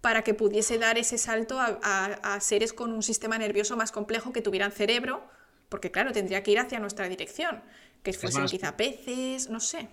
[0.00, 3.90] para que pudiese dar ese salto a, a- a seres con un sistema nervioso más
[3.92, 5.28] complejo que tuvieran cerebro,
[5.68, 7.62] porque claro, tendría que ir hacia nuestra dirección,
[8.02, 9.88] que fuesen más- quizá peces, no sé.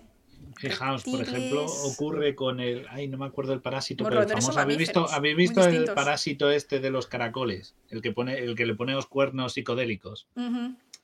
[0.58, 2.86] Fijaos, por ejemplo, ocurre con el.
[2.88, 4.58] Ay, no me acuerdo el parásito, pero el famoso.
[4.58, 5.94] ¿Habéis visto, ¿habéis visto el distintos.
[5.94, 7.74] parásito este de los caracoles?
[7.90, 10.26] El que, pone, el que le pone los cuernos psicodélicos.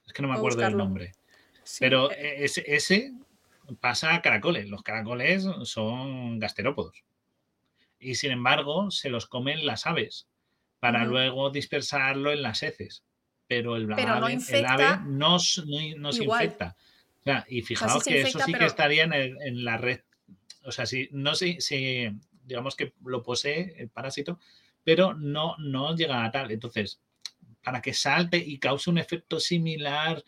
[0.06, 0.78] Es que no me acuerdo buscarlo.
[0.78, 1.12] nombre.
[1.64, 1.78] sí.
[1.80, 3.12] Pero Eh, e- ese, ese
[3.80, 4.68] pasa a caracoles.
[4.68, 7.04] Los caracoles son gasterópodos.
[8.00, 10.26] Y sin embargo, se los comen las aves
[10.80, 13.04] para luego dispersarlo en las heces.
[13.46, 16.74] Pero el, Pero no ave, el infecta ave no, no, no se infecta.
[17.48, 20.00] Y fijaos que infecta, eso sí pero- que estaría en, el- en la red.
[20.64, 22.08] O sea, si no si, si
[22.44, 24.38] digamos que lo posee el parásito,
[24.84, 26.50] pero no, no llega a tal.
[26.50, 27.00] Entonces,
[27.62, 30.24] para que salte y cause un efecto similar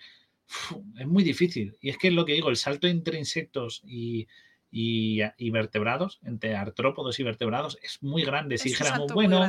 [0.99, 1.77] es muy difícil.
[1.81, 4.29] Y es que es lo que digo, el salto entre insectos y,
[4.71, 8.59] y, vertebrados, entre artrópodos y vertebrados, es muy grande.
[8.59, 9.41] Si dijéramos, bueno,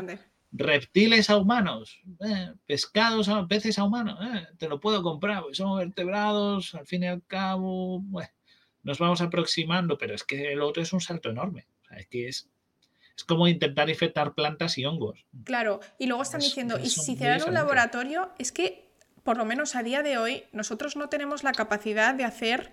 [0.58, 5.78] reptiles a humanos, eh, pescados a peces a humanos, eh, te lo puedo comprar, son
[5.78, 8.04] vertebrados, al fin y al cabo,
[8.84, 11.68] nos vamos aproximando, pero es que el otro es un salto enorme.
[11.92, 12.50] es que es,
[13.16, 15.26] es como intentar infectar plantas y hongos.
[15.44, 18.86] Claro, y luego están diciendo, y si hicieran un laboratorio, es que
[19.24, 22.72] por lo menos a día de hoy nosotros no tenemos la capacidad de hacer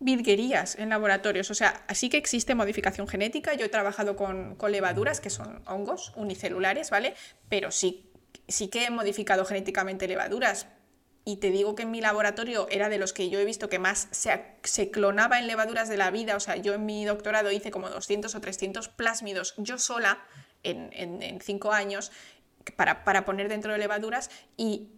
[0.00, 1.50] virguerías en laboratorios.
[1.50, 3.54] O sea, así que existe modificación genética.
[3.54, 7.14] Yo he trabajado con, levaduras, que son hongos unicelulares, ¿vale?
[7.48, 8.10] Pero sí,
[8.46, 10.68] sí que he modificado genéticamente levaduras.
[11.24, 13.78] Y te digo que en mi laboratorio era de los que yo he visto que
[13.78, 16.36] más se, clonaba en levaduras de la vida.
[16.36, 20.22] O sea, yo en mi doctorado hice como 200 o 300 plásmidos yo sola
[20.62, 22.12] en, cinco años
[22.76, 24.88] para, para poner dentro de levaduras y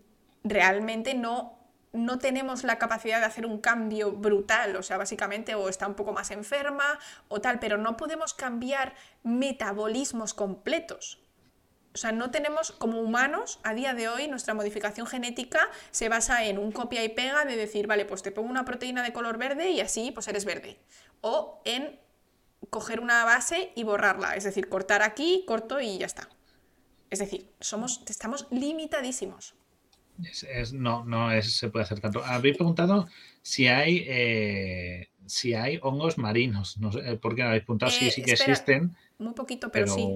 [0.45, 1.60] realmente no
[1.93, 5.95] no tenemos la capacidad de hacer un cambio brutal, o sea, básicamente o está un
[5.95, 6.99] poco más enferma
[7.29, 11.21] o tal, pero no podemos cambiar metabolismos completos.
[11.93, 16.45] O sea, no tenemos, como humanos, a día de hoy, nuestra modificación genética se basa
[16.45, 19.39] en un copia y pega de decir, vale, pues te pongo una proteína de color
[19.39, 20.79] verde y así pues eres verde.
[21.21, 21.99] O en
[22.71, 26.29] coger una base y borrarla, es decir, cortar aquí, corto y ya está.
[27.11, 29.60] Es decir, somos, estamos limitadísimos
[30.73, 32.25] no, no es, se puede hacer tanto.
[32.25, 33.09] Habéis preguntado
[33.43, 36.79] si hay eh, si hay hongos marinos.
[36.79, 37.93] No sé, ¿Por qué habéis preguntado?
[37.93, 38.97] sí, eh, sí que existen.
[39.19, 40.07] Muy poquito, pero, sí.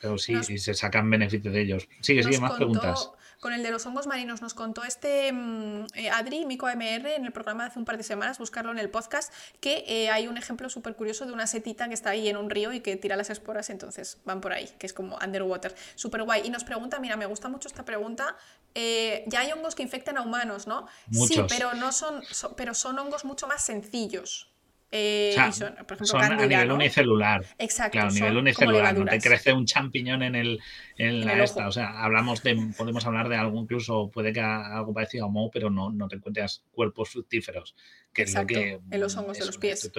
[0.00, 1.88] Pero sí, y se sacan beneficio de ellos.
[2.00, 3.10] Sigue, sigue, más preguntas.
[3.40, 7.24] Con el de los hongos marinos nos contó este mm, eh, Adri, Mico AMR, en
[7.24, 10.28] el programa de hace un par de semanas, buscarlo en el podcast, que eh, hay
[10.28, 12.96] un ejemplo súper curioso de una setita que está ahí en un río y que
[12.96, 15.74] tira las esporas, entonces van por ahí, que es como underwater.
[15.94, 16.42] Súper guay.
[16.44, 18.36] Y nos pregunta, mira, me gusta mucho esta pregunta,
[18.74, 20.86] eh, ya hay hongos que infectan a humanos, ¿no?
[21.10, 22.22] Sí, pero, no son,
[22.58, 24.49] pero son hongos mucho más sencillos.
[24.92, 27.44] Eh, son, por ejemplo, a nivel unicelular.
[27.58, 27.92] Exacto.
[27.92, 28.98] Claro, a nivel unicelular.
[28.98, 30.60] No te crece un champiñón en, el,
[30.96, 31.68] en, la esta.
[31.68, 35.50] O sea, hablamos de, podemos hablar de algo, incluso puede que algo parecido a moho,
[35.50, 37.76] pero no, no te encuentras cuerpos fructíferos.
[38.12, 38.80] Que es lo que.
[38.90, 39.92] En los hongos de los pies.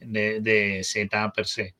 [0.00, 1.74] De, de seta per se.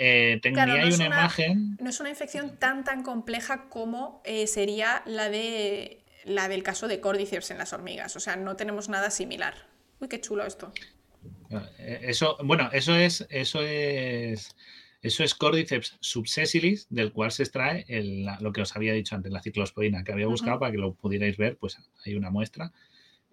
[0.00, 1.76] Eh, tendría no una, imagen.
[1.80, 6.86] No es una infección tan tan compleja como eh, sería la de la del caso
[6.86, 8.14] de Cordyceps en las hormigas.
[8.14, 9.54] O sea, no tenemos nada similar.
[10.00, 10.72] Uy, qué chulo esto.
[11.78, 14.54] Eso, bueno, eso es, eso es,
[15.00, 17.86] eso es Cordyceps subsessilis, del cual se extrae
[18.40, 21.36] lo que os había dicho antes, la ciclosporina, que había buscado para que lo pudierais
[21.36, 22.72] ver, pues hay una muestra.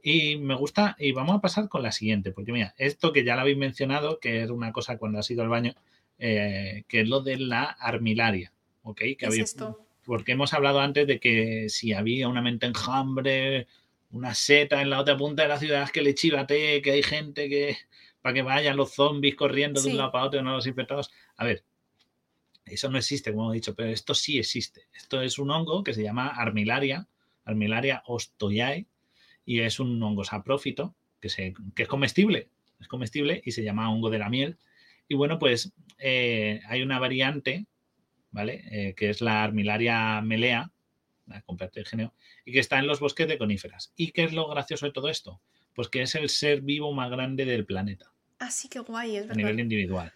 [0.02, 3.36] Y me gusta, y vamos a pasar con la siguiente, porque mira, esto que ya
[3.36, 5.74] lo habéis mencionado, que es una cosa cuando has ido al baño,
[6.20, 8.54] eh, que es lo de la armilaria,
[8.84, 9.00] ¿ok?
[9.00, 9.86] Que ¿Qué es esto?
[10.06, 13.66] Porque hemos hablado antes de que si había una mente enjambre,
[14.16, 17.50] una seta en la otra punta de la ciudad que le chivate, que hay gente
[17.50, 17.78] que,
[18.22, 21.12] para que vayan los zombies corriendo de un lado para otro, no los infectados.
[21.36, 21.66] A ver,
[22.66, 24.88] eso no existe, como he dicho, pero esto sí existe.
[24.94, 27.08] Esto es un hongo que se llama Armilaria,
[27.44, 28.86] Armilaria ostoyae,
[29.46, 32.48] y es un hongo saprófito que, se, que es comestible,
[32.80, 34.58] es comestible y se llama hongo de la miel.
[35.10, 37.66] Y bueno, pues eh, hay una variante,
[38.32, 38.64] ¿vale?
[38.72, 40.72] Eh, que es la Armilaria melea,
[41.28, 41.44] la
[41.74, 42.14] de genio,
[42.46, 43.94] y que está en los bosques de coníferas.
[43.96, 45.42] ¿Y qué es lo gracioso de todo esto?
[45.74, 48.12] Pues que es el ser vivo más grande del planeta.
[48.40, 49.34] Así que guay, es verdad.
[49.34, 50.14] A nivel individual.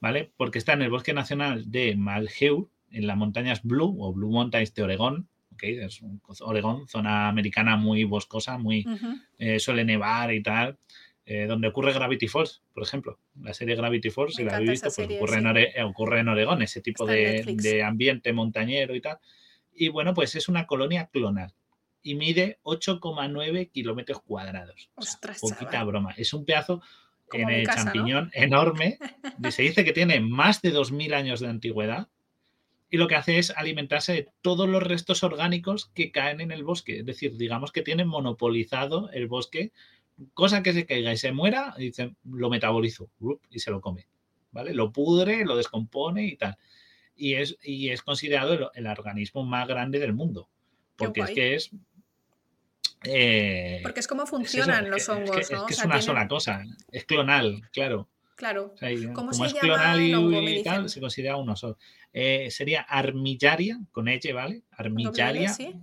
[0.00, 0.30] ¿Vale?
[0.36, 4.74] Porque está en el Bosque Nacional de Malheur, en las montañas Blue o Blue Mountains
[4.74, 5.28] de Oregón.
[5.52, 5.78] ¿okay?
[5.78, 8.86] Es un, Oregón, zona americana muy boscosa, muy
[9.38, 10.78] eh, suele nevar y tal.
[11.30, 13.18] Eh, donde ocurre Gravity Falls, por ejemplo.
[13.42, 15.36] La serie Gravity Falls, si la habéis visto, pues ocurre,
[15.74, 19.18] en ocurre, en Oregón, ese tipo de, de, ambiente montañero y tal.
[19.78, 21.54] Y bueno, pues es una colonia clonal
[22.02, 24.90] y mide 8,9 kilómetros cuadrados.
[24.94, 26.14] Ostras, poquita broma.
[26.16, 26.82] Es un pedazo
[27.32, 28.98] en el champiñón enorme.
[29.50, 32.08] Se dice que tiene más de 2.000 años de antigüedad
[32.90, 36.64] y lo que hace es alimentarse de todos los restos orgánicos que caen en el
[36.64, 37.00] bosque.
[37.00, 39.72] Es decir, digamos que tiene monopolizado el bosque,
[40.34, 43.10] cosa que se caiga y se muera, y dice, lo metabolizo
[43.50, 44.06] y se lo come.
[44.50, 44.72] ¿Vale?
[44.72, 46.56] Lo pudre, lo descompone y tal.
[47.18, 50.48] Y es, y es considerado el, organismo más grande del mundo.
[50.96, 51.70] Porque es que es
[53.04, 55.38] eh, Porque es como funcionan los hongos, ¿no?
[55.38, 58.08] Es que es una sola cosa, es clonal, claro.
[58.36, 58.72] Claro.
[59.14, 61.76] como es clonal y, tal, se considera uno solo.
[62.12, 64.62] Eh, sería armillaria, con H, ¿vale?
[64.70, 65.74] Armillaria ¿sí?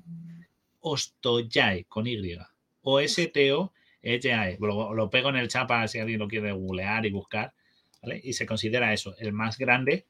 [0.79, 2.37] ostoyae, con Y.
[2.81, 4.57] O S-T-O, H-A-E.
[4.61, 7.53] Lo, lo, pego en el chapa si alguien lo quiere googlear y buscar,
[8.01, 8.21] ¿vale?
[8.23, 10.05] Y se considera eso, el más grande.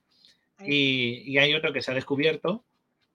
[0.64, 2.64] Y, y hay otro que se ha descubierto,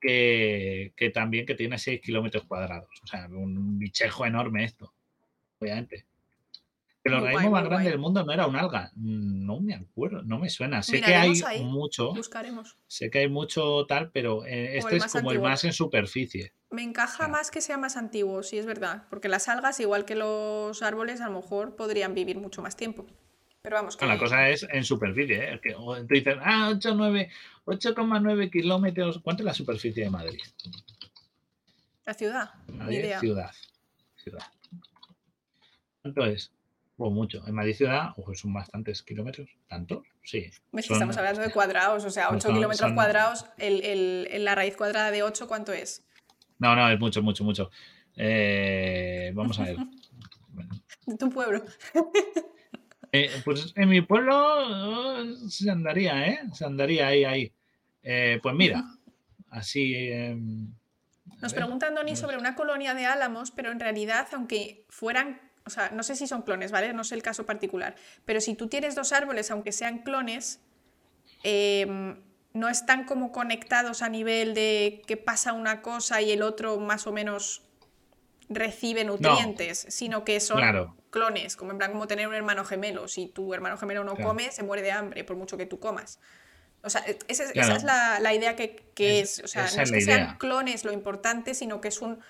[0.00, 2.88] que, que también que tiene 6 kilómetros cuadrados.
[3.02, 4.92] O sea, un bichejo enorme esto,
[5.58, 6.06] obviamente.
[7.02, 8.92] El organismo más grande del mundo no era un alga.
[8.94, 10.82] No me acuerdo, no me suena.
[10.82, 11.64] Sé que hay ahí.
[11.64, 12.76] mucho, Buscaremos.
[12.86, 16.52] sé que hay mucho tal, pero eh, este es como el más en superficie.
[16.70, 17.28] Me encaja Ah.
[17.28, 19.04] más que sea más antiguo, sí es verdad.
[19.08, 23.06] Porque las algas, igual que los árboles, a lo mejor podrían vivir mucho más tiempo.
[23.62, 25.60] Pero vamos, que la cosa es en superficie, ¿eh?
[25.62, 27.30] que tú dices, ah, 8, 9,
[27.66, 29.20] 8,9 kilómetros.
[29.22, 30.40] ¿Cuánto es la superficie de Madrid?
[32.06, 33.20] la ciudad, ni Madrid, idea.
[33.20, 33.50] ciudad.
[34.16, 34.42] Ciudad.
[36.02, 36.50] ¿Cuánto es?
[36.96, 37.46] O mucho.
[37.46, 39.48] En Madrid ciudad, ojo, son bastantes kilómetros.
[39.68, 40.06] ¿Tantos?
[40.24, 40.38] Sí.
[40.38, 43.44] Es que Son- estamos hablando de cuadrados, o sea, No 8 son- kilómetros son- cuadrados,
[43.58, 46.04] el, el- el- la raíz cuadrada de 8, ¿cuánto es?
[46.58, 47.70] No, no, es mucho, mucho, mucho.
[48.16, 49.76] Eh, vamos a ver.
[51.06, 51.62] De tu pueblo.
[53.12, 56.40] eh, pues en mi pueblo eh, se andaría, ¿eh?
[56.52, 57.52] Se andaría ahí, ahí.
[58.02, 58.84] Eh, pues mira,
[59.50, 59.94] así.
[59.94, 64.84] eh, a Nos ver, preguntan, Doni, sobre una colonia de álamos, pero en realidad, aunque
[64.88, 66.92] fueran, o sea, no sé si son clones, ¿vale?
[66.92, 70.60] No sé el caso particular, pero si tú tienes dos árboles, aunque sean clones,
[71.42, 72.16] em,
[72.52, 77.06] no están como conectados a nivel de que pasa una cosa y el otro más
[77.06, 77.62] o menos
[78.48, 80.96] recibe nutrientes, sino que son Claro.
[81.10, 83.08] Clones, como en plan como tener un hermano gemelo.
[83.08, 84.30] Si tu hermano gemelo no Claro.
[84.30, 86.20] come, se muere de hambre, por mucho que tú comas.
[86.82, 87.76] O sea, e- esa es, esa Claro.
[87.76, 89.44] es la, la idea que, que Es- es.
[89.44, 92.20] O sea, no es que sean clones lo importante, sino que es un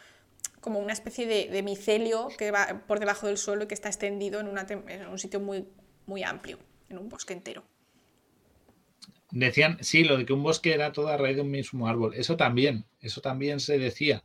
[0.60, 3.88] como una especie de, de micelio que va por debajo del suelo y que está
[3.88, 5.66] extendido en, una en un sitio muy,
[6.06, 6.58] muy amplio,
[6.90, 7.64] en un bosque entero.
[9.32, 12.14] Decían, sí, lo de que un bosque era todo a raíz de un mismo árbol.
[12.14, 14.24] Eso también, eso también se decía.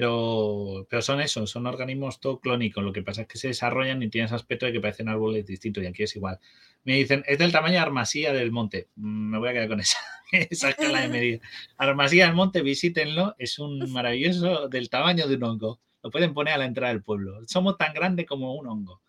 [0.00, 2.84] Pero, pero son eso, son organismos todo clónicos.
[2.84, 5.44] Lo que pasa es que se desarrollan y tienen ese aspecto de que parecen árboles
[5.44, 6.38] distintos y aquí es igual.
[6.84, 8.86] Me dicen, es del tamaño de Armasía del Monte.
[8.94, 9.98] Mm, Me voy a quedar con esa,
[10.32, 11.40] esa escala de medida.
[11.76, 13.34] Armasía del Monte, visítenlo.
[13.36, 15.80] Es un maravilloso del tamaño de un hongo.
[16.04, 17.40] Lo pueden poner a la entrada del pueblo.
[17.48, 19.00] Somos tan grandes como un hongo.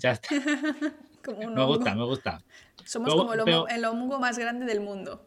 [0.00, 0.28] Ya está.
[1.22, 1.74] Como un Me hongo.
[1.76, 2.42] gusta, me gusta.
[2.86, 5.26] Somos Luego- como el, pero- hongo, el hongo más grande del mundo.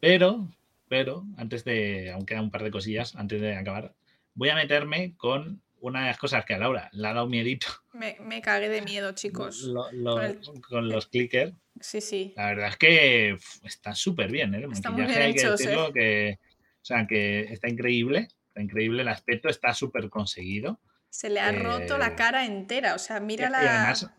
[0.00, 0.48] Pero,
[0.88, 3.92] pero, antes de, aún quedan un par de cosillas, antes de acabar,
[4.34, 7.66] voy a meterme con una de las cosas que a Laura le ha dado miedito
[7.92, 9.62] Me, me cagué de miedo, chicos.
[9.62, 11.52] lo- lo- con el- con los clickers.
[11.80, 12.32] Sí, sí.
[12.36, 14.58] La verdad es que está súper bien, ¿eh?
[14.64, 15.64] El Están muy maquillaje bien hay que hechos, ¿eh?
[15.64, 20.80] decirlo que, o sea, que está increíble, está increíble, el aspecto está súper conseguido.
[21.10, 22.94] Se le ha roto Eh, la cara entera.
[22.94, 23.58] O sea, mira y la.
[23.88, 24.10] además,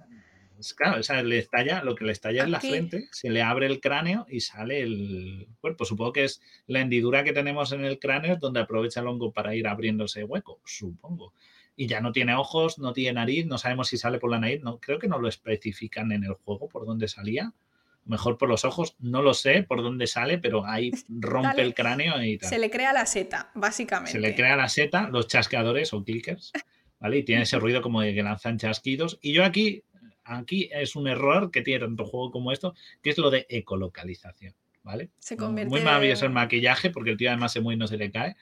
[0.60, 3.42] es claro, o sea, le estalla, lo que le estalla es la frente, se le
[3.42, 5.86] abre el cráneo y sale el cuerpo.
[5.86, 9.56] Supongo que es la hendidura que tenemos en el cráneo donde aprovecha el hongo para
[9.56, 11.34] ir abriéndose hueco, supongo.
[11.76, 14.62] Y ya no tiene ojos, no tiene nariz, no sabemos si sale por la nariz,
[14.64, 17.54] no, creo que no lo especifican en el juego por dónde salía.
[18.06, 21.64] Mejor por los ojos, no lo sé por dónde sale, pero ahí rompe Dale.
[21.64, 24.12] el cráneo y tal Se le crea la seta, básicamente.
[24.12, 26.54] se le crea la seta, los chasqueadores o clickers,
[27.00, 27.18] ¿vale?
[27.18, 29.18] Y tiene ese ruido como de que lanzan chasquidos.
[29.22, 29.84] Y yo aquí,
[30.26, 34.54] aquí es un error que tiene tanto juego como esto, que es lo de ecolocalización,
[34.84, 35.10] ¿vale?
[35.20, 37.98] Se Muy convierte- maravilloso el maquillaje, porque el tío además se mueve y no se
[37.98, 38.36] le cae.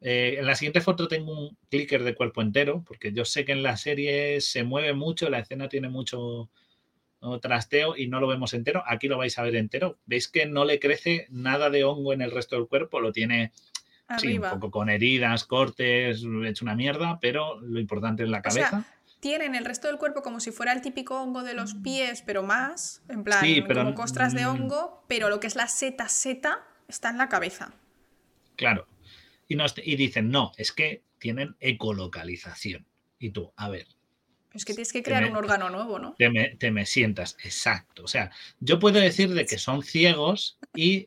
[0.00, 3.52] Eh, en la siguiente foto tengo un clicker de cuerpo entero, porque yo sé que
[3.52, 6.48] en la serie se mueve mucho, la escena tiene mucho
[7.22, 7.40] ¿no?
[7.40, 8.82] trasteo y no lo vemos entero.
[8.86, 9.98] Aquí lo vais a ver entero.
[10.04, 13.00] ¿Veis que no le crece nada de hongo en el resto del cuerpo?
[13.00, 13.52] Lo tiene
[14.18, 18.50] Sí, un poco con heridas, cortes, hecho una mierda, pero lo importante es la O
[18.50, 18.95] sea, cabeza.
[19.20, 22.42] Tienen el resto del cuerpo como si fuera el típico hongo de los pies, pero
[22.42, 25.68] más, en plan, Sí, pero como costras de mm, hongo, pero lo que es la
[25.68, 27.72] seta seta está en la cabeza.
[28.56, 28.86] claro.
[29.48, 32.84] Y, nos- y dicen, no, es que tienen ecolocalización.
[33.18, 33.86] Y tú, a ver,
[34.52, 36.14] Es que tienes que crear me- un órgano nuevo, ¿no?
[36.18, 38.04] te me, te me sientas, exacto.
[38.04, 38.30] O sea,
[38.60, 41.06] yo puedo decir de que son ciegos y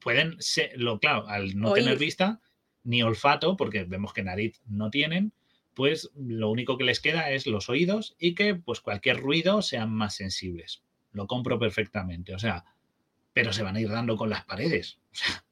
[0.00, 2.40] pueden ser, lo claro, al no tener vista
[2.84, 5.32] ni olfato, porque vemos que nariz no tienen,
[5.74, 9.92] pues lo único que les queda es los oídos y que pues cualquier ruido sean
[9.92, 10.82] más sensibles.
[11.12, 12.64] Lo compro perfectamente, o sea,
[13.32, 14.98] pero se van a ir dando con las paredes.
[15.12, 15.44] O sea,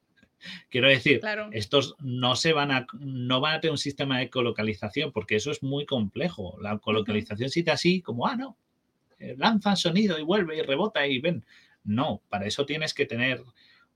[0.69, 1.47] quiero decir, Claro.
[1.53, 5.51] estos no se van a no van a tener un sistema de ecolocalización porque eso
[5.51, 6.57] es muy complejo.
[6.61, 8.57] La ecolocalización se así como, ah, no,
[9.19, 11.45] eh, lanza sonido y vuelve y rebota y ven.
[11.85, 13.41] No, para eso tienes que tener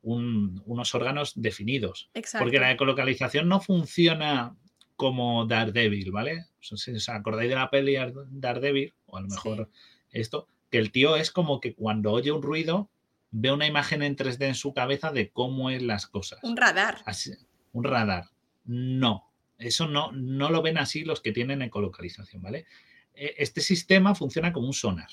[0.04, 2.10] un- unos órganos definidos.
[2.14, 2.46] Exacto.
[2.46, 4.56] Porque la ecolocalización no funciona
[4.98, 6.48] como Daredevil, ¿vale?
[6.60, 7.96] Si os acordáis de la peli
[8.32, 9.70] Daredevil, o a lo mejor
[10.12, 12.90] esto, que el tío es como que cuando oye un ruido
[13.32, 16.40] ve una imagen en 3D en su cabeza de cómo es las cosas.
[16.44, 16.98] Un radar.
[17.06, 17.32] Así-
[17.74, 18.26] un radar.
[18.66, 22.66] No, eso no, no lo ven así los que tienen ecolocalización, ¿vale?
[23.14, 25.10] E- Este sistema funciona como un sonar,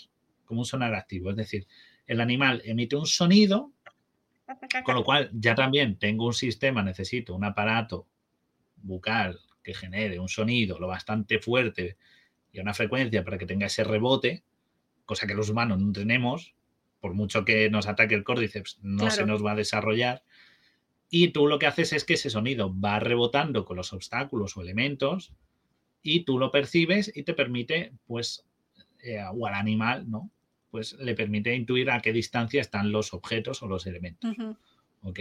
[0.47, 1.31] como un sonar activo.
[1.31, 1.67] Es decir,
[2.07, 3.71] el animal emite un sonido
[4.85, 8.07] Con lo cual, ya también tengo un sistema, necesito un aparato
[8.77, 11.97] bucal que genere un sonido lo bastante fuerte
[12.53, 14.45] y a una frecuencia para que tenga ese rebote,
[15.05, 16.55] cosa que los humanos no tenemos,
[17.01, 20.23] por mucho que nos ataque el córdiceps, no se nos va a desarrollar.
[21.11, 24.63] Y tú lo que haces es que ese sonido va rebotando con los obstáculos o
[24.63, 25.33] elementos
[26.03, 28.47] y tú lo percibes y te permite, pues,
[29.03, 30.31] eh, o al animal, ¿no?
[30.71, 34.35] Pues le permite intuir a qué distancia están los objetos o los elementos.
[35.03, 35.21] ¿ok?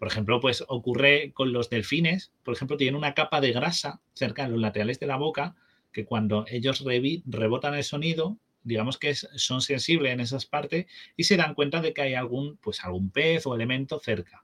[0.00, 4.44] Por ejemplo, pues ocurre con los delfines, por ejemplo, tienen una capa de grasa cerca
[4.44, 5.54] de los laterales de la boca
[5.92, 6.82] que cuando ellos
[7.26, 10.86] rebotan el sonido, digamos que es- son sensibles en esas partes
[11.18, 14.42] y se dan cuenta de que hay algún, pues algún pez o elemento cerca,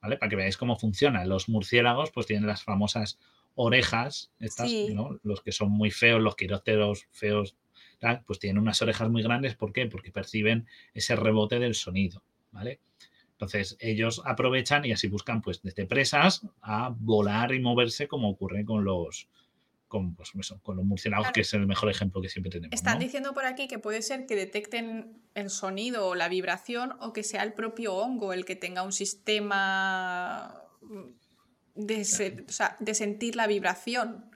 [0.00, 0.18] ¿vale?
[0.18, 1.24] Para que veáis cómo funciona.
[1.24, 3.18] Los murciélagos pues tienen las famosas
[3.56, 4.94] orejas, estas, Sí.
[4.94, 5.18] ¿no?
[5.24, 7.56] Los que son muy feos, los quirópteros feos,
[7.98, 9.86] tal, pues tienen unas orejas muy grandes, ¿por qué?
[9.86, 12.78] Porque perciben ese rebote del sonido, ¿vale?
[13.38, 18.64] Entonces ellos aprovechan y así buscan pues desde presas a volar y moverse como ocurre
[18.64, 19.28] con los
[19.88, 21.34] con, pues, eso, con los murciélagos, Claro.
[21.34, 22.74] que es el mejor ejemplo que siempre tenemos.
[22.74, 23.04] Están ¿no?
[23.04, 27.22] diciendo por aquí que puede ser que detecten el sonido o la vibración o que
[27.22, 30.60] sea el propio hongo el que tenga un sistema
[31.76, 34.28] de, se- o sea, de sentir la vibración.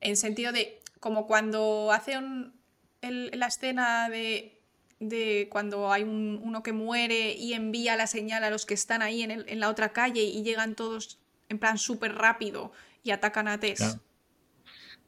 [0.00, 2.54] En sentido de, como cuando hace un-
[3.00, 4.61] el- la escena de,
[5.08, 9.02] de cuando hay un- uno que muere y envía la señal a los que están
[9.02, 12.72] ahí en, el- en la otra calle y llegan todos en plan súper rápido
[13.02, 13.98] y atacan a Tess.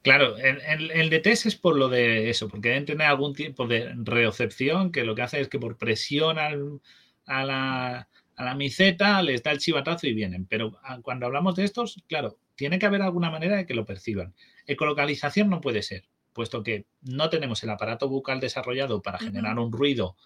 [0.02, 0.36] Claro.
[0.36, 3.94] El, el- de test es por lo de eso, porque deben tener algún tipo de
[3.96, 6.80] reocepción que lo que hace es que por presión al-
[7.24, 10.44] a, la, a la miseta les da el chivatazo y vienen.
[10.46, 13.86] Pero ah, cuando hablamos de estos, claro, tiene que haber alguna manera de que lo
[13.86, 14.34] perciban.
[14.66, 19.72] Ecolocalización no puede ser, puesto que no tenemos el aparato bucal desarrollado para generar un
[19.72, 20.16] ruido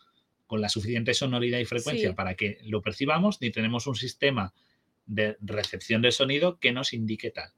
[0.46, 2.14] con la suficiente sonoridad y frecuencia Sí.
[2.14, 4.52] para que lo percibamos, ni tenemos un sistema
[5.06, 7.50] de recepción del sonido que nos indique tal.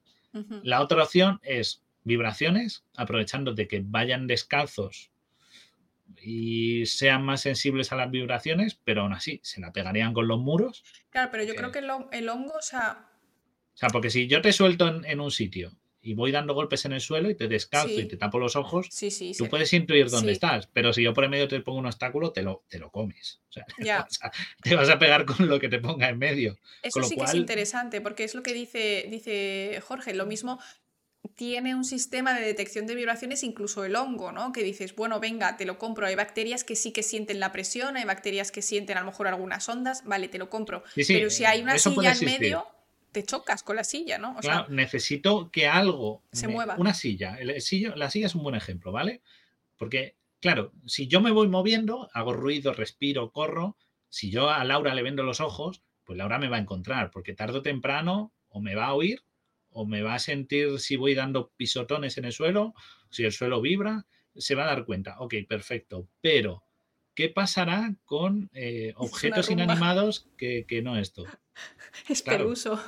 [0.63, 5.11] La otra opción es vibraciones, aprovechando de que vayan descalzos
[6.21, 10.39] y sean más sensibles a las vibraciones, pero aún así se la pegarían con los
[10.41, 10.83] muros.
[11.11, 11.59] Claro, pero yo Ok.
[11.59, 13.07] creo que el, hon- el hongo, o sea,
[13.75, 15.73] O sea, porque si yo te suelto en, en un sitio
[16.03, 18.01] y voy dando golpes en el suelo y te descalzo Sí.
[18.01, 21.13] y te tapo los ojos, sí, sí, tú puedes intuir dónde estás, pero si yo
[21.13, 23.41] por en medio te pongo un obstáculo, te lo, te lo comes.
[23.49, 23.99] O sea, Ya.
[24.03, 24.31] vas a-
[24.63, 26.57] te vas a pegar con lo que te ponga en medio.
[26.83, 30.15] Eso Con lo sí que es cual- interesante, porque es lo que dice, dice Jorge.
[30.15, 30.59] Lo mismo
[31.37, 34.53] tiene un sistema de detección de vibraciones, incluso el hongo, ¿no?
[34.53, 36.07] Que dices, bueno, venga, te lo compro.
[36.07, 39.29] Hay bacterias que sí que sienten la presión, hay bacterias que sienten a lo mejor
[39.29, 40.83] algunas ondas, vale, te lo compro.
[40.95, 42.67] Pero si hay una silla en medio,
[43.13, 44.37] te chocas con la silla, ¿no?
[44.37, 46.77] O Claro, sea, necesito que algo se me- mueva.
[46.79, 47.37] Una silla.
[47.39, 49.23] El- sillo- la silla es un buen ejemplo, ¿vale?
[49.77, 53.77] Porque, claro, si yo me voy moviendo, hago ruido, respiro, corro,
[54.09, 57.35] si yo a Laura le vendo los ojos, pues Laura me va a encontrar, porque
[57.35, 59.23] tarde o temprano o me va a oír
[59.71, 62.75] o me va a sentir si voy dando pisotones en el suelo,
[63.11, 65.17] si el suelo vibra, se va a dar cuenta.
[65.21, 66.09] Ok, perfecto.
[66.21, 66.65] Pero,
[67.21, 71.25] ¿qué pasará con eh, objetos inanimados que, que no esto?
[72.09, 72.45] es claro.
[72.45, 72.83] peluso.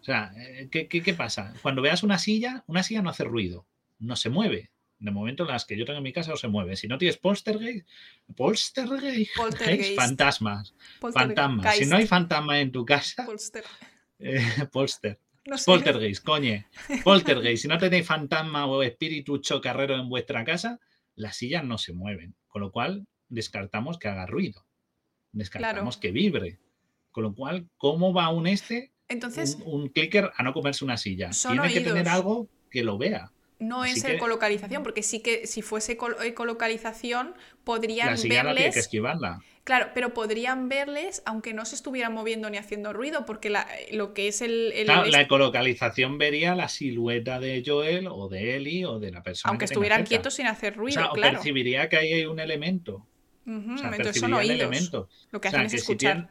[0.00, 1.52] O sea, eh, ¿qué, qué, qué pasa?
[1.60, 3.66] Cuando veas una silla, una silla no hace ruido,
[3.98, 4.70] no se mueve.
[5.00, 6.76] De momento, las que yo tengo en mi casa no se mueven.
[6.76, 7.84] Si no tienes poltergeist,
[8.36, 9.96] poltergeist, Poltergeist.
[9.96, 11.36] fantasmas, Poltergeist.
[11.36, 11.76] fantasmas.
[11.76, 13.64] Si no hay fantasma en tu casa, Polster.
[14.20, 14.40] eh,
[14.70, 15.64] polster, No sé.
[15.66, 16.66] poltergeist, coñe,
[17.02, 17.62] poltergeist.
[17.62, 20.78] Si no tenéis fantasma o espíritu chocarrero en vuestra casa,
[21.16, 22.36] las sillas no se mueven.
[22.46, 24.64] Con lo cual, descartamos que haga ruido.
[25.32, 26.00] Descartamos Claro.
[26.00, 26.58] que vibre.
[27.10, 30.96] Con lo cual, ¿cómo va un este Entonces, un, un clicker a no comerse una
[30.96, 31.30] silla.
[31.30, 33.30] Tiene que tener algo que lo vea.
[33.58, 38.42] no así es que- ecolocalización, porque sí que si fuese col- ecolocalización, podrían La silla
[38.42, 38.74] no tiene verles.
[38.74, 39.40] que esquivarla.
[39.64, 44.14] Claro, pero podrían verles aunque no se estuvieran moviendo ni haciendo ruido, porque la- lo
[44.14, 44.72] que es el.
[44.72, 49.22] el- Claro, la ecolocalización vería la silueta de Joel o de Ellie o de la
[49.22, 49.50] persona.
[49.50, 51.34] aunque que estuvieran quietos sin hacer O ruido, sea, o claro.
[51.34, 53.06] percibiría que ahí hay un elemento.
[53.46, 54.60] Ujú, O sea, entonces son percibiría el oídos.
[54.60, 55.08] elemento.
[55.30, 56.12] Lo que O sea, hacen es que si escuchar.
[56.16, 56.30] tienen-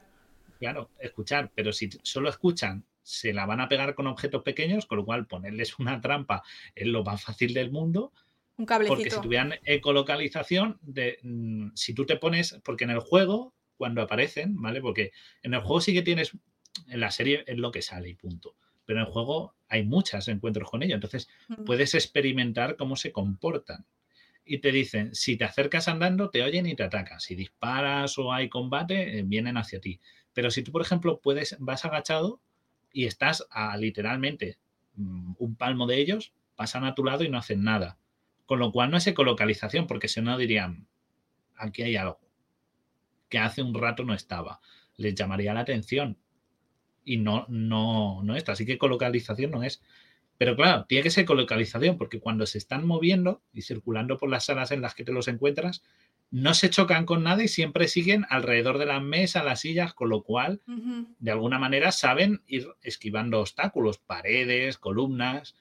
[0.59, 4.99] claro, escuchar, pero si solo escuchan, se la van a pegar con objetos pequeños, con
[4.99, 6.43] lo cual ponerles una trampa
[6.75, 8.13] es lo más fácil del mundo.
[8.57, 9.21] Un Porque si cablecito.
[9.21, 14.81] tuvieran ecolocalización, de, mm, si tú te pones, porque en el juego, cuando aparecen, ¿vale?
[14.81, 16.31] Porque en el juego sí que tienes,
[16.87, 18.55] en la serie es lo que sale y punto.
[18.85, 21.27] Pero en el juego hay muchos encuentros con ellos, entonces
[21.65, 23.85] puedes experimentar cómo se comportan.
[24.51, 27.21] Y te dicen, si te acercas andando, te oyen y te atacan.
[27.21, 30.01] Si disparas o hay combate, eh, vienen hacia ti.
[30.33, 32.41] Pero si tú, por ejemplo, puedes, vas agachado
[32.91, 34.57] y estás a literalmente
[34.95, 37.97] mm, un palmo de ellos, pasan a tu lado y no hacen nada.
[38.45, 40.85] Con lo cual no es ecolocalización, porque si no dirían,
[41.55, 42.19] aquí hay algo
[43.29, 44.59] que hace un rato no estaba.
[44.97, 46.17] les llamaría la atención.
[47.05, 48.51] Y no, no, no esto.
[48.51, 49.81] Así que colocalización no es.
[50.41, 54.45] Pero claro, tiene que ser colocalización, porque cuando se están moviendo y circulando por las
[54.45, 55.83] salas en las que te los encuentras,
[56.31, 60.09] no se chocan con nada y siempre siguen alrededor de la mesa, las sillas, con
[60.09, 60.59] lo cual,
[61.19, 65.53] de alguna manera, saben ir esquivando obstáculos, paredes, columnas.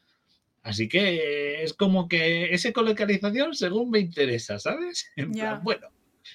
[0.62, 5.12] Así que es como que esa colocalización según me interesa, ¿sabes?
[5.16, 5.88] En plan, bueno,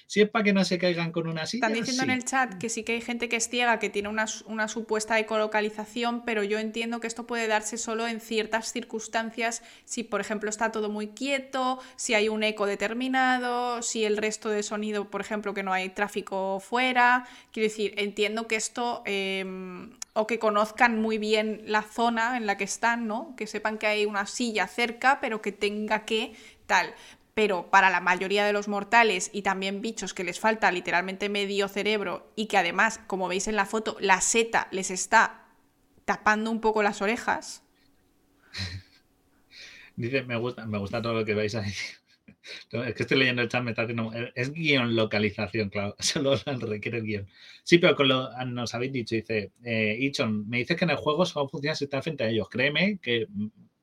[0.06, 1.66] si es para que no se caigan con una silla.
[1.66, 4.08] Están diciendo en el chat que sí que hay gente que es ciega, que tiene
[4.08, 9.62] una, una, supuesta ecolocalización, pero yo entiendo que esto puede darse solo en ciertas circunstancias,
[9.84, 14.50] si por ejemplo está todo muy quieto, si hay un eco determinado, si el resto
[14.50, 17.26] de sonido, por ejemplo, que no hay tráfico fuera.
[17.52, 22.56] Quiero decir, entiendo que esto, em, o que conozcan muy bien la zona en la
[22.56, 23.34] que están, ¿no?
[23.36, 26.34] Que sepan que hay una silla cerca, pero que tenga que
[26.66, 26.94] tal
[27.36, 31.68] pero para la mayoría de los mortales y también bichos que les falta literalmente medio
[31.68, 35.44] cerebro y que además, como veis en la foto, la seta les está
[36.06, 37.62] tapando un poco las orejas.
[39.96, 41.96] Dice, me gusta, me gusta todo lo que vais a decir.
[42.72, 44.12] Es que estoy leyendo el chat, me está haciendo...
[44.34, 45.94] Es guion localización, claro.
[45.98, 47.28] Solo requiere el guion.
[47.64, 50.96] Sí, pero con lo nos habéis dicho, dice, eh, Ichon, me dice que en el
[50.96, 52.48] juego solo funciona si está frente a ellos.
[52.48, 53.26] Créeme que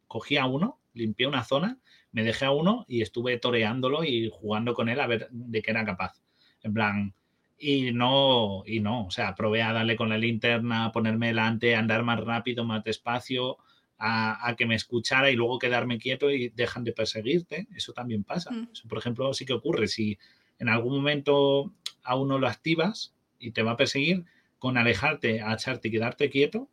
[0.08, 1.78] cogía uno, limpié una zona
[2.14, 5.72] me dejé a uno y estuve toreándolo y jugando con él a ver de qué
[5.72, 6.22] era capaz.
[6.62, 7.14] En plan,
[7.58, 12.04] y no, y no, o sea, probé a darle con la linterna, ponerme delante, andar
[12.04, 13.58] más rápido, más despacio,
[13.98, 17.68] a, que me escuchara y luego quedarme quieto y dejan de perseguirte.
[17.74, 18.52] Eso también pasa.
[18.52, 18.68] Mm.
[18.74, 19.88] Eso, por ejemplo, sí que ocurre.
[19.88, 20.18] Si
[20.60, 24.26] en algún momento a uno lo activas y te va a perseguir,
[24.60, 26.70] con alejarte, echarte y quedarte quieto,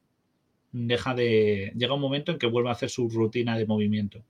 [0.72, 1.72] deja de.
[1.76, 4.24] llega un momento en que vuelve a hacer su rutina de movimiento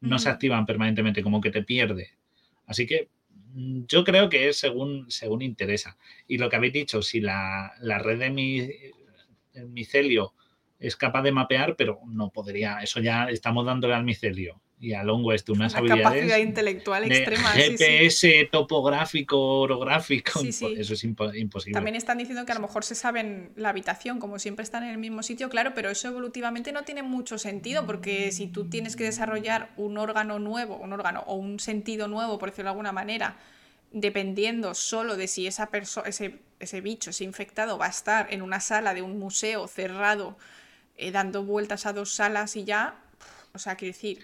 [0.00, 2.10] no se activan permanentemente, como que te pierde.
[2.66, 3.08] Así que
[3.54, 5.96] mm, yo creo que es según, según interesa.
[6.26, 8.68] Y lo que habéis dicho, si la, red de mi,
[9.68, 10.34] micelio
[10.78, 15.02] es capaz de mapear, pero no podría, eso ya estamos dándole al micelio y a
[15.02, 17.50] Long West unas Una habilidades capacidad intelectual extrema.
[17.50, 21.72] GPS, topográfico, orográfico, eso es imposible.
[21.72, 24.90] También están diciendo que a lo mejor se saben la habitación, como siempre están en
[24.90, 28.94] el mismo sitio, claro, pero eso evolutivamente no tiene mucho sentido, porque si tú tienes
[28.94, 32.92] que desarrollar un órgano nuevo, un órgano o un sentido nuevo, por decirlo de alguna
[32.92, 33.36] manera,
[33.90, 38.42] dependiendo solo de si esa persona, ese, ese bicho, ese infectado, va a estar en
[38.42, 40.36] una sala de un museo cerrado,
[40.96, 43.00] eh, dando vueltas a dos salas y ya,
[43.54, 44.18] o sea, quiero decir,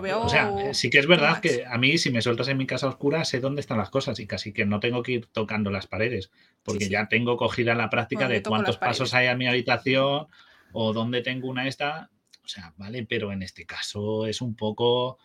[0.00, 2.66] o sea, eh, sí que es verdad que a mí, si me sueltas en mi
[2.66, 5.70] casa oscura, sé dónde están las cosas y casi que no tengo que ir tocando
[5.70, 6.30] las paredes,
[6.62, 10.26] porque ya tengo cogida la práctica de cuántos pasos hay a mi habitación
[10.72, 12.10] o dónde tengo una esta.
[12.44, 15.18] O sea, vale, pero en este caso es un poco.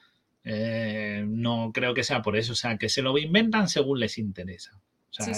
[0.43, 2.53] Eh, no creo que sea por eso.
[2.53, 4.79] O sea, que se lo inventan según les interesa.
[5.09, 5.33] O sea,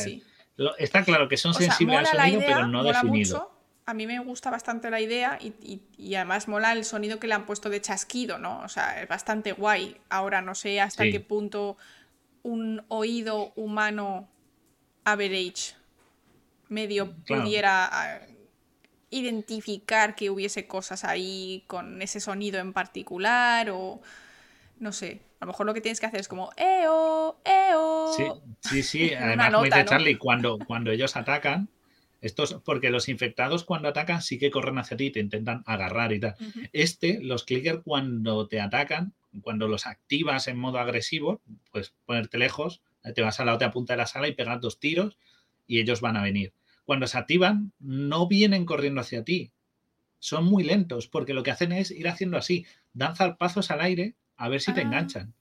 [0.77, 3.60] está claro que son sensibles al sonido, pero no definido
[3.91, 7.45] a mí me gusta bastante la idea y, además mola el sonido que le han
[7.45, 8.61] puesto de chasquido, ¿no?
[8.61, 9.97] O sea, es bastante guay.
[10.09, 11.75] Ahora no sé hasta qué punto
[12.41, 14.29] un oído humano
[15.03, 15.75] average
[16.69, 18.21] medio pudiera ah,
[19.09, 24.01] identificar que hubiese cosas ahí con ese sonido en particular o
[24.79, 25.21] no sé.
[25.41, 27.41] A lo mejor lo que tienes que hacer es como ¡Eo!
[27.43, 28.13] ¡Eo!
[28.15, 28.23] Sí,
[28.61, 29.13] sí, sí.
[29.19, 31.67] Además, como dice Charlie, cuando, cuando ellos atacan,
[32.22, 36.19] estos, porque los infectados cuando atacan sí que corren hacia ti te intentan agarrar y
[36.19, 36.35] tal.
[36.72, 41.41] Este, los clickers cuando te atacan, cuando los activas en modo agresivo,
[41.72, 42.82] pues ponerte lejos,
[43.16, 45.17] te vas a la otra punta de la sala y pegar dos tiros
[45.66, 46.53] y ellos van a venir.
[46.85, 49.51] Cuando se activan, no vienen corriendo hacia ti.
[50.19, 54.16] Son muy lentos porque lo que hacen es ir haciendo así, dan zarpazos al aire
[54.38, 55.33] a ver si te ah, enganchan.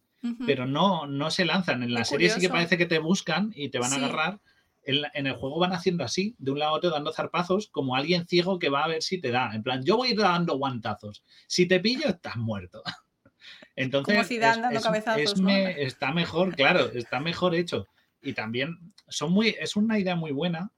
[0.47, 1.83] Pero no, no se lanzan.
[1.83, 4.41] En la serie sí que parece que te buscan y te van a agarrar
[4.85, 8.27] en, el juego van haciendo así, de un lado a otro, dando zarpazos, como alguien
[8.27, 9.55] ciego que va a ver si te da.
[9.55, 11.25] En plan, yo voy a ir dando guantazos.
[11.47, 12.83] Si te pillo, estás muerto.
[13.77, 14.15] Entonces,
[15.79, 17.87] está mejor, claro, está mejor hecho.
[18.23, 20.73] Y también son muy, es una idea muy buena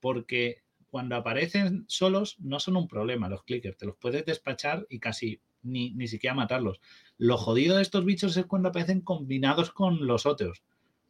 [0.00, 4.98] porque cuando aparecen solos no son un problema los clickers, te los puedes despachar y
[4.98, 6.80] casi ni, ni siquiera matarlos.
[7.18, 10.62] Lo jodido de estos bichos es cuando aparecen combinados con los otros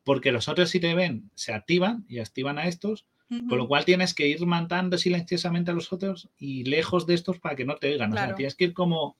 [0.06, 3.06] porque los otros si te ven se activan y activan a estos,
[3.48, 7.40] con lo cual tienes que ir matando silenciosamente a los otros y lejos de estos
[7.40, 8.12] para que no te oigan.
[8.12, 9.16] O sea, tienes que ir como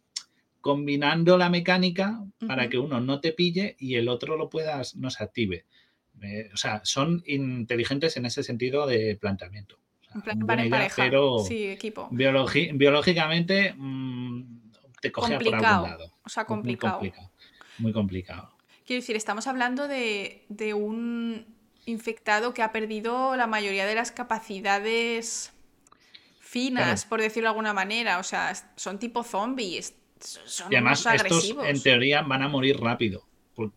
[0.60, 5.10] combinando la mecánica para que uno no te pille y el otro lo puedas, no
[5.10, 5.64] se active.
[6.22, 9.80] Eh, o sea, son inteligentes en ese sentido de planteamiento.
[10.94, 12.08] pero sí, equipo.
[12.12, 14.70] biológicamente mm,
[15.02, 16.12] te coge por algún lado.
[16.24, 17.00] O sea, complicado.
[17.00, 17.30] Muy complicado.
[17.78, 18.55] Muy complicado.
[18.86, 21.44] Quiero decir, estamos hablando de, un
[21.86, 25.52] infectado que ha perdido la mayoría de las capacidades
[26.38, 28.18] finas, por decirlo de alguna manera.
[28.20, 29.94] O sea, son tipo zombies.
[30.20, 31.66] Son y además, unos estos agresivos.
[31.66, 33.26] en teoría van a morir rápido.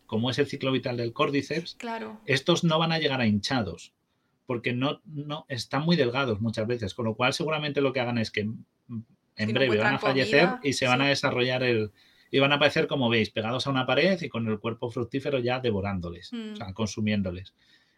[0.05, 2.19] Como es el ciclo vital del Cordyceps, Claro.
[2.25, 3.93] estos no van a llegar a hinchados.
[4.45, 6.93] Porque no, no están muy delgados muchas veces.
[6.93, 10.59] Con lo cual, seguramente lo que hagan es que en breve van a fallecer comida,
[10.63, 11.91] y se van a desarrollar el.
[12.31, 15.39] Y van a aparecer, como veis, pegados a una pared y con el cuerpo fructífero
[15.39, 16.53] ya devorándoles, Mm.
[16.53, 17.53] o sea, consumiéndoles.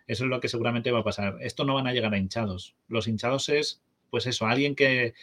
[0.07, 1.37] Eso es lo que seguramente va a pasar.
[1.41, 2.75] Esto no van a llegar a hinchados.
[2.87, 5.13] Los hinchados es, pues eso, alguien que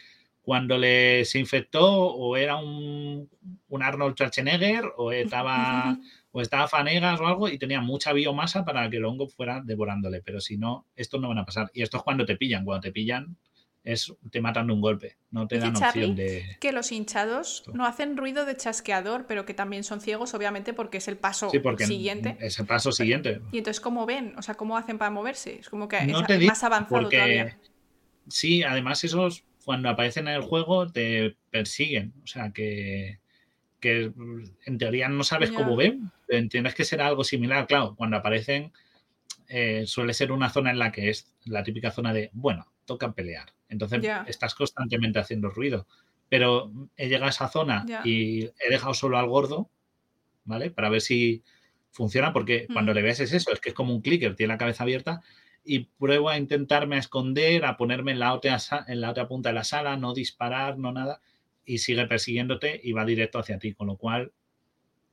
[0.41, 3.29] cuando le se infectó o era un,
[3.67, 5.97] un Arnold Schwarzenegger o estaba,
[6.31, 10.21] o estaba Fanegas o algo y tenía mucha biomasa para que el hongo fuera devorándole.
[10.21, 11.69] Pero si no, estos no van a pasar.
[11.73, 12.65] Y esto es cuando te pillan.
[12.65, 13.37] Cuando te pillan
[13.91, 15.17] es te matan de un golpe.
[15.31, 16.57] No te dan Charlie opción de...
[16.59, 20.97] Que los hinchados no hacen ruido de chasqueador, pero que también son ciegos, obviamente, porque
[20.97, 22.37] es el paso Sí, porque siguiente.
[22.39, 23.41] es el paso siguiente.
[23.51, 24.33] Y entonces, ¿cómo ven?
[24.37, 25.59] O sea, ¿cómo hacen para moverse?
[25.59, 27.57] Es como que No es te más avanzado porque todavía.
[28.27, 33.19] sí, además esos cuando aparecen en el juego te persiguen, o sea que,
[33.79, 34.11] que
[34.65, 35.55] en teoría no sabes Ya.
[35.57, 38.71] cómo ven, pero entiendes que será algo similar, claro, cuando aparecen
[39.47, 43.13] eh, suele ser una zona en la que es la típica zona de, bueno, toca
[43.13, 45.85] pelear, entonces estás constantemente haciendo ruido,
[46.27, 49.69] pero he llegado a esa zona y he dejado solo al gordo,
[50.43, 50.71] ¿vale?
[50.71, 51.43] Para ver si
[51.91, 54.57] funciona, porque cuando le ves es eso, es que es como un clicker, tiene la
[54.57, 55.21] cabeza abierta
[55.63, 59.49] y pruebo a intentarme a esconder, a ponerme en la, otra, en la otra punta
[59.49, 61.21] de la sala, no disparar, no nada,
[61.63, 64.31] y sigue persiguiéndote y va directo hacia ti, con lo cual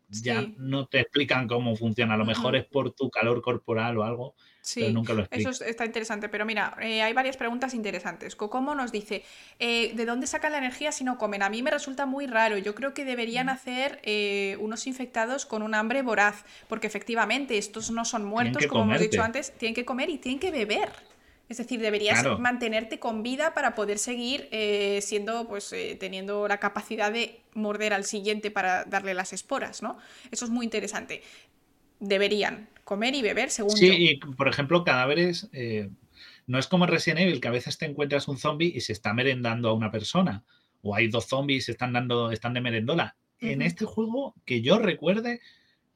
[0.08, 0.54] ya Sí.
[0.58, 4.34] no te explican cómo funciona, a lo mejor es por tu calor corporal o algo,
[4.74, 5.68] pero nunca lo eso explican.
[5.70, 6.28] está interesante.
[6.28, 8.36] Pero mira, eh, hay varias preguntas interesantes.
[8.36, 9.24] Cocomo nos dice,
[9.58, 11.42] eh, ¿de dónde sacan la energía si no comen?
[11.42, 12.56] A mí me resulta muy raro.
[12.58, 13.06] Yo creo que Mm.
[13.06, 18.66] deberían hacer eh, unos infectados con un hambre voraz, porque efectivamente estos no son muertos,
[18.66, 20.90] como hemos dicho antes, tienen que comer y tienen que beber.
[21.48, 22.38] Es decir, deberías Claro.
[22.38, 27.92] mantenerte con vida para poder seguir eh, siendo, pues, eh, teniendo la capacidad de morder
[27.92, 29.96] al siguiente para darle las esporas, ¿no?
[30.32, 31.22] Eso es muy interesante.
[32.00, 33.94] Deberían comer y beber, según Sí, yo.
[33.94, 35.88] y por ejemplo, cadáveres, eh,
[36.46, 38.92] no es como en Resident Evil, que a veces te encuentras un zombie y se
[38.92, 40.44] está merendando a una persona,
[40.82, 43.16] o hay dos zombies y se están dando, están de merendola.
[43.38, 45.40] En este juego, que yo recuerde,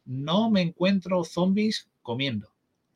[0.04, 2.52] no me encuentro zombies comiendo.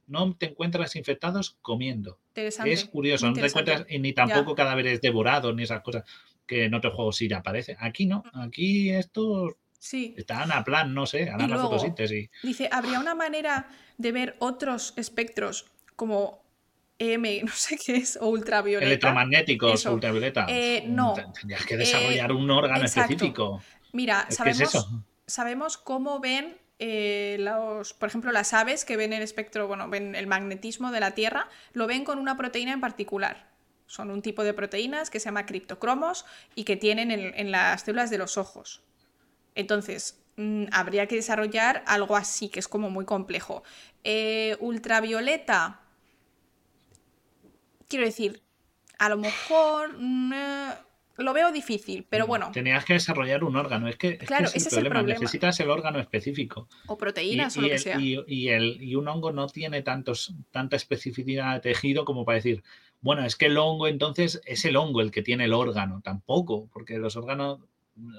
[0.07, 2.19] No te encuentras infectados comiendo.
[2.35, 6.05] Es curioso, no te encuentras ni tampoco cadáveres devorados ni esas cosas
[6.47, 7.77] que en otros juegos sí te aparece.
[7.81, 10.15] Aquí no, aquí estos Sí.
[10.17, 12.31] están a plan, no sé, harán la fotosíntesis.
[12.43, 13.69] Dice, ¿habría una manera
[13.99, 16.43] de ver otros espectros como
[16.99, 18.87] M, no sé qué es, o ultravioleta?
[18.87, 19.93] Electromagnéticos, Eso.
[19.93, 20.47] ultravioleta.
[20.49, 21.13] Eh, no.
[21.15, 23.13] Tendrías que desarrollar un órgano exacto.
[23.13, 23.63] específico.
[23.93, 25.05] Mira, Es que es sabemos, eso.
[25.27, 30.15] sabemos cómo ven eh, los, por ejemplo, las aves que ven el espectro, bueno, ven
[30.15, 33.49] el magnetismo de la Tierra, lo ven con una proteína en particular.
[33.87, 38.11] Son un tipo de proteínas que se llama criptocromos y que tienen en, las células
[38.11, 38.83] de los ojos.
[39.55, 43.63] Entonces, mm, habría que desarrollar algo así, que es como muy complejo.
[44.03, 45.81] Eh, ultravioleta.
[47.89, 48.43] Quiero decir,
[48.99, 50.33] a lo mejor mm,
[51.17, 53.89] lo veo difícil, pero bueno, Tenías que desarrollar un órgano.
[53.89, 55.01] Es que, es que Claro, ese es ese el es el problema.
[55.01, 55.21] problema.
[55.21, 56.69] Necesitas el órgano específico.
[56.87, 58.01] o Y, proteínas o y lo que el- sea.
[58.01, 62.37] y- y el- y un hongo no tiene tantos, tanta especificidad de tejido como para
[62.37, 62.63] decir,
[63.01, 66.01] bueno, es que el hongo entonces es el hongo el que tiene el órgano.
[66.03, 67.61] Tampoco, porque los órganos,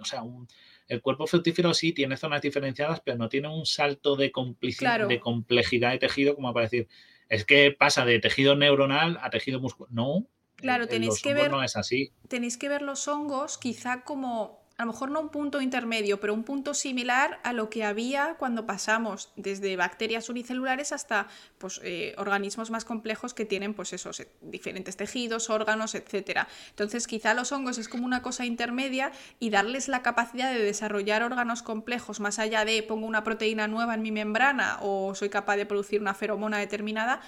[0.01, 0.47] o sea, un-
[0.87, 4.31] el cuerpo fructífero sí tiene zonas diferenciadas, pero no tiene un salto de,
[4.77, 5.07] Claro.
[5.07, 6.87] de complejidad de tejido como para decir,
[7.27, 9.91] es que pasa de tejido neuronal a tejido muscular.
[9.91, 10.27] No.
[10.57, 12.11] Claro, en tenéis que ver- No es así.
[12.27, 16.33] tenéis que ver los hongos quizá como, a lo mejor no un punto intermedio, pero
[16.33, 21.27] un punto similar a lo que había cuando pasamos desde bacterias unicelulares hasta
[21.59, 26.47] pues, eh, organismos más complejos que tienen pues esos eh, diferentes tejidos, órganos, etc.
[26.71, 31.23] Entonces quizá los hongos es como una cosa intermedia y darles la capacidad de desarrollar
[31.23, 35.55] órganos complejos más allá de pongo una proteína nueva en mi membrana o soy capaz
[35.57, 37.21] de producir una feromona determinada,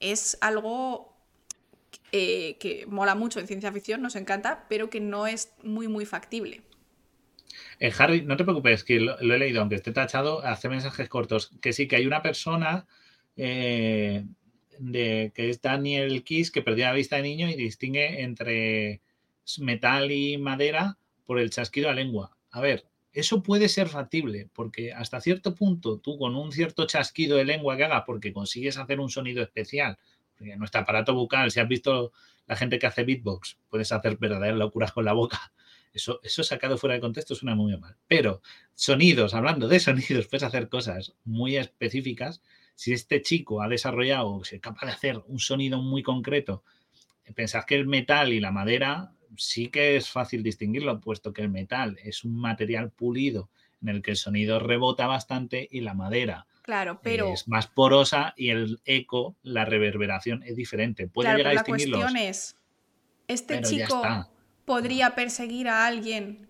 [0.00, 1.13] es algo
[2.16, 6.06] eh, que mola mucho en ciencia ficción, nos encanta, pero que no es muy, muy
[6.06, 6.60] factible.
[7.80, 11.50] Eh, Harry, no te preocupes, que lo, he leído, aunque esté tachado, hace mensajes cortos.
[11.60, 12.86] Que sí, que hay una persona
[13.36, 14.24] eh,
[14.78, 19.00] de, que es Daniel Kiss que perdió la vista de niño y distingue entre
[19.58, 22.36] metal y madera por el chasquido la lengua.
[22.52, 27.38] A ver, eso puede ser factible, porque hasta cierto punto tú con un cierto chasquido
[27.38, 29.98] de lengua que haga, porque consigues hacer un sonido especial,
[30.36, 32.12] porque nuestro aparato bucal, si has visto
[32.46, 35.52] la gente que hace beatbox, puedes hacer verdaderas locuras con la boca.
[35.92, 37.96] Eso, eso sacado fuera de contexto suena muy mal.
[38.08, 38.42] Pero
[38.74, 42.42] sonidos, hablando de sonidos, puedes hacer cosas muy específicas.
[42.74, 46.64] si este chico ha desarrollado, es capaz de hacer un sonido muy concreto,
[47.32, 51.48] pensad que el metal y la madera sí que es fácil distinguirlo, puesto que el
[51.48, 56.46] metal es un material pulido en el que el sonido rebota bastante y la madera
[56.64, 57.32] claro, pero...
[57.32, 61.06] es más porosa y el eco, la reverberación es diferente.
[61.06, 62.56] Puede claro, llegar a la cuestión es,
[63.28, 64.02] ¿este chico
[64.64, 66.48] podría perseguir a alguien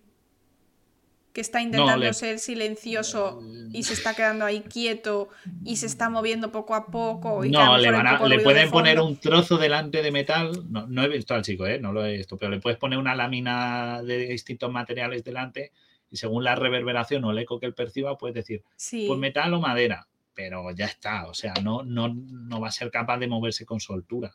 [1.33, 3.41] que está intentando le- ser silencioso
[3.73, 5.27] y se está quedando ahí quieto
[5.65, 7.43] y se está moviendo poco a poco?
[7.43, 10.63] Y No, le, van a- le pueden poner un trozo delante de metal.
[10.71, 11.77] No, no he visto al chico, ¿eh?
[11.77, 15.73] no lo he visto, pero le puedes poner una lámina de distintos materiales delante
[16.15, 19.53] y según la reverberación o el eco que él perciba, puedes decir, Sí, pues metal
[19.53, 20.07] o madera.
[20.33, 23.79] Pero ya está, o sea, no, no, no va a ser capaz de moverse con
[23.81, 24.33] soltura.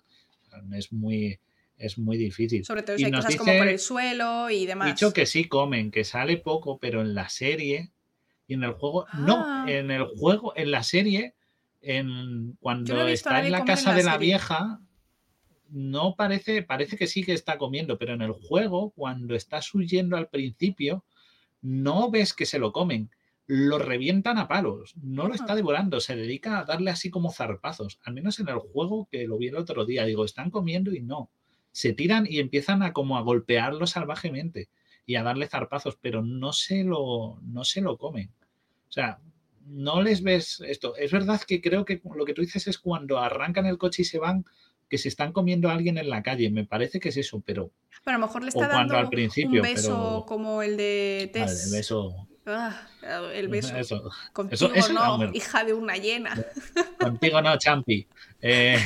[0.75, 1.39] Es muy,
[1.79, 2.65] es muy difícil.
[2.67, 4.89] sobre todo y si hay nos cosas como por el suelo y demás.
[4.89, 7.91] Dicho que sí comen, que sale poco, pero en la serie
[8.47, 9.19] y en el juego, Ah.
[9.19, 11.35] no, en el juego, en la serie,
[11.81, 14.27] en, no cuando está en la en casa la de la serie.
[14.29, 14.81] vieja,
[15.69, 20.17] no parece, parece que sí que está comiendo, pero en el juego, cuando estás huyendo
[20.17, 21.05] al principio,
[21.63, 23.11] no ves que se lo comen.
[23.47, 27.99] Lo revientan a palos, no lo está devorando, se dedica a darle así como zarpazos.
[28.05, 31.01] Al menos en el juego que lo vi el otro día, digo, están comiendo y
[31.01, 31.31] no.
[31.73, 34.69] Se tiran y empiezan a como a golpearlo salvajemente
[35.05, 38.31] y a darle zarpazos, pero no se lo, no se lo comen.
[38.89, 39.19] O sea,
[39.67, 40.95] no les ves esto.
[40.97, 44.05] Es verdad que creo que lo que tú dices es cuando arrancan el coche y
[44.05, 44.45] se van,
[44.91, 46.51] que se están comiendo a alguien en la calle.
[46.51, 47.71] Me parece que es eso, pero
[48.05, 51.31] Pero a lo mejor le está dando al principio, un beso pero- como el de
[51.33, 51.67] vale, Tess.
[51.67, 52.29] el beso.
[52.45, 52.89] Ah,
[53.33, 53.77] el beso.
[53.77, 54.11] Eso.
[54.33, 56.35] Contigo eso no, hija de una hiena.
[57.01, 58.09] Contigo no, Champi.
[58.43, 58.79] Eh,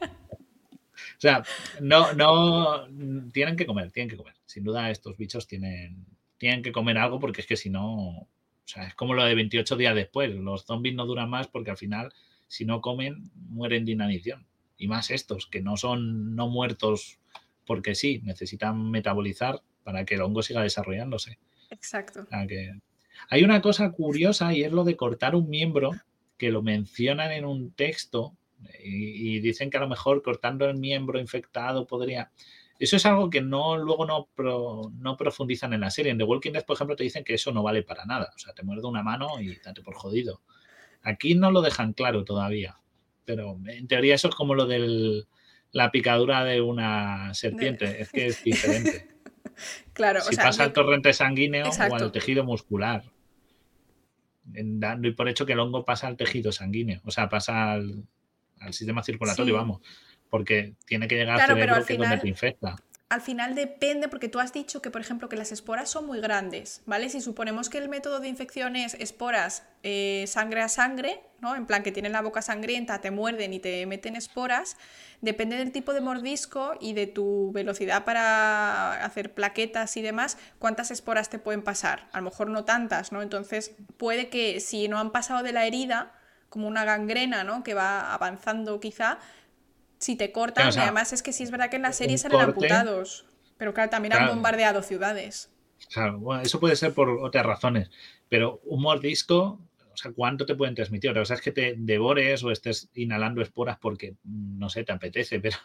[0.00, 1.42] o sea,
[1.80, 2.86] no, no,
[3.32, 4.34] tienen que comer, tienen que comer.
[4.46, 6.06] Sin duda estos bichos tienen,
[6.36, 8.28] tienen que comer algo porque es que si no, o
[8.64, 10.30] sea, es como lo de 28 días después.
[10.32, 12.12] Los zombies no duran más porque al final,
[12.46, 14.46] si no comen, mueren de inanición.
[14.78, 17.18] Y más estos, que no son no muertos
[17.66, 21.38] porque sí, necesitan metabolizar para que el hongo siga desarrollándose.
[21.70, 22.22] Exacto.
[22.22, 22.78] O sea que-
[23.28, 25.90] Hay una cosa curiosa y es lo de cortar un miembro,
[26.38, 28.36] que lo mencionan en un texto
[28.82, 32.30] y, y dicen que a lo mejor cortando el miembro infectado podría...
[32.78, 36.12] Eso es algo que no luego no, pro- no profundizan en la serie.
[36.12, 38.30] En The Walking Dead, por ejemplo, te dicen que eso no vale para nada.
[38.36, 40.42] O sea, te muerde una mano y date por jodido.
[41.02, 42.76] Aquí no lo dejan claro todavía.
[43.28, 45.24] Pero en teoría eso es como lo de
[45.72, 48.00] la picadura de una serpiente.
[48.00, 49.06] Es que es diferente
[49.92, 53.02] Claro, si o sea, pasa al torrente sanguíneo o al tejido muscular.
[54.44, 58.02] Dando y por hecho que el hongo pasa al tejido sanguíneo, o sea, pasa al,
[58.60, 59.58] al sistema circulatorio, Sí.
[59.58, 59.82] vamos,
[60.30, 62.76] porque tiene que llegar Claro, al cerebro al que es donde te infecta.
[63.10, 66.20] Al final depende, porque tú has dicho que, por ejemplo, que las esporas son muy
[66.20, 67.08] grandes, ¿vale?
[67.08, 71.56] Si suponemos que el método de infección es esporas eh, sangre a sangre, ¿no?
[71.56, 74.76] En plan que tienen la boca sangrienta, te muerden y te meten esporas,
[75.22, 80.90] depende del tipo de mordisco y de tu velocidad para hacer plaquetas y demás, cuántas
[80.90, 82.10] esporas te pueden pasar.
[82.12, 83.22] A lo mejor no tantas, ¿no?
[83.22, 86.12] Entonces, puede que si no han pasado de la herida,
[86.50, 87.62] como una gangrena, ¿no?
[87.62, 89.18] Que va avanzando quizá,
[89.98, 91.92] si te cortan, Claro, o sea, además es que sí es verdad que en la
[91.92, 94.34] serie salen corte- amputados, pero claro, también han Claro.
[94.34, 95.50] bombardeado ciudades.
[95.92, 97.90] Claro, bueno, eso puede ser por otras razones,
[98.28, 99.60] pero un mordisco,
[99.92, 101.10] o sea, ¿cuánto te pueden transmitir?
[101.10, 105.40] Otra cosa es que te devores o estés inhalando esporas porque, no sé, te apetece,
[105.40, 105.56] pero,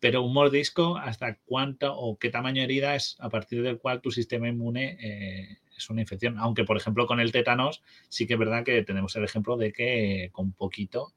[0.00, 4.00] pero un mordisco, ¿hasta cuánto o qué tamaño de herida es a partir del cual
[4.00, 6.36] tu sistema inmune eh, es una infección?
[6.38, 9.72] Aunque, por ejemplo, con el tétanos sí que es verdad que tenemos el ejemplo de
[9.72, 11.12] que con poquito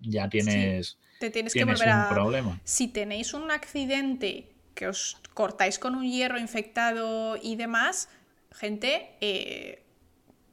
[0.00, 2.08] ya tienes, Te tienes que volver un a...
[2.08, 2.60] problema.
[2.64, 8.08] Si tenéis un accidente que os cortáis con un hierro infectado y demás,
[8.52, 9.82] gente, eh,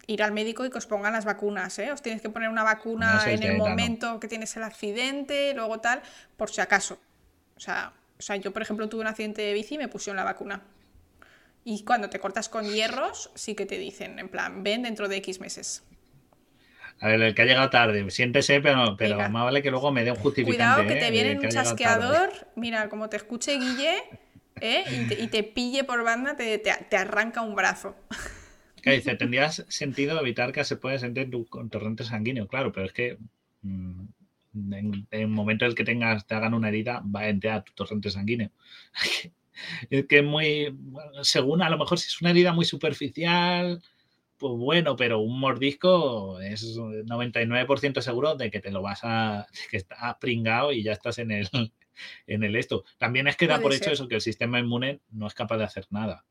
[0.08, 1.92] ir al médico y que os pongan las vacunas, ¿eh?
[1.92, 6.01] Os tienes que poner una vacuna en el momento que tienes el accidente, luego tal,
[6.38, 7.00] por si acaso.
[7.56, 10.17] O sea, o sea, yo, por ejemplo, tuve un accidente de bici y me pusieron
[10.17, 10.64] la vacuna.
[11.64, 15.17] Y cuando te cortas con hierros, sí que te dicen, en plan, ven dentro de
[15.17, 15.84] X meses.
[17.00, 20.03] A ver, el que ha llegado tarde, siéntese, pero, pero más vale que luego me
[20.03, 20.58] dé un justificante.
[20.58, 21.00] Cuidado que ¿eh?
[21.00, 23.95] te El viene que un chasqueador, mira, como te escuche Guille,
[24.61, 24.84] ¿eh?
[24.92, 27.95] y, te, y te pille por banda, te, te- te arranca un brazo.
[28.82, 32.85] Que dice, tendrías sentido evitar que se pueda sentir en tu torrente sanguíneo, claro, pero
[32.85, 33.17] es que
[33.64, 34.03] mm,
[34.72, 37.74] en, el momento en el que tengas, te hagan una herida, va a entrar tu
[37.74, 38.51] torrente sanguíneo.
[39.90, 40.77] es que es muy,
[41.24, 43.82] según a lo mejor si es una herida muy superficial,
[44.38, 49.78] pues bueno, pero un mordisco es 99% seguro de que te lo vas a, que
[49.78, 51.50] está pringado y ya estás en el,
[52.28, 52.84] en el esto.
[52.98, 55.64] También es que da por hecho eso, que el sistema inmune no es capaz de
[55.64, 56.26] hacer nada.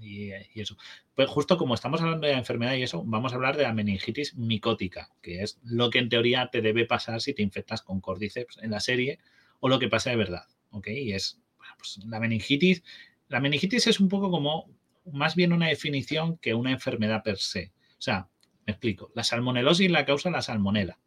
[0.00, 0.76] y, y eso.
[1.14, 3.72] Pues justo como estamos hablando de la enfermedad y eso, vamos a hablar de la
[3.72, 8.00] meningitis micótica, que es lo que en teoría te debe pasar si te infectas con
[8.00, 9.18] cordyceps en la serie
[9.60, 10.88] o lo que pasa de verdad, ¿ok?
[10.88, 12.82] Y es bueno, pues, la meningitis.
[13.28, 14.70] La meningitis es un poco como
[15.12, 17.72] más bien una definición que una enfermedad per se.
[17.98, 18.28] O sea,
[18.66, 19.10] me explico.
[19.14, 20.98] La salmonelosis la causa la salmonela.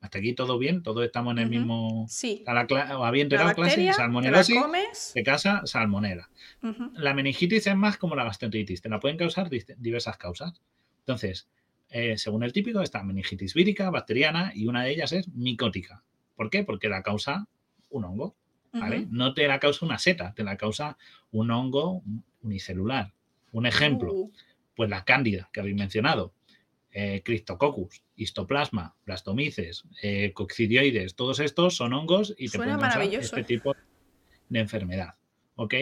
[0.00, 2.04] Hasta aquí todo bien, todos estamos en el mismo.
[2.08, 2.44] Sí.
[2.46, 4.58] A la había La enterado clase, bacteria, te la salmonelosis,
[4.92, 6.28] se casa salmonela.
[6.94, 10.60] La meningitis es más como la gastroenteritis, te la pueden causar diversas causas.
[11.00, 11.48] Entonces,
[11.88, 16.02] eh, según el típico, está meningitis vírica, bacteriana y una de ellas es micótica.
[16.36, 16.64] ¿Por qué?
[16.64, 17.48] Porque la causa
[17.88, 18.36] un hongo,
[18.72, 19.06] ¿vale?
[19.10, 20.98] No te la causa una seta, te la causa
[21.30, 22.02] un hongo
[22.44, 23.12] unicelular.
[23.52, 24.32] Un ejemplo, Uh,
[24.76, 26.34] pues la cándida que habéis mencionado,
[26.90, 33.44] eh, Cryptococcus, histoplasma, blastomices, eh, coccidioides, todos estos son hongos y te Suena pueden este
[33.44, 33.74] tipo
[34.48, 35.14] de enfermedad.
[35.56, 35.74] ¿Ok?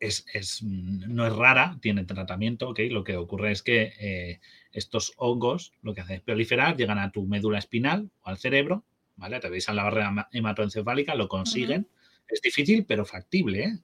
[0.00, 2.78] Es, es, mm, no es rara, tiene tratamiento, ¿ok?
[2.90, 4.40] Lo que ocurre es que eh,
[4.72, 8.84] estos hongos lo que hacen es proliferar, llegan a tu médula espinal o al cerebro,
[9.16, 9.34] ¿vale?
[9.36, 11.88] Atraviesan la barrera hema- hematoencefálica, lo consiguen.
[12.28, 13.78] Es difícil, pero factible, ¿eh?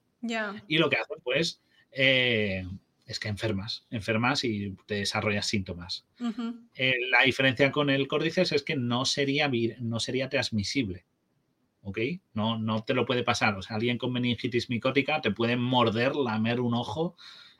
[0.67, 1.61] Y lo que hacen, pues,
[1.91, 2.65] eh,
[3.05, 6.05] es que enfermas, enfermas y te desarrollas síntomas.
[6.73, 11.05] Eh, la diferencia con el córdices es que no sería, no sería transmisible.
[11.83, 11.99] ¿Ok?
[12.33, 13.55] No, no te lo puede pasar.
[13.55, 17.15] O sea, alguien con meningitis micótica te puede morder, lamer un ojo,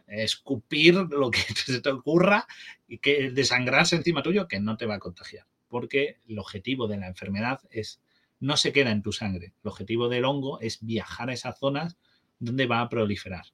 [0.08, 2.48] escupir lo que se te ocurra
[2.88, 5.45] y que desangrarse encima tuyo que no te va a contagiar.
[5.67, 8.01] Porque el objetivo de la enfermedad es
[8.40, 9.53] no se queda en tu sangre.
[9.64, 11.98] El objetivo del hongo es viajar a esas zonas
[12.39, 13.45] donde va a proliferar.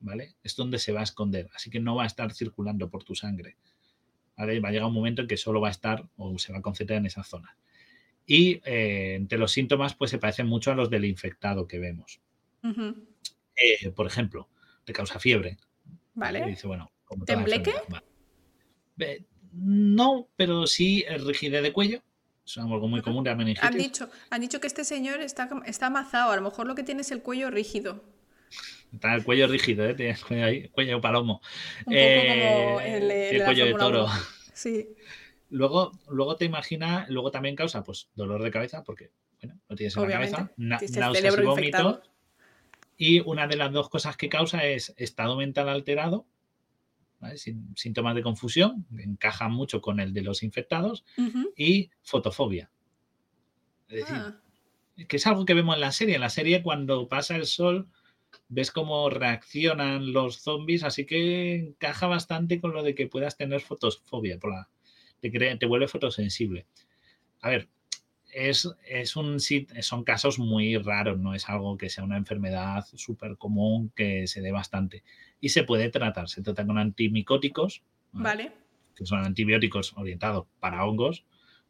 [0.00, 0.36] ¿Vale?
[0.44, 1.48] Es donde se va a esconder.
[1.54, 3.56] Así que no va a estar circulando por tu sangre.
[4.36, 4.60] ¿vale?
[4.60, 6.62] Va a llegar un momento en que solo va a estar o se va a
[6.62, 7.56] concentrar en esa zona.
[8.24, 12.20] Y eh, entre los síntomas, pues se parecen mucho a los del infectado que vemos.
[12.62, 14.48] Eh, por ejemplo,
[14.84, 15.56] te causa fiebre.
[15.86, 16.46] Y Vale.
[16.46, 17.72] dice, bueno, como ¿Tembleque?
[17.88, 18.04] vale.
[18.98, 22.02] Eh, no, pero sí rigidez de cuello.
[22.46, 23.76] Es algo muy común de la Han meningitis.
[23.76, 26.32] dicho, han dicho que este señor está, está amazado.
[26.32, 28.04] A lo mejor lo que tiene es el cuello rígido.
[28.94, 29.94] Está el cuello rígido, ¿eh?
[29.94, 31.40] Tiene el cuello ahí, cuello palomo.
[31.90, 34.04] Eh, el, cuello de Fórmula toro.
[34.06, 34.12] 1.
[34.54, 34.88] Sí.
[35.50, 39.10] Luego, luego te imaginas, luego también causa pues dolor de cabeza, porque
[39.40, 40.32] bueno, lo tienes en Obviamente.
[40.32, 42.00] la cabeza, na- náuseas y vómitos.
[42.96, 46.26] Y una de las dos cosas que causa es estado mental alterado,
[47.20, 47.38] ¿vale?
[47.38, 51.04] Sin- síntomas de confusión, encajan mucho con el de los infectados,
[51.56, 52.70] y fotofobia.
[53.88, 54.40] Es decir, Ah,
[55.06, 56.16] que es algo que vemos en la serie.
[56.16, 57.86] En la serie, cuando pasa el sol,
[58.48, 63.60] ves cómo reaccionan los zombies, así que encaja bastante con lo de que puedas tener
[63.60, 64.68] fotofobia, por la,
[65.20, 66.66] te, vuelve fotosensible.
[67.40, 67.68] A ver,
[68.32, 73.36] es, es un, son casos muy raros, no es algo que sea una enfermedad súper
[73.36, 75.02] común que se dé bastante.
[75.40, 77.82] Y se puede tratar, se trata con antimicóticos,
[78.12, 78.52] ¿vale?
[78.96, 81.24] que son antibióticos orientados para hongos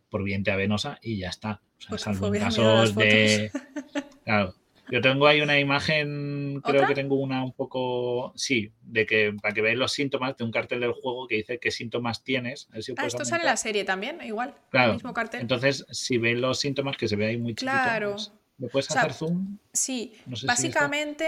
[0.08, 1.60] por vía intravenosa y ya está.
[1.78, 3.50] O sea, Pues salvo en casos de.
[4.24, 4.54] Claro.
[4.90, 6.88] Yo tengo ahí una imagen, creo ¿Otra?
[6.88, 8.32] que tengo una un poco.
[8.36, 11.58] Sí, de que para que veáis los síntomas de un cartel del juego que dice
[11.58, 12.68] qué síntomas tienes.
[12.80, 14.54] Si Ah, esto sale en la serie también, igual.
[14.70, 14.90] Claro.
[14.92, 15.40] El mismo cartel.
[15.42, 18.12] Entonces, si veis los síntomas que se ve ahí muy chiquito, Claro.
[18.12, 19.58] pues, ¿le puedes O sea, hacer zoom?
[19.72, 21.26] sí, no sé si básicamente,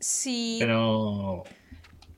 [0.00, 1.44] si Pero.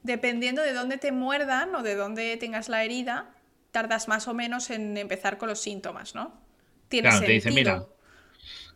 [0.02, 3.34] dependiendo de dónde te muerdan o de dónde tengas la herida,
[3.70, 6.40] tardas más o menos en empezar con los síntomas, ¿no?
[6.89, 7.74] Tiene Claro, te dice, sentido.
[7.76, 7.86] mira,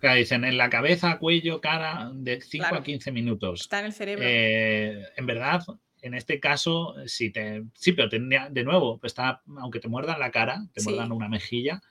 [0.00, 2.76] Claro, dicen en la cabeza, cuello, cara, de 5 Claro.
[2.80, 3.60] a 15 minutos.
[3.62, 4.24] Está en el cerebro.
[4.26, 5.62] Eh, en verdad,
[6.02, 7.64] en este caso, si te.
[7.74, 10.88] Sí, pero tendría, de nuevo, está, aunque te muerdan la cara, te Sí.
[10.88, 11.82] muerdan una mejilla,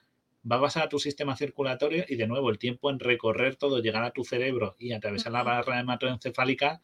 [0.50, 3.82] va a pasar a tu sistema circulatorio y de nuevo el tiempo en recorrer todo,
[3.82, 6.80] llegar a tu cerebro y atravesar la barra hematoencefálica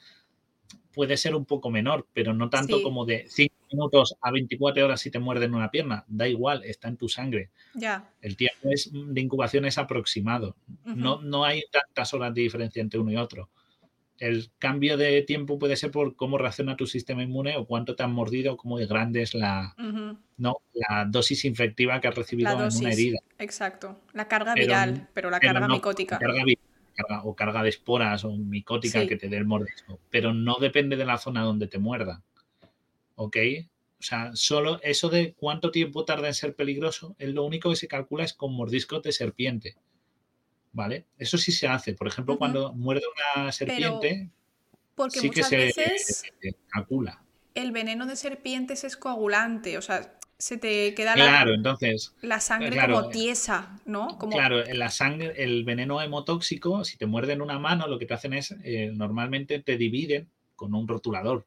[0.92, 2.82] puede ser un poco menor, pero no tanto Sí.
[2.82, 6.04] como de 5 minutos a 24 horas si te muerden una pierna.
[6.06, 7.50] Da igual, está en tu sangre.
[7.74, 8.08] Ya.
[8.20, 10.54] El tiempo es, de incubación es aproximado.
[10.84, 13.50] No, no hay tantas horas de diferencia entre uno y otro.
[14.20, 18.04] El cambio de tiempo puede ser por cómo reacciona tu sistema inmune o cuánto te
[18.04, 19.74] han mordido, cómo de grande es la,
[20.36, 23.18] no, la dosis infectiva que has recibido La en una herida.
[23.38, 23.98] Exacto.
[24.12, 26.18] La carga Pero- viral, pero la pero carga no micótica.
[26.20, 26.56] Carga, vi-
[26.94, 29.06] carga- o carga de esporas o micótica Sí.
[29.08, 29.98] que te dé el mordisco.
[30.10, 32.22] Pero no depende de la zona donde te muerda.
[33.16, 33.36] ¿Ok?
[33.98, 37.76] O sea, solo eso de cuánto tiempo tarda en ser peligroso, es lo único que
[37.76, 39.76] se calcula es con mordiscos de serpiente.
[40.72, 41.06] ¿Vale?
[41.18, 41.94] Eso sí se hace.
[41.94, 43.04] Por ejemplo, cuando muerde
[43.36, 44.28] una serpiente,
[44.96, 47.22] Porque sí que muchas se veces se calcula.
[47.54, 52.40] el veneno de serpientes es coagulante, o sea, se te queda la, Claro, entonces, la
[52.40, 54.18] sangre claro, como tiesa, ¿no?
[54.18, 58.14] Como, claro, la sangre, el veneno hemotóxico, si te muerden una mano, lo que te
[58.14, 61.46] hacen es, eh, normalmente te dividen con un rotulador.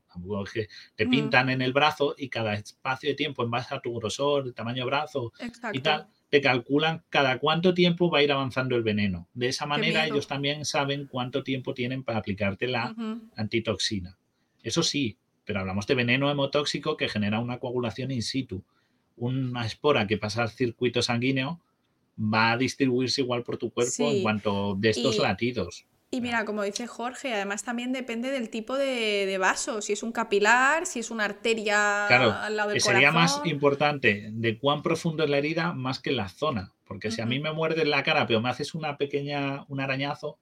[0.53, 1.09] Que te Mm.
[1.09, 4.83] pintan en el brazo y cada espacio de tiempo, en base a tu grosor, tamaño
[4.83, 5.31] de brazo
[5.73, 9.29] y tal, te calculan cada cuánto tiempo va a ir avanzando el veneno.
[9.33, 12.93] De esa manera ellos también saben cuánto tiempo tienen para aplicarte la
[13.37, 14.17] antitoxina.
[14.63, 18.63] Eso sí, pero hablamos de veneno hemotóxico que genera una coagulación in situ.
[19.17, 21.59] Una espora que pasa al circuito sanguíneo
[22.17, 25.85] va a distribuirse igual por tu cuerpo en cuanto de estos y- latidos.
[26.09, 30.03] Y mira, como dice Jorge, además también depende del tipo de, de vaso, si es
[30.03, 34.57] un capilar, si es una arteria Claro, al lado del que sería más importante de
[34.57, 36.71] cuán profundo es la herida más que la zona.
[36.85, 40.37] Porque si a mí me muerdes la cara, pero me haces una pequeña, un arañazo,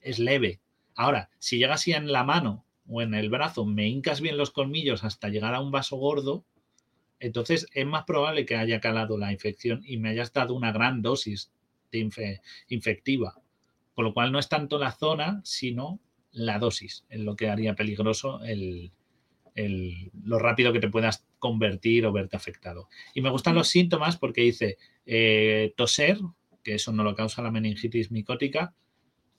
[0.00, 0.60] es leve.
[0.94, 4.52] Ahora, si llega así en la mano o en el brazo, me hincas bien los
[4.52, 6.44] colmillos hasta llegar a un vaso gordo,
[7.20, 11.02] entonces es más probable que haya calado la infección y me hayas dado una gran
[11.02, 11.50] dosis
[11.90, 13.34] de infe- infectiva.
[13.94, 15.98] Con lo cual no es tanto la zona, sino
[16.30, 18.92] la dosis, en lo que haría peligroso el,
[19.54, 22.88] el- lo rápido que te puedas convertir o verte afectado.
[23.14, 23.58] Y me gustan Ujú.
[23.60, 26.18] los síntomas porque dice eh, toser,
[26.62, 28.74] que eso no lo causa la meningitis micótica,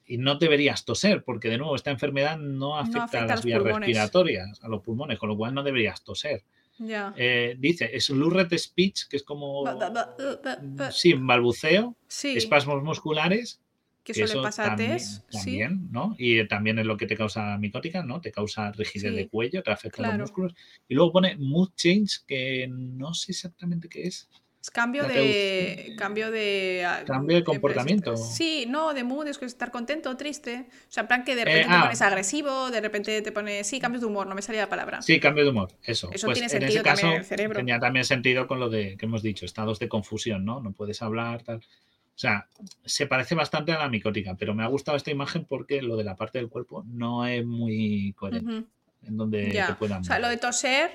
[0.04, 3.60] y no deberías toser, porque de nuevo esta enfermedad no afecta, afecta a las vías
[3.60, 3.86] pulmones.
[3.86, 6.42] respiratorias, a los pulmones, con lo cual no deberías toser.
[6.80, 7.12] Ya.
[7.16, 13.60] Eh, dice, slurred speech, que es como, ba- sí, balbuceo, Sí, espasmos musculares,
[14.02, 15.20] que suele eso pasar también, sí.
[15.30, 16.16] también, ¿no?
[16.18, 18.22] Y también es lo que te causa micótica, ¿no?
[18.22, 20.12] Te causa rigidez de cuello, te afecta claro.
[20.14, 20.54] los músculos.
[20.88, 24.30] Y luego pone mood change, que no sé exactamente qué es.
[24.62, 26.84] Es cambio de, teuci- cambio de...
[26.86, 28.14] ah, Cambio de comportamiento.
[28.16, 30.66] Sí, no, de mood, es que estar contento, triste.
[30.70, 31.80] O sea, en plan que de Eh, repente te ah.
[31.84, 33.66] pones agresivo, de repente te pones...
[33.66, 35.00] Sí, cambios de humor, no me salía la palabra.
[35.00, 36.10] Sí, cambio de humor, eso.
[36.12, 37.56] Eso pues tiene en sentido también caso en el cerebro.
[37.58, 40.60] tenía también sentido con lo de que hemos dicho, estados de confusión, ¿no?
[40.60, 41.58] No puedes hablar, tal.
[41.58, 42.46] O sea,
[42.84, 46.04] se parece bastante a la micótica, pero me ha gustado esta imagen porque lo de
[46.04, 48.64] la parte del cuerpo no es muy coherente.
[49.06, 49.74] En donde te Ya.
[49.78, 50.90] puedan O sea, lo de toser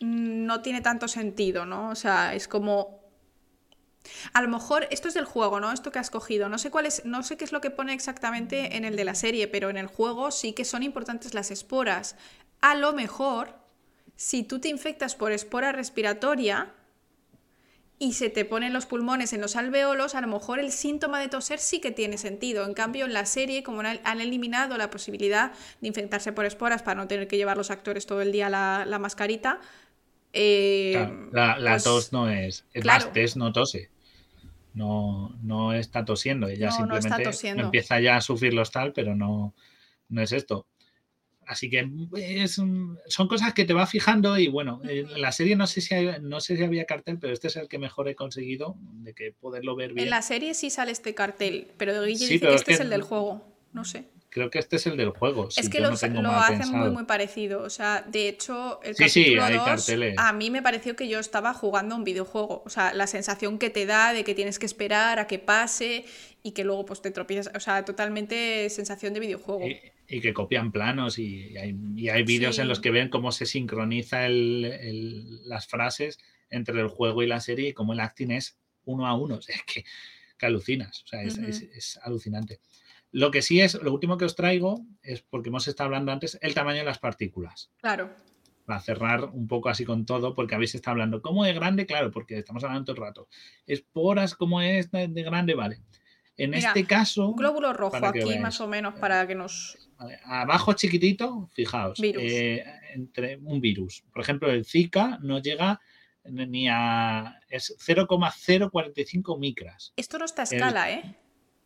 [0.00, 1.90] no tiene tanto sentido, ¿no?
[1.90, 3.02] O sea, es como.
[4.34, 5.72] A lo mejor esto es del juego, ¿no?
[5.72, 6.48] Esto que has cogido.
[6.50, 9.04] No sé cuál es, no sé qué es lo que pone exactamente en el de
[9.04, 12.16] la serie, pero en el juego sí que son importantes las esporas.
[12.60, 13.54] A lo mejor,
[14.16, 16.74] si tú te infectas por espora respiratoria
[17.98, 21.28] y se te ponen los pulmones en los alveolos, a lo mejor el síntoma de
[21.28, 22.66] toser sí que tiene sentido.
[22.66, 27.00] En cambio, en la serie, como han eliminado la posibilidad de infectarse por esporas para
[27.00, 29.60] no tener que llevar los actores todo el día la, la mascarita,
[30.34, 32.64] eh, Claro, la, la pues, tos no es.
[32.74, 33.04] Es claro.
[33.06, 33.90] más, Tess no tose.
[34.74, 36.48] No, no está tosiendo.
[36.48, 37.62] Ella No, no está simplemente tosiendo.
[37.64, 39.54] empieza ya a sufrir los tal, pero no,
[40.08, 40.66] no es esto.
[41.46, 45.56] Así que es un- son cosas que te va fijando y bueno, en la serie
[45.56, 48.08] no sé si hay- no sé si había cartel, pero este es el que mejor
[48.08, 50.06] he conseguido de que poderlo ver bien.
[50.06, 52.72] En la serie sí sale este cartel, pero Guille Sí, dice pero que es este
[52.72, 53.42] es que- el del juego.
[53.74, 54.08] No sé.
[54.34, 55.46] Creo que este es el del juego.
[55.46, 56.92] es si que no los- lo hacen muy, pensado.
[56.92, 57.62] muy parecido.
[57.62, 60.14] O sea, de hecho, el Sí, sí, capítulo hay 2 carteles.
[60.18, 62.64] a mí me pareció que yo estaba jugando a un videojuego.
[62.66, 66.04] O sea, la sensación que te da de que tienes que esperar a que pase
[66.42, 67.54] y que luego pues te tropiezas.
[67.54, 69.68] O sea, totalmente sensación de videojuego.
[69.68, 73.30] Y, y que copian planos y, hay, y hay vídeos en los que ven cómo
[73.30, 76.18] se sincroniza el- el- las frases
[76.50, 79.36] entre el juego y la serie y cómo el acting es uno a uno.
[79.36, 79.84] O sea, es que,
[80.36, 81.04] que alucinas.
[81.04, 82.58] O sea, es- es alucinante.
[83.16, 86.36] Lo que sí es, lo último que os traigo es, porque hemos estado hablando antes,
[86.42, 87.70] el tamaño de las partículas.
[87.76, 88.10] Claro.
[88.66, 91.86] Para cerrar un poco así con todo, porque habéis estado hablando, ¿cómo es grande?
[91.86, 93.28] Claro, porque estamos hablando todo el rato.
[93.68, 95.54] Esporas, ¿cómo es de de grande?
[95.54, 95.78] Vale.
[96.36, 98.40] En Mira, este caso, Un glóbulo rojo aquí veáis.
[98.40, 99.78] más o menos para que nos...
[99.96, 102.22] Vale, Abajo chiquitito, fijaos, Virus.
[102.26, 104.02] eh, entre un virus.
[104.12, 105.80] Por ejemplo, el Zika no llega
[106.24, 107.38] ni a...
[107.48, 109.92] es 0,045 micras.
[109.96, 111.16] Esto no está a El- escala, ¿eh?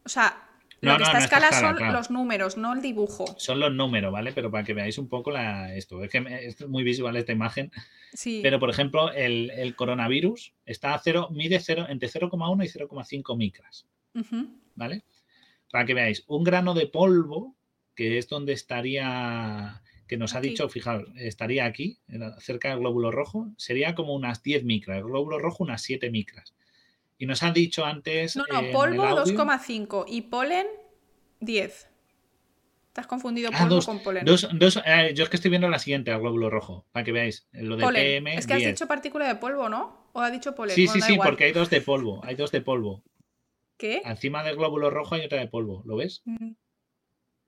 [0.05, 0.48] O sea,
[0.81, 1.93] lo No, que no, está no está escala son claro.
[1.99, 3.27] los números, no el dibujo.
[3.39, 4.33] Son los números, ¿vale?
[4.33, 6.03] Pero para que veáis un poco la, esto.
[6.05, 7.71] Es que es muy visual esta imagen.
[8.13, 8.41] Sí.
[8.43, 13.37] Pero, por ejemplo, el, el coronavirus está a 0, mide 0, entre 0,1 y 0,5
[13.37, 13.87] micras.
[14.75, 15.05] ¿vale?
[15.71, 17.57] Para que veáis, un grano de polvo,
[17.95, 20.51] que es donde estaría, que nos ha Aquí.
[20.51, 21.99] dicho, fijaos, estaría aquí,
[22.41, 26.55] cerca del glóbulo rojo, sería como unas 10 micras, el glóbulo rojo unas 7 micras.
[27.19, 28.37] Y nos ha dicho antes...
[28.37, 30.67] No, eh, no, el polvo audio- 2,5 y polen
[31.41, 31.91] 10.
[32.93, 34.25] Te has confundido Ah, polvo dos, con polen.
[34.25, 37.13] dos- dos- eh, yo es que estoy viendo la siguiente, al glóbulo rojo, para que
[37.13, 38.03] veáis, lo de Polen.
[38.03, 38.35] PM.
[38.37, 38.71] es que has 10.
[38.73, 40.09] dicho partícula de polvo, ¿no?
[40.13, 40.75] ¿O ha dicho polen?
[40.75, 41.29] Sí, Bueno, sí, sí, igual.
[41.29, 43.03] porque hay dos de polvo, hay dos de polvo.
[43.77, 44.03] ¿Qué?
[44.05, 46.23] Encima del glóbulo rojo hay otra de polvo, ¿lo ves?
[46.25, 46.53] Mm.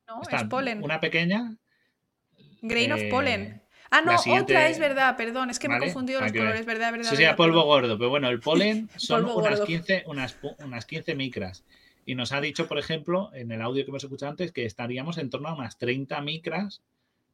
[0.09, 0.83] No, es polen.
[0.83, 1.57] Una pequeña
[2.63, 3.63] Grain of eh, pollen.
[3.91, 6.93] Ah, no, siguiente- otra es verdad, perdón, es que me he confundido los colores, verdad,
[6.93, 7.07] verdad.
[7.07, 9.67] Eso sería polvo gordo, pero bueno, el polen son unas gordo.
[9.67, 11.65] 15, unas, unas 15 micras.
[12.07, 15.19] Y nos ha dicho, por ejemplo, en el audio que hemos escuchado antes, que estaríamos
[15.19, 16.83] en torno a unas 30 micras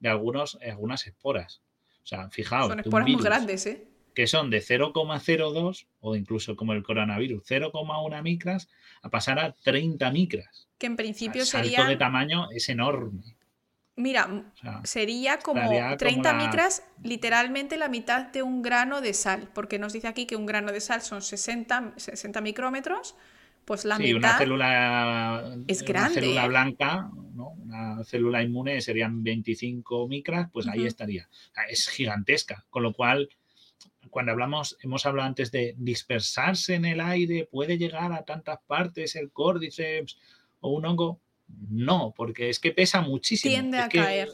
[0.01, 1.62] de algunos, algunas esporas.
[2.02, 2.68] O sea, fijaos.
[2.68, 3.86] Son esporas muy grandes, ¿eh?
[4.15, 8.68] Que son de 0,02 o incluso como el coronavirus, 0,1 micras
[9.02, 10.68] a pasar a 30 micras.
[10.78, 11.85] Que en principio el salto sería.
[11.86, 13.36] de tamaño es enorme.
[13.97, 18.60] Mira, O sea, sería como Estaría como 30 la- micras, literalmente la mitad de un
[18.62, 22.41] grano de sal, porque nos dice aquí que un grano de sal son 60, 60
[22.42, 23.15] micrómetros,
[23.65, 26.49] pues la sí, una mitad célula, es una grande, célula ¿eh?
[26.49, 27.49] blanca, ¿no?
[27.50, 31.28] una célula inmune serían 25 micras, pues ahí estaría.
[31.68, 33.28] Es gigantesca, con lo cual,
[34.10, 39.16] cuando hablamos, hemos hablado antes de dispersarse en el aire, puede llegar a tantas partes
[39.16, 40.18] el córdiceps
[40.60, 41.20] o un hongo.
[41.49, 43.50] No, porque es que pesa muchísimo.
[43.52, 44.28] tiende es a caer.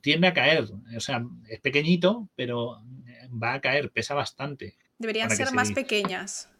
[0.00, 0.64] Tiende a caer.
[0.96, 2.82] O sea, es pequeñito, pero
[3.30, 4.76] va a caer, pesa bastante.
[4.98, 6.50] Deberían ser se más pequeñas.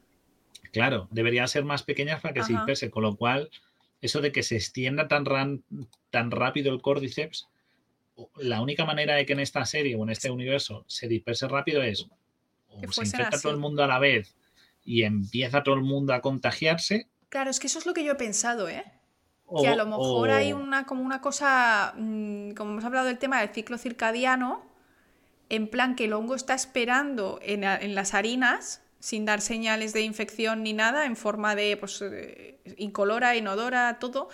[0.73, 3.51] Claro, deberían ser más pequeñas para que se disperse, con lo cual,
[4.01, 5.65] eso de que se extienda tan, ran-
[6.11, 7.49] tan rápido el córdiceps,
[8.37, 11.83] la única manera de que en esta serie o en este universo se disperse rápido
[11.83, 12.07] es
[12.69, 13.63] o Que se infecta todo el así.
[13.63, 14.37] mundo a la vez
[14.85, 18.13] y empieza todo el mundo a contagiarse, Claro, es que eso es lo que yo
[18.13, 18.85] he pensado, ¿eh?
[19.49, 23.19] O, que a lo mejor hay una como una cosa, mm, como hemos hablado del
[23.19, 24.63] tema del ciclo circadiano,
[25.49, 30.03] en plan que el hongo está esperando en, en las harinas sin dar señales de
[30.03, 34.29] infección ni nada, en forma de pues, eh, incolora, inodora, todo.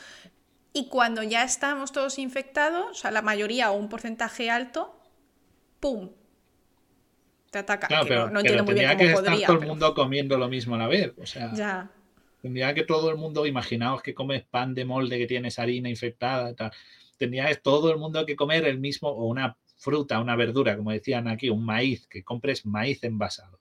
[0.73, 4.99] Y cuando ya estamos todos infectados, o sea, la mayoría o un porcentaje alto,
[5.81, 6.11] ¡pum!
[7.51, 7.87] Te ataca.
[7.87, 9.47] Claro, que pero, no, no pero entiendo muy bien que cómo estar podría.
[9.47, 11.13] todo el pero mundo comiendo lo mismo a la vez.
[11.19, 11.91] O sea, Ya.
[12.45, 16.51] Tendría que todo el mundo, imaginaos que comes pan de molde que tienes harina infectada
[16.51, 16.73] y tal.
[17.17, 20.91] Tendría que todo el mundo que comer el mismo, o una fruta, una verdura, como
[20.91, 23.61] decían aquí, un maíz, que compres maíz envasado.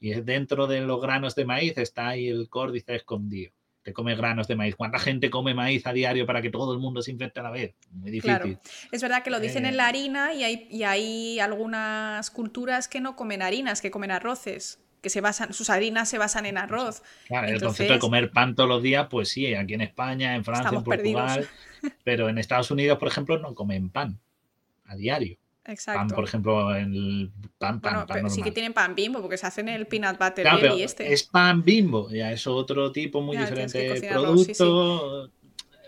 [0.00, 3.52] Y es dentro de los granos de maíz está ahí el córdice escondido.
[3.82, 4.76] Te come granos de maíz.
[4.76, 7.50] ¿Cuánta gente come maíz a diario para que todo el mundo se infecte a la
[7.50, 7.74] vez?
[7.90, 8.34] Muy difícil.
[8.38, 8.60] Claro.
[8.92, 9.76] Es verdad que lo dicen en Eh.
[9.76, 14.81] la harina y hay, y hay algunas culturas que no comen harinas, que comen arroces,
[15.02, 17.02] que se basan, sus harinas se basan en arroz.
[17.26, 20.34] Claro, el Entonces- concepto de comer pan todos los días, pues sí, aquí en España,
[20.36, 21.48] en Francia, en Portugal,
[22.04, 24.18] pero en Estados Unidos, por ejemplo, no comen pan
[24.86, 25.36] a diario.
[25.64, 26.14] Pan, Exacto.
[26.16, 29.46] por ejemplo, el pan, pan, bueno, pan pero sí que tienen pan bimbo porque se
[29.46, 31.12] hacen el peanut butter Claro, pero este.
[31.12, 35.30] es pan bimbo, ya es otro tipo muy Ya, diferente de sí, producto.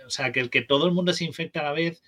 [0.07, 2.03] O sea, que el que todo el mundo se infecte a la vez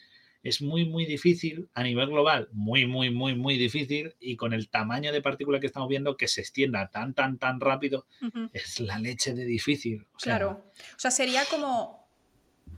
[0.49, 4.15] es muy, muy difícil a nivel global, muy, muy, muy, muy difícil.
[4.20, 7.60] Y con el tamaño de partícula que estamos viendo, que se extienda tan, tan, tan
[7.60, 8.07] rápido,
[8.52, 10.07] es la leche de difícil.
[10.15, 10.73] O sea, Claro.
[10.94, 12.07] O sea, sería como.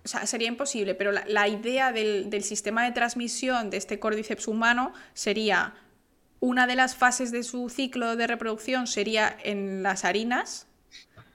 [0.04, 3.98] O sea, sería imposible, pero la, la idea del, del sistema de transmisión de este
[3.98, 5.74] cordyceps humano sería.
[6.40, 10.67] Una de las fases de su ciclo de reproducción sería en las harinas,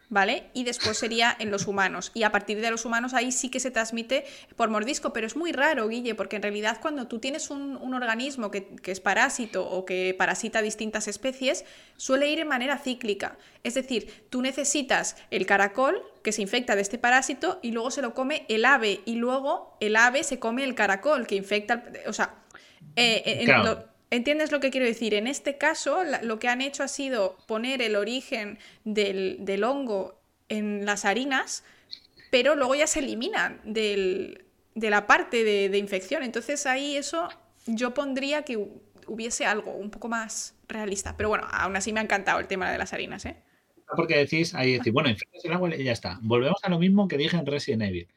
[0.10, 0.50] ¿vale?
[0.54, 2.12] Y después sería en los humanos.
[2.14, 4.26] Y a partir de los humanos ahí sí que se transmite
[4.56, 7.94] por mordisco, pero es muy raro, Guille, porque en realidad cuando tú tienes un, un
[7.96, 11.66] organismo que, que es parásito o que parasita distintas especies,
[11.98, 13.38] suele ir en manera cíclica.
[13.64, 18.02] Es decir, tú necesitas el caracol que se infecta de este parásito y luego se
[18.02, 21.84] lo come el ave y luego el ave se come el caracol que infecta...
[21.92, 22.36] el- O sea,
[22.96, 23.93] eh, en- Claro.
[24.14, 25.16] ¿Entiendes lo que quiero decir?
[25.16, 30.20] En este caso, lo que han hecho ha sido poner el origen del, del hongo
[30.50, 31.64] en las harinas,
[32.30, 36.22] pero luego ya se eliminan del- de la parte de, infección.
[36.22, 37.28] Entonces ahí eso
[37.66, 38.70] yo pondría que hu-
[39.08, 41.18] hubiese algo un poco más realista.
[41.18, 43.36] Pero bueno, aún así me ha encantado el tema de las harinas, ¿eh?
[43.96, 46.20] Porque decís, ahí decís, bueno, infectas el agua y ya está.
[46.22, 48.08] Volvemos a lo mismo que dije en Resident Evil.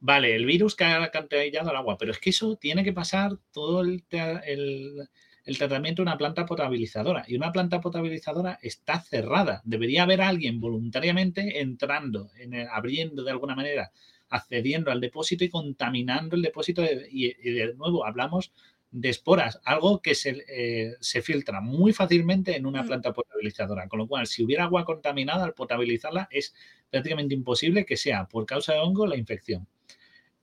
[0.00, 3.32] Vale, el virus que ha alcantarillado el agua, pero es que eso tiene que pasar
[3.52, 5.08] todo el-
[5.46, 7.24] el tratamiento de una planta potabilizadora.
[7.26, 9.62] Y una planta potabilizadora está cerrada.
[9.64, 13.90] Debería haber alguien voluntariamente entrando, en el- abriendo de alguna manera,
[14.28, 16.82] accediendo al depósito y contaminando el depósito.
[16.82, 18.52] de- y, y de nuevo, hablamos
[18.90, 22.86] de esporas, algo que se, eh, se filtra muy fácilmente en una Mm.
[22.86, 23.88] planta potabilizadora.
[23.88, 26.54] Con lo cual, si hubiera agua contaminada, al potabilizarla es
[26.90, 29.66] prácticamente imposible que sea por causa de hongo la infección.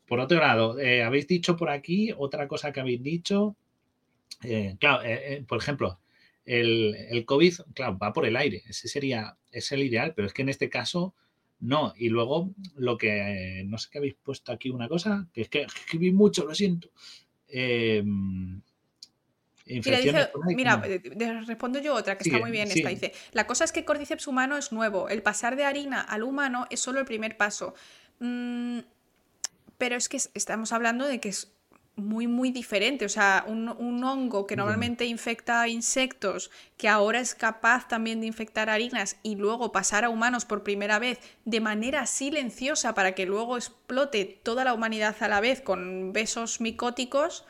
[0.06, 3.56] Por otro lado, eh, habéis dicho por aquí otra cosa que habéis dicho.
[4.44, 6.00] Eh, claro, eh, eh, por ejemplo,
[6.46, 8.64] el, el COVID, claro, va por el aire.
[8.68, 11.14] Ese sería, es el ideal, pero es que en este caso
[11.60, 11.94] no.
[11.98, 15.62] Y luego lo que, no sé qué habéis puesto aquí una cosa, que es que
[15.62, 16.90] escribí mucho, lo siento.
[17.48, 18.04] Eh,
[19.66, 20.30] Mira, dice,
[21.16, 22.90] mira, respondo yo otra que Sigue, está muy bien esta.
[22.90, 25.08] Dice, la cosa es que Cordyceps humano es nuevo.
[25.08, 27.74] El pasar de harina al humano es solo el primer paso.
[28.20, 28.80] Mm,
[29.78, 31.54] pero es que es- estamos hablando de que es
[31.96, 33.06] muy, muy diferente.
[33.06, 38.28] O sea, un, un hongo que normalmente infecta insectos, que ahora es capaz también de
[38.28, 43.26] infectar harinas y luego pasar a humanos por primera vez de manera silenciosa para que
[43.26, 47.46] luego explote toda la humanidad a la vez con besos micóticos.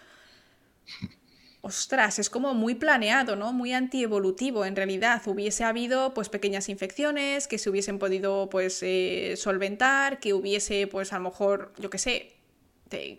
[1.66, 3.54] Ostras, es como muy planeado, ¿no?
[3.54, 5.22] Muy antievolutivo en realidad.
[5.26, 11.14] Hubiese habido pues pequeñas infecciones que se hubiesen podido pues eh, solventar, que hubiese pues
[11.14, 12.33] a lo mejor, yo qué sé,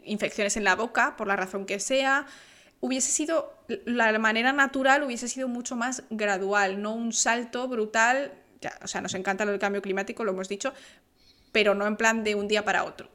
[0.05, 2.27] infecciones en la boca, por la razón que sea.
[2.81, 3.55] Hubiese sido,
[3.87, 8.33] la manera natural hubiese sido mucho más gradual, no un salto brutal.
[8.83, 10.73] O sea, nos encanta lo del cambio climático, lo hemos dicho,
[11.53, 13.11] pero no en plan de un día para otro.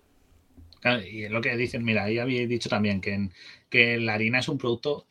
[1.12, 3.30] y lo que dicen, mira, ahí había dicho también que,
[3.70, 5.08] que la harina es un producto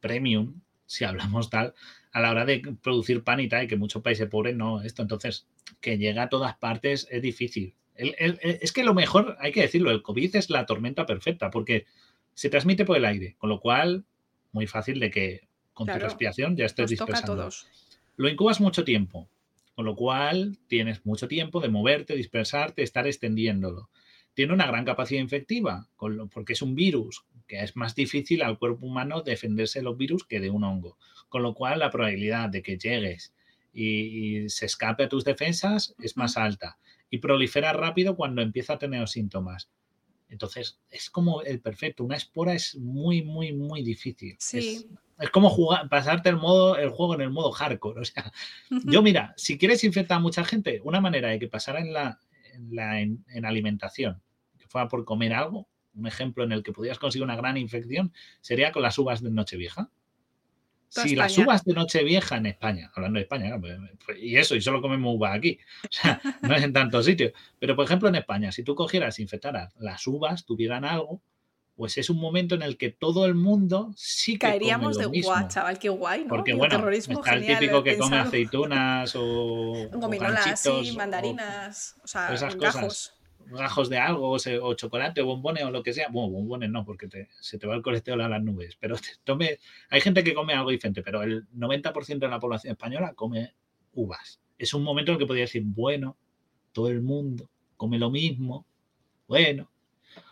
[0.00, 1.74] premium, si hablamos tal,
[2.12, 5.02] a la hora de producir pan y tal, y que muchos países pobres no, esto.
[5.02, 5.46] Entonces,
[5.80, 7.74] que llega a todas partes es difícil.
[7.96, 11.86] Es que lo mejor, hay que decirlo, el COVID es la tormenta perfecta, porque
[12.34, 14.04] se transmite por el aire, con lo cual,
[14.52, 17.48] muy fácil de que con tu respiración ya estés dispersando.
[18.16, 19.28] Lo incubas mucho tiempo,
[19.74, 23.90] con lo cual tienes mucho tiempo de moverte, dispersarte, estar extendiéndolo.
[24.32, 28.86] Tiene una gran capacidad infectiva, porque es un virus, que es más difícil al cuerpo
[28.86, 30.96] humano defenderse de los virus que de un hongo.
[31.28, 33.34] Con lo cual, la probabilidad de que llegues
[33.72, 36.78] y, se escape a tus defensas es más alta.
[37.10, 39.70] Y prolifera rápido cuando empieza a tener síntomas.
[40.28, 42.04] Entonces, es como el perfecto.
[42.04, 44.36] Una espora es muy, muy, muy difícil.
[44.38, 44.88] Sí.
[45.18, 48.00] Es, como jugar, pasarte el, modo, el juego en el modo hardcore.
[48.00, 48.32] O sea,
[48.84, 52.20] yo mira, si quieres infectar a mucha gente, una manera de que pasara en la,
[53.00, 54.20] en alimentación,
[54.58, 58.12] que fuera por comer algo, un ejemplo en el que podías conseguir una gran infección
[58.40, 59.90] sería con las uvas de Nochevieja.
[60.88, 64.60] Si las uvas de Nochevieja en España, hablando de España, pues, pues, y eso, y
[64.60, 68.14] solo comemos uva aquí, o sea, no es en tantos sitios, pero por ejemplo en
[68.14, 71.20] España, si tú cogieras infectaras las uvas, tuvieran algo,
[71.76, 75.10] pues es un momento en el que todo el mundo sí que Caeríamos come lo
[75.10, 76.28] de guau, chaval, qué guay, ¿no?
[76.28, 82.56] Porque bueno, está el típico que come aceitunas o gominolas, sí, mandarinas, o, sea, esas
[82.56, 83.15] cosas
[83.50, 86.08] gajos de algo, o, chocolate, o bombones, o lo que sea.
[86.08, 87.08] Bueno, bombones no, porque
[87.40, 88.76] se te va el colesterol a las nubes.
[88.78, 89.58] Pero tome,
[89.90, 93.54] hay gente que come algo diferente, pero el 90% de la población española come
[93.94, 94.40] uvas.
[94.58, 96.16] Es un momento en el que podría decir, bueno,
[96.72, 98.66] todo el mundo come lo mismo,
[99.28, 99.70] bueno,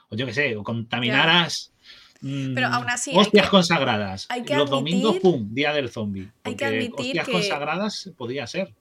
[0.08, 1.72] o yo qué sé, o contaminarás.
[2.20, 3.12] Pero aún así.
[3.14, 4.28] Hostias consagradas.
[4.48, 6.30] Los domingos, pum, día del zombie.
[6.44, 8.74] Hay que admitir hostias consagradas podía ser.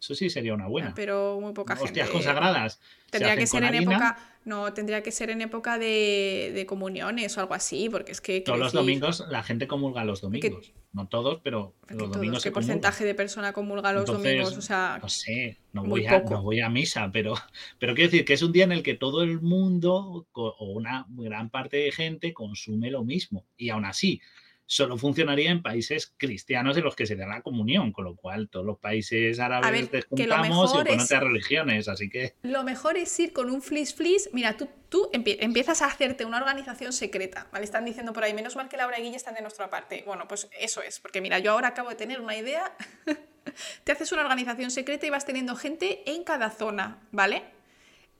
[0.00, 0.94] Eso sí sería una buena.
[0.94, 1.90] Pero muy poca gente.
[1.90, 2.80] Hostias consagradas.
[3.10, 4.18] Tendría que ser en época.
[4.46, 8.40] No, tendría que ser en época de, comuniones o algo así, porque es que.
[8.40, 10.72] Todos los domingos la gente comulga los domingos.
[10.92, 12.42] no todos, pero los domingos.
[12.42, 14.56] ¿Qué porcentaje de persona comulga los domingos?
[14.56, 14.98] O sea.
[15.02, 17.34] No sé, no voy, a, no voy, a, misa, pero,
[17.78, 21.04] pero quiero decir que es un día en el que todo el mundo o una
[21.10, 23.44] gran parte de gente consume lo mismo.
[23.58, 24.22] Y aún así,
[24.70, 28.48] solo funcionaría en países cristianos en los que se da la comunión, con lo cual
[28.48, 32.36] todos los países árabes desjuntamos y con otras religiones, así que...
[32.42, 36.36] Lo mejor es ir con un flis flis, mira, tú, tú empiezas a hacerte una
[36.36, 37.64] organización secreta, ¿vale?
[37.64, 40.04] Están diciendo por ahí, menos mal que Laura y Guille están de nuestra parte.
[40.06, 42.72] Bueno, pues eso es, porque mira, yo ahora acabo de tener una idea,
[43.82, 47.42] te haces una organización secreta y vas teniendo gente en cada zona, ¿vale?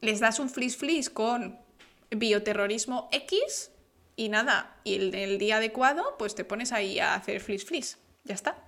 [0.00, 1.60] Les das un flis flis con
[2.10, 3.70] bioterrorismo X
[4.20, 7.98] y nada, y el, día adecuado, pues te pones ahí a hacer flis flis.
[8.24, 8.62] Ya está.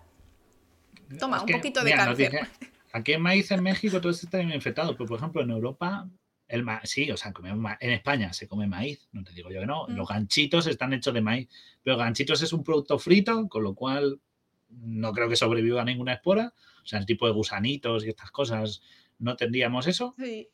[1.18, 2.48] Toma, un poquito de cáncer.
[2.94, 6.08] aquí en maíz en México todo esto está bien infectado, pero por ejemplo en Europa,
[6.48, 7.34] el sí, o sea,
[7.81, 9.86] en España se come maíz, no te digo yo que no.
[9.89, 9.97] Mm.
[9.97, 11.50] Los ganchitos están hechos de maíz,
[11.82, 14.22] pero ganchitos es un producto frito, con lo cual
[14.70, 16.55] no creo que sobreviva ninguna espora.
[16.82, 18.81] O sea, el tipo de gusanitos y estas cosas,
[19.18, 20.14] no tendríamos eso.
[20.16, 20.48] Sí.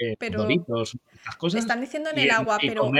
[0.00, 0.46] Eh, pero
[1.38, 1.60] cosas.
[1.60, 2.90] Están diciendo en el agua, pero.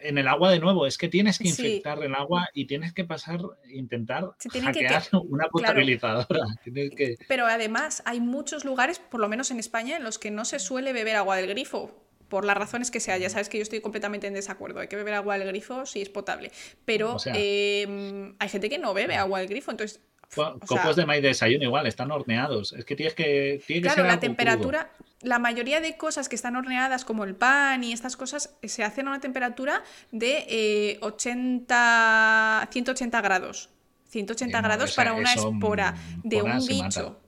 [0.00, 3.04] en el agua de nuevo, es que tienes que infectar el agua y tienes que
[3.04, 4.30] pasar, intentar
[4.62, 6.44] hackear una potabilizadora.
[7.28, 10.58] Pero además, hay muchos lugares, por lo menos en España, en los que no se
[10.58, 12.00] suele beber agua del grifo.
[12.28, 14.80] Por las razones que sea, ya sabes que yo estoy completamente en desacuerdo.
[14.80, 16.50] Hay que beber agua del grifo si es potable.
[16.84, 20.00] Pero em, hay gente que no bebe agua del grifo, entonces
[20.34, 22.72] Copos de maíz de desayuno igual, están horneados.
[22.72, 23.62] Es que tienes que.
[23.82, 24.90] claro, la temperatura.
[25.24, 29.08] La mayoría de cosas que están horneadas, como el pan y estas cosas, se hacen
[29.08, 33.70] a una temperatura de 80, eh, 180 grados.
[34.10, 37.18] 180 grados para una espora de un bicho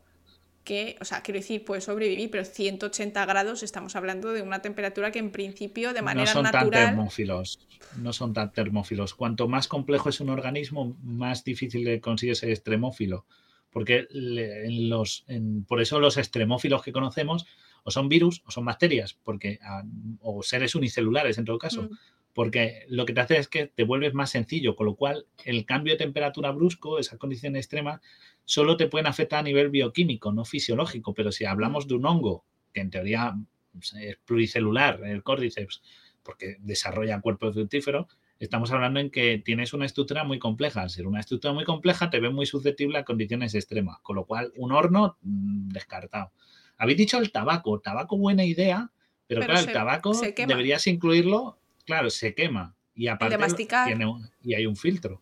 [0.66, 5.12] que, o sea, quiero decir, puede sobrevivir, pero 180 grados estamos hablando de una temperatura
[5.12, 6.52] que en principio de manera natural...
[6.52, 7.68] No son tan termófilos,
[8.02, 9.15] no son tan termófilos.
[9.15, 13.26] Cuanto más complejo es un organismo, más difícil de conseguir ser extremófilo.
[13.70, 15.25] Porque en los,
[15.68, 17.47] por eso los extremófilos que conocemos
[17.86, 19.84] o son virus o son bacterias, porque, ah,
[20.20, 21.84] o seres unicelulares en todo caso.
[21.84, 21.90] Mm.
[22.34, 25.65] porque lo que te hace es que te vuelves más sencillo, con lo cual el
[25.65, 28.02] cambio de temperatura brusco, esa condición extrema,
[28.44, 32.44] solo te pueden afectar a nivel bioquímico, no fisiológico, pero si hablamos de un hongo,
[32.74, 33.34] que en teoría
[33.73, 35.81] pues, es pluricelular, el cordyceps,
[36.23, 38.06] porque desarrolla cuerpos fructíferos,
[38.39, 40.82] estamos hablando en que tienes una estructura muy compleja.
[40.82, 44.26] Al ser una estructura muy compleja, te ve muy susceptible a condiciones extremas, con lo
[44.26, 46.32] cual un horno mm, descartado.
[46.78, 48.90] Habéis dicho el tabaco, tabaco buena idea,
[49.26, 50.12] pero, Pero claro, se- el tabaco
[50.46, 52.74] deberías incluirlo, claro, se quema.
[52.94, 53.86] Y aparte masticar.
[53.86, 55.20] tiene un- y hay un filtro.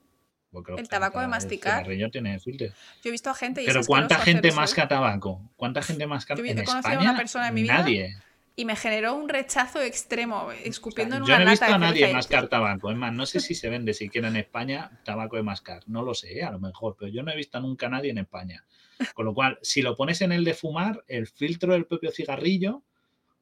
[0.77, 1.81] El tabaco de masticar.
[1.83, 2.69] cigarrillo tiene filtro.
[2.69, 4.61] Yo he visto a gente y Pero ¿cuánta gente eso, ¿eh?
[4.61, 5.51] masca tabaco?
[5.57, 7.11] ¿Cuánta gente masca Yo he en conocido a España?
[7.11, 8.17] una persona en mi vida Nadie.
[8.57, 12.13] Y me generó un rechazo extremo, escupiendo en Yo una no he visto a nadie
[12.13, 12.91] mascar tabaco.
[12.91, 15.83] Es más, no sé si se vende siquiera en España tabaco de mascar.
[15.87, 18.19] No lo sé, a lo mejor, pero yo no he visto nunca a nadie en
[18.19, 18.65] España.
[19.15, 22.85] Con lo cual, si lo pones en el de fumar, el filtro del propio cigarrillo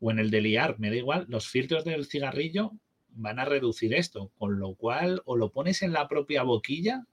[0.01, 2.73] o en el de liar, me da igual, los filtros del cigarrillo
[3.11, 4.33] van a reducir esto.
[4.39, 7.05] Con lo cual, o lo pones en la propia boquilla,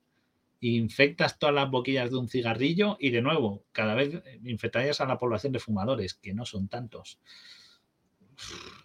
[0.61, 5.17] infectas todas las boquillas de un cigarrillo y de nuevo, cada vez infectarías a la
[5.17, 7.19] población de fumadores, que no son tantos.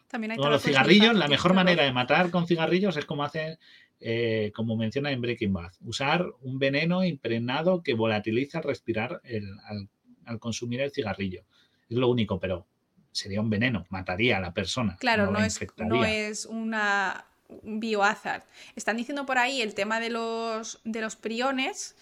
[0.08, 3.58] También hay los cigarrillos, la mejor manera de matar con cigarrillos es como hace,
[4.00, 9.58] eh, como menciona en Breaking Bad, usar un veneno impregnado que volatiliza al respirar el-
[9.66, 9.89] al,
[10.26, 11.44] al consumir el cigarrillo.
[11.89, 12.66] Es lo único, pero
[13.12, 14.97] sería un veneno, mataría a la persona.
[14.99, 17.24] Claro, no, la es, no es una
[17.62, 18.42] un biohazard.
[18.74, 21.94] Están diciendo por ahí el tema de los, de los priones.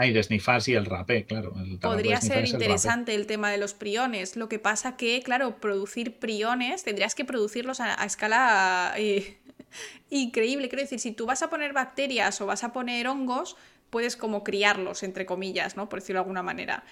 [0.00, 1.52] Ah, y de snifar, sí, el rapé, claro.
[1.62, 4.34] el Podría ser el interesante el tema de los priones.
[4.34, 9.36] Lo que pasa que, claro, producir priones tendrías que producirlos a, a escala eh,
[10.08, 10.70] increíble.
[10.70, 13.58] Quiero decir, si tú vas a poner bacterias o vas a poner hongos,
[13.90, 15.90] puedes como criarlos, entre comillas, ¿no?
[15.90, 16.82] Por decirlo de alguna manera.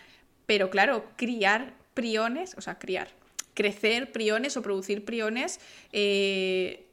[0.45, 3.09] Pero claro, criar priones, o sea, criar,
[3.55, 5.61] crecer priones o producir priones,
[5.95, 6.85] eh,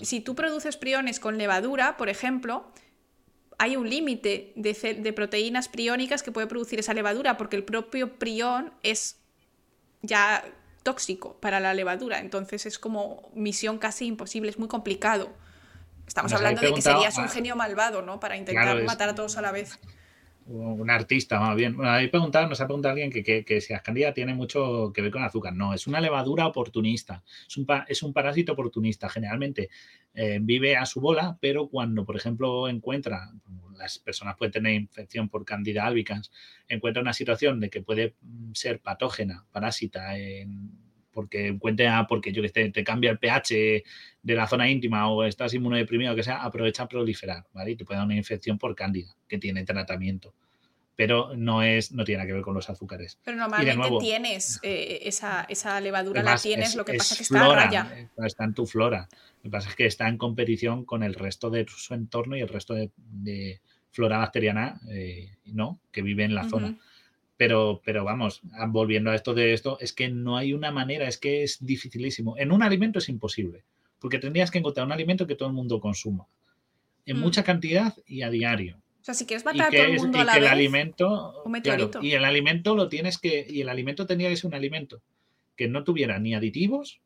[0.00, 2.64] si tú produces priones con levadura, por ejemplo,
[3.58, 8.72] hay un límite de, proteínas priónicas que puede producir esa levadura, porque el propio prión
[8.82, 9.20] es
[10.02, 10.44] ya
[10.82, 12.18] tóxico para la levadura.
[12.18, 15.32] Entonces es como misión casi imposible, es muy complicado.
[16.06, 18.20] Estamos Nos hablando de que serías un genio malvado, ¿no?
[18.20, 19.78] Para intentar Claro, matar a todos a la vez.
[20.46, 21.76] Un artista, más bien.
[21.76, 25.10] Bueno, ahí preguntado, nos ha preguntado alguien que, que, si Ascandia tiene mucho que ver
[25.10, 25.54] con azúcar.
[25.54, 27.22] No, es una levadura oportunista.
[27.48, 29.08] Es un, es un parásito oportunista.
[29.08, 29.70] Generalmente
[30.14, 33.32] eh, vive a su bola, pero cuando, por ejemplo, encuentra,
[33.76, 36.30] las personas pueden tener infección por Candida albicans,
[36.68, 40.83] encuentra una situación de que puede mm, ser patógena, parásita, en-
[41.14, 43.82] porque encuentra, porque yo que sé, te cambia el pH
[44.22, 47.70] de la zona íntima o estás inmunodeprimido, o que sea, aprovecha a proliferar, ¿vale?
[47.70, 50.34] Y te puede dar una infección por cándida, que tiene tratamiento.
[50.96, 53.18] Pero no es, no tiene nada que ver con los azúcares.
[53.24, 57.14] Pero normalmente nuevo- tienes eh, esa, esa levadura, la tienes, es- lo que es pasa
[57.14, 57.92] es que está a flora, raya.
[57.96, 59.08] eh, está en tu flora.
[59.38, 62.40] Lo que pasa es que está en competición con el resto de su entorno y
[62.42, 63.60] el resto de, de
[63.90, 65.80] flora bacteriana, eh, ¿no?
[65.90, 66.68] Que vive en la zona.
[67.36, 71.08] Pero, pero vamos, ah, volviendo a esto de esto, es que no hay una manera,
[71.08, 72.36] es que es dificilísimo.
[72.38, 73.64] En un alimento es imposible,
[73.98, 76.26] porque tendrías que encontrar un alimento que todo el mundo consuma,
[77.06, 77.20] en Mm.
[77.20, 78.76] mucha cantidad y a diario.
[79.00, 80.38] O sea, si quieres matar a que, todo el es- mundo y a la que
[80.38, 82.02] el alimento, un claro, meteorito.
[82.02, 85.02] y el alimento lo tienes que, y el alimento tendría que ser un alimento
[85.56, 87.00] que no tuviera ni aditivos,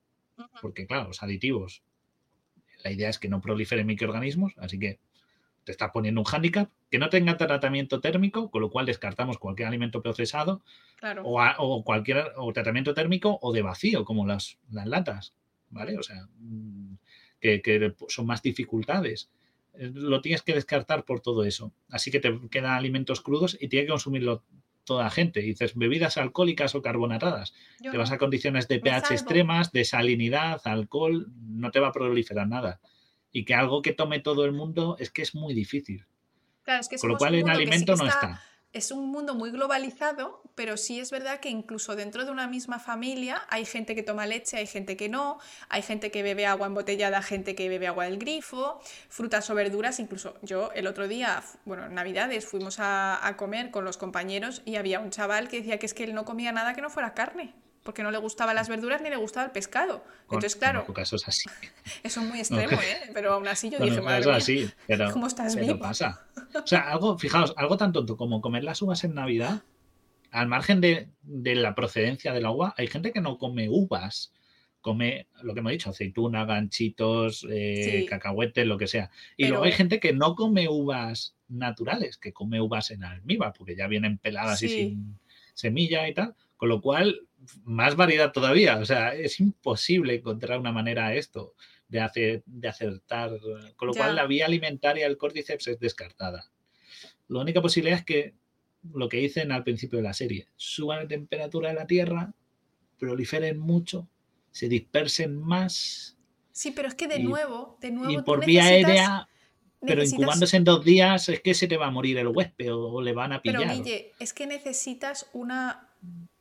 [0.61, 1.83] porque claro, los aditivos,
[2.85, 4.99] la idea es que no proliferen microorganismos, así que
[5.69, 9.69] te estás poniendo un hándicap, que no tenga tratamiento térmico, con lo cual descartamos cualquier
[9.69, 10.63] alimento procesado
[10.97, 11.25] claro.
[11.27, 15.35] o, a- o cualquier o tratamiento térmico o de vacío, como las, las latas,
[15.69, 15.99] ¿vale?
[15.99, 16.95] O sea, mm,
[17.39, 19.29] que, que son más dificultades.
[19.75, 21.71] Lo tienes que descartar por todo eso.
[21.91, 24.43] Así que te quedan alimentos crudos y tiene que consumirlo
[24.85, 25.41] toda la gente.
[25.41, 27.53] Dices, bebidas alcohólicas o carbonatadas.
[27.83, 29.15] Yo Te vas a condiciones de pH salvo.
[29.15, 32.81] extremas, de salinidad, alcohol, no te va a proliferar nada.
[33.33, 36.07] Y que algo que tome todo el mundo es que es muy difícil.
[36.63, 38.43] Claro, es que Con lo cual en sí alimento no está- está.
[38.71, 42.79] Es un mundo muy globalizado, pero sí es verdad que incluso dentro de una misma
[42.79, 45.39] familia hay gente que toma leche, hay gente que no,
[45.71, 49.99] hay gente que bebe agua embotellada, gente que bebe agua del grifo, frutas o verduras.
[50.01, 54.61] Incluso yo el otro día, bueno, en Navidades fuimos a, a comer con los compañeros
[54.67, 56.91] y había un chaval que decía que es que él no comía nada que no
[56.91, 57.55] fuera carne,
[57.89, 60.05] porque no le gustaban las verduras ni le gustaba el pescado.
[60.25, 61.49] Entonces, claro, casos así.
[62.03, 63.11] eso es muy extremo, ¿eh?
[63.15, 65.79] Pero aún así yo Bueno, dije, madre eso así, pero, ¿cómo estás pero vivo?
[65.79, 66.23] pasa.
[66.55, 69.63] O sea, algo, fijaos, algo tan tonto como comer las uvas en Navidad,
[70.31, 74.35] al margen de, de la procedencia del agua, hay gente que no come uvas,
[74.83, 78.07] come lo que hemos dicho, aceituna, ganchitos, eh, Sí.
[78.07, 79.11] cacahuetes, lo que sea.
[79.39, 83.75] Y luego hay gente que no come uvas naturales, que come uvas en almíbar, porque
[83.77, 85.19] ya vienen peladas y sin
[85.55, 86.35] semilla y tal.
[86.59, 87.28] Con lo cual,
[87.65, 88.79] más variedad todavía.
[88.79, 91.55] O sea, es imposible encontrar una manera a esto
[91.89, 93.31] de, hacer, de acertar.
[93.77, 94.01] Con lo Ya.
[94.03, 96.51] cual, la vía alimentaria del córdiceps es descartada.
[97.29, 98.35] La única posibilidad es que
[98.95, 102.33] lo que dicen al principio de la serie, suba la temperatura de la Tierra,
[102.99, 104.09] proliferen mucho,
[104.51, 106.17] se dispersen más
[106.53, 109.29] Sí, pero es que de Y- nuevo, de nuevo y por vía aérea
[109.81, 112.75] Pero necesitas- incubándose en dos días es que se te va a morir el huésped
[112.75, 113.77] o le van a Pero pillar.
[113.77, 115.91] Guille, es que necesitas una,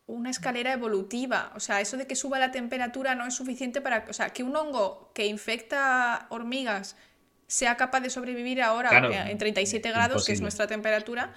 [0.08, 1.52] una escalera evolutiva.
[1.56, 4.06] O sea, eso de que suba la temperatura no es suficiente para.
[4.10, 6.96] O sea, que un hongo que infecta hormigas
[7.46, 11.34] sea capaz de sobrevivir ahora Claro, en 37 grados, que es nuestra temperatura,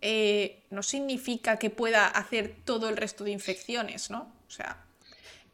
[0.00, 4.32] eh, no significa que pueda hacer todo el resto de infecciones, ¿no?
[4.46, 4.84] O sea,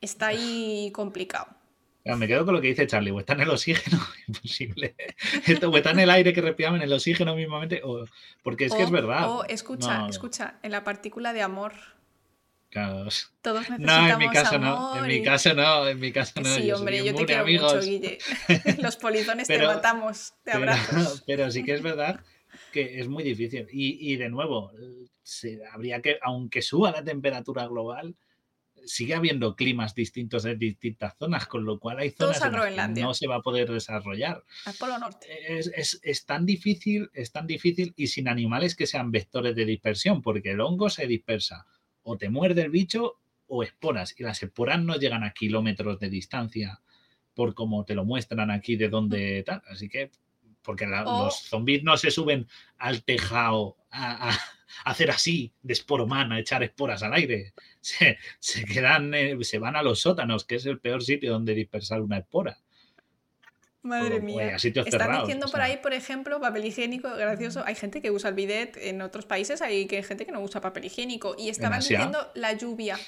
[0.01, 1.49] está ahí complicado.
[2.05, 4.95] Me quedo con lo que dice Charlie, o está en el oxígeno, imposible.
[5.47, 8.05] Esto, o está en el aire que respiramos, en el oxígeno mismamente, o,
[8.43, 9.31] porque es que es verdad.
[9.31, 11.73] O, escucha, No, escucha, en la partícula de amor.
[12.75, 13.79] Todos necesitamos
[14.09, 16.55] No, en mi caso no, en amor mi caso no, en mi caso no.
[16.57, 17.75] sí, yo hombre, soy yo te quiero amigos.
[17.75, 18.19] mucho, Guille.
[18.83, 21.23] Los polizones Pero- te matamos de Pero, abrazos.
[21.27, 22.21] pero sí que es verdad
[22.73, 23.69] que es muy difícil.
[23.73, 24.73] Y, y de nuevo,
[25.23, 28.17] se, habría que, aunque suba la temperatura global,
[28.87, 33.01] sigue habiendo climas distintos en distintas zonas, con lo cual hay zonas en las que
[33.01, 34.43] no se va a poder desarrollar.
[34.67, 35.27] Al Polo Norte.
[35.59, 39.65] Es, es- es tan difícil, es tan difícil y sin animales que sean vectores de
[39.65, 41.67] dispersión, porque el hongo se dispersa
[42.05, 46.09] o te muerde el bicho o esporas, y las esporas no llegan a kilómetros de
[46.09, 46.81] distancia
[47.35, 49.63] por como te lo muestran aquí de donde tal.
[49.67, 50.11] Así que,
[50.63, 52.47] porque la- los zombies no se suben
[52.79, 54.37] al tejado a,
[54.85, 57.53] hacer así, de esporman, a echar esporas al aire.
[57.81, 61.55] Se, se quedan, eh, se van a los sótanos, que es el peor sitio donde
[61.55, 62.59] dispersar una espora.
[63.85, 64.59] Madre mía.
[64.59, 67.63] sitios Están cerrados, diciendo o por ahí, por ejemplo, papel higiénico gracioso.
[67.67, 70.61] Hay gente que usa el bidet en otros países, hay que- gente que no usa
[70.61, 71.37] papel higiénico.
[71.39, 72.99] Y estaban diciendo la lluvia.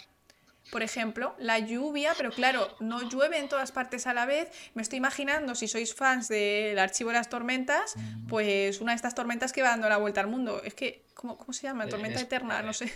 [0.73, 4.51] Por ejemplo, la lluvia, pero claro, no llueve en todas partes a la vez.
[4.75, 7.95] Me estoy imaginando, si sois fans del archivo de las tormentas,
[8.29, 10.61] pues una de estas tormentas que va dando la vuelta al mundo.
[10.65, 11.87] Es que, ¿cómo, cómo se llama?
[11.87, 12.93] Tormenta Es- eterna, no sé.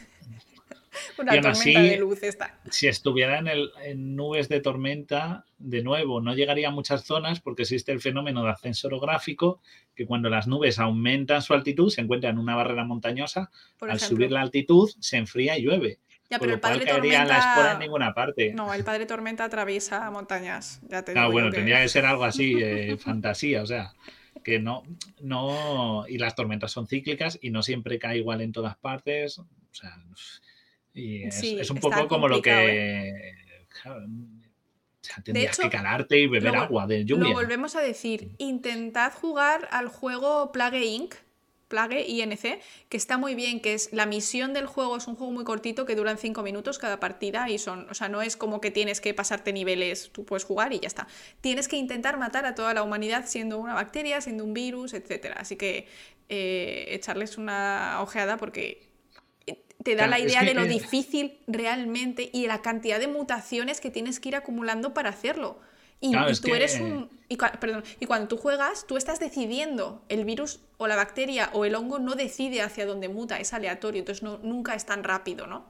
[1.19, 2.59] Una Y tormenta así- de luz esta.
[2.70, 7.41] si estuviera en, el, en nubes de tormenta, de nuevo, no llegaría a muchas zonas
[7.41, 9.60] porque existe el fenómeno de ascenso orográfico,
[9.94, 13.97] que cuando las nubes aumentan su altitud, se encuentran en una barrera montañosa, Por al
[13.97, 14.17] ejemplo.
[14.17, 15.99] subir la altitud se enfría y llueve.
[16.31, 17.78] Ya, pero el padre caería la espora en tormenta.
[17.81, 18.52] ninguna parte.
[18.55, 20.81] No, el padre tormenta atraviesa montañas.
[20.89, 23.93] Ya te Ah, bueno, que- tendría que ser algo así, eh, fantasía, o sea,
[24.44, 24.85] que no,
[25.20, 29.47] no, y las tormentas son cíclicas y no siempre cae igual en todas partes, o
[29.73, 29.93] sea,
[30.94, 33.35] y es, Sí, es un poco como lo complicado, que,
[33.83, 37.33] claro, o sea, tendrías hecho, que calarte y beber lo agua de Lo lluvia.
[37.33, 38.33] volvemos a decir.
[38.39, 41.15] Intentad jugar al juego Plague Inc.
[41.69, 45.33] Plague INC, que está muy bien, que es la misión del juego, es un juego
[45.33, 48.60] muy cortito que duran 5 minutos cada partida y son, o sea, no es como
[48.60, 51.07] que tienes que pasarte niveles, tú puedes jugar y ya está.
[51.41, 55.36] Tienes que intentar matar a toda la humanidad siendo una bacteria, siendo un virus, etcétera.
[55.39, 55.86] Así que
[56.28, 58.90] eh, echarles una ojeada porque eh,
[59.83, 63.09] te da Claro, la es idea que, de lo difícil realmente y la cantidad de
[63.09, 65.59] mutaciones que tienes que ir acumulando para hacerlo.
[66.00, 67.10] Y, Claro, y es tú eres un.
[67.28, 70.02] Y, perdón, y cuando tú juegas, tú estás decidiendo.
[70.09, 74.00] El virus o la bacteria o el hongo no decide hacia dónde muta, es aleatorio,
[74.00, 75.65] entonces no, nunca es tan rápido, ¿no?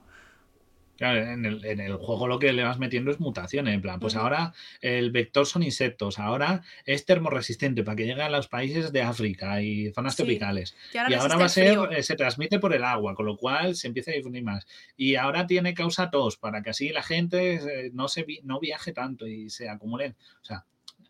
[1.01, 3.99] Claro, en el, en el juego lo que le vas metiendo es mutaciones, en plan,
[3.99, 8.93] pues ahora el vector son insectos, ahora es termorresistente para que llegue a los países
[8.93, 10.25] de África y zonas Sí.
[10.25, 10.77] tropicales.
[10.93, 11.99] Y ahora Y ahora resiste va a ser, frío.
[11.99, 14.67] eh, se transmite por el agua, con lo cual se empieza a difundir más.
[14.95, 18.61] Y ahora tiene causa tos, para que así la gente eh, no, se, vi- no
[18.61, 20.15] viaje tanto y se acumulen.
[20.43, 20.67] O sea,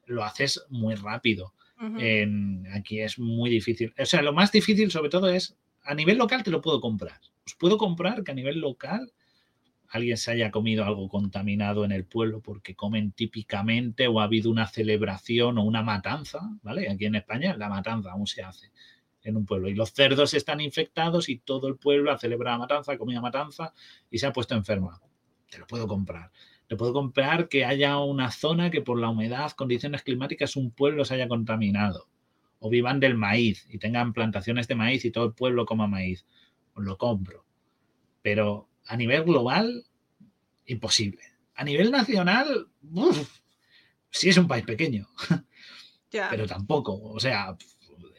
[0.06, 1.52] lo haces muy rápido.
[1.98, 3.92] En- aquí es muy difícil.
[3.98, 7.18] O sea, lo más difícil sobre todo es, a nivel local te lo puedo comprar.
[7.44, 9.10] Os puedo comprar que a nivel local
[9.90, 14.50] alguien se haya comido algo contaminado en el pueblo porque comen típicamente o ha habido
[14.50, 16.88] una celebración o una matanza, ¿vale?
[16.88, 18.70] Aquí en España la matanza aún se hace
[19.22, 22.92] en un pueblo y los cerdos están infectados y todo el pueblo ha celebrado matanza,
[22.92, 23.74] ha comido matanza
[24.10, 25.00] y se ha puesto enferma.
[25.50, 26.30] Te lo puedo comprar.
[26.68, 31.04] Te puedo comprar que haya una zona que por la humedad, condiciones climáticas, un pueblo
[31.04, 32.06] se haya contaminado.
[32.60, 36.26] O vivan del maíz y tengan plantaciones de maíz y todo el pueblo coma maíz.
[36.76, 37.44] Lo compro.
[38.22, 39.84] Pero a nivel global,
[40.66, 41.22] imposible.
[41.54, 43.38] A nivel nacional, uf,
[44.10, 45.08] sí es un país pequeño,
[46.10, 47.00] pero tampoco.
[47.00, 47.56] O sea,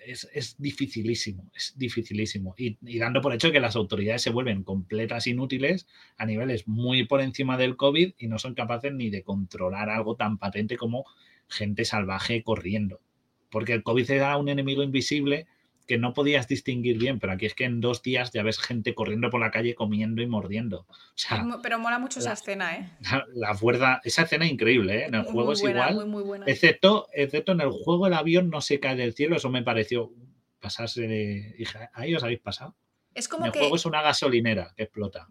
[0.06, 2.56] es, es dificilísimo, es dificilísimo.
[2.58, 7.04] Y, y dando por hecho que las autoridades se vuelven completas inútiles a niveles muy
[7.04, 11.04] por encima del COVID y no son capaces ni de controlar algo tan patente como
[11.50, 13.02] gente salvaje corriendo.
[13.50, 15.48] Porque el COVID era un enemigo invisible
[15.92, 18.96] que no podías distinguir bien, pero aquí es que en dos días ya ves gente
[18.96, 20.86] corriendo por la calle comiendo y mordiendo.
[20.90, 22.90] O sea, Pero mola mucho esa la- escena, ¿eh?
[23.02, 25.06] la, la fuerza, esa escena es increíble, ¿eh?
[25.08, 26.08] En el Muy juego es buena, igual.
[26.08, 26.46] Muy, buena.
[26.48, 30.12] Excepto, excepto en el juego el avión no se cae del cielo, eso me pareció
[30.60, 31.56] pasarse de...
[31.58, 32.76] Dije, ahí os habéis pasado.
[33.14, 33.60] Es En como el que.
[33.60, 35.28] juego es una gasolinera que explota.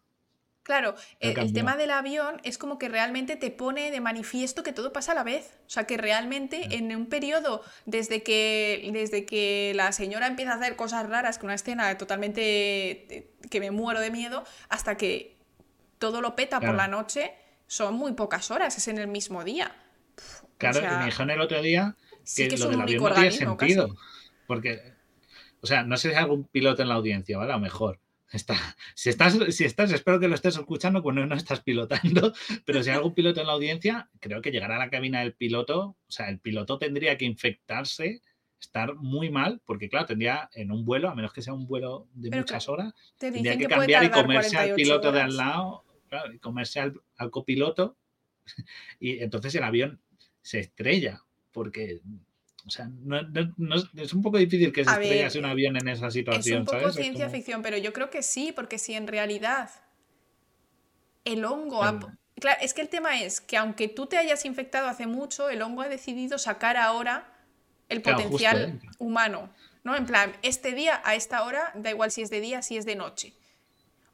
[0.71, 4.73] Claro, Ha el, tema del avión es como que realmente te pone de manifiesto que
[4.73, 5.59] todo pasa a la vez.
[5.67, 10.55] O sea, que realmente en un periodo, desde que, desde que la señora empieza a
[10.59, 15.39] hacer cosas raras, que una escena totalmente eh, que me muero de miedo, hasta que
[15.99, 17.35] todo lo peta por la noche,
[17.67, 19.75] son muy pocas horas, es en el mismo día.
[20.45, 22.73] O Claro, y sea, me dijeron el otro día sí que, que es lo un
[22.75, 23.89] del avión no tiene sentido.
[23.89, 24.01] casi.
[24.47, 24.93] Porque,
[25.63, 27.51] o sea, no sé si hay algún piloto en la audiencia, ¿vale?
[27.51, 27.99] A lo mejor.
[28.33, 28.57] Está,
[28.95, 32.33] si, estás, si estás, espero que lo estés escuchando cuando no estás pilotando,
[32.65, 35.35] pero si hay algún piloto en la audiencia, creo que llegará a la cabina del
[35.35, 38.23] piloto, o sea, el piloto tendría que infectarse,
[38.61, 42.07] estar muy mal, porque claro, tendría en un vuelo, a menos que sea un vuelo
[42.15, 45.37] de Pero muchas horas, te tendría que cambiar y comerse al 48 piloto de al
[45.37, 47.97] lado, claro, y comerse al, al copiloto,
[49.01, 50.01] y entonces el avión
[50.41, 52.01] se estrella, porque,
[52.67, 55.89] o sea, no, no- no- es un poco difícil que se estrellase un avión en
[55.89, 56.97] esa Es situación, un poco ¿sabes?
[56.97, 59.71] Es ciencia como- ficción, pero yo creo que sí, porque si en realidad
[61.25, 61.83] el hongo...
[61.83, 61.99] ha
[62.37, 62.59] Claro.
[62.63, 65.83] es que el tema es que aunque tú te hayas infectado hace mucho, el hongo
[65.83, 67.31] ha decidido sacar ahora
[67.91, 68.89] el Claro, justo, potencial ¿eh?
[68.99, 69.51] humano,
[69.85, 69.95] ¿no?
[69.97, 72.87] En plan, este día a esta hora, da igual si es de día, si es
[72.87, 73.35] de noche.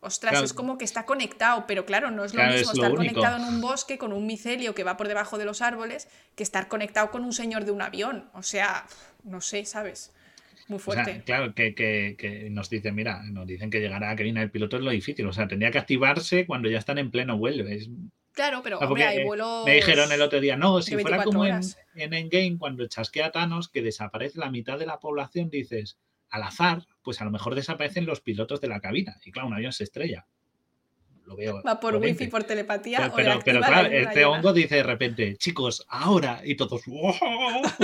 [0.01, 0.45] Ostras, Claro.
[0.47, 3.37] es como que está conectado, pero claro, no es lo Claro, mismo es estar conectado
[3.39, 6.69] en un bosque con un micelio que va por debajo de los árboles que estar
[6.69, 8.29] conectado con un señor de un avión.
[8.35, 8.87] O sea,
[9.25, 10.13] no sé, ¿sabes?
[10.69, 11.23] Muy O sea, fuerte.
[11.25, 14.51] claro, que, que- que nos dicen, mira, nos dicen que llegar a la cabina del
[14.51, 15.27] piloto es lo difícil.
[15.27, 17.67] O sea, tendría que activarse cuando ya están en pleno vuelo.
[17.69, 17.89] Es,
[18.33, 19.65] Claro, pero hombre, hay eh, vuelos.
[19.65, 21.61] Me dijeron el otro día, no, si fuera 24 como en,
[21.95, 25.97] en Endgame, cuando chasquea a Thanos, que desaparece la mitad de la población, dices,
[26.31, 29.17] al azar, pues a lo mejor desaparecen los pilotos de la cabina.
[29.25, 30.27] Y claro, un avión se estrella.
[31.25, 31.61] Lo veo.
[31.67, 32.99] Va por wifi, por telepatía.
[32.99, 34.29] Pero, o pero, pero claro, este llena.
[34.31, 37.15] hongo dice de repente, chicos, ahora, y todos, "Wow,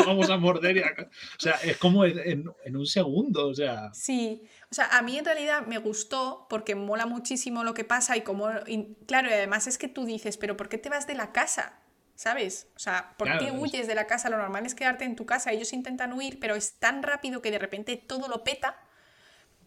[0.06, 0.76] vamos a morder.
[0.76, 1.08] y a ca-".
[1.10, 5.02] O sea, es como en, en- en un segundo, o sea, Sí, o sea, a
[5.02, 9.28] mí en realidad me gustó porque mola muchísimo lo que pasa y como, y claro,
[9.28, 11.81] y además es que tú dices, pero ¿por qué te vas de la casa?
[12.23, 12.68] ¿Sabes?
[12.76, 14.31] O sea, ¿por Claro, qué es- huyes de la casa?
[14.31, 17.51] Lo normal es quedarte en tu casa, ellos intentan huir, pero es tan rápido que
[17.51, 18.76] de repente todo lo peta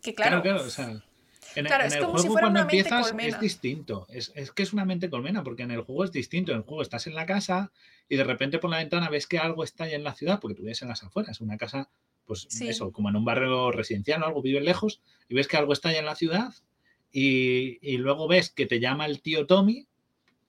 [0.01, 1.03] que claro, claro, claro, o sea.
[1.58, 3.35] En, Claro, en es el como si juego fuera cuando una mente empiezas colmena.
[3.35, 4.06] es distinto.
[4.09, 6.53] Es, es que es una mente colmena, porque en el juego es distinto.
[6.53, 7.74] En el juego estás en la casa
[8.08, 10.56] y de repente por la ventana ves que algo está ya en la ciudad, porque
[10.56, 11.90] tú vives en las afueras, una casa,
[12.25, 12.69] pues Sí.
[12.69, 15.92] eso, como en un barrio residencial o algo, vives lejos y ves que algo está
[15.92, 16.53] ya en la ciudad
[17.11, 19.88] y, y luego ves que te llama el tío Tommy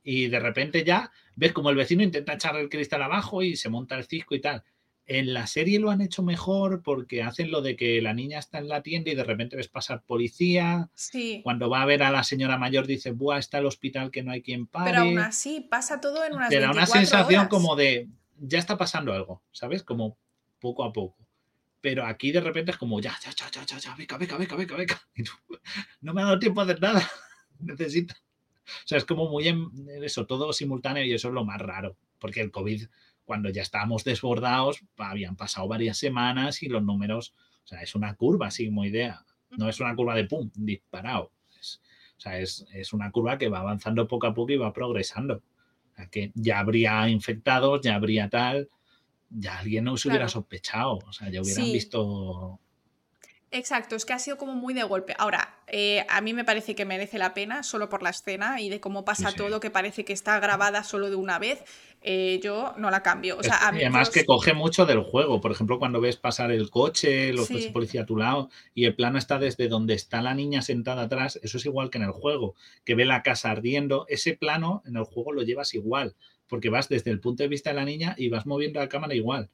[0.02, 3.68] y de repente ya ves como el vecino intenta echar el cristal abajo y se
[3.68, 4.65] monta el cisco y tal.
[5.08, 8.58] En la serie lo han hecho mejor porque hacen lo de que la niña está
[8.58, 10.90] en la tienda y de repente ves pasar policía.
[10.94, 14.24] sí, Cuando va a ver a la señora mayor dice, Buah, está el hospital que
[14.24, 14.90] no hay quien pare.
[14.90, 17.48] pero aún así pasa todo en unas Te da una 24 sensación horas.
[17.50, 18.08] como de,
[18.40, 19.84] ya está pasando algo, ¿sabes?
[19.84, 20.18] Como
[20.58, 21.16] poco a poco.
[21.81, 24.56] Pero aquí de repente es como, ya, ya, ya, ya, ya, ya, beca, beca, beca,
[24.56, 25.00] beca, beca.
[25.15, 25.31] Y tú,
[26.00, 27.08] no me ha dado tiempo a hacer nada.
[27.60, 28.15] Necesito.
[28.66, 29.70] O sea, es como muy en
[30.02, 31.96] eso, todo simultáneo y eso es lo más raro.
[32.18, 32.86] Porque el COVID,
[33.24, 38.14] cuando ya estábamos desbordados, habían pasado varias semanas y los números, o sea, es una
[38.14, 39.24] curva, así como idea.
[39.50, 41.30] No es una curva de pum, disparado.
[41.60, 41.80] Es-
[42.16, 45.42] o sea, es, es una curva que va avanzando poco a poco y va progresando.
[45.92, 48.68] O sea, que ya habría infectados, ya habría tal,
[49.30, 50.98] ya alguien no se hubiera sospechado.
[51.06, 51.72] O sea, ya hubieran Sí.
[51.72, 52.58] visto.
[53.57, 55.15] Exacto, es que ha sido como muy de golpe.
[55.18, 58.68] Ahora, eh, a mí me parece que merece la pena solo por la escena y
[58.68, 59.36] de cómo pasa sí.
[59.36, 61.65] todo, que parece que está grabada solo de una vez.
[62.09, 63.36] eh, yo no la cambio.
[63.36, 65.41] O sea, a mí además que coge mucho del juego.
[65.41, 67.55] Por ejemplo, cuando ves pasar el coche, los Sí.
[67.55, 71.02] coches policía a tu lado, y el plano está desde donde está la niña sentada
[71.02, 72.55] atrás, eso es igual que en el juego,
[72.85, 74.05] que ve la casa ardiendo.
[74.09, 76.15] Ese plano en el juego lo llevas igual,
[76.47, 79.15] porque vas desde el punto de vista de la niña y vas moviendo la cámara
[79.15, 79.51] igual.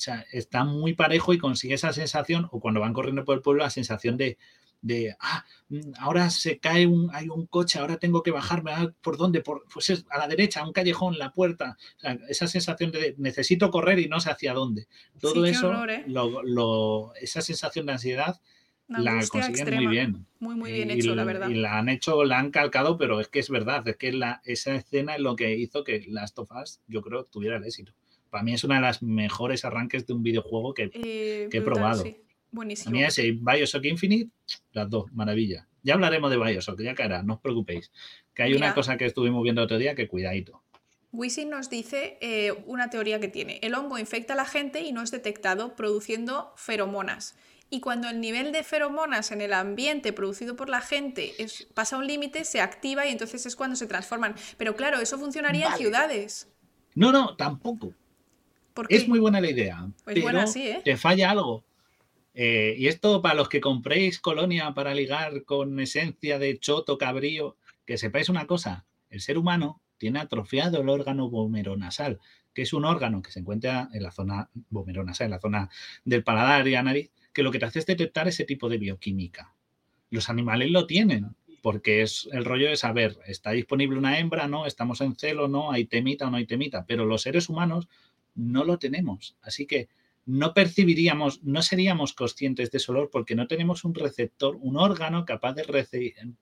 [0.00, 3.42] O sea, está muy parejo y consigue esa sensación, o cuando van corriendo por el
[3.42, 4.38] pueblo, la sensación de,
[4.80, 8.90] de ah, mm, ahora se cae un, hay un coche, ahora tengo que bajarme, ah,
[9.02, 9.42] ¿por dónde?
[9.42, 11.76] Por, pues es a la derecha, a un callejón, la puerta.
[11.98, 14.86] O sea, esa sensación de necesito correr y no sé hacia dónde.
[15.20, 16.04] Todo Sí, eso, horror, ¿eh?
[16.06, 18.40] lo- lo- esa sensación de ansiedad
[18.88, 19.82] la consiguen extrema.
[19.82, 20.26] muy bien.
[20.40, 21.48] Muy, muy bien Y hecho, la verdad.
[21.50, 24.40] Y la han hecho, la han calcado, pero es que es verdad, es que la,
[24.46, 27.92] esa escena es lo que hizo que Last of Us, yo creo, tuviera el éxito.
[28.30, 31.60] Para mí es una de las mejores arranques de un videojuego que Eh, que he
[31.60, 32.02] brutal, probado.
[32.04, 32.16] sí.
[32.22, 32.90] a Buenísimo.
[32.92, 34.30] mí ese Bioshock Infinite,
[34.72, 35.66] las dos, maravilla.
[35.82, 37.90] Ya hablaremos de Bioshock, ya caerá, no os preocupéis.
[38.34, 40.62] Que hay una cosa que estuvimos viendo otro día que cuidadito.
[41.12, 43.58] Wisin nos dice eh, una teoría que tiene.
[43.62, 47.36] El hongo infecta a la gente y no es detectado produciendo feromonas.
[47.68, 51.96] Y cuando el nivel de feromonas en el ambiente producido por la gente es- pasa
[51.98, 54.34] un límite, se activa y entonces es cuando se transforman.
[54.56, 56.48] Pero claro, eso funcionaría en ciudades.
[56.94, 57.92] No, no, tampoco.
[58.88, 59.86] Es muy buena la idea.
[59.86, 60.82] Es pero buena, sí, ¿eh?
[60.84, 61.64] te falla algo.
[62.34, 67.56] Eh, y esto para los que compréis colonia para ligar con esencia de choto cabrío,
[67.84, 72.20] que sepáis una cosa, el ser humano tiene atrofiado el órgano vomeronasal,
[72.54, 75.70] que es un órgano que se encuentra en la zona vomeronasal, en la zona
[76.04, 78.78] del paladar y la nariz, que lo que te hace es detectar ese tipo de
[78.78, 79.54] bioquímica.
[80.08, 84.48] Los animales lo tienen, porque es el rollo de saber, ¿está disponible una hembra?
[84.48, 84.66] ¿No?
[84.66, 85.48] ¿Estamos en celo?
[85.48, 85.70] ¿No?
[85.70, 86.86] ¿Hay temita o no hay temita?
[86.86, 87.88] Pero los seres humanos
[88.34, 89.36] no lo tenemos.
[89.42, 89.88] Así que
[90.26, 95.24] no percibiríamos, no seríamos conscientes de ese olor porque no tenemos un receptor, un órgano
[95.24, 95.64] capaz de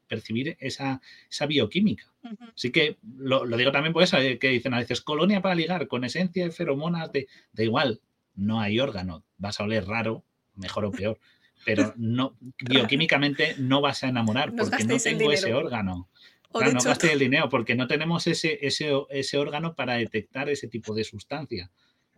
[0.06, 1.00] percibir esa,
[1.30, 2.12] esa bioquímica.
[2.54, 5.88] Así que lo, digo también por eso, eh, que dicen a veces colonia para ligar
[5.88, 8.00] con esencia de feromonas, de, de igual,
[8.34, 11.18] no hay órgano, vas a oler raro, mejor o peor,
[11.64, 16.08] pero no bioquímicamente no vas a enamorar porque no tengo ese órgano.
[16.52, 20.68] Claro, no gastes el dinero porque no tenemos ese, ese, ese órgano para detectar ese
[20.68, 21.70] tipo de sustancia.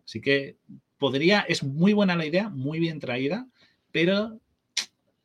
[0.04, 0.56] Así que
[0.98, 3.46] podría, es muy buena la idea, muy bien traída,
[3.92, 4.38] pero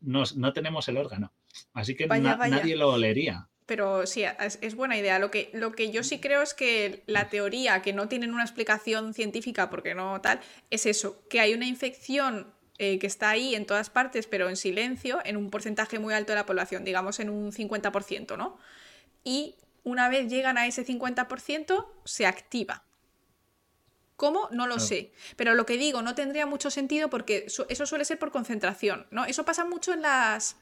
[0.02, 1.34] no tenemos el órgano.
[1.74, 3.48] Así que nadie lo olería.
[3.66, 5.18] Pero sí, es, buena idea.
[5.18, 8.44] Lo que, lo que yo sí creo es que la teoría, que no tienen una
[8.44, 13.56] explicación científica, porque no tal, es eso, que hay una infección eh, que está ahí
[13.56, 17.20] en todas partes, pero en silencio, en un porcentaje muy alto de la población, digamos
[17.20, 18.60] en un 50%, ¿no?
[19.26, 22.86] Y una vez llegan a ese 50%, se activa.
[24.16, 24.48] ¿Cómo?
[24.52, 25.12] No lo sé.
[25.36, 29.26] Pero lo que digo no tendría mucho sentido porque eso suele ser por concentración, ¿no?
[29.26, 30.56] Eso pasa mucho en las,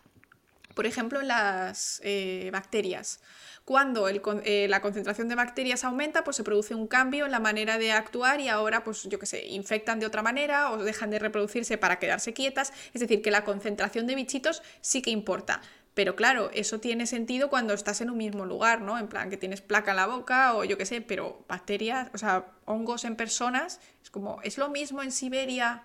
[0.74, 3.20] por ejemplo, en las eh, bacterias.
[3.64, 7.78] Cuando eh, la concentración de bacterias aumenta, pues se produce un cambio en la manera
[7.78, 11.20] de actuar y ahora, pues yo qué sé, infectan de otra manera o dejan de
[11.20, 12.74] reproducirse para quedarse quietas.
[12.94, 15.62] Es decir, que la concentración de bichitos sí que importa.
[15.94, 18.98] Pero claro, eso tiene sentido cuando estás en un mismo lugar, ¿no?
[18.98, 22.18] En plan, que tienes placa en la boca o yo qué sé, pero bacterias, o
[22.18, 25.84] sea, hongos en personas, es como, es lo mismo en Siberia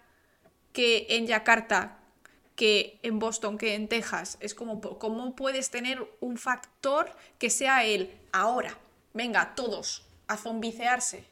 [0.73, 1.99] que en Yakarta,
[2.57, 4.39] que en Boston, que en Texas.
[4.41, 8.77] Es como, ¿cómo puedes tener un factor que sea el ahora?
[9.15, 11.25] Venga, todos, a zombicearse.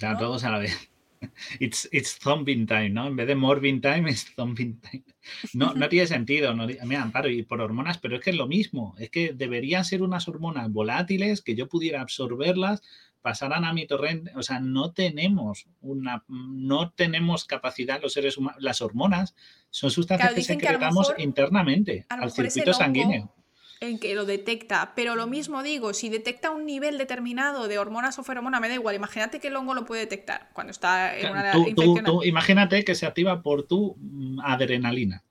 [0.00, 0.18] ¿no?
[0.18, 0.90] todos a la vez.
[1.60, 3.06] It's, it's zombie time, ¿no?
[3.06, 5.04] En vez de morbing time, es zombie time.
[5.52, 6.54] No, no tiene sentido.
[6.54, 8.94] No, me amparo y por hormonas, pero es que es lo mismo.
[8.98, 12.82] Es que deberían ser unas hormonas volátiles que yo pudiera absorberlas,
[13.20, 14.32] pasaran a mi torrente.
[14.34, 18.62] O sea, no tenemos una, no tenemos capacidad los seres humanos.
[18.62, 19.34] Las hormonas
[19.68, 23.34] son sustancias que secretamos internamente al circuito sanguíneo
[23.80, 28.18] en que lo detecta, pero lo mismo digo, si detecta un nivel determinado de hormonas
[28.18, 31.30] o feromonas, me da igual, imagínate que el hongo lo puede detectar cuando está en
[31.32, 32.20] una tú, infección.
[32.24, 35.24] imagínate que se activa por tu mm, adrenalina.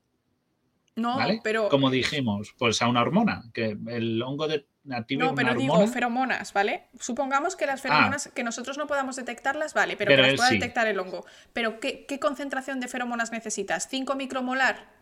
[0.96, 1.70] No, pero...
[1.70, 6.88] Como dijimos, pues a una hormona, que el hongo de, No, pero digo feromonas, ¿vale?
[7.00, 7.84] Supongamos que las ah.
[7.84, 11.24] feromonas, que nosotros no podamos detectarlas, vale, pero, que las pueda detectar el hongo.
[11.54, 13.90] Pero ¿qué, ¿qué concentración de feromonas necesitas?
[13.90, 14.99] ¿5 micromolar?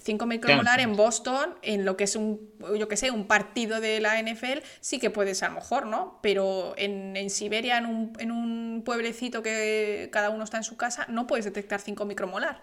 [0.00, 4.00] 5 micromolar en Boston, en lo que es un, yo que sé, un partido de
[4.00, 6.18] la NFL, sí que puede ser a lo mejor, ¿no?
[6.22, 11.06] Pero en, Siberia, en un, en un, pueblecito que cada uno está en su casa,
[11.08, 12.62] no puedes detectar 5 micromolar.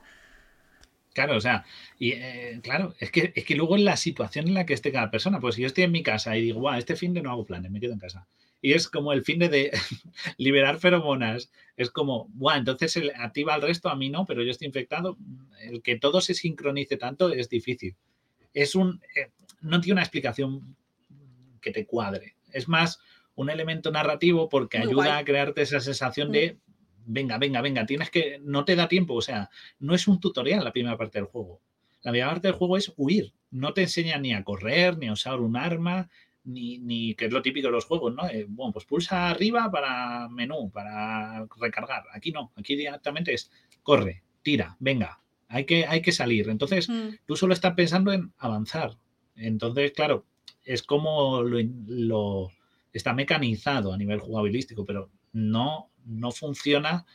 [1.14, 1.66] Claro, o sea,
[1.98, 4.92] y eh, claro, es que, es que luego en la situación en la que esté
[4.92, 7.22] cada persona, pues si yo estoy en mi casa y digo, guau, este fin de
[7.22, 8.28] no hago planes, me quedo en casa
[8.62, 9.72] y es como el fin de,
[10.38, 11.52] liberar feromonas.
[11.78, 15.18] Es como, bueno, entonces el, activa al resto, a mí no, pero yo estoy infectado.
[15.62, 17.96] El que todo se sincronice tanto es difícil.
[18.54, 19.32] Es un, eh,
[19.62, 20.76] no tiene una explicación
[21.62, 22.36] que te cuadre.
[22.52, 23.00] Es más
[23.36, 26.58] un elemento narrativo porque ayuda a crearte esa sensación de, mm.
[27.06, 29.14] venga, venga, venga, tienes que, no te da tiempo.
[29.14, 31.62] O sea, no es un tutorial la primera parte del juego.
[32.02, 33.34] La primera parte del juego es huir.
[33.52, 36.10] No te enseña ni a correr, ni a usar un arma,
[36.54, 38.28] ni, que es lo típico de los juegos, ¿no?
[38.28, 42.04] Eh, bueno, pues pulsa arriba para menú, para recargar.
[42.14, 43.52] Aquí no, aquí directamente es
[43.84, 46.50] corre, tira, venga, hay que, hay que salir.
[46.50, 47.26] Entonces, mm.
[47.26, 48.98] tú solo estás pensando en avanzar.
[49.36, 50.26] Entonces, claro,
[50.64, 52.52] es como lo,
[52.94, 57.06] está mecanizado a nivel jugabilístico, pero no, no funciona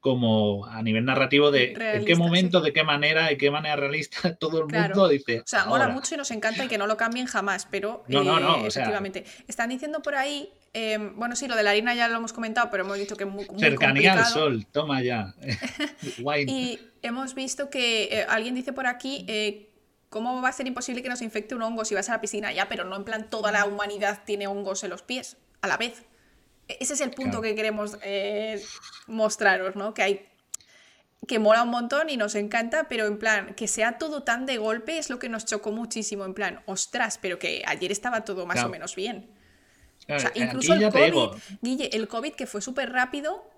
[0.00, 4.34] como a nivel narrativo de en qué momento, de qué manera, de qué manera realista,
[4.38, 5.40] todo el mundo dice.
[5.40, 8.22] O sea, mola mucho y nos encanta y que no lo cambien jamás, pero no,
[8.22, 9.24] no, no, eh, efectivamente.
[9.48, 12.68] Están diciendo por ahí, em, bueno, sí, lo de la harina ya lo hemos comentado,
[12.70, 15.34] pero hemos dicho que es muy, muy Cercanía al sol, toma ya.
[16.46, 19.24] y hemos visto que eh, alguien dice por aquí.
[19.28, 19.64] Eh,
[20.10, 22.50] ¿Cómo va a ser imposible que nos infecte un hongo si vas a la piscina?
[22.50, 25.76] Ya, pero no en plan toda la humanidad tiene hongos en los pies a la
[25.76, 26.06] vez.
[26.68, 28.62] Ese es el punto que queremos eh,
[29.06, 29.94] mostraros, ¿no?
[29.94, 30.28] Que hay
[31.26, 34.56] que mola un montón y nos encanta, pero en plan, que sea todo tan de
[34.56, 38.46] golpe es lo que nos chocó muchísimo, en plan, ostras, pero que ayer estaba todo
[38.46, 39.30] más o menos bien.
[40.08, 43.48] o sea, incluso el COVID, Guille, el COVID que fue súper rápido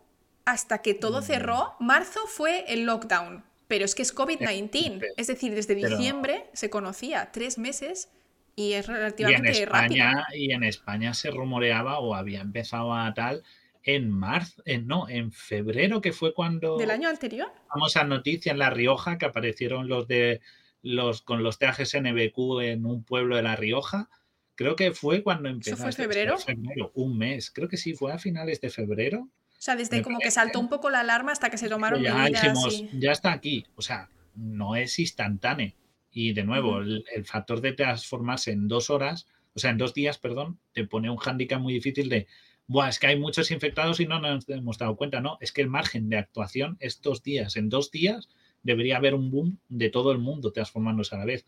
[0.45, 1.25] hasta que todo mm.
[1.25, 6.71] cerró, marzo fue el lockdown, pero es que es COVID-19, es decir, desde diciembre se
[6.71, 8.09] conocía, tres meses
[8.57, 9.95] Y es Y en relativamente rápido.
[10.05, 13.43] España, y en España se rumoreaba o había empezado a tal
[13.83, 17.51] en marzo, en, no, en febrero, que fue cuando ¿Del año anterior?
[17.73, 20.41] famosa noticia en La Rioja que aparecieron los de
[20.83, 24.09] los con los trajes NBQ en un pueblo de La Rioja.
[24.55, 25.77] Creo que fue cuando empezó.
[25.79, 26.37] fue este- febrero?
[26.39, 27.51] febrero, un mes.
[27.51, 29.21] Creo que sí, fue a finales de febrero.
[29.21, 30.35] O sea, desde Me como que parece.
[30.37, 32.43] saltó un poco la alarma hasta que se tomaron ya medidas.
[32.43, 33.67] dijimos, y- ya está aquí.
[33.77, 35.73] O sea, no es instantáneo.
[36.11, 39.95] Y de nuevo, el, el factor de transformarse en dos horas, o sea, en dos
[39.95, 42.27] días, perdón, te pone un hándicap muy difícil de,
[42.71, 45.21] Buah, es que hay muchos infectados y no nos hemos dado cuenta.
[45.21, 47.57] No, es que el margen de actuación es dos días.
[47.57, 48.29] En dos días
[48.63, 51.45] debería haber un boom de todo el mundo transformándose a la vez.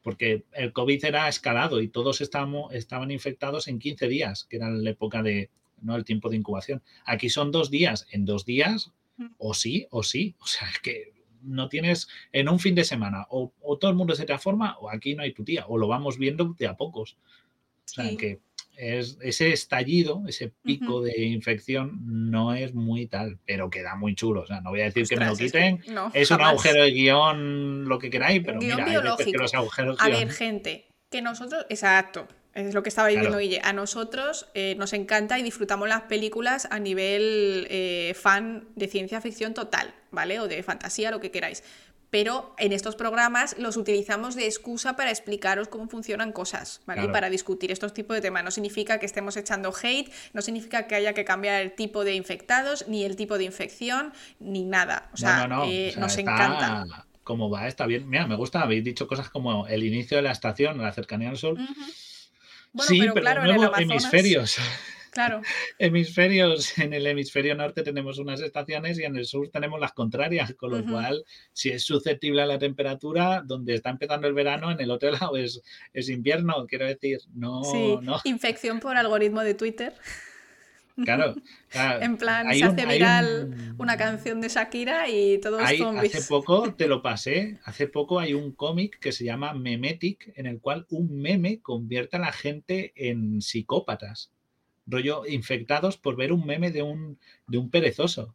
[0.00, 4.70] Porque el COVID era escalado y todos estábamos, estaban infectados en 15 días, que era
[4.70, 5.50] la época de,
[5.82, 6.82] no el tiempo de incubación.
[7.04, 8.06] Aquí son dos días.
[8.10, 8.92] En dos días,
[9.36, 10.36] o sí, o sí.
[10.40, 13.96] O sea, es que no tienes en un fin de semana, o, o todo el
[13.96, 16.76] mundo se transforma, o aquí no hay tu tía, o lo vamos viendo de a
[16.76, 17.16] pocos.
[17.84, 18.16] O sea, Sí.
[18.16, 18.40] que
[18.76, 24.42] es, ese estallido, ese pico de infección no es muy tal, pero queda muy chulo.
[24.42, 25.94] O sea, no voy a decir que me lo Ostras, es que quiten.
[25.94, 29.24] no, Es un agujero de guion, lo que queráis, pero Guión mira, hay veces que
[29.24, 29.42] biológico.
[29.42, 33.42] los agujeros A guión- ver, gente, que nosotros, exacto, es lo que estaba diciendo Claro.
[33.42, 38.88] Guille, a nosotros eh, nos encanta y disfrutamos las películas a nivel eh, fan de
[38.88, 40.40] ciencia ficción total, ¿vale?
[40.40, 41.62] O de fantasía, lo que queráis.
[42.08, 47.04] Pero en estos programas los utilizamos de excusa para explicaros cómo funcionan cosas, ¿vale?
[47.04, 48.44] Y para discutir estos tipos de temas.
[48.44, 52.14] No significa que estemos echando hate, no significa que haya que cambiar el tipo de
[52.14, 55.10] infectados, ni el tipo de infección, ni nada.
[55.12, 55.70] O sea, no, no, no.
[55.70, 57.06] eh, o sea, nos está- encanta.
[57.24, 58.08] Como va, está bien.
[58.08, 61.36] Mira, me gusta, habéis dicho cosas como el inicio de la estación, la cercanía al
[61.36, 61.58] sol.
[62.76, 64.04] Bueno, sí, pero, pero, claro, en el nuevo Amazonas.
[64.04, 64.58] hemisferios.
[65.10, 65.40] Claro.
[65.78, 66.76] hemisferios.
[66.76, 70.72] En el hemisferio norte tenemos unas estaciones y en el sur tenemos las contrarias, con
[70.72, 71.24] lo cual,
[71.54, 75.38] si es susceptible a la temperatura, donde está empezando el verano, en el otro lado
[75.38, 75.62] es,
[75.94, 76.66] es invierno.
[76.66, 79.94] Quiero decir, no, Sí, no, infección por algoritmo de Twitter.
[81.04, 81.34] Claro.
[81.68, 82.02] claro.
[82.02, 86.14] En plan, se hace viral un- una canción de Shakira y todos Hay- zombies.
[86.14, 90.46] hace poco te lo pasé, hace poco hay un cómic que se llama Memetic, en
[90.46, 94.30] el cual un meme convierte a la gente en psicópatas,
[94.86, 98.34] rollo infectados por ver un meme de un, de un perezoso.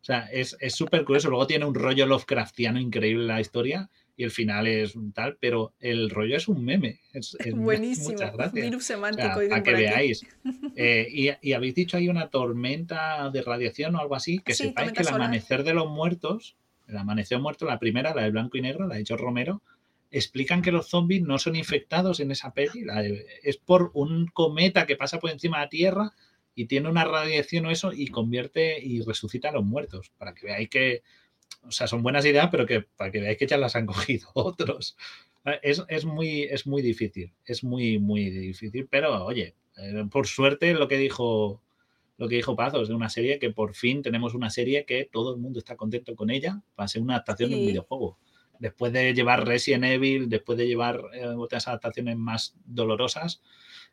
[0.00, 1.28] O sea, es es súper curioso.
[1.28, 3.90] Luego tiene un rollo Lovecraftiano increíble la historia
[4.20, 7.00] y el final es un tal, pero el rollo es un meme.
[7.14, 8.10] Es, es- Buenísimo.
[8.10, 8.52] Muchas gracias.
[8.64, 9.40] Virus O sea, semántico.
[9.48, 9.80] para que aquí.
[9.80, 10.26] veáis.
[10.76, 14.64] Eh, y, y habéis dicho hay una tormenta de radiación o algo así, que Sí,
[14.68, 15.22] sepáis que el solar.
[15.22, 18.94] amanecer de los muertos, el amanecer muerto, la primera, la de blanco y negro, la
[18.96, 19.62] de George Romero,
[20.10, 24.86] explican que los zombies no son infectados en esa peli, de- es por un cometa
[24.86, 26.12] que pasa por encima de la Tierra
[26.54, 30.46] y tiene una radiación o eso y convierte y resucita a los muertos, para que
[30.46, 31.02] veáis que,
[31.62, 34.28] o sea, son buenas ideas, pero que para que veáis que ya las han cogido
[34.34, 34.96] otros.
[35.62, 40.74] Es, es muy, es muy difícil, es muy, muy difícil, pero oye, eh, por suerte
[40.74, 41.62] lo que dijo
[42.18, 45.34] lo que dijo Pazos de una serie que por fin tenemos una serie que todo
[45.34, 48.18] el mundo está contento con ella para ser una adaptación de un videojuego.
[48.58, 53.40] Después de llevar Resident Evil, después de llevar eh, otras adaptaciones más dolorosas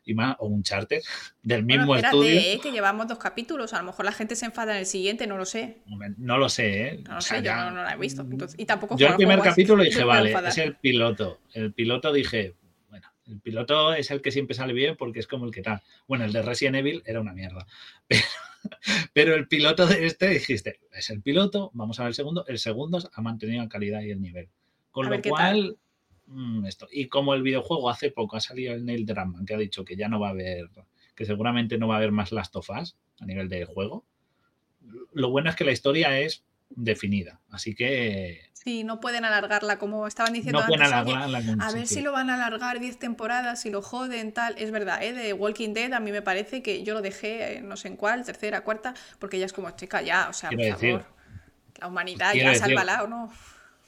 [0.08, 1.02] y más, o un charter
[1.42, 2.40] del Bueno, mismo espérate, estudio.
[2.40, 3.72] eh, que llevamos dos capítulos.
[3.74, 5.78] A lo mejor la gente se enfada en el siguiente, no lo sé.
[6.16, 7.00] No lo sé, ¿eh?
[7.04, 8.22] No lo O sea, sé, yo no, no la he visto.
[8.22, 11.40] Entonces- y tampoco Yo el primer capítulo dije, vale, es el piloto.
[11.52, 12.54] El piloto dije,
[12.88, 15.82] bueno, el piloto es el que siempre sale bien porque es como el que tal.
[16.06, 17.66] Bueno, el de Resident Evil era una mierda.
[18.08, 18.22] Pero,
[19.12, 22.44] pero el piloto de este dijiste, es el piloto, vamos a ver el segundo.
[22.48, 24.48] El segundo ha mantenido la calidad y el nivel.
[24.90, 25.76] Con A lo cual,
[26.28, 26.88] mm, esto.
[26.90, 29.96] Y como el videojuego hace poco ha salido el Neil Druckmann, que ha dicho que
[29.96, 30.68] ya no va a haber,
[31.14, 34.04] que seguramente no va a haber más Last of Us a nivel de juego.
[35.12, 37.40] Lo bueno es que la historia es definida.
[37.50, 41.14] Así que Sí, no pueden alargarla como estaban diciendo no pueden antes.
[41.14, 44.54] "Oye, alargarla A ver si lo van a alargar 10 temporadas, si lo joden, tal.
[44.58, 45.12] Es verdad, ¿eh?
[45.12, 47.96] De Walking Dead a mí me parece que yo lo dejé, eh, no sé en
[47.96, 51.06] cuál, tercera, cuarta, porque ya es como, chica, ya, o sea, por favor.
[51.80, 53.32] La humanidad Quiero ya, decir- sálvala o no.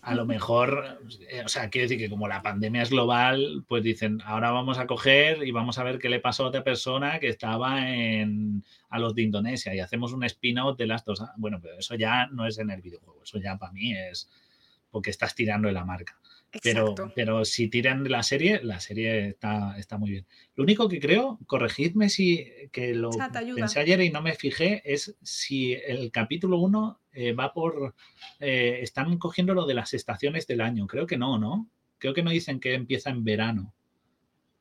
[0.03, 0.99] A lo mejor,
[1.29, 4.79] eh, o sea, quiero decir que como la pandemia es global, pues dicen, ahora vamos
[4.79, 8.65] a coger y vamos a ver qué le pasó a otra persona que estaba en
[8.89, 11.23] a los de Indonesia y hacemos un spin-off de las dos.
[11.37, 14.31] Bueno, pero eso ya no es en el videojuego, eso ya para mí es
[14.91, 16.20] porque estás tirando de la marca.
[16.63, 20.27] Pero, pero si tiran de la serie, la serie está, está muy bien.
[20.57, 23.61] Lo único que creo, corregidme si que lo Chat, ayuda.
[23.61, 27.01] pensé ayer y no me fijé, es si el capítulo 1
[27.39, 27.95] va por...
[28.41, 30.87] eh, están cogiendo lo de las estaciones del año.
[30.89, 31.69] Creo que no, ¿no?
[31.99, 33.73] Creo que no dicen que empieza en verano.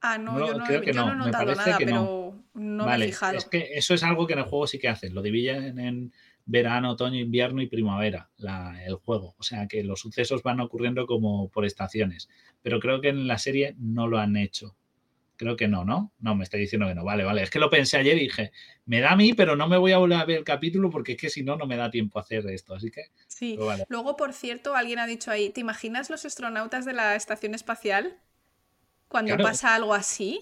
[0.02, 1.66] Ah, no, no, yo no, creo he- que yo no no, he me notado parece
[1.70, 1.92] nada, que no.
[1.92, 3.38] pero no, me vale, he fijado.
[3.38, 5.14] es que eso es algo que en el juego sí que hacen.
[5.14, 6.14] Lo dividen en
[6.50, 9.36] verano, otoño, invierno y primavera, la- el juego.
[9.38, 12.28] O sea que los sucesos van ocurriendo como por estaciones.
[12.62, 14.76] Pero creo que en la serie no lo han hecho.
[15.38, 16.12] Creo que no, ¿no?
[16.20, 17.06] No, me está diciendo que no.
[17.06, 17.44] Vale, vale.
[17.44, 18.52] Es que lo pensé ayer y dije,
[18.86, 21.14] me da a mí, pero no me voy a volver a ver el capítulo porque
[21.14, 22.74] es que si no, no me da tiempo a hacer esto.
[22.74, 23.04] Así que.
[23.28, 23.58] Sí.
[23.88, 28.18] Luego, por cierto, alguien ha dicho ahí, ¿te imaginas los astronautas de la estación espacial?
[29.08, 30.42] Cuando pasa algo así.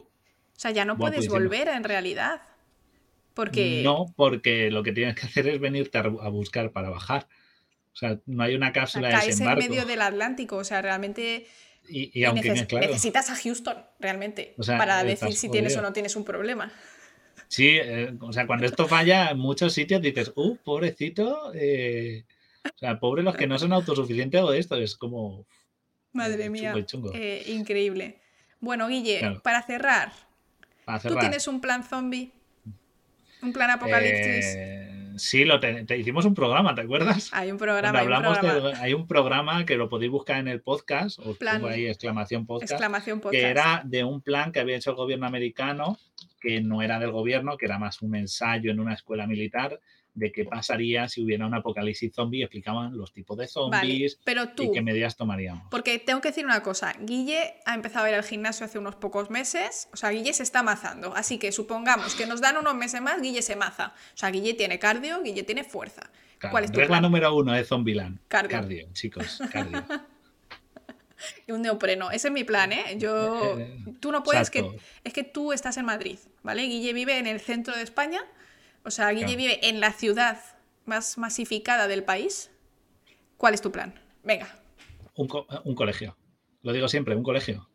[0.55, 2.41] O sea, ya no puedes volver en realidad.
[3.37, 3.81] Porque...
[3.83, 7.27] No, porque lo que tienes que hacer es venirte a buscar para bajar.
[7.93, 9.61] O sea, no hay una cápsula de desembarco.
[9.61, 11.45] en medio del Atlántico, o sea, realmente
[11.87, 16.71] y, aunque necesitas a Houston realmente para decir si tienes o no tienes un problema.
[17.47, 22.25] Sí, eh, o sea, cuando esto falla en muchos sitios dices, uh, pobrecito, eh",
[22.65, 25.45] o sea, pobre los que no son autosuficientes o esto, es como...
[26.11, 26.73] Madre eh, mía,
[27.45, 28.19] increíble.
[28.59, 30.11] Bueno, Guille, para cerrar,
[31.03, 32.31] ¿tú tienes un plan zombie?
[33.41, 34.57] ¿Un plan apocalipsis?
[35.17, 37.29] Sí, lo te, hicimos un programa, ¿te acuerdas?
[37.33, 37.99] Hay un programa.
[37.99, 39.65] hay un programa.
[39.65, 41.19] que lo podéis buscar en el podcast,
[41.67, 45.25] ahí exclamación podcast, exclamación podcast, que era de un plan que había hecho el gobierno
[45.25, 45.97] americano,
[46.39, 49.79] que no era del gobierno, que era más un ensayo en una escuela militar
[50.17, 54.63] de qué pasaría si hubiera un apocalipsis zombie, explicaban los tipos de zombies pero tú,
[54.63, 55.67] y qué medidas tomaríamos.
[55.69, 58.95] Porque tengo que decir una cosa, Guille ha empezado a ir al gimnasio hace unos
[58.95, 62.73] pocos meses, o sea, Guille se está mazando, así que supongamos que nos dan unos
[62.73, 63.93] meses más, Guille se maza.
[64.13, 66.09] O sea, Guille tiene cardio, Guille tiene fuerza.
[66.49, 68.19] ¿Cuál es tu Regla número uno de Zombieland.
[68.27, 68.57] Cardio.
[68.57, 69.83] Cardio, chicos, cardio.
[71.47, 72.11] y un neopreno.
[72.11, 72.95] Ese es mi plan, ¿eh?
[72.97, 73.57] Yo.
[73.59, 74.49] Eh, tú no puedes.
[74.49, 74.67] Que,
[75.03, 76.63] es que tú estás en Madrid, ¿vale?
[76.63, 78.21] Guille vive en el centro de España
[78.87, 80.39] o sea, Guille vive en la ciudad
[80.85, 82.51] más masificada del país.
[83.35, 83.93] ¿Cuál es tu plan?
[84.23, 84.47] Venga.
[85.15, 85.27] Un,
[85.75, 86.17] colegio.
[86.61, 87.69] Lo digo siempre, un colegio.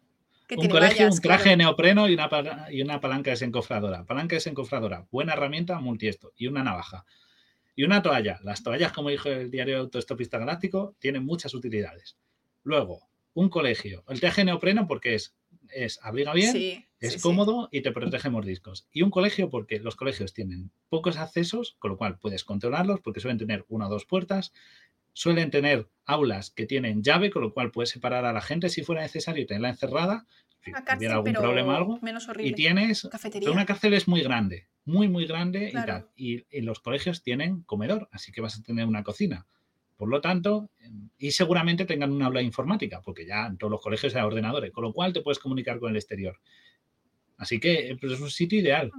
[0.56, 2.30] Un colegio, un traje neopreno y una,
[2.70, 4.04] y una palanca desencofradora.
[4.04, 6.32] Palanca desencofradora, buena herramienta, multiesto.
[6.34, 7.04] Y una navaja.
[7.76, 8.40] Y una toalla.
[8.42, 12.16] Las toallas, como dijo el diario Autoestopista Galáctico, tienen muchas utilidades.
[12.62, 14.02] Luego, un colegio.
[14.08, 15.34] El traje neopreno porque es,
[15.74, 18.86] es abriga bien, es cómodo y te protege mordiscos.
[18.92, 23.20] Y un colegio porque los colegios tienen pocos accesos, con lo cual puedes controlarlos porque
[23.20, 24.52] suelen tener una o dos puertas.
[25.14, 28.82] Suelen tener aulas que tienen llave, con lo cual puedes separar a la gente si
[28.82, 30.26] fuera necesario y tenerla encerrada.
[30.64, 31.98] Si hubiera algún problema algo.
[32.38, 33.08] Y tienes.
[33.50, 35.72] una cárcel es muy grande, muy, muy grande
[36.16, 39.46] y y los colegios tienen comedor, así que vas a tener una cocina.
[39.96, 40.70] Por lo tanto,
[41.18, 44.82] y seguramente tengan una aula informática, porque ya en todos los colegios hay ordenadores, con
[44.84, 46.38] lo cual te puedes comunicar con el exterior.
[47.36, 48.90] Así que pues, es un sitio ideal.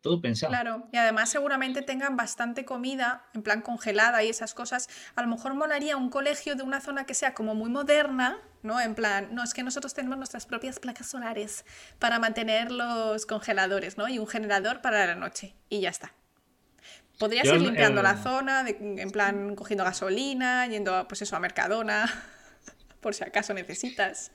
[0.00, 0.50] Todo pensado.
[0.50, 4.88] Claro, y además seguramente tengan bastante comida, en plan congelada y esas cosas.
[5.16, 8.80] A lo mejor molaría un colegio de una zona que sea como muy moderna, ¿no?
[8.80, 11.64] En plan, no, es que nosotros tenemos nuestras propias placas solares
[11.98, 14.08] para mantener los congeladores, ¿no?
[14.08, 16.14] Y un generador para la noche, y ya está.
[17.18, 22.06] Podrías ir limpiando la zona, en plan cogiendo gasolina, yendo pues eso, a Mercadona,
[23.00, 24.30] por si acaso necesitas.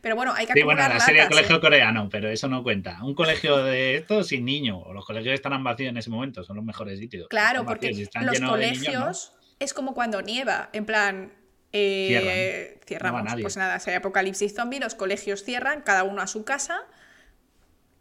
[0.00, 1.60] Pero bueno, hay que Sí, bueno, la serie colegio ¿eh?
[1.60, 3.02] coreano, pero eso no cuenta.
[3.02, 6.56] Un colegio de estos sin niños, o los colegios estarán vacíos en ese momento, son
[6.56, 7.28] los mejores sitios.
[7.28, 11.32] Claro, porque los colegios es como cuando nieva, en plan,
[11.72, 13.26] eh, cierran.
[13.40, 16.82] pues nada, si hay apocalipsis zombie, los colegios cierran, cada uno a su casa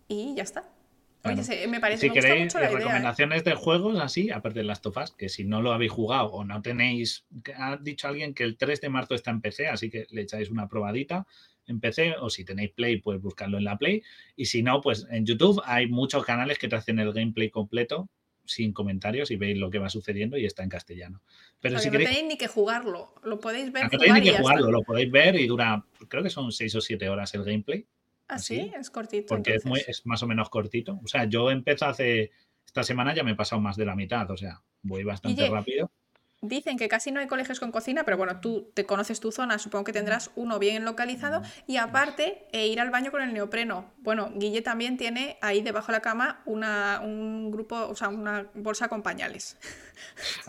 [0.08, 0.64] y ya está
[1.68, 5.62] me parece si queréis recomendaciones de juegos así, aparte de las tofas, que si no
[5.62, 9.32] lo habéis jugado o no tenéis, ha dicho alguien que el 3 de marzo está
[9.32, 11.26] en PC, así que le echáis una probadita
[11.68, 14.04] en PC o si tenéis Play, pues buscarlo en la Play.
[14.36, 18.10] Y si no, pues en YouTube hay muchos canales que te hacen el gameplay completo
[18.46, 21.22] sin comentarios y veis lo que va sucediendo y está en castellano.
[21.62, 23.84] Pero si no tenéis ni que jugarlo, lo podéis ver.
[23.84, 26.82] No tenéis ni que jugarlo, lo podéis ver y dura, creo que son 6 o
[26.82, 27.86] 7 horas el gameplay.
[28.36, 28.72] ¿Ah, sí?
[28.78, 29.28] Es cortito.
[29.28, 31.00] Porque es, muy, es más o menos cortito.
[31.04, 32.32] O sea, yo empecé hace.
[32.66, 35.92] Esta semana ya me he pasado más de la mitad, o sea, voy bastante rápido.
[36.46, 39.60] Dicen que casi no hay colegios con cocina, pero bueno, tú te conoces tu zona,
[39.60, 41.42] supongo que tendrás uno bien localizado.
[41.68, 43.94] Y aparte, e ir al baño con el neopreno.
[44.00, 48.48] Bueno, Guille también tiene ahí debajo de la cama una, un grupo, o sea, una
[48.56, 49.58] bolsa con pañales.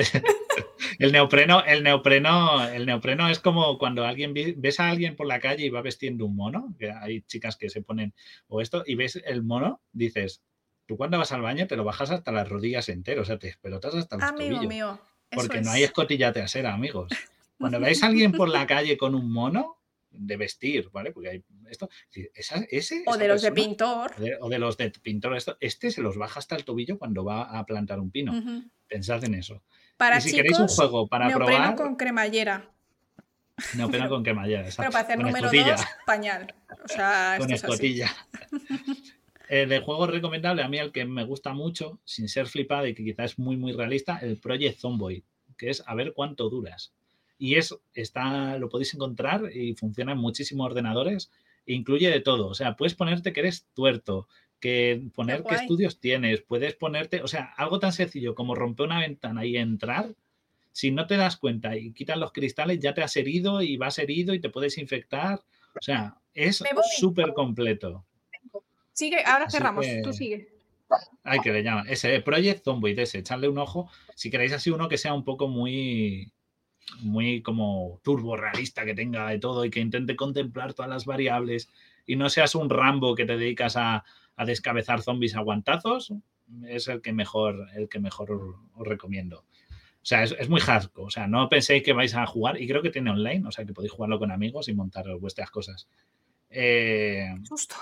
[0.98, 5.38] el neopreno, el neopreno, el neopreno es como cuando alguien ves a alguien por la
[5.38, 8.14] calle y va vestiendo un mono, que hay chicas que se ponen
[8.48, 10.42] o esto, y ves el mono, dices,
[10.86, 13.54] Tú cuando vas al baño te lo bajas hasta las rodillas entero, o sea, te
[13.60, 15.00] pelotas hasta los Amigo mío.
[15.30, 17.10] porque no hay escotilla trasera, amigos.
[17.58, 19.78] Cuando veis a alguien por la calle con un mono
[20.10, 21.12] de vestir, ¿vale?
[21.12, 21.88] Porque hay esto,
[22.34, 24.12] ese, o de los de pintor.
[24.40, 27.58] O de, los de pintor, esto, este se los baja hasta el tobillo cuando va
[27.58, 28.32] a plantar un pino.
[28.86, 29.62] Pensad en eso.
[29.96, 31.74] Para y si queréis un juego para probar.
[31.74, 32.70] con cremallera.
[33.76, 34.68] Neopreno con cremallera.
[34.76, 36.54] Pero para hacer número dos, pañal.
[36.84, 38.10] O sea, con escotilla.
[39.48, 42.94] Eh, de juego recomendable, a mí el que me gusta mucho, sin ser flipado y
[42.94, 45.22] que quizás es muy, muy realista, el Project Zomboid,
[45.58, 46.94] que es a ver cuánto duras.
[47.38, 51.30] Y es, está, lo podéis encontrar y funciona en muchísimos ordenadores.
[51.66, 52.48] incluye de todo.
[52.48, 54.28] O sea, puedes ponerte que eres tuerto,
[54.60, 55.56] que poner qué, guay.
[55.56, 60.14] estudios tienes, puedes ponerte, o sea, algo tan sencillo como romper una ventana y entrar.
[60.72, 63.98] Si no te das cuenta y quitas los cristales, ya te has herido y vas
[63.98, 65.40] herido y te puedes infectar.
[65.74, 66.62] O sea, es
[66.98, 68.04] súper completo.
[68.94, 69.84] Sigue, ahora Así cerramos.
[69.84, 70.48] que- Tú sigue.
[71.24, 71.86] Ay, que le llaman.
[71.88, 73.90] Ese Project Zomboid, ese, echarle un ojo.
[74.14, 76.32] Si queréis así uno que sea un poco muy,
[77.00, 81.68] muy como turbo realista, que tenga de todo y que intente contemplar todas las variables
[82.06, 84.04] y no seas un Rambo que te dedicas a,
[84.36, 86.12] a descabezar zombies a guantazos,
[86.68, 89.38] es el que mejor, el que mejor os, os recomiendo.
[89.38, 91.06] O sea, es, es muy hardcore.
[91.06, 93.64] O sea, no penséis que vais a jugar, y creo que tiene online, o sea,
[93.64, 95.88] que podéis jugarlo con amigos y montar vuestras cosas.
[96.56, 97.34] Eh.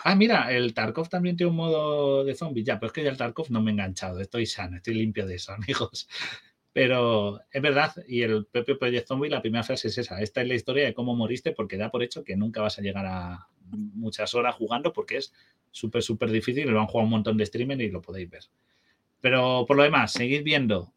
[0.02, 2.64] Ah, mira, el Tarkov también tiene un modo de zombie.
[2.64, 4.18] Ya, pero es que ya el Tarkov no me he enganchado.
[4.18, 6.08] Estoy sano, estoy limpio de eso, amigos.
[6.72, 10.22] Pero es verdad, y el propio Project Zombie, la primera frase es esa.
[10.22, 12.82] Esta es la historia de cómo moriste, porque da por hecho que nunca vas a
[12.82, 15.34] llegar a muchas horas jugando, porque es
[15.70, 16.70] súper, súper difícil.
[16.70, 18.44] Lo han jugado un montón de streamers y lo podéis ver.
[19.20, 20.94] Pero por lo demás, seguid viendo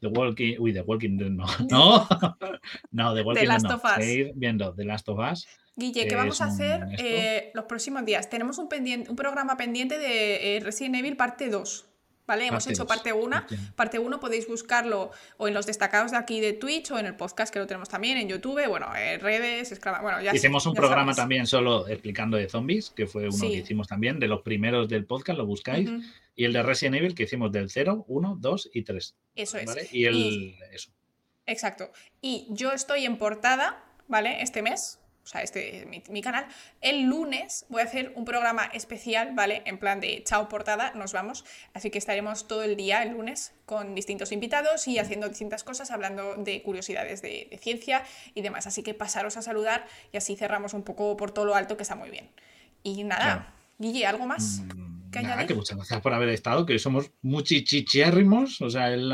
[0.00, 0.56] The Walking.
[0.58, 1.44] Uy, The Walking Dead no.
[1.70, 2.08] No,
[2.92, 3.80] no, The Walking Dead no.
[3.96, 5.46] Seguid viendo The Last of Us.
[5.76, 8.30] Guille, ¿qué vamos a hacer eh, los próximos días?
[8.30, 11.86] Tenemos un, pendiente, un programa pendiente de eh, Resident Evil parte 2.
[12.26, 12.46] ¿Vale?
[12.46, 13.36] Hemos Parte hecho parte 1.
[13.36, 13.72] Entiendo.
[13.76, 17.16] Parte 1 podéis buscarlo o en los destacados de aquí de Twitch o en el
[17.16, 20.72] podcast que lo tenemos también en YouTube, bueno, en redes, exclama- bueno, ya Hicimos un
[20.72, 23.48] ya programa también solo explicando de zombies, que fue uno Sí.
[23.50, 25.90] que hicimos también, de los primeros del podcast, lo buscáis.
[26.34, 29.14] Y el de Resident Evil que hicimos del 0, 1, 2 y 3.
[29.34, 29.92] Eso es.
[29.92, 30.16] Y el.
[30.16, 30.92] Y- Eso.
[31.44, 31.90] Exacto.
[32.22, 34.40] Y yo estoy en portada, ¿vale?
[34.40, 36.46] Este mes, o sea, este es mi, mi canal.
[36.82, 39.62] El lunes voy a hacer un programa especial, ¿vale?
[39.64, 41.46] En plan de chao portada, nos vamos.
[41.72, 45.90] Así que estaremos todo el día el lunes con distintos invitados y haciendo distintas cosas,
[45.90, 48.04] hablando de curiosidades de, de ciencia
[48.34, 48.66] y demás.
[48.66, 51.82] Así que pasaros a saludar y así cerramos un poco por todo lo alto, que
[51.84, 52.28] está muy bien.
[52.82, 53.46] Y nada, Claro.
[53.78, 54.60] Guille, ¿algo más?
[54.76, 55.48] Mm, ¿Qué Nada, añadir?
[55.48, 58.60] que muchas gracias por haber estado, que somos muchichichiérrimos.
[58.60, 59.10] O sea, el,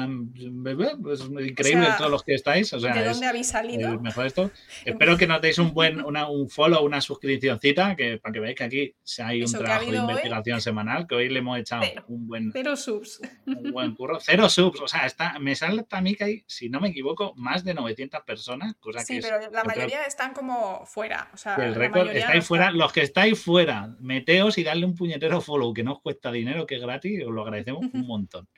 [1.12, 2.72] es increíble sea, todos los que estáis.
[2.72, 4.00] O sea, ¿De es dónde habéis salido?
[4.00, 4.50] mejor esto.
[4.84, 8.56] Espero que nos deis un buen una, un follow, una suscripcióncita, que para que veáis
[8.56, 10.10] que aquí hay un Eso que ha trabajo de hoy.
[10.10, 12.04] investigación semanal, que hoy le hemos echado Cero.
[12.08, 13.20] un buen, Cero subs.
[13.46, 14.18] un buen curro.
[14.20, 17.34] Cero subs, o sea, está, me sale a mí que hay, si no me equivoco,
[17.36, 21.30] más de 900 personas, cosa Sí, que es pero la creo mayoría están como fuera.
[21.34, 22.08] O sea, el récord.
[22.08, 22.76] Estáis no fuera, está.
[22.76, 26.66] los que estáis fuera, meteos y darle un puñetero follow que no os cuesta dinero,
[26.66, 28.48] que es gratis, os lo agradecemos un montón.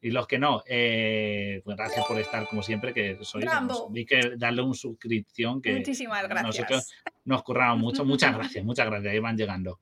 [0.00, 3.44] Y los que no, eh, pues gracias por estar como siempre, que sois.
[3.90, 6.44] Vi que darle una suscripción que Muchísimas gracias.
[6.44, 6.92] nosotros
[7.24, 8.04] nos curramos mucho.
[8.04, 9.12] Muchas gracias, muchas gracias.
[9.12, 9.80] Ahí van llegando.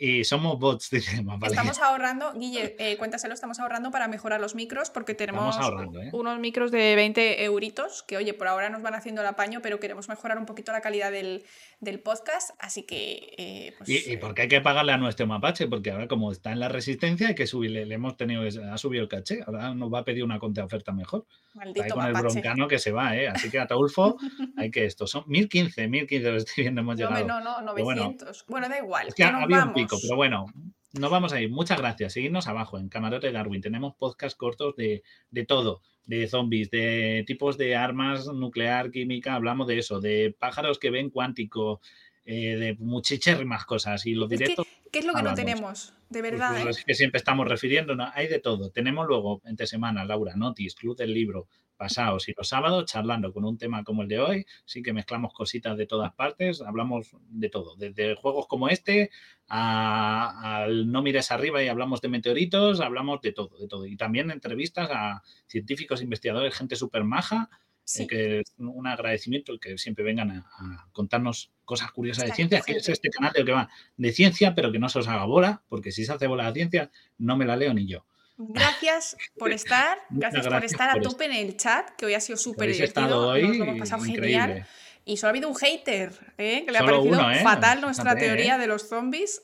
[0.00, 1.52] Y somos bots, dice más vale.
[1.54, 6.10] Estamos ahorrando, Guille, eh, cuéntaselo, estamos ahorrando para mejorar los micros porque tenemos ahorrando, ¿eh?
[6.12, 9.80] unos micros de 20 euritos que, oye, por ahora nos van haciendo el apaño, pero
[9.80, 11.44] queremos mejorar un poquito la calidad del,
[11.80, 13.34] del podcast, así que...
[13.36, 16.30] eh, pues, Y, y eh, porque hay que pagarle a nuestro mapache, porque ahora como
[16.30, 19.74] está en la resistencia hay que subirle, le hemos tenido, ha subido el caché, ahora
[19.74, 21.26] nos va a pedir una contraoferta mejor.
[21.28, 23.26] Está ahí maldito con el broncano que se va, ¿eh?
[23.28, 24.16] Así que Ataulfo,
[24.56, 25.08] hay que esto.
[25.08, 27.26] Son 1015, 1015 lo estoy viendo, hemos No, llegado.
[27.26, 28.44] no, no, bueno, 900.
[28.46, 29.08] Bueno, da igual.
[29.08, 29.74] Es que nos había un vamos.
[30.00, 30.46] Pero bueno,
[30.92, 31.50] nos vamos a ir.
[31.50, 32.12] Muchas gracias.
[32.12, 33.60] Seguidnos abajo en Camarote Darwin.
[33.60, 39.66] Tenemos podcast cortos de, de todo, de zombies, de tipos de armas nuclear, química, hablamos
[39.66, 41.80] de eso, de pájaros que ven cuántico,
[42.24, 44.04] eh, de muchísimas cosas.
[44.06, 45.92] Y los Es que, directos ¿Qué es lo que no tenemos?
[46.08, 46.64] De pues, verdad, pues, ¿eh?
[46.64, 48.10] los que siempre estamos refiriendo, ¿no?
[48.14, 48.70] hay de todo.
[48.70, 53.46] Tenemos luego entre semana, Laura, Notis, Club del Libro, pasados y los sábados charlando con
[53.46, 54.46] un tema como el de hoy.
[54.66, 59.10] Sí que mezclamos cositas de todas partes, hablamos de todo, desde juegos como este
[59.48, 63.86] a- al no mires arriba y hablamos de meteoritos, hablamos de todo, de todo.
[63.86, 67.48] Y también entrevistas a científicos, investigadores, gente súper maja.
[67.90, 68.06] Sí.
[68.06, 72.72] que es un agradecimiento que siempre vengan a, a contarnos cosas curiosas de ciencia, que
[72.72, 75.62] es este canal del que va de ciencia, pero que no se os haga bola,
[75.70, 78.04] porque si se hace bola la ciencia, no me la leo ni yo.
[78.38, 82.36] Gracias por estar, gracias, por estar a tope en el chat, que hoy ha sido
[82.38, 83.28] súper divertido.
[83.28, 84.28] hoy Nos lo hemos pasado increíble.
[84.30, 84.66] genial.
[85.04, 86.64] Y solo ha habido un hater, ¿eh?
[86.64, 87.42] que le ha parecido uno, ¿eh?
[87.42, 88.58] fatal nuestra Fíjate, teoría ¿eh?
[88.58, 89.42] de los zombies.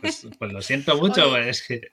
[0.00, 1.92] Pues, pues lo siento mucho, Oye, es que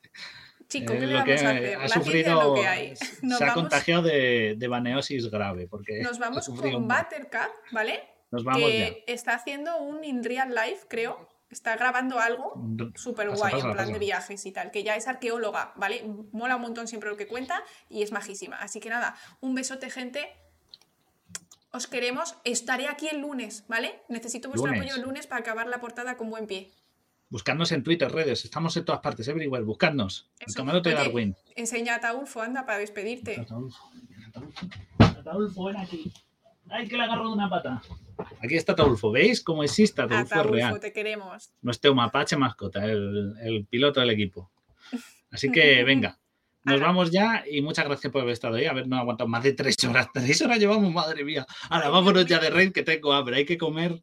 [0.68, 1.76] Chico, ¿qué lo vamos que a hacer?
[1.76, 2.94] ha sufrido, lo que hay.
[3.22, 8.04] Nos se ha vamos, contagiado de, de baneosis grave, porque nos vamos con Buttercup, ¿vale?
[8.32, 8.68] Nos vamos ya.
[8.68, 11.30] que está haciendo un in real life, creo.
[11.54, 12.56] Está grabando algo
[12.96, 16.04] súper guay, en plan de viajes y tal, que ya es arqueóloga, ¿vale?
[16.32, 18.56] Mola un montón siempre lo que cuenta y es majísima.
[18.58, 20.28] Así que nada, un besote, gente.
[21.72, 22.36] Os queremos.
[22.44, 24.02] Estaré aquí el lunes, ¿vale?
[24.10, 24.82] Necesito vuestro Lunes.
[24.82, 26.72] apoyo el lunes para acabar la portada con buen pie.
[27.30, 30.30] Buscadnos en Twitter, redes, estamos en todas partes, everywhere, buscadnos.
[30.56, 31.36] Camarote de Darwin.
[31.56, 33.40] Enseña a Taulfo, anda, para despedirte.
[35.00, 36.12] Ataulfo, ven aquí.
[36.70, 37.82] Ay, que le agarro de una pata.
[38.42, 39.12] Aquí está Taulfo.
[39.12, 39.96] ¿Veis cómo existe?
[40.02, 40.80] Taulfo es Ataulfo, real.
[40.80, 41.52] te queremos.
[41.62, 44.52] Nuestro mapache mascota, el, el piloto del equipo.
[45.32, 46.20] Así que venga,
[46.64, 48.66] nos vamos ya y muchas gracias por haber estado ahí.
[48.66, 50.08] A ver, no aguantado más de tres horas.
[50.14, 51.46] Tres horas llevamos, madre mía.
[51.70, 53.38] Ahora vámonos ya de raid que tengo hambre.
[53.38, 54.02] Hay que comer